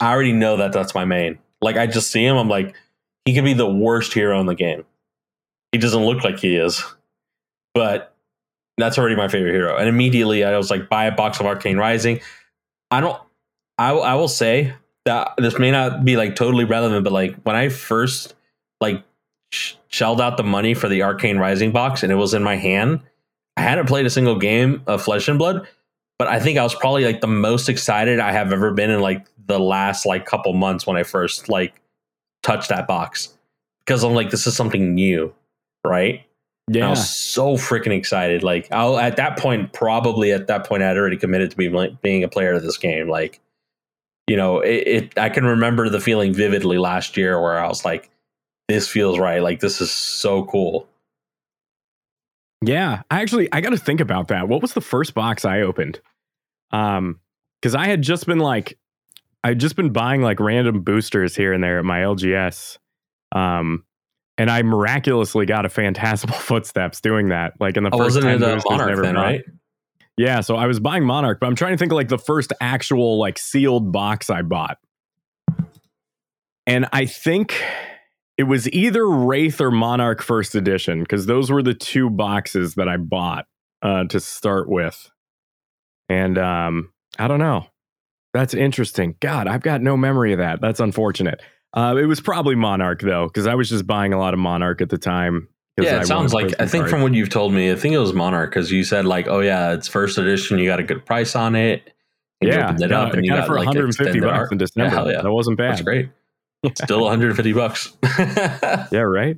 I 0.00 0.10
already 0.10 0.32
know 0.32 0.56
that 0.56 0.72
that's 0.72 0.94
my 0.94 1.04
main. 1.04 1.38
Like 1.60 1.76
i 1.76 1.86
just 1.86 2.10
see 2.10 2.24
him 2.24 2.36
i'm 2.36 2.48
like 2.48 2.74
he 3.24 3.34
could 3.34 3.44
be 3.44 3.54
the 3.54 3.70
worst 3.70 4.12
hero 4.12 4.40
in 4.40 4.46
the 4.46 4.54
game. 4.54 4.84
He 5.70 5.78
doesn't 5.78 6.04
look 6.04 6.24
like 6.24 6.38
he 6.38 6.56
is 6.56 6.82
but 7.74 8.14
that's 8.78 8.98
already 8.98 9.16
my 9.16 9.28
favorite 9.28 9.52
hero. 9.52 9.76
And 9.76 9.88
immediately 9.88 10.44
i 10.44 10.56
was 10.56 10.70
like 10.70 10.88
buy 10.88 11.04
a 11.04 11.12
box 11.12 11.40
of 11.40 11.46
arcane 11.46 11.76
rising. 11.76 12.20
I 12.90 13.00
don't 13.00 13.20
i, 13.78 13.90
I 13.90 14.14
will 14.14 14.28
say 14.28 14.74
that 15.04 15.32
this 15.38 15.58
may 15.58 15.70
not 15.70 16.04
be 16.04 16.16
like 16.16 16.36
totally 16.36 16.64
relevant 16.64 17.04
but 17.04 17.12
like 17.12 17.34
when 17.42 17.56
i 17.56 17.68
first 17.68 18.34
like 18.80 19.02
sh- 19.50 19.74
shelled 19.88 20.20
out 20.20 20.36
the 20.36 20.42
money 20.42 20.74
for 20.74 20.88
the 20.88 21.02
arcane 21.02 21.38
rising 21.38 21.72
box 21.72 22.02
and 22.02 22.12
it 22.12 22.16
was 22.16 22.34
in 22.34 22.42
my 22.42 22.56
hand 22.56 23.00
i 23.56 23.62
hadn't 23.62 23.86
played 23.86 24.06
a 24.06 24.10
single 24.10 24.38
game 24.38 24.82
of 24.86 25.02
flesh 25.02 25.28
and 25.28 25.38
blood 25.38 25.66
but 26.18 26.28
i 26.28 26.38
think 26.38 26.58
i 26.58 26.62
was 26.62 26.74
probably 26.74 27.04
like 27.04 27.20
the 27.20 27.26
most 27.26 27.68
excited 27.68 28.20
i 28.20 28.32
have 28.32 28.52
ever 28.52 28.72
been 28.72 28.90
in 28.90 29.00
like 29.00 29.26
the 29.46 29.58
last 29.58 30.06
like 30.06 30.24
couple 30.26 30.52
months 30.52 30.86
when 30.86 30.96
i 30.96 31.02
first 31.02 31.48
like 31.48 31.80
touched 32.42 32.68
that 32.68 32.86
box 32.86 33.36
because 33.84 34.04
i'm 34.04 34.14
like 34.14 34.30
this 34.30 34.46
is 34.46 34.56
something 34.56 34.94
new 34.94 35.32
right 35.84 36.24
and 36.68 36.84
I 36.84 36.90
was 36.90 37.10
so 37.10 37.56
freaking 37.56 37.96
excited. 37.96 38.42
Like, 38.42 38.68
I'll 38.70 38.98
at 38.98 39.16
that 39.16 39.38
point, 39.38 39.72
probably 39.72 40.32
at 40.32 40.46
that 40.46 40.66
point, 40.66 40.82
I'd 40.82 40.96
already 40.96 41.16
committed 41.16 41.50
to 41.50 41.56
be 41.56 41.68
like, 41.68 42.00
being 42.02 42.22
a 42.22 42.28
player 42.28 42.52
of 42.52 42.62
this 42.62 42.78
game. 42.78 43.08
Like, 43.08 43.40
you 44.26 44.36
know, 44.36 44.60
it, 44.60 44.86
it. 44.86 45.18
I 45.18 45.28
can 45.28 45.44
remember 45.44 45.88
the 45.88 46.00
feeling 46.00 46.32
vividly 46.32 46.78
last 46.78 47.16
year 47.16 47.40
where 47.40 47.58
I 47.58 47.66
was 47.68 47.84
like, 47.84 48.10
"This 48.68 48.88
feels 48.88 49.18
right. 49.18 49.42
Like, 49.42 49.60
this 49.60 49.80
is 49.80 49.90
so 49.90 50.44
cool." 50.44 50.88
Yeah, 52.64 53.02
I 53.10 53.22
actually 53.22 53.48
I 53.52 53.60
got 53.60 53.70
to 53.70 53.78
think 53.78 54.00
about 54.00 54.28
that. 54.28 54.48
What 54.48 54.62
was 54.62 54.74
the 54.74 54.80
first 54.80 55.14
box 55.14 55.44
I 55.44 55.60
opened? 55.62 56.00
Um, 56.70 57.20
because 57.60 57.74
I 57.74 57.86
had 57.86 58.02
just 58.02 58.26
been 58.26 58.38
like, 58.38 58.78
I'd 59.44 59.60
just 59.60 59.76
been 59.76 59.90
buying 59.90 60.22
like 60.22 60.40
random 60.40 60.82
boosters 60.82 61.34
here 61.36 61.52
and 61.52 61.62
there 61.62 61.78
at 61.78 61.84
my 61.84 62.00
LGS. 62.00 62.78
Um, 63.32 63.84
and 64.38 64.50
I 64.50 64.62
miraculously 64.62 65.46
got 65.46 65.66
a 65.66 65.68
Phantasmal 65.68 66.34
Footsteps 66.38 67.00
doing 67.00 67.28
that. 67.28 67.54
Like 67.60 67.76
in 67.76 67.84
the 67.84 67.90
Oh, 67.92 67.98
first 67.98 68.16
wasn't 68.16 68.24
10 68.24 68.42
it 68.42 68.42
a 68.42 68.62
Monarch 68.68 69.02
then, 69.02 69.14
right? 69.14 69.42
Yeah, 70.22 70.40
so 70.40 70.54
I 70.54 70.68
was 70.68 70.78
buying 70.78 71.04
Monarch, 71.04 71.40
but 71.40 71.48
I'm 71.48 71.56
trying 71.56 71.72
to 71.72 71.76
think 71.76 71.90
of 71.90 71.96
like 71.96 72.06
the 72.06 72.16
first 72.16 72.52
actual 72.60 73.18
like 73.18 73.40
sealed 73.40 73.90
box 73.90 74.30
I 74.30 74.42
bought. 74.42 74.78
And 76.64 76.86
I 76.92 77.06
think 77.06 77.60
it 78.38 78.44
was 78.44 78.70
either 78.70 79.04
Wraith 79.04 79.60
or 79.60 79.72
Monarch 79.72 80.22
first 80.22 80.54
edition 80.54 81.00
because 81.00 81.26
those 81.26 81.50
were 81.50 81.60
the 81.60 81.74
two 81.74 82.08
boxes 82.08 82.76
that 82.76 82.88
I 82.88 82.98
bought 82.98 83.46
uh, 83.82 84.04
to 84.04 84.20
start 84.20 84.68
with. 84.68 85.10
And 86.08 86.38
um, 86.38 86.92
I 87.18 87.26
don't 87.26 87.40
know. 87.40 87.66
That's 88.32 88.54
interesting. 88.54 89.16
God, 89.18 89.48
I've 89.48 89.62
got 89.62 89.82
no 89.82 89.96
memory 89.96 90.34
of 90.34 90.38
that. 90.38 90.60
That's 90.60 90.78
unfortunate. 90.78 91.42
Uh, 91.74 91.96
it 91.98 92.06
was 92.06 92.20
probably 92.20 92.54
Monarch 92.54 93.00
though, 93.00 93.26
because 93.26 93.48
I 93.48 93.56
was 93.56 93.68
just 93.68 93.88
buying 93.88 94.12
a 94.12 94.20
lot 94.20 94.34
of 94.34 94.38
Monarch 94.38 94.82
at 94.82 94.88
the 94.88 94.98
time. 94.98 95.48
Yeah, 95.80 95.96
I 95.96 96.00
it 96.00 96.06
sounds 96.06 96.34
like. 96.34 96.52
I 96.60 96.66
think 96.66 96.82
cards. 96.82 96.90
from 96.90 97.02
what 97.02 97.14
you've 97.14 97.30
told 97.30 97.52
me, 97.52 97.72
I 97.72 97.76
think 97.76 97.94
it 97.94 97.98
was 97.98 98.12
Monarch 98.12 98.50
because 98.50 98.70
you 98.70 98.84
said 98.84 99.06
like, 99.06 99.26
"Oh 99.28 99.40
yeah, 99.40 99.72
it's 99.72 99.88
first 99.88 100.18
edition. 100.18 100.58
You 100.58 100.66
got 100.66 100.80
a 100.80 100.82
good 100.82 101.04
price 101.06 101.34
on 101.34 101.54
it." 101.56 101.90
And 102.40 102.50
you 102.50 102.56
yeah, 102.58 102.64
opened 102.66 102.82
it 102.82 102.88
got, 102.90 103.06
up 103.08 103.14
and 103.14 103.24
you 103.24 103.32
got 103.32 103.46
for 103.46 103.54
like 103.56 103.66
150 103.66 104.20
bucks 104.20 104.32
art. 104.32 104.52
in 104.52 104.58
December. 104.58 104.84
Yeah, 104.84 104.90
hell 104.90 105.10
yeah. 105.10 105.22
That 105.22 105.32
wasn't 105.32 105.56
bad. 105.58 105.72
That's 105.72 105.82
great. 105.82 106.08
Still 106.74 107.02
150 107.02 107.52
bucks. 107.52 107.96
Yeah, 108.92 109.00
right. 109.00 109.36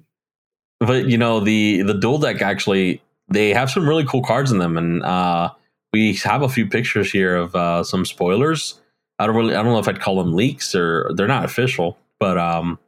but 0.81 1.07
you 1.09 1.17
know 1.19 1.41
the 1.41 1.83
the 1.83 1.95
dual 1.95 2.19
deck 2.19 2.43
actually 2.43 3.01
they 3.29 3.51
have 3.55 3.71
some 3.71 3.89
really 3.89 4.05
cool 4.05 4.23
cards 4.23 4.51
in 4.53 4.59
them 4.59 4.77
and 4.77 5.03
uh 5.03 5.51
we 5.93 6.15
have 6.17 6.43
a 6.43 6.49
few 6.49 6.67
pictures 6.67 7.13
here 7.13 7.37
of 7.37 7.55
uh, 7.55 7.85
some 7.85 8.05
spoilers. 8.05 8.81
I 9.21 9.27
don't 9.27 9.37
really, 9.37 9.55
I 9.55 9.63
don't 9.63 9.73
know 9.73 9.79
if 9.79 9.87
I'd 9.87 10.01
call 10.01 10.17
them 10.17 10.35
leaks 10.35 10.75
or 10.75 11.09
they're 11.15 11.29
not 11.29 11.45
official, 11.45 11.97
but 12.19 12.37
um, 12.37 12.81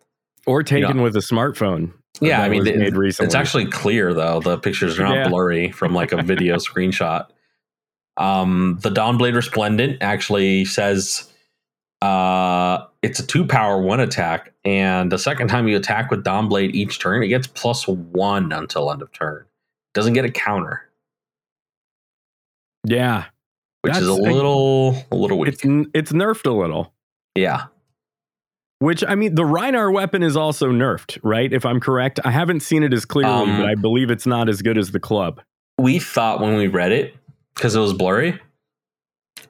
Or 0.44 0.64
taken 0.64 0.96
Yeah. 0.96 1.02
with 1.04 1.14
a 1.14 1.20
smartphone. 1.20 1.92
Yeah, 2.20 2.42
I 2.42 2.48
mean, 2.48 2.66
it- 2.66 2.76
made 2.78 2.96
recently. 2.96 3.26
it's 3.26 3.34
actually 3.34 3.66
clear 3.66 4.12
though. 4.14 4.40
The 4.40 4.58
pictures 4.58 4.98
are 4.98 5.02
not 5.04 5.14
Yeah. 5.14 5.28
blurry 5.28 5.70
from 5.72 5.94
like 5.94 6.12
a 6.12 6.22
video 6.22 6.56
screenshot. 6.68 7.26
Um, 8.16 8.78
the 8.82 8.90
Dawnblade 8.90 9.34
Resplendent 9.34 9.98
actually 10.02 10.64
says 10.64 11.30
uh, 12.02 12.84
it's 13.02 13.20
a 13.20 13.26
two 13.26 13.44
power 13.46 13.80
one 13.80 14.00
attack, 14.00 14.52
and 14.64 15.12
the 15.12 15.18
second 15.18 15.48
time 15.48 15.68
you 15.68 15.76
attack 15.76 16.10
with 16.10 16.24
Dawnblade 16.24 16.74
each 16.74 16.98
turn, 16.98 17.22
it 17.22 17.28
gets 17.28 17.46
plus 17.46 17.86
one 17.86 18.52
until 18.52 18.90
end 18.90 19.02
of 19.02 19.12
turn. 19.12 19.44
Doesn't 19.94 20.12
get 20.14 20.24
a 20.24 20.30
counter, 20.30 20.82
yeah. 22.84 23.24
which 23.82 23.96
is 23.96 24.06
a 24.08 24.14
little 24.14 24.96
a 25.10 25.16
little 25.16 25.38
weak. 25.38 25.48
It's 25.54 25.62
it's 25.94 26.12
nerfed 26.12 26.46
a 26.46 26.50
little. 26.52 26.92
yeah, 27.34 27.66
Which 28.78 29.02
I 29.08 29.14
mean, 29.14 29.34
the 29.34 29.42
Rhinar 29.42 29.92
weapon 29.92 30.22
is 30.22 30.36
also 30.36 30.68
nerfed, 30.70 31.18
right? 31.22 31.50
If 31.52 31.64
I'm 31.64 31.80
correct, 31.80 32.20
I 32.24 32.30
haven't 32.30 32.60
seen 32.60 32.82
it 32.82 32.92
as 32.92 33.04
clearly, 33.06 33.50
Um, 33.50 33.56
but 33.56 33.66
I 33.66 33.74
believe 33.74 34.10
it's 34.10 34.26
not 34.26 34.48
as 34.50 34.60
good 34.62 34.76
as 34.76 34.90
the 34.92 35.00
club. 35.00 35.40
we 35.78 35.98
thought 35.98 36.40
when 36.40 36.56
we 36.56 36.66
read 36.68 36.92
it 36.92 37.14
because 37.54 37.74
it 37.74 37.80
was 37.80 37.92
blurry, 37.94 38.38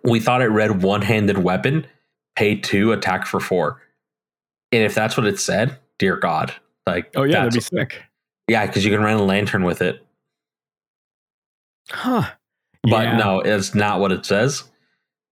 we 0.04 0.20
thought 0.20 0.42
it 0.42 0.46
read 0.46 0.82
one 0.82 1.02
handed 1.02 1.38
weapon, 1.38 1.86
pay 2.36 2.54
two, 2.56 2.92
attack 2.92 3.26
for 3.26 3.40
four. 3.40 3.82
And 4.72 4.82
if 4.84 4.94
that's 4.94 5.16
what 5.16 5.26
it 5.26 5.38
said, 5.40 5.76
dear 5.98 6.16
God, 6.16 6.52
like 6.86 7.10
Oh 7.16 7.24
yeah, 7.24 7.38
that'd 7.38 7.52
be 7.52 7.60
sick. 7.60 8.02
yeah, 8.48 8.64
because 8.66 8.84
you 8.84 8.92
can 8.92 9.02
run 9.02 9.16
a 9.18 9.22
lantern 9.24 9.64
with 9.64 9.82
it. 9.82 10.04
Huh. 11.90 12.30
But 12.82 13.04
Yeah. 13.04 13.16
no, 13.16 13.40
it's 13.40 13.74
not 13.74 13.98
what 14.00 14.12
it 14.12 14.24
says. 14.24 14.64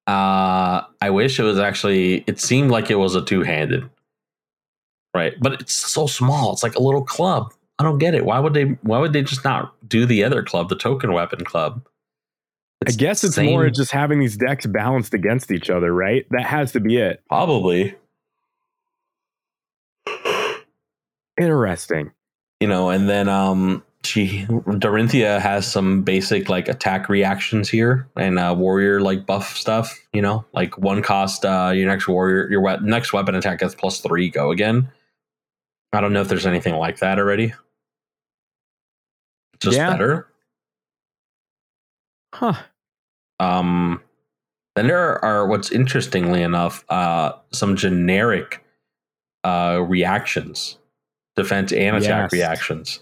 Uh, 0.07 0.83
I 1.01 1.11
wish 1.11 1.39
it 1.39 1.45
was 1.45 1.59
actually. 1.59 2.25
It 2.27 2.41
seemed 2.41 2.71
like 2.71 2.91
it 2.91 2.97
was 2.97 3.15
a 3.15 3.25
two 3.25 3.43
handed, 3.43 3.89
right? 5.15 5.35
But 5.41 5.61
it's 5.61 5.73
so 5.73 6.07
small. 6.07 6.53
It's 6.53 6.63
like 6.63 6.75
a 6.75 6.83
little 6.83 7.05
club. 7.05 7.53
I 7.79 7.85
don't 7.85 7.99
get 7.99 8.15
it. 8.15 8.25
Why 8.25 8.39
would 8.39 8.55
they? 8.55 8.65
Why 8.83 8.99
would 8.99 9.13
they 9.13 9.23
just 9.23 9.45
not 9.45 9.75
do 9.89 10.05
the 10.07 10.23
other 10.23 10.43
club, 10.43 10.69
the 10.69 10.77
token 10.77 11.13
weapon 11.13 11.45
club? 11.45 11.87
I 12.87 12.91
guess 12.91 13.25
it's 13.25 13.37
same- 13.37 13.51
more 13.51 13.71
just 13.71 13.93
having 13.93 14.19
these 14.21 14.37
decks 14.37 14.67
balanced 14.67 15.15
against 15.15 15.51
each 15.51 15.71
other, 15.71 15.93
right? 15.93 16.27
That 16.31 16.45
has 16.45 16.73
to 16.73 16.81
be 16.81 16.99
it. 16.99 17.23
probably. 17.29 17.95
Interesting. 21.41 22.13
you 22.61 22.69
know, 22.69 22.91
and 22.91 23.09
then 23.09 23.29
um 23.29 23.83
she 24.05 24.45
Dorinthea 24.49 25.41
has 25.41 25.67
some 25.71 26.03
basic 26.03 26.49
like 26.49 26.69
attack 26.69 27.09
reactions 27.09 27.69
here 27.69 28.07
and 28.17 28.39
uh 28.39 28.55
warrior 28.57 29.01
like 29.01 29.27
buff 29.27 29.57
stuff, 29.57 29.99
you 30.13 30.21
know, 30.23 30.45
like 30.53 30.77
one 30.79 31.03
cost 31.03 31.45
uh 31.45 31.73
your 31.75 31.87
next 31.87 32.07
warrior 32.09 32.51
your 32.51 32.61
we- 32.61 32.87
next 32.89 33.13
weapon 33.13 33.35
attack 33.35 33.61
gets 33.61 33.75
plus 33.75 34.01
3 34.01 34.29
go 34.31 34.51
again. 34.51 34.89
I 35.93 36.01
don't 36.01 36.13
know 36.13 36.21
if 36.21 36.29
there's 36.29 36.47
anything 36.47 36.75
like 36.75 36.99
that 36.99 37.19
already. 37.19 37.55
Just 39.61 39.77
Yeah. 39.77 39.91
better. 39.91 40.27
Huh. 42.35 42.55
Um 43.41 44.01
then 44.77 44.89
there 44.89 45.25
are 45.25 45.47
what's 45.47 45.71
interestingly 45.71 46.43
enough 46.43 46.85
uh 46.89 47.33
some 47.53 47.77
generic 47.77 48.65
uh 49.45 49.81
reactions 49.87 50.79
defense 51.37 51.73
and 51.73 51.97
attack 51.97 52.25
Yes. 52.25 52.33
reactions 52.33 53.01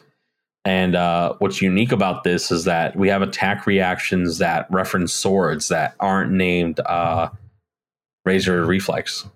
and 0.65 0.95
uh 0.95 1.35
what's 1.39 1.61
unique 1.61 1.93
about 1.93 2.25
this 2.25 2.51
is 2.51 2.65
that 2.65 2.95
we 2.97 3.09
have 3.09 3.23
attack 3.23 3.67
reactions 3.67 4.39
that 4.39 4.67
reference 4.71 5.13
swords 5.13 5.69
that 5.69 5.95
aren't 6.01 6.33
named 6.33 6.81
uh 6.81 7.29
razor 8.25 8.65
reflex 8.65 9.27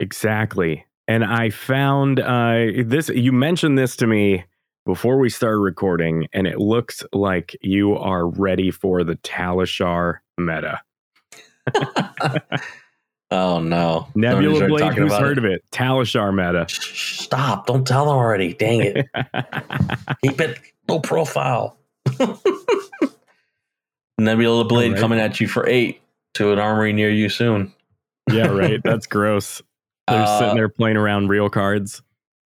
Exactly. 0.00 0.84
And 1.06 1.24
I 1.24 1.50
found 1.50 2.20
uh, 2.20 2.66
this, 2.84 3.08
you 3.10 3.32
mentioned 3.32 3.78
this 3.78 3.96
to 3.96 4.06
me 4.06 4.44
before 4.86 5.18
we 5.18 5.30
started 5.30 5.58
recording, 5.58 6.28
and 6.32 6.46
it 6.46 6.58
looks 6.58 7.04
like 7.12 7.56
you 7.62 7.96
are 7.96 8.26
ready 8.26 8.70
for 8.70 9.04
the 9.04 9.16
Talishar 9.16 10.18
meta. 10.38 10.80
oh 13.34 13.60
no 13.60 14.06
Nebula 14.14 14.66
Blade, 14.68 14.94
who's 14.94 15.12
heard 15.12 15.38
it. 15.38 15.44
of 15.44 15.44
it? 15.44 15.64
Talishar 15.72 16.32
meta. 16.34 16.66
Stop 16.68 17.66
don't 17.66 17.86
tell 17.86 18.04
them 18.06 18.14
already 18.16 18.54
dang 18.54 18.80
it 18.82 19.06
keep 20.24 20.40
it 20.40 20.58
low 20.88 21.00
profile 21.00 21.76
nebula 24.18 24.64
blade 24.64 24.88
Alright. 24.88 25.00
coming 25.00 25.18
at 25.18 25.40
you 25.40 25.48
for 25.48 25.66
eight 25.68 26.00
to 26.34 26.52
an 26.52 26.58
armory 26.58 26.92
near 26.92 27.10
you 27.10 27.28
soon 27.28 27.72
yeah, 28.32 28.46
right. 28.46 28.80
That's 28.84 29.06
gross. 29.06 29.60
They're 30.08 30.22
Uh, 30.22 30.38
sitting 30.38 30.54
there 30.54 30.70
playing 30.70 30.96
around 30.96 31.28
real 31.28 31.50
cards. 31.50 32.00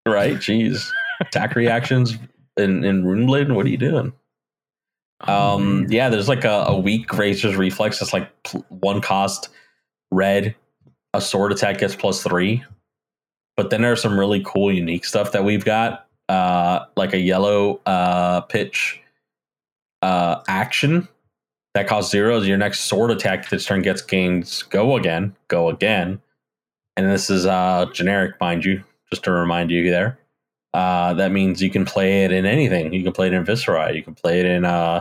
Right? 0.05 0.35
Jeez. 0.35 0.91
Attack 1.21 1.55
reactions 1.55 2.19
in, 2.57 2.83
in 2.85 3.05
Runeblade? 3.05 3.55
What 3.55 3.65
are 3.65 3.69
you 3.69 3.77
doing? 3.77 4.13
Oh, 5.29 5.55
Um, 5.55 5.87
yeah, 5.89 6.09
there's 6.09 6.29
like 6.29 6.43
a, 6.45 6.65
a 6.67 6.77
weak 6.77 7.13
Razor's 7.17 7.55
Reflex. 7.55 8.03
It's 8.03 8.13
like 8.13 8.29
one 8.71 9.01
cost 9.01 9.51
red. 10.11 10.57
A 11.19 11.21
sword 11.21 11.51
attack 11.51 11.79
gets 11.79 11.97
plus 11.97 12.23
three. 12.23 12.63
But 13.57 13.71
then 13.71 13.83
there's 13.83 14.01
some 14.01 14.19
really 14.19 14.41
cool, 14.47 14.73
unique 14.73 15.05
stuff 15.05 15.33
that 15.33 15.43
we've 15.43 15.65
got. 15.65 16.07
Uh, 16.29 16.85
like 16.97 17.13
a 17.13 17.19
yellow 17.19 17.81
uh, 17.87 18.43
pitch 18.43 19.01
uh, 20.01 20.43
action 20.47 21.09
that 21.75 21.89
costs 21.89 22.13
zeros. 22.13 22.47
Your 22.47 22.57
next 22.57 22.83
sword 22.83 23.11
attack 23.11 23.49
this 23.49 23.65
turn 23.65 23.83
gets 23.83 24.01
gains 24.01 24.63
go 24.63 24.97
again, 24.97 25.35
go 25.49 25.69
again. 25.69 26.21
And 26.97 27.11
this 27.11 27.31
is 27.31 27.47
uh, 27.47 27.87
generic, 27.93 28.39
mind 28.41 28.65
you, 28.65 28.85
just 29.11 29.25
to 29.25 29.33
remind 29.33 29.73
you 29.73 29.91
there. 29.91 30.21
Uh, 30.73 31.15
that 31.15 31.33
means 31.33 31.61
you 31.61 31.71
can 31.71 31.85
play 31.85 32.25
it 32.25 32.31
in 32.31 32.47
anything. 32.47 32.93
You 32.93 33.03
can 33.03 33.13
play 33.13 33.27
it 33.27 33.33
in 33.33 33.45
Viserai. 33.45 33.97
You 33.97 34.05
can 34.05 34.15
play 34.15 34.39
it 34.39 34.47
in 34.47 34.65
uh, 34.65 35.01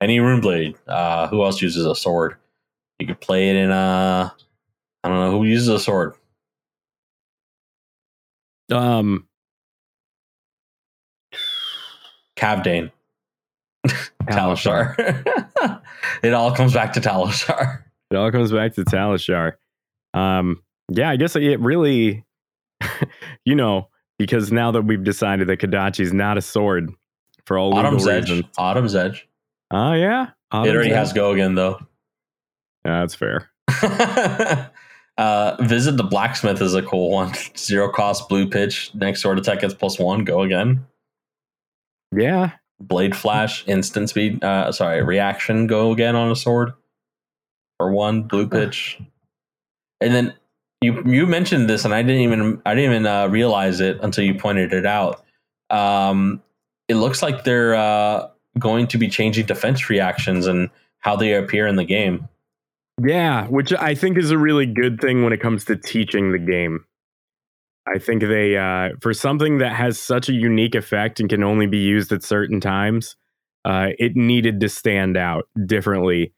any 0.00 0.20
Runeblade. 0.20 0.76
Uh, 0.86 1.28
who 1.28 1.44
else 1.44 1.60
uses 1.60 1.84
a 1.84 1.94
sword? 1.94 2.36
You 2.98 3.06
can 3.06 3.16
play 3.16 3.50
it 3.50 3.56
in 3.56 3.70
uh, 3.70 4.30
I 5.02 5.08
don't 5.08 5.18
know 5.18 5.30
who 5.38 5.44
uses 5.44 5.68
a 5.68 5.78
sword. 5.78 6.14
Um, 8.70 9.26
Kavdaen. 12.36 12.90
Talishar. 14.24 15.82
it 16.22 16.32
all 16.34 16.54
comes 16.54 16.74
back 16.74 16.92
to 16.94 17.00
Talishar. 17.00 17.82
It 18.10 18.16
all 18.16 18.30
comes 18.30 18.52
back 18.52 18.74
to 18.74 18.84
Talishar. 18.84 19.54
Um, 20.14 20.62
yeah, 20.90 21.10
I 21.10 21.16
guess 21.16 21.36
it 21.36 21.60
really, 21.60 22.24
you 23.44 23.54
know, 23.54 23.88
because 24.18 24.52
now 24.52 24.70
that 24.72 24.82
we've 24.82 25.04
decided 25.04 25.48
that 25.48 25.60
Kodachi's 25.60 26.12
not 26.12 26.36
a 26.36 26.42
sword 26.42 26.92
for 27.46 27.58
all 27.58 27.70
legal 27.70 27.86
Autumn's 27.86 28.06
Edge. 28.06 28.30
reasons. 28.30 28.46
Autumn's 28.58 28.94
Edge. 28.94 29.28
Oh 29.70 29.92
yeah, 29.92 30.24
it 30.52 30.54
already 30.54 30.90
Edge. 30.90 30.96
has 30.96 31.12
go 31.12 31.30
again 31.32 31.54
though. 31.54 31.78
Yeah, 32.84 33.00
that's 33.00 33.14
fair. 33.14 33.50
Uh, 35.20 35.56
visit 35.60 35.98
the 35.98 36.02
blacksmith 36.02 36.62
is 36.62 36.74
a 36.74 36.82
cool 36.82 37.10
one. 37.10 37.34
Zero 37.56 37.92
cost 37.92 38.28
blue 38.28 38.48
pitch. 38.48 38.90
Next 38.94 39.20
sword 39.20 39.38
attack 39.38 39.60
gets 39.60 39.74
plus 39.74 39.98
one. 39.98 40.24
Go 40.24 40.40
again. 40.40 40.86
Yeah, 42.16 42.52
Blade 42.80 43.14
flash, 43.14 43.62
instant 43.68 44.08
speed. 44.08 44.42
Uh, 44.42 44.72
sorry, 44.72 45.02
reaction. 45.02 45.66
Go 45.66 45.92
again 45.92 46.16
on 46.16 46.30
a 46.30 46.36
sword 46.36 46.72
for 47.76 47.92
one 47.92 48.22
blue 48.22 48.48
pitch. 48.48 48.98
And 50.00 50.14
then 50.14 50.34
you 50.80 51.02
you 51.04 51.26
mentioned 51.26 51.68
this, 51.68 51.84
and 51.84 51.92
I 51.92 52.02
didn't 52.02 52.22
even 52.22 52.62
I 52.64 52.74
didn't 52.74 52.92
even 52.92 53.06
uh, 53.06 53.26
realize 53.28 53.80
it 53.80 53.98
until 54.02 54.24
you 54.24 54.34
pointed 54.34 54.72
it 54.72 54.86
out. 54.86 55.22
Um, 55.68 56.42
it 56.88 56.94
looks 56.94 57.22
like 57.22 57.44
they're 57.44 57.74
uh, 57.74 58.28
going 58.58 58.86
to 58.86 58.96
be 58.96 59.08
changing 59.08 59.44
defense 59.44 59.90
reactions 59.90 60.46
and 60.46 60.70
how 61.00 61.16
they 61.16 61.34
appear 61.34 61.66
in 61.66 61.76
the 61.76 61.84
game. 61.84 62.26
Yeah, 63.02 63.46
which 63.46 63.72
I 63.72 63.94
think 63.94 64.18
is 64.18 64.30
a 64.30 64.38
really 64.38 64.66
good 64.66 65.00
thing 65.00 65.22
when 65.22 65.32
it 65.32 65.40
comes 65.40 65.64
to 65.66 65.76
teaching 65.76 66.32
the 66.32 66.38
game. 66.38 66.84
I 67.86 67.98
think 67.98 68.22
they, 68.22 68.56
uh, 68.56 68.90
for 69.00 69.14
something 69.14 69.58
that 69.58 69.72
has 69.72 69.98
such 69.98 70.28
a 70.28 70.32
unique 70.32 70.74
effect 70.74 71.18
and 71.18 71.28
can 71.28 71.42
only 71.42 71.66
be 71.66 71.78
used 71.78 72.12
at 72.12 72.22
certain 72.22 72.60
times, 72.60 73.16
uh, 73.64 73.88
it 73.98 74.16
needed 74.16 74.60
to 74.60 74.68
stand 74.68 75.16
out 75.16 75.48
differently. 75.66 76.32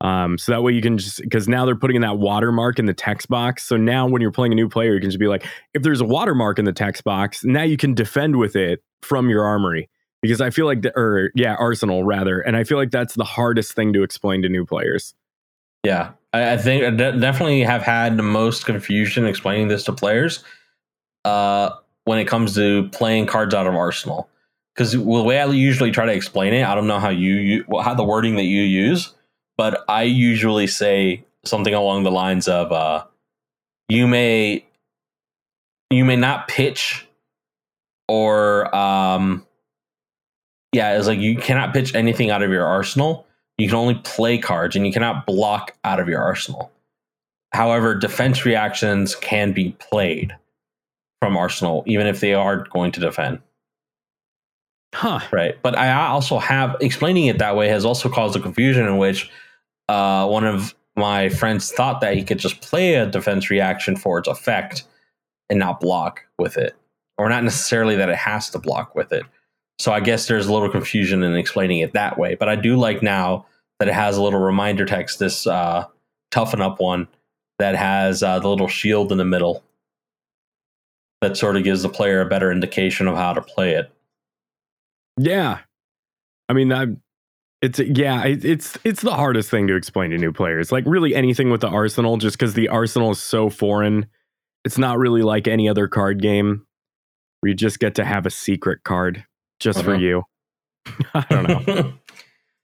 Um, 0.00 0.38
so 0.38 0.52
that 0.52 0.62
way 0.62 0.72
you 0.72 0.82
can 0.82 0.98
just 0.98 1.20
because 1.20 1.48
now 1.48 1.64
they're 1.64 1.74
putting 1.74 1.96
in 1.96 2.02
that 2.02 2.18
watermark 2.18 2.78
in 2.78 2.86
the 2.86 2.94
text 2.94 3.28
box. 3.28 3.64
So 3.64 3.76
now 3.76 4.06
when 4.06 4.22
you're 4.22 4.30
playing 4.32 4.52
a 4.52 4.54
new 4.56 4.68
player, 4.68 4.94
you 4.94 5.00
can 5.00 5.10
just 5.10 5.18
be 5.18 5.26
like, 5.26 5.44
if 5.74 5.82
there's 5.82 6.00
a 6.00 6.04
watermark 6.04 6.58
in 6.58 6.64
the 6.64 6.72
text 6.72 7.04
box, 7.04 7.44
now 7.44 7.62
you 7.62 7.76
can 7.76 7.94
defend 7.94 8.36
with 8.36 8.54
it 8.54 8.82
from 9.02 9.28
your 9.28 9.44
armory. 9.44 9.88
Because 10.20 10.40
I 10.40 10.50
feel 10.50 10.66
like, 10.66 10.82
the, 10.82 10.92
or 10.98 11.30
yeah, 11.36 11.54
arsenal 11.54 12.04
rather, 12.04 12.40
and 12.40 12.56
I 12.56 12.64
feel 12.64 12.76
like 12.76 12.90
that's 12.90 13.14
the 13.14 13.24
hardest 13.24 13.72
thing 13.74 13.92
to 13.92 14.02
explain 14.02 14.42
to 14.42 14.48
new 14.48 14.64
players. 14.64 15.14
Yeah, 15.84 16.12
I, 16.32 16.52
I 16.52 16.56
think 16.56 16.84
I 16.84 16.90
de- 16.90 17.18
definitely 17.18 17.62
have 17.62 17.82
had 17.82 18.16
the 18.16 18.22
most 18.22 18.66
confusion 18.66 19.26
explaining 19.26 19.68
this 19.68 19.84
to 19.84 19.92
players 19.92 20.44
uh, 21.24 21.70
when 22.04 22.18
it 22.18 22.26
comes 22.26 22.54
to 22.54 22.88
playing 22.90 23.26
cards 23.26 23.54
out 23.54 23.66
of 23.66 23.74
Arsenal. 23.74 24.28
Because 24.74 24.92
the 24.92 25.00
way 25.00 25.40
I 25.40 25.46
usually 25.46 25.90
try 25.90 26.06
to 26.06 26.12
explain 26.12 26.54
it, 26.54 26.64
I 26.64 26.74
don't 26.74 26.86
know 26.86 27.00
how 27.00 27.08
you, 27.08 27.34
you 27.34 27.64
how 27.82 27.94
the 27.94 28.04
wording 28.04 28.36
that 28.36 28.44
you 28.44 28.62
use, 28.62 29.12
but 29.56 29.84
I 29.88 30.04
usually 30.04 30.68
say 30.68 31.24
something 31.44 31.74
along 31.74 32.04
the 32.04 32.12
lines 32.12 32.46
of 32.46 32.70
uh, 32.70 33.04
you 33.88 34.06
may 34.06 34.64
you 35.90 36.04
may 36.04 36.16
not 36.16 36.48
pitch 36.48 37.08
or 38.08 38.74
um 38.74 39.44
yeah, 40.72 40.96
it's 40.98 41.06
like 41.06 41.18
you 41.18 41.36
cannot 41.36 41.72
pitch 41.72 41.94
anything 41.94 42.30
out 42.30 42.42
of 42.42 42.50
your 42.50 42.66
arsenal. 42.66 43.26
You 43.58 43.66
can 43.66 43.76
only 43.76 43.96
play 43.96 44.38
cards 44.38 44.76
and 44.76 44.86
you 44.86 44.92
cannot 44.92 45.26
block 45.26 45.76
out 45.84 46.00
of 46.00 46.08
your 46.08 46.22
arsenal. 46.22 46.70
However, 47.52 47.94
defense 47.94 48.44
reactions 48.44 49.14
can 49.16 49.52
be 49.52 49.72
played 49.78 50.36
from 51.20 51.36
arsenal, 51.36 51.82
even 51.86 52.06
if 52.06 52.20
they 52.20 52.34
are 52.34 52.64
going 52.68 52.92
to 52.92 53.00
defend. 53.00 53.40
Huh. 54.94 55.20
Right. 55.32 55.60
But 55.60 55.76
I 55.76 56.06
also 56.06 56.38
have 56.38 56.76
explaining 56.80 57.26
it 57.26 57.38
that 57.38 57.56
way 57.56 57.68
has 57.68 57.84
also 57.84 58.08
caused 58.08 58.36
a 58.36 58.40
confusion 58.40 58.86
in 58.86 58.96
which 58.96 59.30
uh, 59.88 60.26
one 60.26 60.44
of 60.44 60.74
my 60.96 61.28
friends 61.28 61.70
thought 61.72 62.00
that 62.00 62.16
he 62.16 62.24
could 62.24 62.38
just 62.38 62.60
play 62.60 62.94
a 62.94 63.06
defense 63.06 63.50
reaction 63.50 63.96
for 63.96 64.18
its 64.18 64.28
effect 64.28 64.84
and 65.50 65.58
not 65.58 65.80
block 65.80 66.24
with 66.38 66.56
it, 66.56 66.76
or 67.16 67.28
not 67.28 67.44
necessarily 67.44 67.96
that 67.96 68.08
it 68.08 68.16
has 68.16 68.50
to 68.50 68.58
block 68.58 68.94
with 68.94 69.12
it. 69.12 69.24
So 69.78 69.92
I 69.92 70.00
guess 70.00 70.26
there's 70.26 70.46
a 70.46 70.52
little 70.52 70.68
confusion 70.68 71.22
in 71.22 71.34
explaining 71.34 71.78
it 71.78 71.92
that 71.92 72.18
way. 72.18 72.34
But 72.34 72.48
I 72.48 72.56
do 72.56 72.76
like 72.76 73.02
now 73.02 73.46
that 73.78 73.88
it 73.88 73.94
has 73.94 74.16
a 74.16 74.22
little 74.22 74.40
reminder 74.40 74.84
text, 74.84 75.18
this 75.18 75.46
uh, 75.46 75.84
toughen 76.30 76.60
up 76.60 76.80
one 76.80 77.06
that 77.58 77.76
has 77.76 78.22
uh, 78.22 78.38
the 78.38 78.48
little 78.48 78.68
shield 78.68 79.12
in 79.12 79.18
the 79.18 79.24
middle 79.24 79.62
that 81.20 81.36
sort 81.36 81.56
of 81.56 81.64
gives 81.64 81.82
the 81.82 81.88
player 81.88 82.20
a 82.20 82.26
better 82.26 82.50
indication 82.50 83.08
of 83.08 83.16
how 83.16 83.32
to 83.32 83.40
play 83.40 83.72
it. 83.72 83.90
Yeah. 85.16 85.58
I 86.48 86.52
mean, 86.52 86.72
I, 86.72 86.86
it's 87.60 87.80
yeah, 87.80 88.24
it, 88.24 88.44
it's 88.44 88.78
it's 88.84 89.02
the 89.02 89.14
hardest 89.14 89.50
thing 89.50 89.66
to 89.66 89.74
explain 89.74 90.10
to 90.10 90.18
new 90.18 90.32
players. 90.32 90.70
Like 90.70 90.84
really 90.86 91.14
anything 91.14 91.50
with 91.50 91.60
the 91.60 91.68
arsenal, 91.68 92.16
just 92.16 92.38
because 92.38 92.54
the 92.54 92.68
arsenal 92.68 93.10
is 93.10 93.20
so 93.20 93.50
foreign. 93.50 94.06
It's 94.64 94.78
not 94.78 94.98
really 94.98 95.22
like 95.22 95.48
any 95.48 95.68
other 95.68 95.88
card 95.88 96.22
game 96.22 96.66
where 97.40 97.48
you 97.48 97.54
just 97.54 97.80
get 97.80 97.96
to 97.96 98.04
have 98.04 98.26
a 98.26 98.30
secret 98.30 98.84
card 98.84 99.24
just 99.60 99.82
for 99.82 99.92
Uh-huh. 99.94 100.00
you. 100.00 100.22
I 101.14 101.24
don't 101.30 101.66
know. 101.66 101.92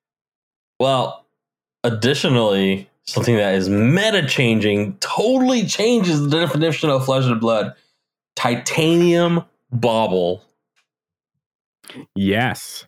well, 0.80 1.26
additionally, 1.82 2.88
something 3.06 3.36
that 3.36 3.54
is 3.54 3.68
meta 3.68 4.26
changing 4.26 4.96
totally 4.98 5.66
changes 5.66 6.22
the 6.22 6.30
definition 6.40 6.90
of 6.90 7.04
flesh 7.04 7.24
and 7.24 7.40
blood. 7.40 7.74
Titanium 8.36 9.44
bauble. 9.70 10.42
yes. 12.14 12.86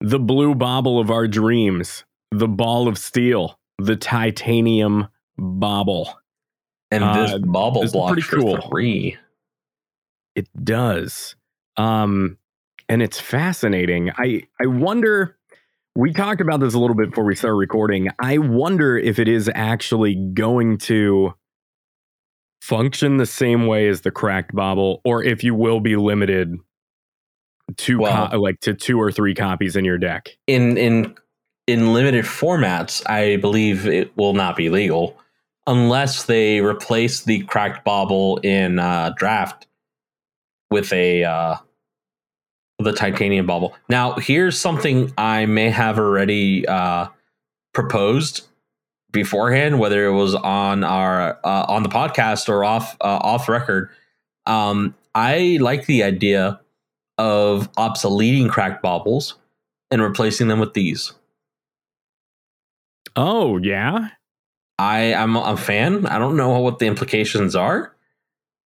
The 0.00 0.18
blue 0.18 0.54
bauble 0.54 1.00
of 1.00 1.10
our 1.10 1.26
dreams, 1.26 2.04
the 2.30 2.46
ball 2.48 2.86
of 2.88 2.98
steel, 2.98 3.58
the 3.78 3.96
titanium 3.96 5.08
bauble. 5.36 6.18
And 6.90 7.02
Uh, 7.04 7.26
this 7.26 7.38
bauble 7.40 7.82
this 7.82 7.92
blocks 7.92 8.12
pretty 8.12 8.22
for 8.46 8.58
cool. 8.58 8.68
three. 8.70 9.16
It 10.36 10.48
does. 10.64 11.34
Um 11.76 12.38
and 12.88 13.02
it's 13.02 13.18
fascinating. 13.20 14.10
I 14.16 14.42
I 14.60 14.66
wonder 14.66 15.36
we 15.94 16.12
talked 16.12 16.40
about 16.40 16.60
this 16.60 16.74
a 16.74 16.78
little 16.78 16.96
bit 16.96 17.10
before 17.10 17.24
we 17.24 17.34
started 17.34 17.56
recording. 17.56 18.08
I 18.20 18.38
wonder 18.38 18.96
if 18.96 19.18
it 19.18 19.26
is 19.28 19.50
actually 19.54 20.14
going 20.32 20.78
to 20.78 21.34
function 22.62 23.16
the 23.16 23.26
same 23.26 23.66
way 23.66 23.88
as 23.88 24.02
the 24.02 24.10
cracked 24.10 24.54
bauble 24.54 25.00
or 25.04 25.22
if 25.22 25.42
you 25.42 25.54
will 25.54 25.80
be 25.80 25.96
limited 25.96 26.56
to 27.76 27.98
Well- 27.98 28.28
co- 28.30 28.38
like 28.40 28.60
to 28.60 28.74
two 28.74 29.00
or 29.00 29.10
three 29.12 29.34
copies 29.34 29.76
in 29.76 29.84
your 29.84 29.98
deck. 29.98 30.36
in 30.46 30.76
in 30.76 31.14
in 31.66 31.92
limited 31.92 32.24
formats, 32.24 33.02
I 33.10 33.36
believe 33.36 33.86
it 33.86 34.16
will 34.16 34.32
not 34.32 34.56
be 34.56 34.70
legal 34.70 35.18
unless 35.66 36.24
they 36.24 36.62
replace 36.62 37.24
the 37.24 37.40
cracked 37.42 37.84
bauble 37.84 38.38
in 38.38 38.78
uh, 38.78 39.12
draft 39.18 39.66
with 40.70 40.90
a 40.94 41.24
uh, 41.24 41.56
a 42.86 42.92
titanium 42.92 43.46
bauble. 43.46 43.74
Now, 43.88 44.14
here's 44.14 44.58
something 44.58 45.12
I 45.18 45.46
may 45.46 45.70
have 45.70 45.98
already 45.98 46.66
uh, 46.66 47.08
proposed 47.74 48.46
beforehand, 49.10 49.78
whether 49.78 50.06
it 50.06 50.12
was 50.12 50.34
on 50.34 50.84
our 50.84 51.38
uh, 51.44 51.64
on 51.68 51.82
the 51.82 51.88
podcast 51.88 52.48
or 52.48 52.64
off 52.64 52.96
uh, 53.00 53.18
off 53.22 53.48
record. 53.48 53.90
Um, 54.46 54.94
I 55.14 55.58
like 55.60 55.86
the 55.86 56.02
idea 56.04 56.60
of 57.18 57.72
obsoleting 57.72 58.48
cracked 58.48 58.82
baubles 58.82 59.34
and 59.90 60.00
replacing 60.00 60.48
them 60.48 60.60
with 60.60 60.74
these. 60.74 61.12
Oh, 63.16 63.56
yeah. 63.58 64.10
I 64.78 65.12
I 65.12 65.22
am 65.22 65.36
a 65.36 65.56
fan. 65.56 66.06
I 66.06 66.18
don't 66.18 66.36
know 66.36 66.60
what 66.60 66.78
the 66.78 66.86
implications 66.86 67.56
are, 67.56 67.92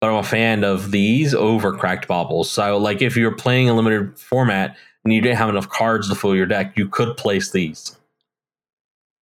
but 0.03 0.11
I'm 0.11 0.17
a 0.17 0.25
fan 0.25 0.65
of 0.65 0.91
these 0.91 1.33
over 1.33 1.73
cracked 1.73 2.09
baubles. 2.09 2.51
So, 2.51 2.77
like, 2.77 3.01
if 3.01 3.17
you're 3.17 3.37
playing 3.37 3.69
a 3.69 3.75
limited 3.75 4.19
format 4.19 4.77
and 5.05 5.13
you 5.13 5.21
didn't 5.21 5.39
have 5.39 5.49
enough 5.49 5.69
cards 5.69 6.09
to 6.09 6.17
fill 6.17 6.35
your 6.35 6.45
deck, 6.45 6.77
you 6.77 6.89
could 6.89 7.17
place 7.17 7.53
these. 7.53 7.97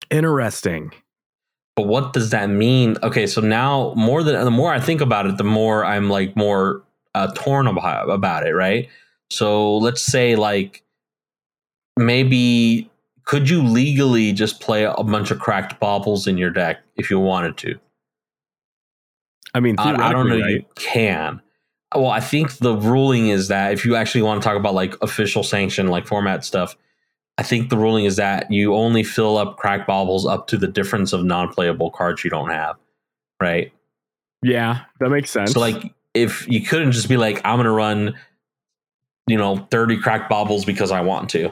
Interesting. 0.09 0.91
But 1.75 1.85
what 1.85 2.13
does 2.13 2.31
that 2.31 2.49
mean? 2.49 2.97
Okay, 3.03 3.27
so 3.27 3.41
now 3.41 3.93
more 3.95 4.23
than 4.23 4.43
the 4.43 4.49
more 4.49 4.73
I 4.73 4.79
think 4.79 5.01
about 5.01 5.27
it, 5.27 5.37
the 5.37 5.43
more 5.43 5.85
I'm 5.85 6.09
like 6.09 6.35
more 6.35 6.81
uh, 7.13 7.31
torn 7.35 7.67
about 7.67 8.09
about 8.09 8.47
it. 8.47 8.53
Right. 8.53 8.89
So 9.29 9.77
let's 9.77 10.01
say 10.01 10.35
like 10.35 10.81
maybe 11.95 12.89
could 13.25 13.47
you 13.47 13.61
legally 13.61 14.33
just 14.33 14.59
play 14.59 14.83
a 14.85 15.03
bunch 15.03 15.29
of 15.29 15.39
cracked 15.39 15.79
baubles 15.79 16.25
in 16.25 16.39
your 16.39 16.49
deck 16.49 16.79
if 16.95 17.11
you 17.11 17.19
wanted 17.19 17.55
to? 17.57 17.79
I 19.53 19.59
mean, 19.59 19.75
I, 19.77 19.91
I 19.91 20.11
don't 20.11 20.27
know. 20.27 20.35
theoretically, 20.35 20.53
You 20.53 20.65
can. 20.75 21.41
Well, 21.93 22.07
I 22.07 22.21
think 22.21 22.57
the 22.57 22.75
ruling 22.75 23.27
is 23.27 23.49
that 23.49 23.73
if 23.73 23.85
you 23.85 23.95
actually 23.95 24.21
want 24.21 24.41
to 24.41 24.47
talk 24.47 24.55
about 24.55 24.73
like 24.73 24.95
official 25.01 25.43
sanction, 25.43 25.87
like 25.87 26.07
format 26.07 26.45
stuff, 26.45 26.77
I 27.37 27.43
think 27.43 27.69
the 27.69 27.77
ruling 27.77 28.05
is 28.05 28.15
that 28.17 28.51
you 28.51 28.75
only 28.75 29.03
fill 29.03 29.37
up 29.37 29.57
crack 29.57 29.87
baubles 29.87 30.25
up 30.25 30.47
to 30.47 30.57
the 30.57 30.67
difference 30.67 31.11
of 31.11 31.23
non-playable 31.25 31.91
cards 31.91 32.23
you 32.23 32.29
don't 32.29 32.49
have, 32.49 32.77
right? 33.41 33.73
Yeah, 34.43 34.81
that 34.99 35.09
makes 35.09 35.31
sense. 35.31 35.53
So, 35.53 35.59
like, 35.59 35.93
if 36.13 36.47
you 36.47 36.61
couldn't 36.61 36.91
just 36.91 37.09
be 37.09 37.17
like, 37.17 37.41
I'm 37.43 37.57
going 37.57 37.65
to 37.65 37.71
run, 37.71 38.15
you 39.27 39.37
know, 39.37 39.67
30 39.71 39.97
crack 40.01 40.29
baubles 40.29 40.65
because 40.65 40.91
I 40.91 41.01
want 41.01 41.29
to, 41.31 41.51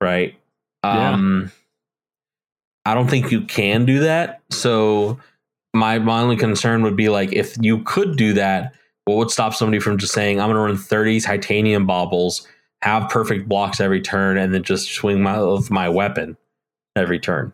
right? 0.00 0.38
Yeah. 0.84 1.12
Um, 1.12 1.52
I 2.84 2.94
don't 2.94 3.08
think 3.08 3.32
you 3.32 3.42
can 3.42 3.84
do 3.84 4.00
that. 4.00 4.42
So, 4.50 5.18
my, 5.76 5.98
my 5.98 6.20
only 6.20 6.36
concern 6.36 6.82
would 6.82 6.96
be 6.96 7.08
like, 7.08 7.32
if 7.32 7.56
you 7.60 7.82
could 7.82 8.16
do 8.16 8.32
that, 8.34 8.74
what 9.04 9.16
would 9.16 9.30
stop 9.30 9.54
somebody 9.54 9.78
from 9.78 9.98
just 9.98 10.12
saying, 10.12 10.40
I'm 10.40 10.48
going 10.48 10.56
to 10.56 10.62
run 10.62 10.76
30 10.76 11.20
titanium 11.20 11.86
baubles, 11.86 12.46
have 12.82 13.08
perfect 13.08 13.48
blocks 13.48 13.80
every 13.80 14.00
turn, 14.00 14.36
and 14.36 14.52
then 14.52 14.62
just 14.62 14.90
swing 14.92 15.22
my, 15.22 15.40
with 15.40 15.70
my 15.70 15.88
weapon 15.88 16.36
every 16.96 17.20
turn? 17.20 17.52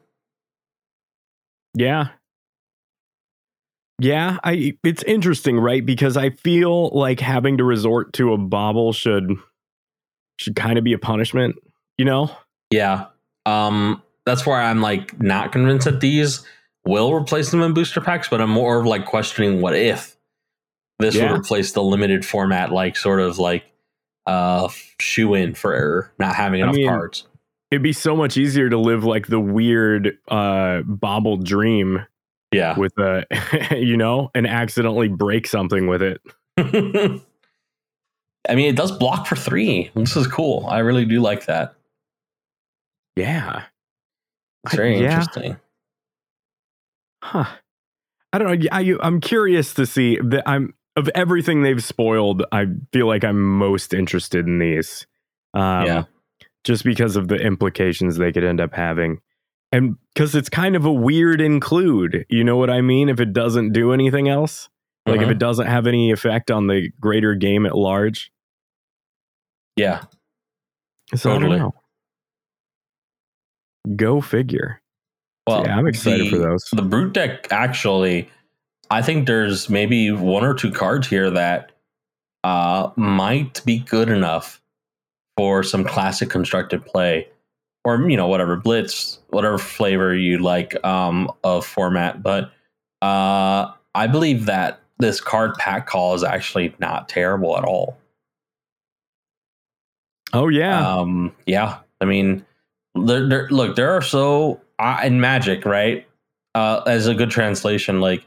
Yeah. 1.75 2.09
Yeah, 3.99 4.39
I 4.43 4.77
it's 4.83 5.05
interesting, 5.05 5.61
right? 5.61 5.85
Because 5.87 6.17
I 6.17 6.31
feel 6.31 6.89
like 6.89 7.21
having 7.21 7.59
to 7.59 7.65
resort 7.65 8.13
to 8.15 8.33
a 8.33 8.39
bauble 8.39 8.93
should 8.93 9.31
should 10.39 10.57
kind 10.57 10.77
of 10.77 10.83
be 10.83 10.93
a 10.93 10.99
punishment, 10.99 11.55
you 11.99 12.05
know? 12.05 12.29
Yeah. 12.73 13.07
Um, 13.47 14.03
that's 14.27 14.45
why 14.45 14.65
I'm 14.65 14.81
like 14.81 15.21
not 15.21 15.53
convinced 15.53 15.85
that 15.85 16.01
these 16.01 16.45
will 16.85 17.13
replace 17.15 17.51
them 17.51 17.63
in 17.63 17.73
booster 17.75 18.01
packs, 18.01 18.29
but 18.29 18.41
I'm 18.41 18.51
more 18.51 18.81
of 18.81 18.87
like 18.87 19.05
questioning 19.05 19.61
what 19.61 19.75
if 19.77 20.17
this 20.99 21.15
Yeah. 21.15 21.31
would 21.33 21.41
replace 21.41 21.73
the 21.73 21.83
limited 21.83 22.25
format, 22.25 22.73
like 22.73 22.97
sort 22.97 23.21
of 23.21 23.39
like 23.39 23.65
uh 24.27 24.69
shoe 25.01 25.35
in 25.35 25.55
for 25.55 25.75
error, 25.75 26.13
not 26.19 26.35
having 26.35 26.61
I 26.63 26.65
enough 26.65 26.77
mean, 26.77 26.89
cards. 26.89 27.27
It'd 27.71 27.83
be 27.83 27.93
so 27.93 28.15
much 28.15 28.37
easier 28.37 28.69
to 28.69 28.79
live 28.79 29.05
like 29.05 29.27
the 29.29 29.41
weird 29.41 30.19
uh 30.29 30.83
bauble 30.83 31.37
dream 31.39 32.05
Yeah. 32.53 32.79
with 32.79 32.93
a 32.99 33.25
you 33.81 33.97
know, 33.97 34.31
and 34.35 34.47
accidentally 34.47 35.09
break 35.09 35.47
something 35.47 35.87
with 35.87 36.03
it. 36.03 36.21
I 38.49 38.57
mean, 38.57 38.69
it 38.69 38.77
does 38.77 38.91
block 38.93 39.27
for 39.27 39.37
three. 39.37 39.91
This 39.95 40.17
is 40.17 40.27
cool. 40.27 40.67
I 40.69 40.81
really 40.81 41.05
do 41.05 41.21
like 41.21 41.47
that. 41.47 41.75
Yeah. 43.17 43.63
It's 44.65 44.75
very 44.75 45.01
Yeah. 45.01 45.21
interesting. 45.21 45.57
Huh. 47.23 47.45
I 48.33 48.39
don't 48.39 48.61
know. 48.63 48.69
I, 48.73 48.95
I'm 49.01 49.21
curious 49.21 49.75
to 49.75 49.87
see 49.87 50.19
that 50.23 50.43
I'm 50.47 50.75
of 50.97 51.09
everything 51.15 51.63
they've 51.63 51.83
spoiled. 51.83 52.45
I 52.53 52.67
feel 52.93 53.07
like 53.07 53.25
I'm 53.25 53.43
most 53.59 53.95
interested 53.95 54.47
in 54.47 54.59
these. 54.59 55.07
Um, 55.55 55.87
Yeah. 55.87 56.05
Just 56.65 56.85
because 56.85 57.17
of 57.17 57.29
the 57.29 57.37
implications 57.37 58.17
they 58.17 58.31
could 58.33 58.45
end 58.45 58.61
up 58.61 58.75
having. 58.75 59.21
And 59.73 59.97
because 60.15 60.35
it's 60.35 60.49
kind 60.51 60.77
of 60.77 60.85
a 60.85 60.93
weird 60.93 61.41
include. 61.41 62.27
You 62.29 62.45
know 62.45 62.57
what 62.57 62.69
I 62.71 62.83
mean? 62.83 63.09
If 63.09 63.21
it 63.21 63.33
doesn't 63.33 63.73
do 63.73 63.93
anything 63.93 64.29
else, 64.29 64.69
like 65.07 65.21
if 65.23 65.29
Mhm. 65.29 65.33
it 65.33 65.39
doesn't 65.39 65.67
have 65.67 65.87
any 65.87 66.11
effect 66.13 66.51
on 66.51 66.67
the 66.67 66.91
greater 67.01 67.35
game 67.35 67.65
at 67.67 67.75
large. 67.77 68.31
yeah. 69.77 70.05
So 71.15 71.31
Totally. 71.33 71.57
I 71.57 71.59
don't 71.59 71.75
know. 73.87 73.97
Go 73.97 74.21
figure. 74.21 74.82
Well, 75.47 75.65
yeah, 75.65 75.77
I'm 75.77 75.87
excited 75.87 76.27
the- 76.27 76.31
for 76.31 76.39
those. 76.39 76.65
The 76.73 76.83
brute 76.83 77.13
deck 77.13 77.49
actually, 77.51 78.31
I 78.91 79.03
think 79.03 79.27
there's 79.27 79.69
maybe 79.69 80.11
one 80.11 80.45
or 80.45 80.55
two 80.55 80.71
cards 80.71 81.09
here 81.09 81.31
that 81.31 81.73
uh, 82.45 82.91
might 82.97 83.65
be 83.65 83.79
good 83.79 84.09
enough 84.09 84.61
for 85.37 85.63
some 85.63 85.85
classic 85.85 86.29
constructed 86.31 86.85
play, 86.85 87.29
or 87.85 88.09
you 88.09 88.17
know 88.17 88.29
whatever 88.29 88.57
blitz, 88.57 89.19
whatever 89.31 89.59
flavor 89.59 90.15
you 90.15 90.39
like 90.39 90.83
um, 90.85 91.31
of 91.43 91.65
format. 91.67 92.23
But 92.23 92.53
uh, 93.01 93.73
I 93.95 94.07
believe 94.07 94.47
that 94.47 94.81
this 94.99 95.21
card 95.21 95.55
pack 95.55 95.87
call 95.87 96.15
is 96.15 96.23
actually 96.23 96.75
not 96.79 97.09
terrible 97.09 97.57
at 97.57 97.65
all. 97.65 97.97
Oh 100.33 100.49
yeah, 100.49 100.97
Um, 100.97 101.35
yeah. 101.47 101.79
I 102.01 102.05
mean, 102.05 102.45
there, 102.95 103.29
there, 103.29 103.49
look, 103.51 103.77
there 103.77 103.91
are 103.91 104.03
so 104.03 104.61
uh, 104.83 105.01
in 105.05 105.21
Magic, 105.21 105.65
right? 105.65 106.07
Uh, 106.55 106.83
as 106.87 107.07
a 107.07 107.15
good 107.15 107.31
translation, 107.31 108.01
like 108.01 108.27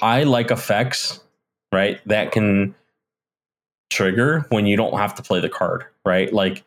I 0.00 0.24
like 0.24 0.50
effects, 0.50 1.20
right? 1.70 2.00
That 2.06 2.32
can 2.32 2.74
trigger 3.90 4.46
when 4.48 4.66
you 4.66 4.76
don't 4.76 4.98
have 4.98 5.14
to 5.16 5.22
play 5.22 5.40
the 5.40 5.48
card, 5.48 5.84
right? 6.04 6.32
Like 6.32 6.64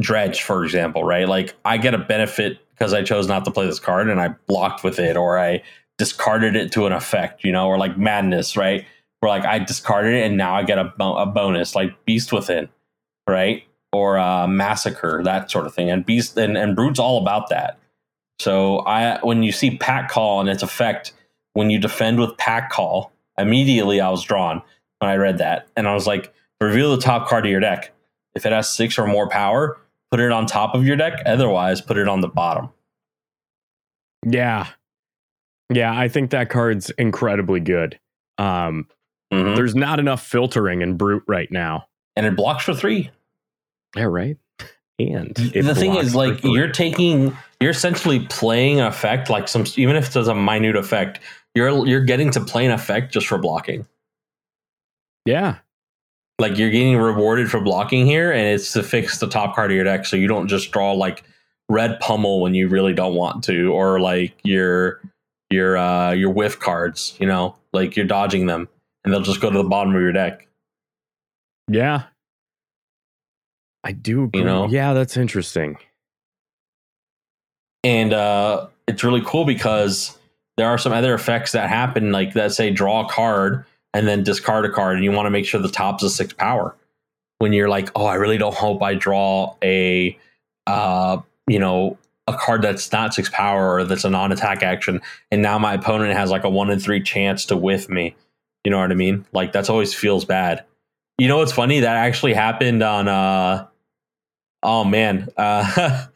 Dredge, 0.00 0.42
for 0.42 0.64
example, 0.64 1.04
right? 1.04 1.28
Like 1.28 1.54
I 1.64 1.76
get 1.76 1.94
a 1.94 1.98
benefit 1.98 2.58
because 2.70 2.92
I 2.92 3.02
chose 3.02 3.28
not 3.28 3.44
to 3.44 3.50
play 3.50 3.66
this 3.66 3.78
card 3.78 4.08
and 4.08 4.20
I 4.20 4.28
blocked 4.48 4.82
with 4.82 4.98
it, 4.98 5.16
or 5.16 5.38
I 5.38 5.62
discarded 5.98 6.56
it 6.56 6.72
to 6.72 6.86
an 6.86 6.92
effect, 6.92 7.44
you 7.44 7.52
know, 7.52 7.68
or 7.68 7.78
like 7.78 7.96
Madness, 7.96 8.56
right? 8.56 8.84
Where 9.20 9.30
like 9.30 9.44
I 9.44 9.60
discarded 9.60 10.14
it 10.14 10.24
and 10.24 10.36
now 10.36 10.54
I 10.54 10.64
get 10.64 10.78
a, 10.78 10.92
bo- 10.96 11.16
a 11.16 11.26
bonus, 11.26 11.76
like 11.76 12.04
Beast 12.04 12.32
Within, 12.32 12.68
right? 13.28 13.62
Or 13.92 14.18
uh, 14.18 14.48
Massacre, 14.48 15.22
that 15.22 15.52
sort 15.52 15.66
of 15.66 15.74
thing. 15.74 15.88
And 15.88 16.04
Beast 16.04 16.36
and, 16.36 16.56
and 16.56 16.74
Brute's 16.74 16.98
all 16.98 17.22
about 17.22 17.48
that. 17.50 17.78
So 18.40 18.78
I 18.80 19.18
when 19.22 19.42
you 19.42 19.52
see 19.52 19.76
Pack 19.76 20.10
Call 20.10 20.40
and 20.40 20.48
its 20.48 20.62
effect, 20.62 21.12
when 21.52 21.70
you 21.70 21.78
defend 21.78 22.18
with 22.18 22.36
Pack 22.36 22.70
Call, 22.70 23.12
immediately 23.38 24.00
I 24.00 24.10
was 24.10 24.22
drawn 24.22 24.60
when 24.98 25.10
I 25.10 25.16
read 25.16 25.38
that. 25.38 25.68
And 25.76 25.86
I 25.88 25.94
was 25.94 26.06
like, 26.06 26.32
reveal 26.60 26.94
the 26.96 27.02
top 27.02 27.28
card 27.28 27.44
of 27.46 27.50
your 27.50 27.60
deck. 27.60 27.92
If 28.34 28.44
it 28.46 28.52
has 28.52 28.68
six 28.68 28.98
or 28.98 29.06
more 29.06 29.28
power, 29.28 29.78
put 30.10 30.18
it 30.20 30.32
on 30.32 30.46
top 30.46 30.74
of 30.74 30.84
your 30.86 30.96
deck. 30.96 31.22
Otherwise, 31.26 31.80
put 31.80 31.96
it 31.96 32.08
on 32.08 32.20
the 32.20 32.28
bottom. 32.28 32.70
yeah, 34.26 34.68
yeah. 35.72 35.96
I 35.98 36.08
think 36.08 36.30
that 36.30 36.50
card's 36.50 36.90
incredibly 36.90 37.60
good. 37.60 37.98
Um, 38.38 38.88
Mhm. 39.32 39.54
there's 39.56 39.74
not 39.74 39.98
enough 39.98 40.24
filtering 40.26 40.80
in 40.82 40.96
brute 40.96 41.22
right 41.28 41.50
now. 41.52 41.86
And 42.16 42.26
it 42.26 42.36
blocks 42.36 42.64
for 42.64 42.74
three. 42.74 43.10
Yeah, 43.96 44.04
right. 44.04 44.36
And 44.98 45.34
the 45.34 45.74
thing 45.74 45.96
is, 45.96 46.14
like, 46.14 46.40
three. 46.40 46.52
you're 46.52 46.70
taking, 46.70 47.36
you're 47.60 47.70
essentially 47.72 48.26
playing 48.26 48.80
an 48.80 48.86
effect, 48.86 49.28
like 49.28 49.48
some, 49.48 49.64
even 49.76 49.96
if 49.96 50.06
it's 50.06 50.28
a 50.28 50.34
minute 50.34 50.76
effect, 50.76 51.18
you're 51.54 51.86
you're 51.86 52.04
getting 52.04 52.30
to 52.32 52.40
play 52.40 52.64
an 52.66 52.72
effect 52.72 53.12
just 53.12 53.26
for 53.26 53.38
blocking. 53.38 53.86
yeah, 55.24 55.56
Like 56.38 56.58
you're 56.58 56.70
getting 56.70 56.96
rewarded 56.96 57.50
for 57.50 57.60
blocking 57.60 58.06
here, 58.06 58.32
and 58.32 58.46
it's 58.48 58.72
to 58.72 58.82
fix 58.82 59.18
the 59.18 59.28
top 59.28 59.54
card 59.54 59.70
of 59.70 59.74
your 59.76 59.84
deck, 59.84 60.06
so 60.06 60.16
you 60.16 60.28
don't 60.28 60.48
just 60.48 60.70
draw 60.72 60.92
like 60.92 61.24
red 61.68 61.98
pummel 62.00 62.40
when 62.40 62.54
you 62.54 62.68
really 62.68 62.92
don't 62.92 63.14
want 63.14 63.42
to, 63.44 63.72
or 63.72 64.00
like 64.00 64.34
your 64.42 65.00
your 65.50 65.76
uh 65.76 66.10
your 66.12 66.30
whiff 66.30 66.58
cards, 66.60 67.16
you 67.20 67.26
know, 67.26 67.56
like 67.72 67.96
you're 67.96 68.06
dodging 68.06 68.46
them, 68.46 68.68
and 69.04 69.12
they'll 69.12 69.22
just 69.22 69.40
go 69.40 69.50
to 69.50 69.58
the 69.58 69.64
bottom 69.68 69.94
of 69.94 70.00
your 70.00 70.12
deck. 70.12 70.46
yeah. 71.68 72.04
I 73.84 73.92
do. 73.92 74.24
Agree. 74.24 74.42
know? 74.42 74.66
yeah, 74.68 74.94
that's 74.94 75.16
interesting. 75.16 75.76
and 77.84 78.14
uh, 78.14 78.66
it's 78.88 79.04
really 79.04 79.22
cool 79.24 79.44
because 79.44 80.18
there 80.56 80.66
are 80.66 80.78
some 80.78 80.92
other 80.92 81.14
effects 81.14 81.52
that 81.52 81.68
happen, 81.68 82.10
like 82.10 82.32
that 82.32 82.52
say 82.52 82.70
draw 82.70 83.06
a 83.06 83.08
card 83.08 83.64
and 83.92 84.08
then 84.08 84.24
discard 84.24 84.64
a 84.64 84.70
card, 84.70 84.96
and 84.96 85.04
you 85.04 85.12
want 85.12 85.26
to 85.26 85.30
make 85.30 85.46
sure 85.46 85.60
the 85.60 85.68
top's 85.68 86.02
a 86.02 86.10
six 86.10 86.32
power. 86.32 86.74
When 87.38 87.52
you're 87.52 87.68
like, 87.68 87.90
oh, 87.94 88.06
I 88.06 88.14
really 88.14 88.38
don't 88.38 88.54
hope 88.54 88.82
I 88.82 88.94
draw 88.94 89.54
a, 89.62 90.18
uh, 90.66 91.18
you 91.46 91.58
know, 91.58 91.98
a 92.26 92.34
card 92.34 92.62
that's 92.62 92.90
not 92.90 93.12
six 93.12 93.28
power 93.28 93.74
or 93.74 93.84
that's 93.84 94.04
a 94.04 94.10
non-attack 94.10 94.62
action, 94.62 95.02
and 95.30 95.42
now 95.42 95.58
my 95.58 95.74
opponent 95.74 96.14
has 96.14 96.30
like 96.30 96.44
a 96.44 96.50
one 96.50 96.70
in 96.70 96.80
three 96.80 97.02
chance 97.02 97.44
to 97.46 97.56
whiff 97.56 97.88
me. 97.88 98.16
You 98.64 98.70
know 98.70 98.78
what 98.78 98.90
I 98.90 98.94
mean? 98.94 99.26
Like 99.32 99.52
that's 99.52 99.68
always 99.68 99.92
feels 99.92 100.24
bad. 100.24 100.64
You 101.18 101.28
know 101.28 101.36
what's 101.36 101.52
funny? 101.52 101.80
That 101.80 101.96
actually 101.96 102.32
happened 102.32 102.82
on. 102.82 103.08
uh 103.08 103.66
Oh 104.64 104.84
man. 104.84 105.28
Uh, 105.36 106.06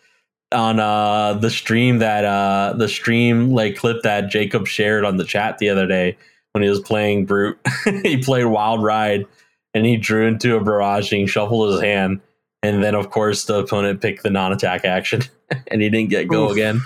on 0.50 0.80
uh 0.80 1.34
the 1.34 1.50
stream 1.50 1.98
that 1.98 2.24
uh 2.24 2.72
the 2.78 2.88
stream 2.88 3.50
like 3.50 3.76
clip 3.76 4.02
that 4.02 4.30
Jacob 4.30 4.66
shared 4.66 5.04
on 5.04 5.18
the 5.18 5.24
chat 5.24 5.58
the 5.58 5.68
other 5.68 5.86
day 5.86 6.16
when 6.52 6.62
he 6.62 6.70
was 6.70 6.80
playing 6.80 7.26
Brute. 7.26 7.58
he 8.02 8.22
played 8.22 8.46
Wild 8.46 8.82
Ride 8.82 9.26
and 9.74 9.84
he 9.84 9.98
drew 9.98 10.26
into 10.26 10.56
a 10.56 11.02
he 11.02 11.26
shuffled 11.26 11.72
his 11.72 11.82
hand. 11.82 12.22
And 12.62 12.82
then 12.82 12.94
of 12.94 13.10
course 13.10 13.44
the 13.44 13.58
opponent 13.58 14.00
picked 14.00 14.22
the 14.22 14.30
non-attack 14.30 14.86
action 14.86 15.20
and 15.66 15.82
he 15.82 15.90
didn't 15.90 16.08
get 16.08 16.28
go 16.28 16.46
Oof. 16.46 16.52
again. 16.52 16.80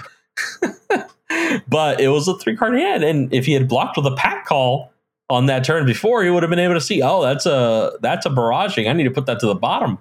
but 1.68 2.00
it 2.00 2.08
was 2.08 2.26
a 2.26 2.36
three 2.38 2.56
card 2.56 2.74
hand. 2.74 3.04
And 3.04 3.32
if 3.32 3.46
he 3.46 3.52
had 3.52 3.68
blocked 3.68 3.96
with 3.96 4.06
a 4.06 4.16
pack 4.16 4.44
call 4.44 4.92
on 5.30 5.46
that 5.46 5.64
turn 5.64 5.86
before, 5.86 6.24
he 6.24 6.30
would 6.30 6.42
have 6.42 6.50
been 6.50 6.58
able 6.58 6.74
to 6.74 6.80
see, 6.80 7.00
oh, 7.00 7.22
that's 7.22 7.46
a 7.46 7.92
that's 8.00 8.26
a 8.26 8.30
barraging. 8.30 8.88
I 8.88 8.92
need 8.92 9.04
to 9.04 9.10
put 9.10 9.26
that 9.26 9.38
to 9.40 9.46
the 9.46 9.54
bottom. 9.54 9.98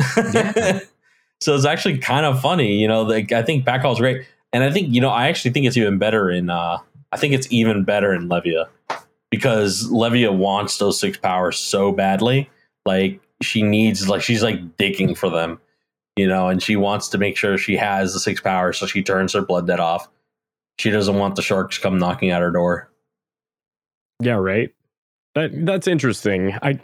so 1.40 1.54
it's 1.54 1.64
actually 1.64 1.98
kind 1.98 2.26
of 2.26 2.40
funny, 2.40 2.76
you 2.78 2.88
know. 2.88 3.02
Like 3.02 3.32
I 3.32 3.42
think 3.42 3.64
back 3.64 3.82
call 3.82 3.92
is 3.92 3.98
great, 3.98 4.26
and 4.52 4.64
I 4.64 4.70
think 4.70 4.92
you 4.94 5.00
know 5.00 5.10
I 5.10 5.28
actually 5.28 5.52
think 5.52 5.66
it's 5.66 5.76
even 5.76 5.98
better 5.98 6.30
in. 6.30 6.50
uh 6.50 6.78
I 7.12 7.16
think 7.16 7.34
it's 7.34 7.48
even 7.50 7.84
better 7.84 8.14
in 8.14 8.28
Levia 8.28 8.66
because 9.30 9.88
Levia 9.90 10.36
wants 10.36 10.78
those 10.78 11.00
six 11.00 11.16
powers 11.18 11.58
so 11.58 11.92
badly. 11.92 12.48
Like 12.86 13.20
she 13.42 13.62
needs, 13.62 14.08
like 14.08 14.22
she's 14.22 14.42
like 14.42 14.76
digging 14.76 15.14
for 15.14 15.28
them, 15.30 15.60
you 16.16 16.26
know, 16.26 16.48
and 16.48 16.62
she 16.62 16.76
wants 16.76 17.08
to 17.08 17.18
make 17.18 17.36
sure 17.36 17.58
she 17.58 17.76
has 17.76 18.12
the 18.12 18.20
six 18.20 18.40
powers, 18.40 18.78
so 18.78 18.86
she 18.86 19.02
turns 19.02 19.32
her 19.32 19.42
blood 19.42 19.66
debt 19.66 19.80
off. 19.80 20.08
She 20.78 20.90
doesn't 20.90 21.16
want 21.16 21.36
the 21.36 21.42
sharks 21.42 21.78
come 21.78 21.98
knocking 21.98 22.30
at 22.30 22.40
her 22.40 22.50
door. 22.50 22.90
Yeah, 24.20 24.34
right. 24.34 24.70
That 25.34 25.50
that's 25.66 25.86
interesting. 25.86 26.54
I 26.62 26.80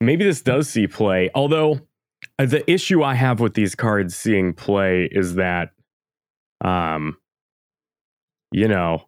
maybe 0.00 0.24
this 0.24 0.42
does 0.42 0.68
see 0.68 0.86
play. 0.86 1.30
Although 1.34 1.80
the 2.46 2.68
issue 2.70 3.02
I 3.02 3.14
have 3.14 3.40
with 3.40 3.54
these 3.54 3.74
cards 3.74 4.16
seeing 4.16 4.54
play 4.54 5.08
is 5.10 5.34
that, 5.34 5.70
um, 6.62 7.16
you 8.52 8.68
know, 8.68 9.04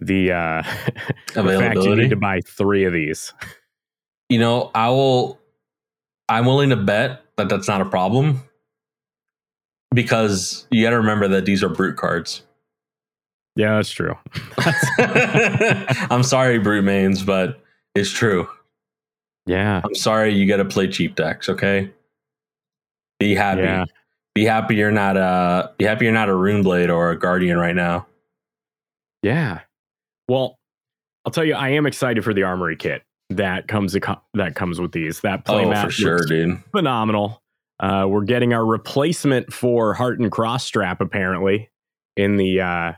the 0.00 0.32
uh, 0.32 0.62
the 1.34 1.58
fact 1.58 1.82
you 1.82 1.96
need 1.96 2.10
to 2.10 2.16
buy 2.16 2.40
three 2.40 2.84
of 2.84 2.92
these. 2.92 3.32
you 4.28 4.38
know, 4.38 4.70
I 4.74 4.88
will. 4.90 5.38
I'm 6.28 6.46
willing 6.46 6.70
to 6.70 6.76
bet 6.76 7.24
that 7.36 7.48
that's 7.48 7.66
not 7.66 7.80
a 7.80 7.84
problem 7.84 8.40
because 9.92 10.66
you 10.70 10.84
got 10.84 10.90
to 10.90 10.96
remember 10.96 11.26
that 11.28 11.44
these 11.44 11.64
are 11.64 11.68
brute 11.68 11.96
cards. 11.96 12.42
Yeah, 13.56 13.74
that's 13.76 13.90
true. 13.90 14.14
I'm 16.08 16.22
sorry, 16.22 16.58
brute 16.58 16.84
mains, 16.84 17.22
but 17.22 17.60
it's 17.94 18.10
true. 18.10 18.48
Yeah, 19.46 19.80
I'm 19.84 19.94
sorry 19.94 20.32
you 20.32 20.46
got 20.46 20.58
to 20.58 20.64
play 20.64 20.86
cheap 20.86 21.16
decks. 21.16 21.48
Okay, 21.48 21.90
be 23.20 23.34
happy. 23.36 23.60
Yeah. 23.62 23.84
Be 24.34 24.44
happy 24.44 24.74
you're 24.76 24.90
not 24.90 25.16
a. 25.16 25.72
Be 25.78 25.84
happy 25.84 26.06
you're 26.06 26.14
not 26.14 26.28
a 26.28 26.34
rune 26.34 26.62
blade 26.62 26.90
or 26.90 27.10
a 27.10 27.18
guardian 27.18 27.56
right 27.58 27.74
now. 27.74 28.06
yeah. 29.22 29.60
Well, 30.28 30.58
I'll 31.24 31.32
tell 31.32 31.44
you, 31.44 31.54
I 31.54 31.70
am 31.70 31.86
excited 31.86 32.22
for 32.24 32.32
the 32.32 32.44
armory 32.44 32.76
kit 32.76 33.02
that 33.30 33.66
comes 33.68 33.92
that 33.92 34.54
comes 34.54 34.80
with 34.80 34.92
these. 34.92 35.20
That 35.20 35.42
Oh, 35.46 35.54
playmat 35.54 35.84
for 35.86 35.90
sure, 35.90 36.18
dude. 36.26 36.62
phenomenal. 36.72 37.42
Uh, 37.80 38.06
we're 38.08 38.24
getting 38.24 38.52
our 38.52 38.64
replacement 38.64 39.52
for 39.52 39.94
Heartened 39.94 40.30
Cross 40.30 40.64
Strap 40.64 41.00
apparently 41.00 41.70
in 42.16 42.36
the 42.36 42.60
uh, 42.60 42.92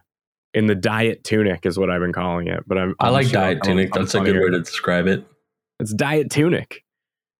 in 0.55 0.67
the 0.67 0.75
diet 0.75 1.25
tunic 1.25 1.65
is 1.65 1.79
what 1.79 1.89
I've 1.89 2.01
been 2.01 2.13
calling 2.13 2.49
it. 2.49 2.65
But 2.67 2.77
I'm, 2.79 2.95
I 3.01 3.07
I'm 3.07 3.13
like 3.15 3.27
sure 3.27 3.33
diet 3.41 3.59
I'm- 3.63 3.63
tunic. 3.63 3.97
I'm 3.97 4.03
That's 4.03 4.15
a 4.15 4.21
good 4.21 4.37
way 4.37 4.51
to 4.51 4.59
describe 4.59 5.07
it. 5.07 5.25
It's 5.81 5.95
diet 5.95 6.31
tunic. 6.31 6.85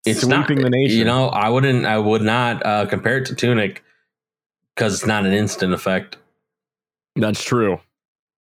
It's 0.05 0.21
sweeping 0.21 0.59
not, 0.59 0.65
the 0.65 0.71
nation. 0.71 0.99
You 0.99 1.05
know, 1.05 1.29
I 1.29 1.49
wouldn't. 1.49 1.87
I 1.87 1.99
would 1.99 2.23
not 2.23 2.65
uh, 2.65 2.87
compare 2.87 3.19
it 3.19 3.27
to 3.27 3.35
tunic 3.35 3.83
because 4.75 4.95
it's 4.95 5.07
not 5.07 5.27
an 5.27 5.33
instant 5.33 5.73
effect. 5.73 6.17
that's 7.17 7.43
true. 7.43 7.81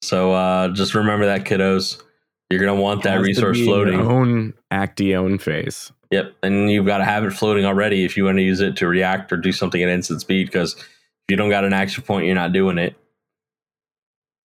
So 0.01 0.31
uh, 0.31 0.69
just 0.69 0.95
remember 0.95 1.25
that, 1.25 1.43
kiddos. 1.43 2.01
You're 2.49 2.61
gonna 2.61 2.79
want 2.79 3.03
that 3.03 3.15
Has 3.15 3.21
to 3.21 3.27
resource 3.27 3.57
be 3.57 3.63
in 3.63 3.67
your 3.67 3.75
floating. 3.75 3.99
Own 3.99 4.53
Actione 4.71 5.41
phase. 5.41 5.91
Yep, 6.11 6.33
and 6.41 6.71
you've 6.71 6.87
got 6.87 6.97
to 6.99 7.05
have 7.05 7.23
it 7.23 7.31
floating 7.31 7.65
already 7.65 8.03
if 8.03 8.17
you 8.17 8.25
want 8.25 8.37
to 8.37 8.41
use 8.41 8.61
it 8.61 8.75
to 8.77 8.87
react 8.87 9.31
or 9.31 9.37
do 9.37 9.51
something 9.51 9.83
at 9.83 9.89
instant 9.89 10.21
speed. 10.21 10.47
Because 10.47 10.73
if 10.73 10.85
you 11.29 11.35
don't 11.35 11.51
got 11.51 11.65
an 11.65 11.73
action 11.73 12.03
point, 12.03 12.25
you're 12.25 12.33
not 12.33 12.53
doing 12.53 12.79
it. 12.79 12.95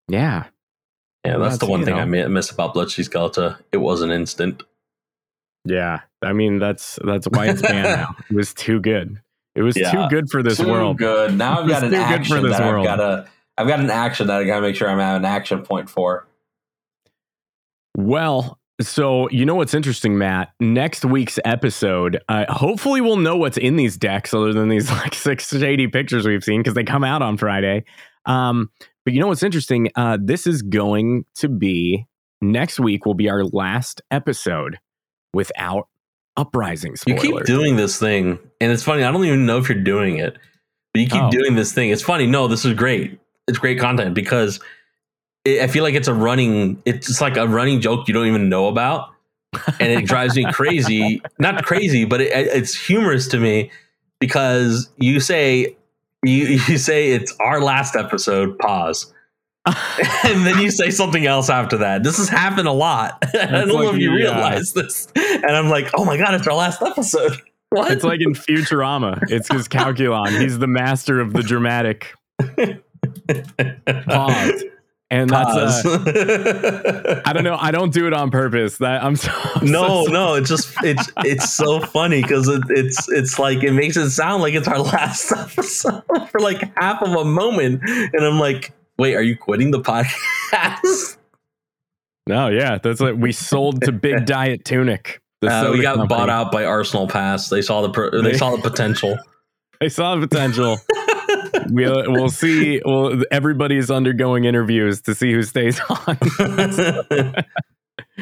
Yeah. 0.08 0.44
Yeah, 1.24 1.38
that's, 1.38 1.54
That's, 1.54 1.58
the 1.58 1.66
one 1.66 1.84
thing 1.86 1.96
know. 1.96 2.02
I 2.02 2.04
mi- 2.04 2.26
miss 2.26 2.50
about 2.50 2.74
Bloodsheath 2.74 3.06
Skeleton. 3.06 3.56
It 3.72 3.78
was 3.78 4.02
an 4.02 4.10
instant. 4.10 4.62
Yeah. 5.64 6.00
I 6.24 6.32
mean 6.32 6.58
that's 6.58 6.98
that's 7.04 7.26
why 7.26 7.48
it's 7.48 7.62
banned 7.62 7.84
now. 8.00 8.16
It 8.30 8.34
was 8.34 8.52
too 8.54 8.80
good. 8.80 9.20
It 9.54 9.62
was 9.62 9.76
Yeah. 9.76 9.92
too 9.92 10.08
good 10.08 10.28
for 10.30 10.42
this 10.42 10.56
Too 10.58 10.68
world. 10.68 10.98
good. 10.98 11.36
Now 11.38 11.60
I've 11.60 11.68
got 11.68 11.84
an 11.84 11.94
action 11.94 12.42
that 12.48 12.60
world. 12.60 12.86
I've 12.86 12.98
got 12.98 13.04
to. 13.04 13.28
I've 13.56 13.68
got 13.68 13.78
an 13.78 13.90
action 13.90 14.26
that 14.26 14.40
I 14.40 14.44
gotta 14.44 14.62
make 14.62 14.74
sure 14.74 14.88
I'm 14.90 14.98
at 14.98 15.16
an 15.16 15.24
action 15.24 15.62
point 15.62 15.88
for. 15.88 16.26
Well, 17.96 18.58
so 18.80 19.28
you 19.30 19.46
know 19.46 19.54
what's 19.54 19.74
interesting, 19.74 20.18
Matt? 20.18 20.52
Next 20.58 21.04
week's 21.04 21.38
episode, 21.44 22.20
uh, 22.28 22.46
hopefully 22.52 23.00
we'll 23.00 23.16
know 23.18 23.36
what's 23.36 23.56
in 23.56 23.76
these 23.76 23.96
decks 23.96 24.34
other 24.34 24.52
than 24.52 24.68
these 24.68 24.90
like 24.90 25.14
six 25.14 25.48
shady 25.48 25.86
pictures 25.86 26.26
we've 26.26 26.42
seen 26.42 26.60
because 26.60 26.74
they 26.74 26.82
come 26.84 27.04
out 27.04 27.22
on 27.22 27.36
Friday. 27.36 27.84
Um, 28.26 28.70
but 29.04 29.14
you 29.14 29.20
know 29.20 29.28
what's 29.28 29.42
interesting? 29.42 29.90
Uh, 29.94 30.18
this 30.20 30.46
is 30.46 30.62
going 30.62 31.24
to 31.36 31.48
be 31.48 32.06
next 32.40 32.80
week. 32.80 33.06
Will 33.06 33.14
be 33.14 33.28
our 33.30 33.44
last 33.44 34.02
episode 34.10 34.78
without 35.32 35.88
uprising. 36.36 36.94
You 37.06 37.14
keep 37.16 37.44
doing 37.44 37.76
this 37.76 37.98
thing, 37.98 38.38
and 38.60 38.72
it's 38.72 38.82
funny. 38.82 39.02
I 39.04 39.10
don't 39.12 39.24
even 39.24 39.46
know 39.46 39.58
if 39.58 39.68
you're 39.68 39.78
doing 39.82 40.18
it, 40.18 40.36
but 40.92 41.00
you 41.00 41.08
keep 41.08 41.22
Oh. 41.22 41.30
doing 41.30 41.54
this 41.54 41.72
thing. 41.72 41.90
It's 41.90 42.02
funny. 42.02 42.26
No, 42.26 42.48
this 42.48 42.64
is 42.64 42.74
great. 42.74 43.18
It's 43.48 43.58
great 43.58 43.78
content 43.78 44.14
because 44.14 44.60
it, 45.44 45.60
I 45.62 45.66
feel 45.66 45.82
like 45.84 45.94
it's 45.94 46.08
a 46.08 46.14
running. 46.14 46.80
It's 46.84 47.20
like 47.20 47.36
a 47.36 47.46
running 47.46 47.80
joke 47.80 48.08
you 48.08 48.14
don't 48.14 48.26
even 48.26 48.48
know 48.48 48.68
about, 48.68 49.10
and 49.80 49.90
it 49.92 50.06
drives 50.06 50.36
me 50.36 50.44
crazy. 50.52 51.20
Not 51.38 51.64
crazy, 51.64 52.04
but 52.04 52.20
it, 52.20 52.28
it's 52.32 52.74
humorous 52.74 53.28
to 53.28 53.38
me 53.38 53.70
because 54.20 54.88
you 54.96 55.20
say 55.20 55.76
you 56.24 56.44
you 56.68 56.78
say 56.78 57.10
it's 57.12 57.34
our 57.40 57.60
last 57.60 57.96
episode. 57.96 58.58
Pause. 58.58 59.12
and 60.24 60.46
then 60.46 60.58
you 60.58 60.70
say 60.70 60.90
something 60.90 61.26
else 61.26 61.48
after 61.48 61.78
that. 61.78 62.02
This 62.02 62.18
has 62.18 62.28
happened 62.28 62.68
a 62.68 62.72
lot. 62.72 63.18
I 63.34 63.46
don't 63.46 63.68
know 63.68 63.90
if 63.90 63.98
you 63.98 64.10
the, 64.10 64.14
uh, 64.14 64.34
realize 64.34 64.74
this. 64.74 65.08
And 65.16 65.46
I'm 65.46 65.68
like, 65.68 65.88
oh 65.94 66.04
my 66.04 66.18
god, 66.18 66.34
it's 66.34 66.46
our 66.46 66.54
last 66.54 66.82
episode. 66.82 67.40
What? 67.70 67.90
It's 67.90 68.04
like 68.04 68.20
in 68.20 68.34
Futurama. 68.34 69.20
It's 69.30 69.52
his 69.52 69.66
calculon. 69.66 70.40
He's 70.40 70.60
the 70.60 70.68
master 70.68 71.18
of 71.18 71.32
the 71.32 71.42
dramatic 71.42 72.14
pause. 74.06 74.64
And 75.10 75.28
that's 75.28 75.84
uh, 75.84 77.22
I 77.26 77.32
don't 77.32 77.42
know. 77.42 77.56
I 77.60 77.72
don't 77.72 77.92
do 77.92 78.06
it 78.06 78.12
on 78.12 78.30
purpose. 78.30 78.78
That 78.78 79.02
I'm 79.02 79.16
so 79.16 79.30
I'm 79.56 79.72
no, 79.72 80.04
so 80.04 80.12
no, 80.12 80.34
it's 80.34 80.48
just 80.48 80.72
it's 80.84 81.10
it's 81.24 81.52
so 81.52 81.80
funny 81.80 82.22
because 82.22 82.46
it, 82.46 82.62
it's 82.68 83.08
it's 83.08 83.40
like 83.40 83.64
it 83.64 83.72
makes 83.72 83.96
it 83.96 84.10
sound 84.10 84.40
like 84.40 84.54
it's 84.54 84.68
our 84.68 84.78
last 84.80 85.32
episode 85.32 86.04
for 86.30 86.38
like 86.38 86.60
half 86.78 87.02
of 87.02 87.10
a 87.10 87.24
moment, 87.24 87.82
and 87.84 88.24
I'm 88.24 88.38
like, 88.38 88.72
wait, 88.98 89.14
are 89.14 89.22
you 89.22 89.36
quitting 89.36 89.70
the 89.70 89.80
podcast? 89.80 91.16
No, 92.26 92.48
yeah, 92.48 92.78
that's 92.82 93.00
like 93.02 93.16
we 93.16 93.32
sold 93.32 93.82
to 93.82 93.92
Big 93.92 94.24
Diet 94.26 94.64
Tunic. 94.64 95.20
Uh, 95.42 95.68
we 95.70 95.82
got 95.82 95.96
company. 95.96 96.08
bought 96.08 96.30
out 96.30 96.50
by 96.50 96.64
Arsenal 96.64 97.06
Pass. 97.06 97.50
They 97.50 97.60
saw 97.60 97.82
the 97.82 97.90
pro- 97.90 98.22
they 98.22 98.32
saw 98.38 98.56
the 98.56 98.62
potential. 98.62 99.18
They 99.80 99.90
saw 99.90 100.16
the 100.16 100.26
potential. 100.26 100.78
we'll 101.68 102.10
we'll 102.10 102.30
see. 102.30 102.80
Well, 102.82 103.22
everybody's 103.30 103.90
undergoing 103.90 104.44
interviews 104.44 105.02
to 105.02 105.14
see 105.14 105.32
who 105.32 105.42
stays 105.42 105.78
on. 105.90 106.16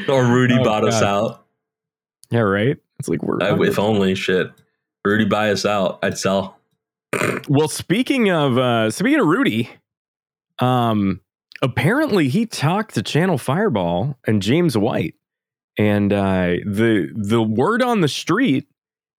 or 0.08 0.24
Rudy 0.24 0.56
Oh, 0.58 0.64
bought 0.64 0.84
us 0.84 1.00
out. 1.02 1.44
yeah, 2.30 2.40
right. 2.40 2.76
It's 2.98 3.08
like 3.08 3.22
we're 3.22 3.40
I, 3.42 3.56
if 3.66 3.78
only 3.78 4.14
shit. 4.16 4.50
Rudy 5.04 5.26
buy 5.26 5.50
us 5.52 5.64
out, 5.64 5.98
I'd 6.02 6.18
sell. 6.18 6.58
Well, 7.48 7.68
speaking 7.68 8.30
of 8.30 8.58
uh 8.58 8.90
speaking 8.90 9.20
of 9.20 9.26
Rudy, 9.26 9.70
um 10.58 11.20
apparently 11.62 12.28
he 12.28 12.46
talked 12.46 12.94
to 12.94 13.02
Channel 13.02 13.38
Fireball 13.38 14.18
and 14.26 14.42
James 14.42 14.76
White. 14.76 15.14
And 15.78 16.12
uh 16.12 16.56
the 16.66 17.10
the 17.14 17.42
word 17.42 17.82
on 17.82 18.00
the 18.00 18.08
street 18.08 18.68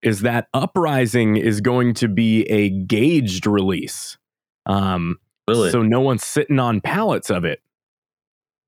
is 0.01 0.21
that 0.21 0.47
Uprising 0.53 1.37
is 1.37 1.61
going 1.61 1.93
to 1.95 2.07
be 2.07 2.43
a 2.43 2.69
gauged 2.69 3.47
release. 3.47 4.17
Um 4.65 5.19
Really? 5.47 5.71
so 5.71 5.81
no 5.81 5.99
one's 5.99 6.25
sitting 6.25 6.57
on 6.59 6.79
pallets 6.79 7.29
of 7.29 7.43
it. 7.43 7.61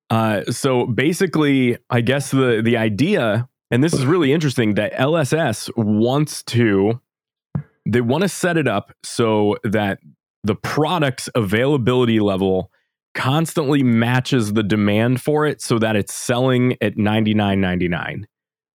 Uh, 0.10 0.44
so 0.46 0.86
basically, 0.86 1.78
I 1.90 2.02
guess 2.02 2.32
the 2.32 2.62
the 2.64 2.78
idea, 2.78 3.48
and 3.72 3.84
this 3.84 3.94
is 3.94 4.06
really 4.06 4.34
interesting, 4.34 4.76
that 4.76 4.94
LSS 4.94 5.70
wants 5.76 6.44
to, 6.44 7.00
they 7.88 8.02
want 8.02 8.22
to 8.22 8.30
set 8.30 8.58
it 8.58 8.68
up 8.68 8.94
so 9.04 9.58
that 9.64 10.00
the 10.46 10.56
product's 10.56 11.30
availability 11.36 12.20
level 12.20 12.72
constantly 13.14 13.82
matches 13.84 14.54
the 14.54 14.64
demand 14.64 15.22
for 15.22 15.46
it, 15.46 15.62
so 15.62 15.80
that 15.80 15.96
it's 15.96 16.14
selling 16.14 16.78
at 16.82 16.98
ninety 16.98 17.34
nine 17.34 17.62
ninety 17.62 17.88
nine. 17.88 18.28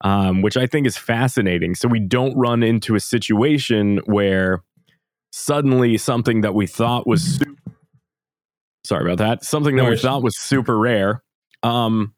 Um, 0.02 0.40
which 0.40 0.56
I 0.56 0.66
think 0.66 0.86
is 0.86 0.96
fascinating. 0.96 1.74
So 1.74 1.86
we 1.86 2.00
don't 2.00 2.34
run 2.34 2.62
into 2.62 2.94
a 2.94 3.00
situation 3.00 4.00
where 4.06 4.62
suddenly 5.32 5.96
something 5.96 6.40
that 6.40 6.54
we 6.54 6.66
thought 6.66 7.06
was 7.06 7.22
super 7.22 7.54
sorry 8.84 9.04
about 9.04 9.18
that 9.18 9.44
something 9.44 9.76
that 9.76 9.88
we 9.88 9.96
thought 9.96 10.22
was 10.22 10.36
super 10.38 10.78
rare 10.78 11.22
um 11.62 12.14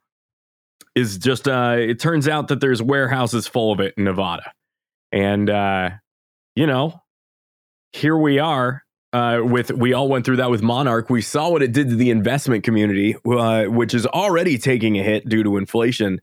is 0.94 1.18
just 1.18 1.48
uh 1.48 1.76
it 1.78 1.98
turns 1.98 2.28
out 2.28 2.48
that 2.48 2.60
there's 2.60 2.82
warehouses 2.82 3.46
full 3.46 3.72
of 3.72 3.80
it 3.80 3.92
in 3.96 4.04
nevada 4.04 4.52
and 5.10 5.50
uh 5.50 5.90
you 6.54 6.66
know 6.66 7.00
here 7.92 8.16
we 8.16 8.38
are 8.38 8.82
uh 9.12 9.40
with 9.42 9.70
we 9.72 9.92
all 9.92 10.08
went 10.08 10.24
through 10.24 10.36
that 10.36 10.50
with 10.50 10.62
monarch 10.62 11.10
we 11.10 11.20
saw 11.20 11.50
what 11.50 11.62
it 11.62 11.72
did 11.72 11.88
to 11.88 11.96
the 11.96 12.10
investment 12.10 12.64
community 12.64 13.14
uh, 13.26 13.64
which 13.64 13.94
is 13.94 14.06
already 14.06 14.58
taking 14.58 14.98
a 14.98 15.02
hit 15.02 15.28
due 15.28 15.42
to 15.42 15.56
inflation 15.56 16.20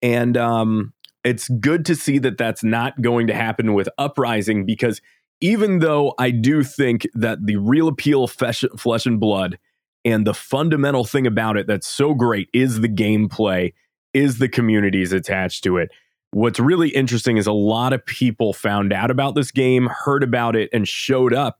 and 0.00 0.36
um 0.36 0.92
it's 1.24 1.48
good 1.48 1.86
to 1.86 1.94
see 1.94 2.18
that 2.18 2.38
that's 2.38 2.64
not 2.64 3.00
going 3.00 3.26
to 3.28 3.34
happen 3.34 3.74
with 3.74 3.88
uprising 3.98 4.66
because 4.66 5.00
even 5.40 5.80
though 5.80 6.14
I 6.18 6.30
do 6.30 6.62
think 6.62 7.06
that 7.14 7.44
the 7.44 7.56
real 7.56 7.88
appeal 7.88 8.28
flesh, 8.28 8.64
flesh 8.78 9.06
and 9.06 9.18
blood 9.18 9.58
and 10.04 10.26
the 10.26 10.34
fundamental 10.34 11.04
thing 11.04 11.26
about 11.26 11.56
it 11.56 11.66
that's 11.66 11.86
so 11.86 12.14
great 12.14 12.48
is 12.52 12.80
the 12.80 12.88
gameplay, 12.88 13.74
is 14.14 14.38
the 14.38 14.48
communities 14.48 15.12
attached 15.12 15.64
to 15.64 15.78
it. 15.78 15.90
What's 16.30 16.60
really 16.60 16.88
interesting 16.90 17.36
is 17.36 17.46
a 17.46 17.52
lot 17.52 17.92
of 17.92 18.06
people 18.06 18.52
found 18.52 18.92
out 18.92 19.10
about 19.10 19.34
this 19.34 19.50
game, 19.50 19.88
heard 20.04 20.22
about 20.22 20.56
it, 20.56 20.70
and 20.72 20.88
showed 20.88 21.34
up 21.34 21.58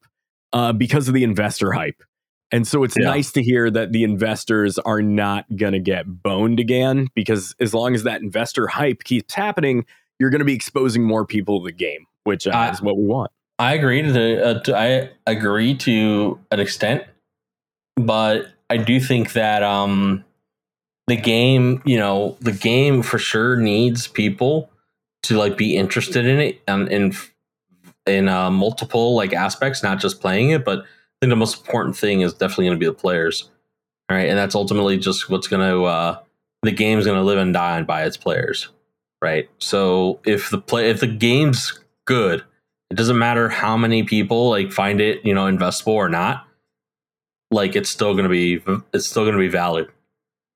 uh, 0.52 0.72
because 0.72 1.08
of 1.08 1.14
the 1.14 1.24
investor 1.24 1.72
hype. 1.72 2.02
And 2.50 2.66
so 2.68 2.84
it's 2.84 2.96
Yeah. 2.98 3.06
nice 3.06 3.32
to 3.32 3.42
hear 3.42 3.70
that 3.70 3.92
the 3.92 4.04
investors 4.04 4.78
are 4.78 5.00
not 5.00 5.46
going 5.56 5.72
to 5.72 5.78
get 5.80 6.22
boned 6.22 6.60
again 6.60 7.08
because 7.14 7.54
as 7.60 7.72
long 7.72 7.94
as 7.94 8.02
that 8.02 8.20
investor 8.20 8.66
hype 8.66 9.04
keeps 9.04 9.32
happening, 9.34 9.86
you're 10.18 10.28
going 10.30 10.40
to 10.40 10.44
be 10.44 10.54
exposing 10.54 11.02
more 11.02 11.24
people 11.24 11.60
to 11.60 11.64
the 11.64 11.72
game, 11.72 12.06
which 12.24 12.46
uh, 12.46 12.50
I- 12.50 12.70
is 12.70 12.82
what 12.82 12.96
we 12.98 13.04
want. 13.04 13.30
I 13.58 13.74
agree 13.74 14.02
to, 14.02 14.44
uh, 14.44 14.60
to 14.64 14.76
I 14.76 15.10
agree 15.26 15.74
to 15.76 16.38
an 16.50 16.58
extent, 16.58 17.04
but 17.96 18.46
I 18.68 18.76
do 18.78 18.98
think 18.98 19.34
that 19.34 19.62
um 19.62 20.24
the 21.06 21.16
game, 21.16 21.82
you 21.84 21.96
know, 21.98 22.36
the 22.40 22.52
game 22.52 23.02
for 23.02 23.18
sure 23.18 23.56
needs 23.56 24.06
people 24.08 24.70
to 25.24 25.36
like 25.36 25.56
be 25.56 25.76
interested 25.76 26.26
in 26.26 26.38
it 26.40 26.60
and 26.66 26.88
in 26.88 27.12
in 28.06 28.28
uh, 28.28 28.50
multiple 28.50 29.14
like 29.14 29.32
aspects, 29.32 29.82
not 29.82 30.00
just 30.00 30.20
playing 30.20 30.50
it. 30.50 30.64
But 30.64 30.80
I 30.80 30.84
think 31.20 31.30
the 31.30 31.36
most 31.36 31.58
important 31.58 31.96
thing 31.96 32.20
is 32.22 32.32
definitely 32.34 32.66
going 32.66 32.76
to 32.76 32.80
be 32.80 32.86
the 32.86 32.92
players, 32.94 33.50
all 34.08 34.16
right? 34.16 34.28
And 34.28 34.36
that's 34.38 34.54
ultimately 34.54 34.98
just 34.98 35.30
what's 35.30 35.48
going 35.48 35.68
to 35.68 35.84
uh, 35.84 36.18
the 36.62 36.72
game's 36.72 37.04
going 37.06 37.18
to 37.18 37.24
live 37.24 37.38
and 37.38 37.52
die 37.52 37.82
by 37.82 38.04
its 38.04 38.16
players, 38.16 38.68
right? 39.20 39.48
So 39.58 40.20
if 40.26 40.50
the 40.50 40.58
play 40.58 40.90
if 40.90 41.00
the 41.00 41.06
game's 41.06 41.78
good 42.04 42.42
it 42.90 42.96
doesn't 42.96 43.16
matter 43.16 43.48
how 43.48 43.74
many 43.76 44.02
people 44.02 44.50
like 44.50 44.70
find 44.70 45.00
it 45.00 45.24
you 45.24 45.32
know 45.32 45.46
investable 45.46 45.92
or 45.94 46.08
not 46.10 46.46
like 47.50 47.76
it's 47.76 47.88
still 47.88 48.12
going 48.12 48.24
to 48.24 48.28
be 48.28 48.60
it's 48.92 49.06
still 49.06 49.22
going 49.22 49.34
to 49.34 49.38
be 49.38 49.48
valid 49.48 49.86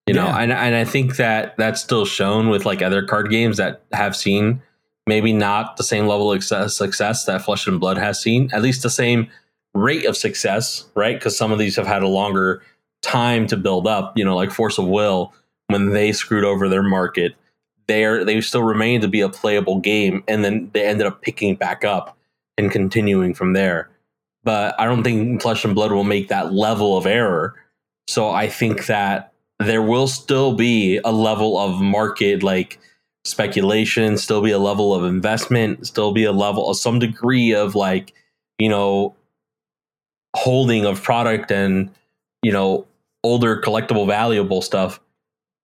you 0.06 0.12
know 0.12 0.26
Yeah. 0.26 0.38
and, 0.40 0.52
and 0.52 0.74
i 0.74 0.84
think 0.84 1.16
that 1.16 1.56
that's 1.56 1.80
still 1.80 2.04
shown 2.04 2.48
with 2.50 2.66
like 2.66 2.82
other 2.82 3.02
card 3.04 3.30
games 3.30 3.56
that 3.58 3.82
have 3.92 4.16
seen 4.16 4.60
maybe 5.06 5.32
not 5.32 5.76
the 5.76 5.82
same 5.82 6.06
level 6.06 6.32
of 6.32 6.42
success, 6.42 7.24
that 7.24 7.42
flesh 7.44 7.66
and 7.66 7.80
blood 7.80 7.98
has 7.98 8.20
seen 8.20 8.50
at 8.52 8.62
least 8.62 8.82
the 8.82 8.90
same 8.90 9.28
rate 9.74 10.06
of 10.06 10.16
success 10.16 10.84
right? 10.94 11.18
Because 11.18 11.36
some 11.36 11.52
of 11.52 11.58
these 11.58 11.76
have 11.76 11.86
had 11.86 12.02
a 12.02 12.08
longer 12.08 12.62
time 13.02 13.46
to 13.46 13.56
build 13.56 13.86
up 13.86 14.16
you 14.16 14.24
know 14.24 14.34
like 14.34 14.50
force 14.50 14.78
of 14.78 14.86
will 14.86 15.32
when 15.68 15.90
they 15.90 16.12
screwed 16.12 16.44
over 16.44 16.68
their 16.68 16.82
market 16.82 17.34
they 17.86 18.24
they 18.24 18.40
still 18.40 18.62
remain 18.62 19.00
to 19.00 19.08
be 19.08 19.20
a 19.20 19.28
playable 19.28 19.78
game 19.80 20.24
and 20.28 20.44
then 20.44 20.70
they 20.72 20.84
ended 20.84 21.06
up 21.06 21.22
picking 21.22 21.54
back 21.54 21.84
up 21.84 22.16
and 22.58 22.70
continuing 22.70 23.34
from 23.34 23.52
there. 23.52 23.88
But 24.44 24.74
i 24.80 24.84
don't 24.84 25.02
think 25.02 25.42
flesh 25.42 25.64
and 25.64 25.74
blood 25.74 25.92
will 25.92 26.04
make 26.04 26.28
that 26.28 26.52
level 26.52 26.96
of 26.96 27.06
error. 27.06 27.54
So 28.08 28.30
i 28.30 28.48
think 28.48 28.86
that 28.86 29.32
there 29.58 29.82
will 29.82 30.06
still 30.06 30.54
be 30.54 31.00
a 31.04 31.12
level 31.12 31.58
of 31.58 31.80
market 31.80 32.42
like 32.42 32.78
speculation 33.26 34.16
still 34.16 34.40
be 34.40 34.50
a 34.50 34.58
level 34.58 34.94
of 34.94 35.04
investment 35.04 35.86
still 35.86 36.12
be 36.12 36.24
a 36.24 36.32
level 36.32 36.70
of 36.70 36.76
some 36.76 36.98
degree 36.98 37.52
of 37.52 37.74
like 37.74 38.12
you 38.58 38.68
know 38.68 39.14
holding 40.34 40.84
of 40.84 41.02
product 41.02 41.50
and 41.50 41.90
you 42.42 42.52
know 42.52 42.86
older 43.24 43.60
collectible 43.60 44.06
valuable 44.06 44.62
stuff 44.62 45.00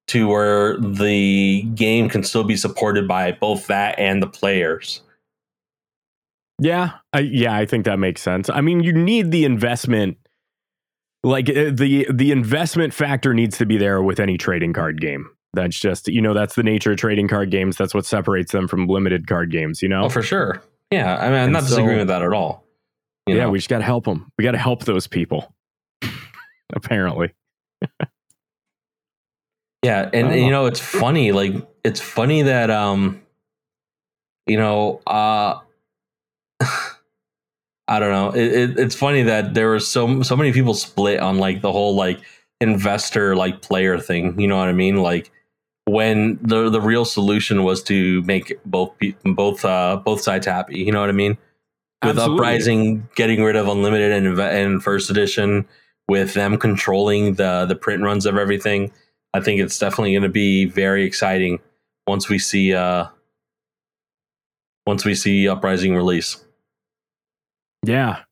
to 0.08 0.28
where 0.28 0.76
the 0.78 1.62
game 1.74 2.08
can 2.08 2.24
still 2.24 2.44
be 2.44 2.56
supported 2.56 3.06
by 3.06 3.32
both 3.32 3.68
that 3.68 3.98
and 3.98 4.22
the 4.22 4.26
players. 4.26 5.00
Yeah, 6.58 6.92
I, 7.12 7.20
yeah, 7.20 7.56
I 7.56 7.66
think 7.66 7.84
that 7.86 7.98
makes 7.98 8.20
sense. 8.20 8.50
I 8.50 8.60
mean, 8.60 8.82
you 8.82 8.92
need 8.92 9.30
the 9.30 9.44
investment 9.44 10.18
like 11.24 11.48
uh, 11.48 11.70
the 11.72 12.06
the 12.12 12.32
investment 12.32 12.92
factor 12.92 13.32
needs 13.32 13.56
to 13.58 13.66
be 13.66 13.78
there 13.78 14.02
with 14.02 14.20
any 14.20 14.36
trading 14.36 14.72
card 14.72 15.00
game. 15.00 15.30
That's 15.54 15.78
just 15.78 16.08
you 16.08 16.22
know 16.22 16.32
that's 16.34 16.54
the 16.54 16.62
nature 16.62 16.92
of 16.92 16.98
trading 16.98 17.28
card 17.28 17.50
games. 17.50 17.76
That's 17.76 17.92
what 17.94 18.06
separates 18.06 18.52
them 18.52 18.66
from 18.68 18.86
limited 18.86 19.26
card 19.26 19.50
games. 19.50 19.82
You 19.82 19.88
know, 19.88 20.04
Oh, 20.04 20.08
for 20.08 20.22
sure. 20.22 20.62
Yeah, 20.90 21.16
I 21.16 21.24
mean, 21.26 21.34
I'm 21.34 21.44
And 21.44 21.52
not 21.52 21.62
so- 21.64 21.68
disagreeing 21.70 21.98
with 21.98 22.08
that 22.08 22.22
at 22.22 22.32
all. 22.32 22.64
Yeah, 23.26 23.44
know? 23.44 23.50
we 23.50 23.58
just 23.58 23.68
got 23.68 23.78
to 23.78 23.84
help 23.84 24.04
them. 24.04 24.32
We 24.36 24.42
got 24.44 24.52
to 24.52 24.58
help 24.58 24.84
those 24.84 25.06
people. 25.06 25.54
Apparently, 26.72 27.32
Yeah, 29.82 30.08
and, 30.12 30.28
and, 30.28 30.40
you 30.40 30.50
know 30.50 30.66
it's 30.66 30.80
funny. 30.80 31.32
Like 31.32 31.54
it's 31.84 32.00
funny 32.00 32.42
that 32.42 32.70
um, 32.70 33.20
you 34.46 34.56
know, 34.56 35.00
uh, 35.06 35.58
I 37.88 37.98
don't 37.98 38.10
know. 38.12 38.30
It, 38.30 38.52
it, 38.52 38.78
it's 38.78 38.94
funny 38.94 39.22
that 39.24 39.54
there 39.54 39.68
were 39.68 39.80
so 39.80 40.22
so 40.22 40.36
many 40.36 40.52
people 40.52 40.74
split 40.74 41.20
on 41.20 41.38
like 41.38 41.60
the 41.62 41.72
whole 41.72 41.94
like 41.96 42.20
investor 42.60 43.34
like 43.34 43.60
player 43.60 43.98
thing. 43.98 44.38
You 44.40 44.46
know 44.46 44.56
what 44.56 44.68
I 44.68 44.72
mean? 44.72 44.96
Like 44.96 45.30
when 45.84 46.38
the 46.42 46.70
the 46.70 46.80
real 46.80 47.04
solution 47.04 47.64
was 47.64 47.82
to 47.84 48.22
make 48.22 48.58
both 48.64 48.92
both 49.24 49.64
uh 49.64 50.00
both 50.04 50.20
sides 50.20 50.46
happy. 50.46 50.78
You 50.78 50.92
know 50.92 51.00
what 51.00 51.08
I 51.08 51.12
mean? 51.12 51.36
With 52.02 52.18
Absolutely. 52.18 52.34
uprising 52.34 53.08
getting 53.14 53.42
rid 53.44 53.56
of 53.56 53.68
unlimited 53.68 54.12
and, 54.12 54.38
and 54.40 54.82
first 54.82 55.10
edition, 55.10 55.66
with 56.08 56.34
them 56.34 56.58
controlling 56.58 57.34
the 57.34 57.66
the 57.66 57.76
print 57.76 58.02
runs 58.02 58.26
of 58.26 58.36
everything. 58.36 58.92
I 59.34 59.40
think 59.40 59.60
it's 59.60 59.78
definitely 59.78 60.12
going 60.12 60.24
to 60.24 60.28
be 60.28 60.66
very 60.66 61.04
exciting 61.04 61.60
once 62.06 62.28
we 62.28 62.38
see 62.38 62.74
uh 62.74 63.06
once 64.86 65.04
we 65.04 65.14
see 65.14 65.48
Uprising 65.48 65.94
release. 65.94 66.44
yeah, 67.84 68.22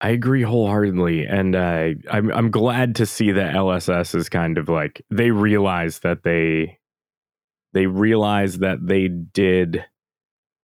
I 0.00 0.10
agree 0.10 0.42
wholeheartedly, 0.42 1.24
and 1.24 1.56
uh, 1.56 1.90
I'm 2.10 2.30
I'm 2.32 2.50
glad 2.50 2.96
to 2.96 3.06
see 3.06 3.32
that 3.32 3.54
LSS 3.54 4.14
is 4.14 4.28
kind 4.28 4.58
of 4.58 4.68
like 4.68 5.04
they 5.10 5.30
realize 5.30 6.00
that 6.00 6.22
they 6.22 6.78
they 7.72 7.86
realize 7.86 8.58
that 8.58 8.86
they 8.86 9.08
did 9.08 9.84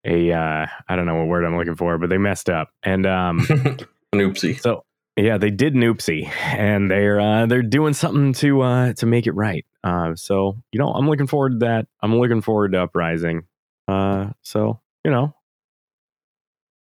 a 0.05 0.33
uh, 0.33 0.67
I 0.89 0.97
don't 0.97 1.07
know 1.07 1.17
what 1.17 1.29
word 1.29 1.45
I'm 1.45 1.57
looking 1.57 1.77
for, 1.77 1.97
but 1.99 2.11
they 2.11 2.19
messed 2.19 2.51
up, 2.51 2.71
and 2.83 3.07
um. 3.07 3.41
An 4.13 4.19
oopsie. 4.19 4.61
So 4.61 4.85
yeah, 5.17 5.39
they 5.39 5.51
did 5.51 5.75
Noopsy, 5.75 6.29
and 6.29 6.91
they're 6.91 7.21
uh, 7.21 7.47
they're 7.47 7.63
doing 7.63 7.95
something 7.95 8.33
to 8.35 8.63
uh, 8.63 8.93
to 8.95 9.07
make 9.07 9.29
it 9.29 9.33
right. 9.33 9.65
Uh, 9.85 10.17
so 10.17 10.57
you 10.73 10.81
know, 10.81 10.89
I'm 10.93 11.09
looking 11.09 11.29
forward 11.29 11.61
to 11.61 11.67
that. 11.67 11.87
I'm 12.03 12.19
looking 12.19 12.41
forward 12.41 12.73
to 12.73 12.83
Uprising. 12.83 13.45
Uh, 13.87 14.31
so 14.43 14.81
you 15.05 15.11
know, 15.13 15.35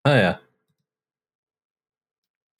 Oh 0.05 0.15
yeah. 0.15 0.38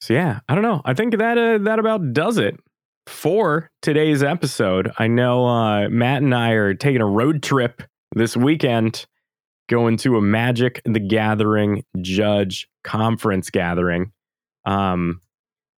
So 0.00 0.14
yeah, 0.14 0.40
I 0.48 0.54
don't 0.54 0.64
know. 0.64 0.80
I 0.84 0.94
think 0.94 1.16
that 1.16 1.38
uh, 1.38 1.58
that 1.58 1.78
about 1.78 2.12
does 2.12 2.38
it 2.38 2.58
for 3.06 3.70
today's 3.82 4.22
episode. 4.22 4.92
I 4.98 5.08
know 5.08 5.46
uh, 5.46 5.88
Matt 5.88 6.22
and 6.22 6.34
I 6.34 6.52
are 6.52 6.74
taking 6.74 7.00
a 7.00 7.06
road 7.06 7.42
trip 7.42 7.82
this 8.14 8.36
weekend, 8.36 9.06
going 9.68 9.96
to 9.98 10.16
a 10.16 10.22
Magic 10.22 10.80
the 10.84 11.00
Gathering 11.00 11.84
Judge 12.00 12.68
conference 12.82 13.50
gathering, 13.50 14.12
um, 14.64 15.20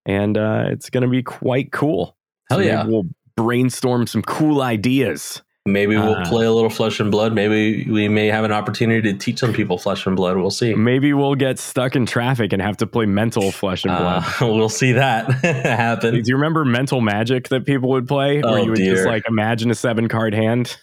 and 0.05 0.37
uh, 0.37 0.65
it's 0.67 0.89
going 0.89 1.03
to 1.03 1.09
be 1.09 1.23
quite 1.23 1.71
cool. 1.71 2.15
Hell 2.49 2.59
maybe 2.59 2.69
yeah. 2.69 2.85
we'll 2.85 3.05
brainstorm 3.35 4.05
some 4.05 4.21
cool 4.21 4.61
ideas. 4.61 5.41
Maybe 5.67 5.95
we'll 5.95 6.15
Uh, 6.15 6.25
play 6.27 6.45
a 6.47 6.51
little 6.51 6.71
Flesh 6.71 6.99
and 6.99 7.11
Blood. 7.11 7.33
Maybe 7.33 7.87
we 7.87 8.07
may 8.07 8.27
have 8.27 8.43
an 8.43 8.51
opportunity 8.51 9.11
to 9.13 9.17
teach 9.17 9.37
some 9.39 9.53
people 9.53 9.77
Flesh 9.77 10.07
and 10.07 10.15
Blood. 10.15 10.37
We'll 10.37 10.49
see. 10.49 10.73
Maybe 10.73 11.13
we'll 11.13 11.35
get 11.35 11.59
stuck 11.59 11.95
in 11.95 12.07
traffic 12.07 12.51
and 12.51 12.59
have 12.59 12.77
to 12.77 12.87
play 12.87 13.05
mental 13.05 13.51
flesh 13.51 13.85
and 13.85 13.95
blood. 13.95 14.23
Uh, 14.41 14.47
we'll 14.53 14.69
see 14.69 14.93
that 14.93 15.29
happen. 15.43 16.15
Do 16.15 16.21
you 16.25 16.35
remember 16.35 16.65
mental 16.65 16.99
magic 16.99 17.49
that 17.49 17.67
people 17.67 17.89
would 17.89 18.07
play, 18.07 18.41
where 18.41 18.53
Oh, 18.53 18.63
you 18.63 18.71
would 18.71 18.79
just 18.79 19.05
like 19.05 19.23
imagine 19.27 19.69
a 19.69 19.75
seven 19.75 20.07
card 20.07 20.33
hand? 20.33 20.75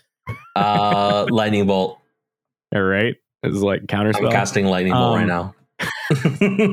Uh, 0.55 1.27
lightning 1.29 1.67
bolt. 1.67 1.99
All 2.73 2.83
right, 2.83 3.17
it's 3.43 3.57
like 3.57 3.81
I'm 3.81 3.87
counterspell. 3.89 4.31
casting 4.31 4.67
lightning 4.67 4.93
bolt 4.93 5.17
right 5.17 5.29
Um, 5.29 5.55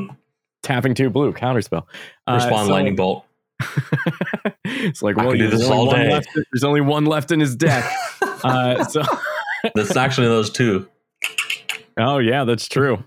now. 0.08 0.18
Tapping 0.62 0.94
two 0.94 1.10
blue 1.10 1.34
counterspell. 1.34 1.86
Uh, 2.28 2.34
Respond 2.36 2.68
so- 2.68 2.74
lightning 2.74 2.96
bolt. 2.96 3.25
it's 4.66 5.02
like 5.02 5.16
well, 5.18 5.32
there's 5.32 5.52
this 5.52 5.64
only 5.66 5.78
all 5.78 5.88
one 5.88 6.00
day. 6.02 6.12
left. 6.12 6.30
There's 6.52 6.64
only 6.64 6.82
one 6.82 7.06
left 7.06 7.32
in 7.32 7.40
his 7.40 7.56
deck. 7.56 7.90
uh, 8.22 8.84
so, 8.86 9.02
That's 9.76 9.96
actually 9.96 10.28
those 10.28 10.50
two. 10.50 10.88
oh 12.00 12.20
yeah, 12.20 12.44
that's 12.44 12.68
true. 12.68 13.04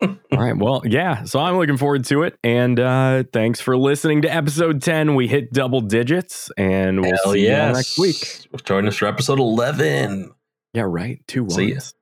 All 0.00 0.38
right. 0.38 0.56
Well, 0.56 0.82
yeah. 0.84 1.24
So 1.24 1.40
I'm 1.40 1.56
looking 1.56 1.76
forward 1.76 2.04
to 2.04 2.22
it. 2.22 2.38
And 2.44 2.78
uh, 2.78 3.24
thanks 3.32 3.60
for 3.60 3.76
listening 3.76 4.22
to 4.22 4.32
episode 4.32 4.80
10. 4.80 5.16
We 5.16 5.26
hit 5.26 5.52
double 5.52 5.80
digits 5.80 6.52
and 6.56 7.00
we'll 7.00 7.16
Hell 7.24 7.32
see 7.32 7.46
you 7.46 7.48
next 7.48 7.98
week. 7.98 8.46
Join 8.64 8.86
us 8.86 8.96
for 8.96 9.06
episode 9.06 9.40
11. 9.40 10.32
Yeah, 10.74 10.84
right. 10.86 11.20
Two 11.26 11.44
ones. 11.44 11.94